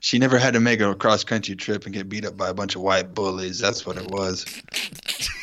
She 0.00 0.18
never 0.20 0.38
had 0.38 0.54
to 0.54 0.60
make 0.60 0.80
a 0.80 0.94
cross 0.94 1.24
country 1.24 1.56
trip 1.56 1.84
and 1.84 1.92
get 1.94 2.08
beat 2.08 2.24
up 2.24 2.36
by 2.36 2.48
a 2.50 2.54
bunch 2.54 2.76
of 2.76 2.82
white 2.82 3.12
bullies. 3.14 3.58
That's 3.58 3.84
what 3.84 3.96
it 3.96 4.08
was. 4.08 4.44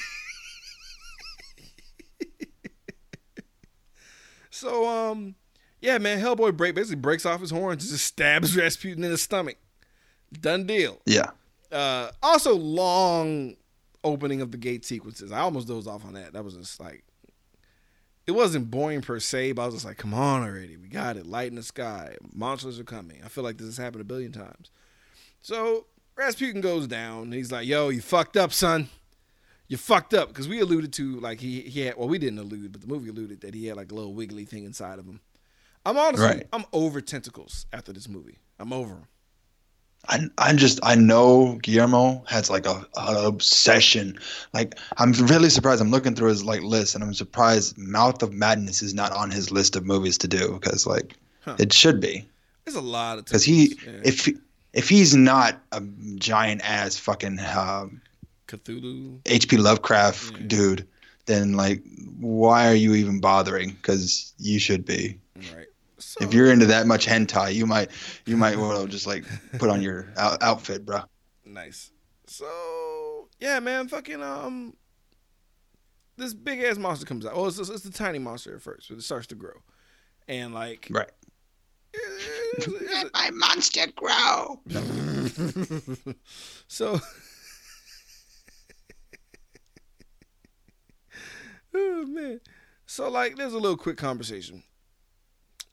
So 4.60 4.88
um, 4.88 5.36
yeah, 5.82 5.98
man, 5.98 6.20
Hellboy 6.20 6.56
break 6.58 6.76
basically 6.76 6.98
breaks 6.98 7.26
off 7.26 7.40
his 7.40 7.52
horns, 7.52 7.90
just 7.90 8.06
stabs 8.06 8.56
Rasputin 8.58 9.04
in 9.04 9.12
the 9.12 9.18
stomach. 9.18 9.58
Done 10.34 10.66
deal. 10.66 11.00
Yeah. 11.06 11.32
Uh, 11.72 12.12
also 12.22 12.56
long 12.56 13.56
opening 14.04 14.42
of 14.42 14.52
the 14.52 14.58
gate 14.58 14.86
sequences. 14.86 15.32
I 15.32 15.40
almost 15.40 15.68
dozed 15.68 15.88
off 15.88 16.06
on 16.06 16.14
that. 16.14 16.34
That 16.34 16.44
was 16.44 16.56
just 16.56 16.80
like 16.80 17.04
it 18.28 18.32
wasn't 18.34 18.70
boring 18.70 19.02
per 19.02 19.20
se, 19.20 19.54
but 19.54 19.64
I 19.64 19.66
was 19.66 19.76
just 19.76 19.86
like, 19.86 19.98
come 19.98 20.14
on 20.14 20.44
already. 20.44 20.78
We 20.78 20.88
got 20.88 21.18
it. 21.18 21.26
Light 21.26 21.48
in 21.48 21.56
the 21.56 21.64
sky. 21.64 22.16
Monsters 22.34 22.80
are 22.80 22.84
coming. 22.84 23.22
I 23.26 23.28
feel 23.28 23.44
like 23.44 23.58
this 23.58 23.68
has 23.68 23.78
happened 23.78 24.02
a 24.02 24.06
billion 24.06 24.32
times. 24.32 24.70
So 25.42 25.88
Rasputin 26.16 26.62
goes 26.62 26.86
down. 26.86 27.32
He's 27.32 27.52
like, 27.52 27.66
yo, 27.66 27.90
you 27.90 28.02
fucked 28.02 28.38
up, 28.38 28.54
son. 28.54 28.90
You 29.70 29.78
fucked 29.78 30.14
up. 30.14 30.28
Because 30.28 30.48
we 30.50 30.60
alluded 30.60 30.92
to, 30.94 31.20
like, 31.22 31.40
he, 31.40 31.62
he 31.62 31.82
had, 31.82 31.96
well, 31.98 32.10
we 32.10 32.18
didn't 32.18 32.40
allude, 32.40 32.72
but 32.74 32.82
the 32.82 32.88
movie 32.88 33.10
alluded 33.10 33.42
that 33.42 33.54
he 33.54 33.68
had, 33.68 33.78
like, 33.78 33.92
a 33.92 33.96
little 33.96 34.14
wiggly 34.14 34.44
thing 34.44 34.66
inside 34.66 35.00
of 35.00 35.06
him. 35.06 35.22
I'm 35.86 35.98
honestly, 35.98 36.26
Right. 36.26 36.48
I'm 36.52 36.66
over 36.74 37.00
tentacles 37.00 37.66
after 37.72 37.94
this 37.94 38.10
movie. 38.10 38.40
I'm 38.60 38.74
over 38.74 38.96
them. 38.96 39.08
I 40.08 40.20
I 40.38 40.54
just 40.54 40.80
I 40.82 40.96
know 40.96 41.60
Guillermo 41.62 42.24
has 42.28 42.50
like 42.50 42.66
a, 42.66 42.86
a 42.96 43.26
obsession. 43.28 44.18
Like 44.54 44.76
I'm 44.98 45.12
really 45.12 45.50
surprised. 45.50 45.82
I'm 45.82 45.92
looking 45.92 46.16
through 46.16 46.30
his 46.30 46.44
like 46.46 46.62
list, 46.62 46.96
and 46.96 47.04
I'm 47.04 47.14
surprised 47.14 47.78
Mouth 47.78 48.24
of 48.24 48.32
Madness 48.32 48.82
is 48.82 48.94
not 48.94 49.12
on 49.12 49.30
his 49.30 49.52
list 49.52 49.76
of 49.76 49.86
movies 49.86 50.18
to 50.20 50.28
do 50.30 50.54
because 50.54 50.88
like 50.88 51.16
Huh. 51.42 51.56
it 51.60 51.74
should 51.74 52.00
be. 52.00 52.26
There's 52.64 52.76
a 52.78 52.82
lot 52.82 53.20
of 53.20 53.26
Because 53.26 53.44
he. 53.44 53.78
Yeah. 53.86 54.00
if 54.06 54.30
if 54.74 54.88
he's 54.88 55.16
not 55.18 55.62
a 55.74 55.82
giant 56.16 56.62
ass 56.64 56.96
fucking 56.98 57.40
um, 57.58 58.02
Cthulhu. 58.50 59.20
H.P. 59.26 59.58
Lovecraft 59.58 60.32
Yeah. 60.34 60.48
dude, 60.48 60.88
then 61.26 61.54
like 61.54 61.82
why 62.20 62.68
are 62.68 62.74
you 62.76 62.96
even 62.96 63.20
bothering? 63.22 63.70
Because 63.72 64.34
you 64.38 64.60
should 64.60 64.84
be. 64.86 65.20
Right. 65.56 65.68
So, 66.00 66.24
If 66.24 66.34
you're 66.34 66.52
into 66.52 66.66
that 66.68 66.88
much 66.88 67.06
hentai, 67.06 67.54
you 67.54 67.66
might 67.66 67.92
you 68.26 68.36
might 68.38 68.58
want 68.58 68.82
to 68.82 68.88
just 68.90 69.06
like 69.08 69.26
put 69.60 69.70
on 69.70 69.82
your 69.82 70.12
out- 70.18 70.42
outfit, 70.42 70.86
bro. 70.86 71.02
nice. 71.46 71.92
So 72.28 73.28
yeah, 73.40 73.60
man, 73.60 73.88
fucking 73.88 74.22
um, 74.22 74.76
this 76.18 76.34
big 76.34 76.60
ass 76.62 76.78
monster 76.78 77.06
comes 77.06 77.26
out. 77.26 77.36
Well, 77.36 77.48
it's, 77.48 77.58
it's 77.60 77.84
the 77.84 77.92
tiny 77.92 78.20
monster 78.20 78.56
at 78.56 78.62
first, 78.62 78.90
but 78.90 78.98
it 78.98 79.02
starts 79.04 79.28
to 79.28 79.36
grow, 79.36 79.62
and 80.28 80.54
like 80.54 80.88
Right. 80.90 81.10
it's- 81.94 83.06
my 83.14 83.30
monster 83.32 83.86
grow. 83.96 84.60
so. 86.68 87.00
Oh 91.80 92.06
man, 92.08 92.42
so 92.86 93.10
like, 93.10 93.36
there's 93.36 93.54
a 93.54 93.58
little 93.60 93.78
quick 93.78 93.98
conversation, 93.98 94.64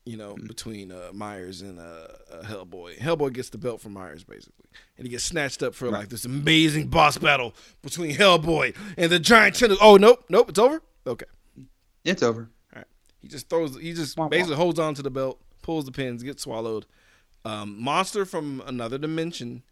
you 0.04 0.16
know, 0.16 0.36
between 0.46 0.92
uh, 0.92 1.11
Myers 1.12 1.62
and 1.62 1.78
uh, 1.78 2.09
uh, 2.32 2.42
Hellboy. 2.42 2.98
Hellboy 2.98 3.32
gets 3.32 3.48
the 3.50 3.59
belt 3.59 3.80
from 3.80 3.92
Myers 3.92 4.22
basically, 4.24 4.66
and 4.96 5.07
he 5.07 5.11
gets 5.11 5.24
snatched 5.24 5.62
up 5.62 5.74
for 5.74 5.90
like 5.90 6.09
this 6.09 6.24
amazing 6.24 6.88
boss 6.88 7.18
battle 7.18 7.54
between 7.82 8.14
Hellboy 8.16 8.74
and 8.96 9.11
the 9.11 9.18
giant 9.18 9.57
tentacle. 9.57 9.84
Oh 9.86 9.96
nope, 9.96 10.24
nope, 10.28 10.50
it's 10.50 10.59
over. 10.59 10.82
Okay, 11.07 11.26
It's 12.04 12.22
over. 12.22 12.50
All 12.74 12.78
right. 12.80 12.86
He 13.20 13.28
just 13.28 13.48
throws. 13.48 13.78
He 13.80 13.92
just 13.92 14.18
wah. 14.18 14.28
basically 14.28 14.57
holds 14.57 14.78
on 14.78 14.94
to 14.94 15.02
the 15.02 15.11
belt, 15.11 15.40
pulls 15.62 15.84
the 15.84 15.92
pins, 15.92 16.22
gets 16.22 16.42
swallowed. 16.42 16.86
Um, 17.44 17.80
monster 17.80 18.24
from 18.24 18.61
another 18.66 18.98
dimension, 18.98 19.62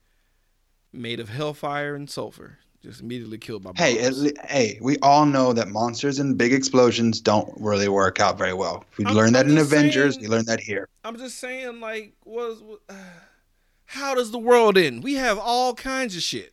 made 0.93 1.19
of 1.19 1.29
hellfire 1.29 1.97
and 1.97 2.09
sulfur, 2.09 2.59
just 2.85 3.01
immediately 3.01 3.39
killed 3.39 3.63
by. 3.65 3.73
Hey, 3.77 4.09
le- 4.11 4.31
hey, 4.47 4.79
we 4.81 4.97
all 4.99 5.27
know 5.27 5.53
that 5.53 5.69
monsters 5.69 6.19
and 6.21 6.37
big 6.39 6.53
explosions 6.53 7.21
don't 7.21 7.53
really 7.61 7.89
work 7.89 8.21
out 8.21 8.39
very 8.39 8.53
well. 8.53 8.85
We 8.99 9.05
I'm- 9.07 9.15
learned 9.17 9.35
that 9.35 9.47
I'm 9.47 9.53
in 9.53 9.59
Avengers. 9.59 10.15
saying- 10.15 10.23
We 10.23 10.29
learned 10.29 10.47
that 10.47 10.61
here. 10.61 10.89
I'm 11.03 11.17
just 11.17 11.39
saying, 11.39 11.81
like, 11.81 12.13
was 12.25 12.63
uh, 12.89 12.95
how 13.87 14.15
does 14.15 14.31
the 14.31 14.39
world 14.39 14.79
end? 14.79 15.03
We 15.03 15.15
have 15.15 15.39
all 15.39 15.75
kinds 15.75 16.15
of 16.15 16.23
shit. 16.23 16.53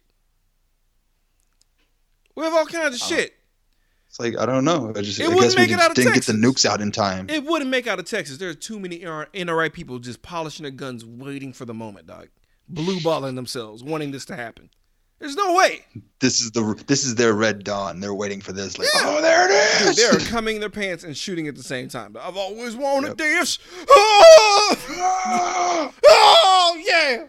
We 2.35 2.43
have 2.43 2.53
all 2.53 2.65
kinds 2.65 2.95
of 2.95 3.01
Oh. 3.03 3.07
shit. 3.15 3.35
It's 4.07 4.19
like 4.19 4.37
I 4.37 4.45
don't 4.45 4.65
know. 4.65 4.91
I 4.95 5.01
just 5.01 5.19
It 5.19 5.23
I 5.23 5.27
wouldn't 5.27 5.43
guess 5.43 5.55
we 5.55 5.61
make 5.61 5.69
it 5.69 5.73
just 5.73 5.83
out 5.83 5.89
of 5.91 5.95
didn't 5.95 6.13
get 6.15 6.25
the 6.25 6.33
nukes 6.33 6.65
out 6.65 6.81
in 6.81 6.91
time. 6.91 7.29
It 7.29 7.45
wouldn't 7.45 7.69
make 7.69 7.87
out 7.87 7.97
of 7.99 8.05
Texas. 8.05 8.37
There 8.37 8.49
are 8.49 8.53
too 8.53 8.77
many 8.79 8.99
NR 8.99 9.27
NRA 9.33 9.71
people 9.71 9.99
just 9.99 10.21
polishing 10.21 10.63
their 10.63 10.71
guns, 10.71 11.05
waiting 11.05 11.53
for 11.53 11.63
the 11.65 11.73
moment, 11.73 12.07
dog. 12.07 12.27
Blue 12.67 12.99
balling 13.01 13.35
themselves, 13.35 13.83
wanting 13.83 14.11
this 14.11 14.25
to 14.25 14.35
happen. 14.35 14.69
There's 15.21 15.35
no 15.35 15.53
way. 15.55 15.85
this 16.19 16.41
is 16.41 16.51
the 16.51 16.73
this 16.87 17.05
is 17.05 17.13
their 17.15 17.33
red 17.33 17.63
dawn. 17.63 17.99
They're 17.99 18.13
waiting 18.13 18.41
for 18.41 18.51
this. 18.53 18.77
Like, 18.79 18.87
Yeah. 18.95 19.01
oh, 19.05 19.21
there 19.21 19.45
it 19.49 19.53
is. 19.87 19.95
Dude, 19.95 20.19
they're 20.19 20.27
coming 20.27 20.55
in 20.55 20.61
their 20.61 20.69
pants 20.71 21.03
and 21.03 21.15
shooting 21.15 21.47
at 21.47 21.55
the 21.55 21.61
same 21.63 21.87
time. 21.89 22.17
I've 22.19 22.35
always 22.35 22.75
wanted 22.75 23.09
Yep. 23.09 23.17
this. 23.17 23.59
Oh! 23.89 24.77
Oh, 26.13 26.77
yeah. 26.87 27.25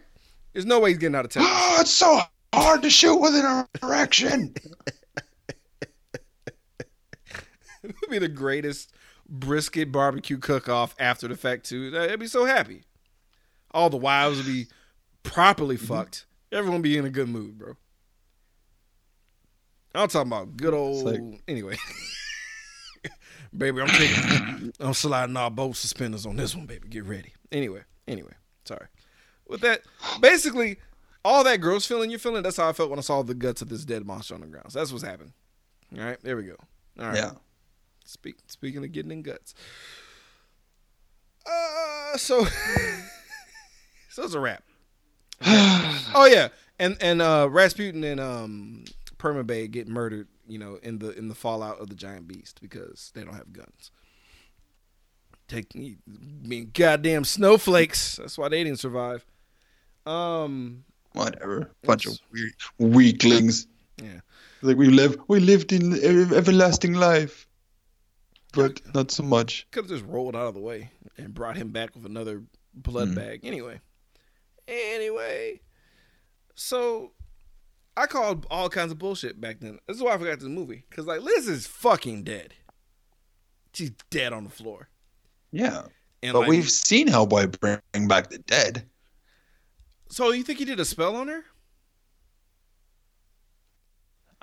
There's 0.52 0.66
no 0.66 0.78
way 0.80 0.90
he's 0.90 0.98
getting 0.98 1.14
out 1.16 1.24
of 1.24 1.30
town. 1.30 1.44
Oh, 1.48 1.78
it's 1.80 1.90
so 1.90 2.20
hard 2.54 2.82
to 2.82 2.90
shoot 2.90 3.16
with 3.18 3.34
an 3.34 3.66
erection. 3.82 4.54
It 7.84 7.94
would 8.00 8.10
be 8.10 8.18
the 8.18 8.28
greatest 8.28 8.92
brisket 9.28 9.90
barbecue 9.90 10.38
cook 10.38 10.68
off 10.68 10.94
after 11.00 11.26
the 11.26 11.36
fact 11.36 11.64
too. 11.68 11.92
I'd 11.98 12.20
be 12.20 12.28
so 12.28 12.44
happy. 12.44 12.84
All 13.72 13.90
the 13.90 13.96
wives 13.96 14.36
would 14.36 14.46
be 14.46 14.68
properly 15.24 15.76
fucked. 15.76 16.26
Everyone 16.52 16.80
be 16.82 16.96
in 16.96 17.04
a 17.04 17.10
good 17.10 17.28
mood, 17.28 17.58
bro. 17.58 17.74
I'm 19.94 20.08
talking 20.08 20.28
about 20.32 20.56
good 20.56 20.74
old. 20.74 21.04
like- 21.04 21.42
Anyway, 21.48 21.76
baby, 23.56 23.80
I'm 23.80 23.88
taking. 23.88 24.72
I'm 24.80 24.94
sliding 24.94 25.36
our 25.36 25.50
boat 25.50 25.76
suspenders 25.76 26.24
on 26.26 26.36
this 26.36 26.54
one, 26.54 26.66
baby. 26.66 26.88
Get 26.88 27.04
ready. 27.04 27.32
Anyway, 27.50 27.82
anyway, 28.08 28.32
sorry. 28.64 28.86
With 29.46 29.60
that, 29.60 29.82
basically, 30.20 30.78
all 31.24 31.44
that 31.44 31.58
gross 31.60 31.84
feeling 31.84 32.10
you're 32.10 32.18
feeling, 32.18 32.42
that's 32.42 32.56
how 32.56 32.68
I 32.68 32.72
felt 32.72 32.88
when 32.90 32.98
I 32.98 33.02
saw 33.02 33.22
the 33.22 33.34
guts 33.34 33.60
of 33.60 33.68
this 33.68 33.84
dead 33.84 34.06
monster 34.06 34.34
on 34.34 34.40
the 34.40 34.46
ground. 34.46 34.72
So 34.72 34.78
that's 34.78 34.90
what's 34.92 35.04
happened. 35.04 35.32
All 35.98 36.04
right, 36.04 36.18
there 36.22 36.36
we 36.36 36.44
go. 36.44 36.56
All 36.98 37.06
right. 37.06 37.16
Yeah. 37.16 37.32
Speak, 38.04 38.36
speaking 38.46 38.82
of 38.84 38.92
getting 38.92 39.12
in 39.12 39.22
guts. 39.22 39.54
Uh, 41.46 42.16
so, 42.16 42.44
so 44.10 44.24
it's 44.24 44.34
a 44.34 44.40
wrap. 44.40 44.62
oh 45.44 46.28
yeah, 46.30 46.48
and 46.78 46.96
and 47.00 47.20
uh, 47.20 47.48
Rasputin 47.50 48.04
and 48.04 48.20
um, 48.20 48.84
Perma 49.22 49.46
Bay 49.46 49.68
get 49.68 49.86
murdered. 49.88 50.26
You 50.48 50.58
know, 50.58 50.78
in 50.82 50.98
the 50.98 51.16
in 51.16 51.28
the 51.28 51.34
fallout 51.34 51.78
of 51.80 51.88
the 51.88 51.94
giant 51.94 52.26
beast 52.26 52.58
because 52.60 53.12
they 53.14 53.22
don't 53.22 53.34
have 53.34 53.52
guns. 53.52 53.92
Take 55.48 55.68
being 55.72 56.70
goddamn 56.74 57.24
snowflakes. 57.24 58.16
That's 58.16 58.36
why 58.36 58.48
they 58.48 58.64
didn't 58.64 58.80
survive. 58.80 59.24
Um, 60.06 60.84
Whatever. 61.12 61.70
Bunch 61.84 62.06
of 62.06 62.18
weird 62.32 62.52
weaklings. 62.78 63.66
yeah. 64.02 64.20
Like 64.62 64.76
we 64.76 64.88
live, 64.88 65.16
we 65.28 65.40
lived 65.40 65.72
in 65.72 65.92
everlasting 66.34 66.94
life, 66.94 67.46
but 68.52 68.80
not 68.94 69.10
so 69.10 69.22
much. 69.22 69.66
could 69.72 69.84
have 69.84 69.90
just 69.90 70.04
rolled 70.06 70.34
out 70.36 70.46
of 70.48 70.54
the 70.54 70.60
way 70.60 70.90
and 71.18 71.34
brought 71.34 71.56
him 71.56 71.70
back 71.70 71.94
with 71.94 72.06
another 72.06 72.42
blood 72.74 73.08
Mhm. 73.08 73.14
bag. 73.16 73.40
Anyway, 73.44 73.80
anyway, 74.68 75.60
so 76.54 77.12
I 77.96 78.06
called 78.06 78.46
all 78.50 78.68
kinds 78.68 78.90
of 78.92 78.98
bullshit 78.98 79.40
back 79.40 79.60
then. 79.60 79.78
This 79.86 79.96
is 79.98 80.02
why 80.02 80.14
I 80.14 80.18
forgot 80.18 80.38
this 80.40 80.48
movie 80.48 80.84
because 80.88 81.06
like 81.06 81.20
Liz 81.20 81.48
is 81.48 81.66
fucking 81.66 82.24
dead. 82.24 82.54
She's 83.74 83.90
dead 84.10 84.32
on 84.32 84.44
the 84.44 84.50
floor. 84.50 84.88
Yeah, 85.50 85.82
And 86.22 86.32
but 86.32 86.40
like, 86.40 86.48
we've 86.48 86.70
seen 86.70 87.08
Hellboy 87.08 87.58
bring 87.60 88.08
back 88.08 88.30
the 88.30 88.38
dead. 88.38 88.86
so 90.08 90.30
you 90.32 90.42
think 90.42 90.58
he 90.58 90.64
did 90.64 90.80
a 90.80 90.84
spell 90.84 91.16
on 91.16 91.28
her? 91.28 91.44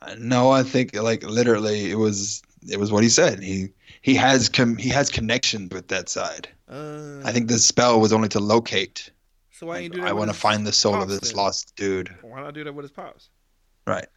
Uh, 0.01 0.15
No, 0.19 0.51
I 0.51 0.63
think 0.63 0.95
like 0.95 1.23
literally 1.23 1.89
it 1.91 1.95
was 1.95 2.41
it 2.69 2.79
was 2.79 2.91
what 2.91 3.03
he 3.03 3.09
said. 3.09 3.41
He 3.41 3.69
he 4.01 4.15
has 4.15 4.49
com- 4.49 4.77
he 4.77 4.89
has 4.89 5.09
connections 5.09 5.71
with 5.73 5.87
that 5.89 6.09
side. 6.09 6.47
Uh, 6.69 7.21
I 7.23 7.31
think 7.31 7.47
the 7.47 7.57
spell 7.59 7.99
was 7.99 8.13
only 8.13 8.29
to 8.29 8.39
locate. 8.39 9.11
so. 9.51 9.65
Why 9.67 9.79
you 9.79 9.89
do 9.89 10.01
that? 10.01 10.07
I 10.07 10.13
want 10.13 10.29
to 10.29 10.37
find 10.37 10.65
the 10.65 10.71
soul 10.71 11.01
of 11.01 11.09
this 11.09 11.19
then? 11.31 11.35
lost 11.35 11.75
dude. 11.75 12.15
Why 12.21 12.41
not 12.41 12.53
do 12.53 12.63
that 12.63 12.73
with 12.73 12.83
his 12.83 12.91
pops? 12.91 13.29
Right. 13.89 14.07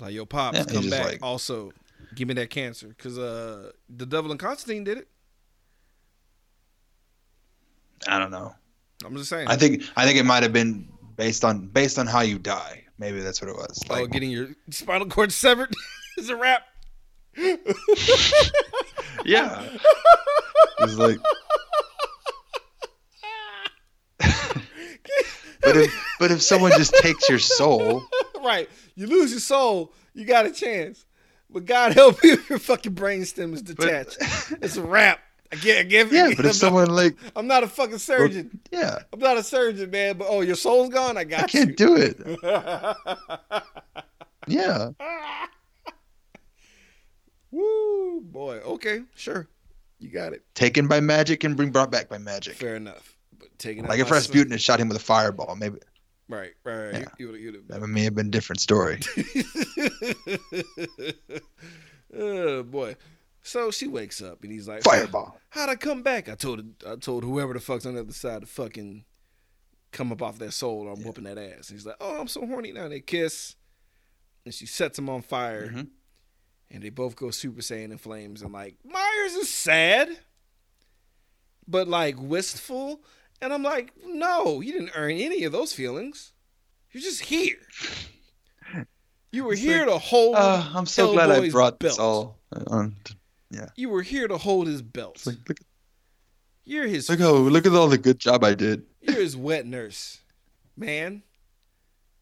Like 0.00 0.12
yo, 0.12 0.26
pops, 0.26 0.58
Yeah, 0.58 0.64
come 0.64 0.90
back. 0.90 1.04
like- 1.06 1.22
also, 1.22 1.70
give 2.16 2.26
me 2.28 2.34
that 2.34 2.50
cancer 2.50 2.88
because 2.88 3.16
uh, 3.18 3.70
the 3.88 4.04
devil 4.04 4.30
and 4.32 4.40
Constantine 4.40 4.82
did 4.84 4.98
it. 4.98 5.08
I 8.08 8.18
don't 8.18 8.30
know. 8.32 8.54
I'm 9.04 9.16
just 9.16 9.28
saying. 9.30 9.46
I 9.48 9.56
think 9.56 9.84
I 9.96 10.04
think 10.04 10.18
it 10.18 10.24
might 10.24 10.42
have 10.42 10.52
been 10.52 10.88
based 11.16 11.44
on 11.44 11.68
based 11.68 11.98
on 11.98 12.06
how 12.06 12.20
you 12.22 12.38
die. 12.38 12.84
Maybe 12.98 13.20
that's 13.20 13.40
what 13.40 13.48
it 13.50 13.56
was. 13.56 13.80
oh, 13.90 13.94
Like, 14.02 14.10
getting 14.10 14.30
your 14.30 14.48
spinal 14.70 15.06
cord 15.06 15.30
severed 15.32 15.72
is 16.18 16.28
a 16.30 16.36
wrap. 16.36 16.62
yeah. 19.24 19.62
It's 20.80 20.96
like. 20.96 21.18
But 25.66 25.76
if 25.76 26.16
but 26.18 26.30
if 26.30 26.42
someone 26.42 26.72
just 26.72 26.94
takes 26.96 27.28
your 27.28 27.38
soul, 27.38 28.04
right. 28.42 28.68
You 28.94 29.06
lose 29.06 29.30
your 29.30 29.40
soul, 29.40 29.92
you 30.14 30.24
got 30.24 30.46
a 30.46 30.50
chance. 30.50 31.04
But 31.50 31.64
God 31.64 31.92
help 31.92 32.22
you 32.24 32.34
if 32.34 32.48
your 32.50 32.58
fucking 32.58 32.94
brainstem 32.94 33.52
is 33.54 33.62
detached. 33.62 34.16
it's 34.62 34.76
a 34.76 34.82
wrap. 34.82 35.20
I 35.52 35.56
can't 35.56 35.78
I 35.78 35.82
give 35.84 36.12
yeah. 36.12 36.30
But 36.36 36.44
I'm 36.44 36.50
if 36.50 36.56
someone 36.56 36.88
like, 36.88 37.22
not, 37.22 37.32
I'm 37.36 37.46
not 37.46 37.62
a 37.62 37.68
fucking 37.68 37.98
surgeon. 37.98 38.60
yeah, 38.72 38.98
I'm 39.12 39.20
not 39.20 39.36
a 39.36 39.42
surgeon, 39.42 39.90
man. 39.90 40.18
But 40.18 40.26
oh, 40.28 40.40
your 40.40 40.56
soul's 40.56 40.88
gone. 40.88 41.16
I 41.16 41.24
got 41.24 41.44
I 41.44 41.46
can't 41.46 41.70
you. 41.70 41.76
do 41.76 41.96
it. 41.96 43.62
Yeah. 44.48 44.90
Woo, 47.50 48.20
boy. 48.20 48.56
Okay, 48.58 49.02
sure. 49.14 49.48
You 49.98 50.08
got 50.10 50.32
it. 50.32 50.44
Taken 50.54 50.86
by 50.86 51.00
magic 51.00 51.42
and 51.44 51.56
bring 51.56 51.70
brought 51.70 51.90
back 51.90 52.08
by 52.08 52.18
magic. 52.18 52.54
Fair 52.54 52.76
enough. 52.76 53.15
Taking 53.58 53.86
Like 53.86 54.00
if 54.00 54.10
Rasputin 54.10 54.50
had 54.50 54.60
shot 54.60 54.80
him 54.80 54.88
with 54.88 54.96
a 54.96 55.00
fireball, 55.00 55.54
maybe 55.56 55.78
Right, 56.28 56.54
right, 56.64 56.76
right. 56.76 56.94
Yeah. 56.94 57.04
You, 57.18 57.34
you, 57.34 57.52
you'd 57.52 57.68
that 57.68 57.80
may 57.82 58.02
have 58.02 58.16
been 58.16 58.26
a 58.26 58.30
different 58.30 58.60
story. 58.60 58.98
oh 62.16 62.62
boy. 62.64 62.96
So 63.42 63.70
she 63.70 63.86
wakes 63.86 64.20
up 64.20 64.42
and 64.42 64.50
he's 64.50 64.66
like, 64.66 64.82
Fireball. 64.82 65.38
How'd 65.50 65.68
I 65.68 65.76
come 65.76 66.02
back? 66.02 66.28
I 66.28 66.34
told 66.34 66.64
I 66.84 66.96
told 66.96 67.22
whoever 67.22 67.52
the 67.52 67.60
fuck's 67.60 67.86
on 67.86 67.94
the 67.94 68.00
other 68.00 68.12
side 68.12 68.40
to 68.40 68.46
fucking 68.46 69.04
come 69.92 70.10
up 70.10 70.20
off 70.20 70.38
that 70.38 70.52
soul 70.52 70.88
or 70.88 70.94
I'm 70.94 71.04
whooping 71.04 71.24
that 71.24 71.38
ass. 71.38 71.70
And 71.70 71.78
he's 71.78 71.86
like, 71.86 71.96
Oh, 72.00 72.20
I'm 72.20 72.28
so 72.28 72.44
horny 72.44 72.72
now. 72.72 72.84
And 72.84 72.92
they 72.92 73.00
kiss. 73.00 73.54
And 74.44 74.52
she 74.52 74.66
sets 74.66 74.98
him 74.98 75.08
on 75.08 75.22
fire. 75.22 75.68
Mhm. 75.68 75.88
And 76.72 76.82
they 76.82 76.90
both 76.90 77.14
go 77.14 77.30
Super 77.30 77.60
Saiyan 77.60 77.92
in 77.92 77.98
flames. 77.98 78.42
And 78.42 78.52
like, 78.52 78.74
Myers 78.84 79.34
is 79.34 79.48
sad, 79.48 80.08
but 81.68 81.86
like 81.86 82.16
wistful. 82.18 83.00
And 83.40 83.52
I'm 83.52 83.62
like, 83.62 83.92
no, 84.04 84.60
you 84.60 84.72
didn't 84.72 84.92
earn 84.96 85.12
any 85.12 85.44
of 85.44 85.52
those 85.52 85.72
feelings. 85.72 86.32
You're 86.92 87.02
just 87.02 87.20
here. 87.22 87.58
You 89.32 89.44
were 89.44 89.52
It's 89.52 89.60
here 89.62 89.80
like, 89.80 89.88
to 89.94 89.98
hold. 89.98 90.36
Uh, 90.36 90.66
I'm 90.74 90.86
so 90.86 91.12
glad 91.12 91.30
I 91.30 91.50
brought 91.50 91.78
this 91.80 91.98
belt. 91.98 92.36
all 92.52 92.64
on. 92.68 92.96
Yeah. 93.50 93.66
You 93.76 93.90
were 93.90 94.02
here 94.02 94.26
to 94.28 94.38
hold 94.38 94.66
his 94.66 94.80
belt. 94.80 95.26
Like, 95.26 95.36
look, 95.48 95.58
You're 96.64 96.86
his. 96.86 97.08
look 97.10 97.20
how 97.20 97.32
look 97.32 97.66
at 97.66 97.72
all 97.72 97.88
the 97.88 97.98
good 97.98 98.18
job 98.18 98.42
I 98.42 98.54
did. 98.54 98.84
You're 99.02 99.16
his 99.20 99.36
wet 99.36 99.66
nurse, 99.66 100.20
man. 100.76 101.22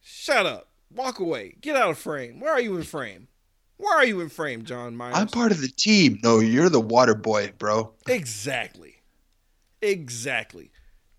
Shut 0.02 0.44
up. 0.46 0.68
Walk 0.92 1.18
away. 1.20 1.54
Get 1.60 1.76
out 1.76 1.90
of 1.90 1.98
frame. 1.98 2.40
Where 2.40 2.52
are 2.52 2.60
you 2.60 2.76
in 2.76 2.82
frame? 2.82 3.28
Where 3.76 3.96
are 3.96 4.04
you 4.04 4.20
in 4.20 4.28
frame, 4.28 4.64
John 4.64 4.96
Myers? 4.96 5.16
I'm 5.16 5.28
part 5.28 5.50
of 5.52 5.60
the 5.60 5.68
team. 5.68 6.18
No, 6.22 6.40
you're 6.40 6.68
the 6.68 6.80
water 6.80 7.14
boy, 7.14 7.52
bro. 7.58 7.92
Exactly. 8.06 8.96
Exactly. 9.82 10.70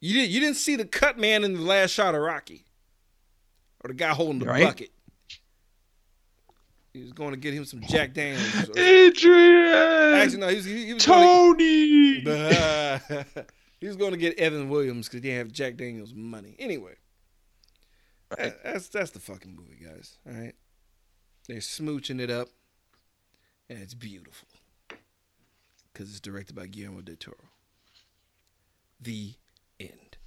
You 0.06 0.14
didn't. 0.14 0.30
You 0.32 0.40
didn't 0.40 0.57
see 0.57 0.76
the 0.76 0.86
cut 0.86 1.18
man 1.18 1.44
in 1.44 1.53
the 1.56 1.61
last 1.61 1.91
shot 1.91 2.14
of 2.14 2.22
Rocky, 2.22 2.64
or 3.84 3.88
the 3.88 3.94
guy 3.95 4.10
holding 4.14 4.40
the 4.40 4.45
Right. 4.45 4.64
bucket. 4.64 4.91
He 6.94 7.02
was 7.02 7.11
going 7.11 7.32
to 7.32 7.38
get 7.38 7.53
him 7.53 7.65
some 7.65 7.82
Jack 7.82 8.14
Daniels. 8.14 8.69
or- 8.69 8.80
Adrian, 8.80 10.14
Actually, 10.14 10.38
no. 10.40 10.48
He 10.49 10.56
was. 10.56 10.65
He, 10.65 10.86
he 10.86 10.94
was 10.94 11.06
gonna- 11.06 11.57
he 13.82 13.88
was 13.88 13.95
going 13.98 14.11
to 14.11 14.18
get 14.18 14.38
Evan 14.40 14.69
Williams 14.69 15.07
because 15.07 15.18
he 15.18 15.22
didn't 15.22 15.40
have 15.40 15.52
Jack 15.52 15.76
Daniels 15.76 16.14
money. 16.14 16.56
Anyway, 16.60 16.94
that- 18.38 18.64
that's 18.64 18.88
that's 18.90 19.11
the 19.11 19.19
fucking 19.19 19.56
movie, 19.56 19.84
guys. 19.84 20.18
All 20.27 20.34
right, 20.34 20.53
they're 21.48 21.57
smooching 21.57 22.22
it 22.22 22.30
up, 22.30 22.49
and 23.69 23.80
it's 23.80 23.95
beautiful 23.95 24.48
because 25.91 26.10
it's 26.11 26.19
directed 26.19 26.56
by 26.56 26.68
Guillermo 26.68 27.02
del 27.02 27.15
Toro. 27.15 27.38
The 29.02 29.34
end, 29.80 30.18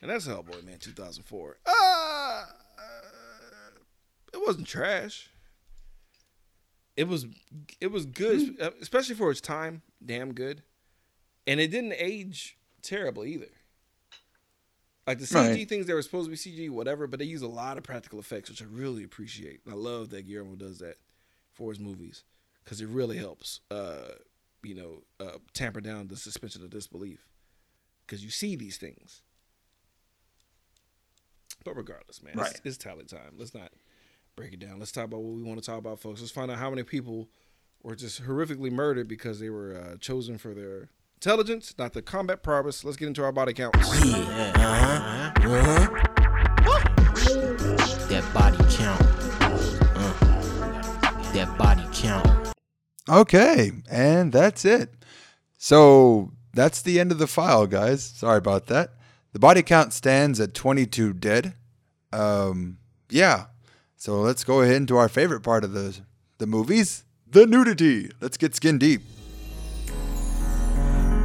and 0.00 0.10
that's 0.10 0.26
Hellboy, 0.26 0.64
man, 0.64 0.78
2004. 0.78 1.58
Uh, 1.66 2.44
it 4.32 4.40
wasn't 4.46 4.66
trash. 4.66 5.30
It 6.96 7.06
was 7.08 7.26
it 7.80 7.88
was 7.92 8.06
good, 8.06 8.56
uh, 8.60 8.70
especially 8.80 9.14
for 9.14 9.30
its 9.30 9.40
time. 9.40 9.82
Damn 10.04 10.32
good, 10.34 10.62
and 11.46 11.60
it 11.60 11.68
didn't 11.70 11.94
age 11.96 12.56
terribly 12.82 13.32
either. 13.34 13.46
Like 15.06 15.18
the 15.20 15.24
CG 15.26 15.34
Right. 15.54 15.68
things, 15.68 15.86
they 15.86 15.94
were 15.94 16.02
supposed 16.02 16.26
to 16.26 16.30
be 16.30 16.36
CG, 16.36 16.68
whatever, 16.70 17.06
but 17.06 17.18
they 17.18 17.24
use 17.24 17.40
a 17.40 17.48
lot 17.48 17.78
of 17.78 17.82
practical 17.84 18.18
effects, 18.18 18.50
which 18.50 18.60
I 18.60 18.66
really 18.66 19.04
appreciate. 19.04 19.60
I 19.70 19.72
love 19.74 20.10
that 20.10 20.26
Guillermo 20.26 20.54
does 20.56 20.80
that 20.80 20.96
for 21.54 21.70
his 21.70 21.80
movies 21.80 22.24
because 22.62 22.80
it 22.82 22.88
really 22.88 23.16
helps, 23.16 23.60
uh, 23.70 24.12
you 24.62 24.74
know, 24.74 25.02
uh, 25.18 25.38
tamper 25.54 25.80
down 25.80 26.08
the 26.08 26.16
suspension 26.16 26.62
of 26.62 26.68
disbelief 26.70 27.26
because 28.08 28.24
you 28.24 28.30
see 28.30 28.56
these 28.56 28.78
things. 28.78 29.20
But 31.64 31.76
regardless, 31.76 32.22
man, 32.22 32.32
Right. 32.36 32.50
it's, 32.50 32.60
it's 32.64 32.76
tally 32.78 33.04
time. 33.04 33.34
Let's 33.36 33.52
not 33.54 33.70
break 34.34 34.54
it 34.54 34.60
down. 34.60 34.78
Let's 34.78 34.92
talk 34.92 35.04
about 35.04 35.20
what 35.20 35.34
we 35.36 35.42
want 35.42 35.60
to 35.62 35.66
talk 35.66 35.78
about, 35.78 36.00
folks. 36.00 36.20
Let's 36.20 36.32
find 36.32 36.50
out 36.50 36.56
how 36.58 36.70
many 36.70 36.82
people 36.84 37.28
were 37.82 37.94
just 37.94 38.22
horrifically 38.24 38.70
murdered 38.72 39.08
because 39.08 39.38
they 39.40 39.50
were 39.50 39.76
uh, 39.76 39.96
chosen 39.98 40.38
for 40.38 40.54
their 40.54 40.88
intelligence, 41.16 41.74
not 41.78 41.92
their 41.92 42.00
combat 42.02 42.42
prowess. 42.42 42.82
Let's 42.84 42.96
get 42.96 43.08
into 43.08 43.22
our 43.22 43.32
body 43.32 43.52
counts. 43.52 43.78
Yeah, 44.06 44.52
uh-huh, 44.56 45.32
uh-huh. 45.36 46.04
That 48.08 48.24
body 48.32 48.56
count. 48.74 49.02
Uh, 49.92 51.32
that 51.32 51.58
body 51.58 51.84
count. 51.92 52.52
Okay, 53.08 53.72
and 53.90 54.32
that's 54.32 54.64
it. 54.64 54.94
So 55.58 56.30
that's 56.58 56.82
the 56.82 56.98
end 56.98 57.12
of 57.12 57.18
the 57.18 57.26
file, 57.26 57.66
guys. 57.66 58.02
Sorry 58.02 58.38
about 58.38 58.66
that. 58.66 58.94
The 59.32 59.38
body 59.38 59.62
count 59.62 59.92
stands 59.92 60.40
at 60.40 60.54
22 60.54 61.12
dead. 61.12 61.54
Um, 62.12 62.78
yeah. 63.10 63.46
So 63.96 64.20
let's 64.20 64.44
go 64.44 64.62
ahead 64.62 64.76
into 64.76 64.96
our 64.96 65.08
favorite 65.08 65.42
part 65.42 65.64
of 65.64 65.72
the 65.72 65.98
the 66.38 66.46
movies, 66.46 67.04
the 67.28 67.46
nudity. 67.46 68.10
Let's 68.20 68.36
get 68.36 68.54
skin 68.54 68.78
deep. 68.78 69.02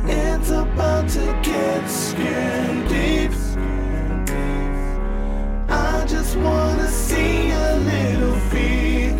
It's 0.05 0.49
about 0.49 1.07
to 1.09 1.39
get 1.43 1.87
skin 1.87 2.87
deep. 2.87 3.31
I 5.69 6.05
just 6.07 6.35
wanna 6.35 6.87
see 6.87 7.51
a 7.51 7.77
little 7.77 8.39
peek. 8.49 9.17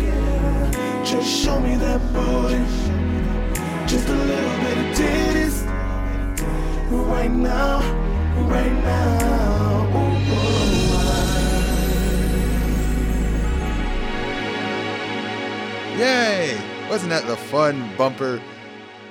Just 1.04 1.28
show 1.44 1.60
me 1.60 1.76
that 1.76 2.00
booty. 2.12 2.64
Just 3.86 4.08
a 4.08 4.12
little 4.14 4.58
bit 4.64 4.78
of 4.78 4.96
titties. 4.98 5.43
Right 6.90 7.30
now, 7.30 7.80
right 8.46 8.72
now. 8.72 9.86
Ooh, 9.96 10.34
Yay! 15.98 16.60
Wasn't 16.90 17.10
that 17.10 17.26
the 17.26 17.36
fun 17.36 17.90
bumper? 17.96 18.42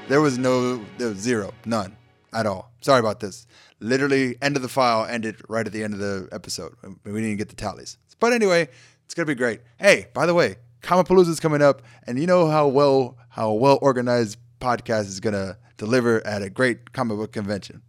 There 0.08 0.22
was 0.22 0.38
no, 0.38 0.84
there 0.98 1.10
was 1.10 1.18
zero, 1.18 1.54
none 1.66 1.96
at 2.34 2.46
all. 2.46 2.72
Sorry 2.82 3.00
about 3.00 3.20
this. 3.20 3.48
Literally, 3.80 4.38
end 4.42 4.56
of 4.56 4.62
the 4.62 4.70
file 4.70 5.06
ended 5.06 5.38
right 5.50 5.66
at 5.66 5.74
the 5.74 5.84
end 5.84 5.94
of 5.94 6.00
the 6.00 6.28
episode. 6.32 6.76
We 7.06 7.22
didn't 7.22 7.38
get 7.38 7.50
the 7.50 7.56
tallies. 7.56 7.98
But 8.20 8.34
anyway, 8.34 8.68
it's 9.06 9.14
gonna 9.14 9.26
be 9.26 9.36
great. 9.36 9.62
Hey, 9.80 10.08
by 10.14 10.26
the 10.26 10.34
way, 10.34 10.58
Comicpalooza 10.82 11.30
is 11.30 11.40
coming 11.40 11.62
up, 11.62 11.82
and 12.06 12.20
you 12.20 12.28
know 12.28 12.48
how 12.48 12.68
well 12.68 13.18
how 13.30 13.54
well 13.54 13.80
organized 13.82 14.38
podcast 14.64 15.08
is 15.08 15.20
gonna 15.20 15.58
deliver 15.78 16.26
at 16.26 16.42
a 16.42 16.50
great 16.50 16.94
comic 16.94 17.18
book 17.18 17.34
convention. 17.34 17.82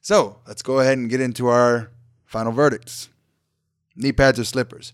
So 0.00 0.40
let's 0.46 0.62
go 0.62 0.80
ahead 0.80 0.98
and 0.98 1.08
get 1.08 1.20
into 1.20 1.46
our 1.46 1.92
final 2.24 2.52
verdicts. 2.52 3.08
Knee 3.94 4.12
pads 4.12 4.40
or 4.40 4.44
slippers. 4.44 4.92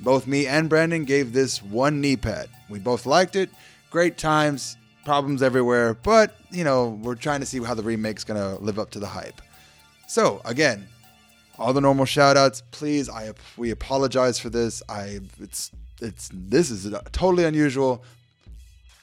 Both 0.00 0.26
me 0.26 0.46
and 0.46 0.68
Brandon 0.68 1.04
gave 1.04 1.32
this 1.32 1.62
one 1.62 2.00
knee 2.00 2.16
pad. 2.16 2.48
We 2.68 2.78
both 2.78 3.06
liked 3.06 3.36
it. 3.36 3.48
Great 3.90 4.18
times, 4.18 4.76
problems 5.04 5.42
everywhere, 5.42 5.94
but 5.94 6.36
you 6.50 6.64
know, 6.64 7.00
we're 7.02 7.14
trying 7.14 7.40
to 7.40 7.46
see 7.46 7.62
how 7.62 7.74
the 7.74 7.82
remake's 7.82 8.24
gonna 8.24 8.58
live 8.58 8.78
up 8.78 8.90
to 8.90 8.98
the 8.98 9.06
hype. 9.06 9.40
So 10.08 10.42
again, 10.44 10.86
all 11.58 11.72
the 11.72 11.80
normal 11.80 12.04
shout 12.04 12.36
outs. 12.36 12.62
Please, 12.70 13.08
I 13.08 13.32
we 13.56 13.70
apologize 13.70 14.38
for 14.38 14.50
this. 14.50 14.82
I 14.90 15.20
it's 15.40 15.70
it's 16.02 16.28
this 16.34 16.70
is 16.70 16.92
totally 17.12 17.44
unusual. 17.44 18.04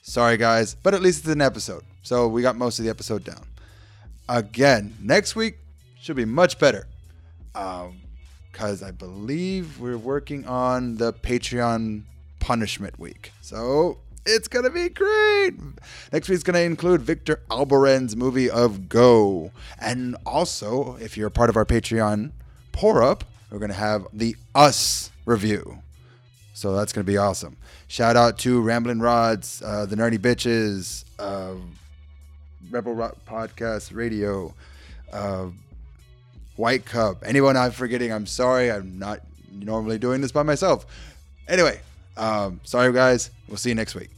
Sorry 0.01 0.37
guys, 0.37 0.75
but 0.75 0.93
at 0.93 1.01
least 1.01 1.19
it's 1.19 1.27
an 1.27 1.41
episode. 1.41 1.83
So 2.01 2.27
we 2.27 2.41
got 2.41 2.55
most 2.55 2.79
of 2.79 2.85
the 2.85 2.91
episode 2.91 3.23
down. 3.23 3.45
Again, 4.27 4.95
next 5.01 5.35
week 5.35 5.57
should 5.99 6.15
be 6.15 6.25
much 6.25 6.57
better. 6.59 6.87
Um, 7.53 7.97
because 8.51 8.83
I 8.83 8.91
believe 8.91 9.79
we're 9.79 9.97
working 9.97 10.45
on 10.45 10.97
the 10.97 11.13
Patreon 11.13 12.03
punishment 12.39 12.99
week. 12.99 13.31
So 13.41 13.99
It's 14.25 14.47
gonna 14.47 14.69
be 14.69 14.89
great. 14.89 15.53
Next 16.13 16.29
week's 16.29 16.43
gonna 16.43 16.59
include 16.59 17.01
Victor 17.01 17.41
Alboren's 17.49 18.15
movie 18.15 18.49
of 18.51 18.87
Go, 18.87 19.51
and 19.79 20.15
also 20.25 20.95
if 21.01 21.17
you're 21.17 21.27
a 21.27 21.31
part 21.31 21.49
of 21.49 21.55
our 21.55 21.65
Patreon 21.65 22.31
pour 22.71 23.01
up, 23.01 23.23
we're 23.49 23.57
gonna 23.59 23.73
have 23.73 24.05
the 24.13 24.35
Us 24.53 25.09
review. 25.25 25.79
So 26.61 26.75
that's 26.75 26.93
gonna 26.93 27.05
be 27.05 27.17
awesome. 27.17 27.57
Shout 27.87 28.15
out 28.15 28.37
to 28.39 28.61
Ramblin' 28.61 29.01
Rods, 29.01 29.63
uh, 29.65 29.87
the 29.87 29.95
Nerdy 29.95 30.19
Bitches, 30.19 31.05
uh, 31.17 31.55
Rebel 32.69 32.93
Rock 32.93 33.17
Podcast 33.27 33.95
Radio, 33.95 34.53
uh, 35.11 35.47
White 36.57 36.85
Cup. 36.85 37.23
Anyone 37.25 37.57
I'm 37.57 37.71
forgetting, 37.71 38.13
I'm 38.13 38.27
sorry. 38.27 38.71
I'm 38.71 38.99
not 38.99 39.21
normally 39.51 39.97
doing 39.97 40.21
this 40.21 40.31
by 40.31 40.43
myself. 40.43 40.85
Anyway, 41.47 41.81
um, 42.15 42.59
sorry 42.63 42.93
guys. 42.93 43.31
We'll 43.47 43.57
see 43.57 43.69
you 43.69 43.75
next 43.75 43.95
week. 43.95 44.11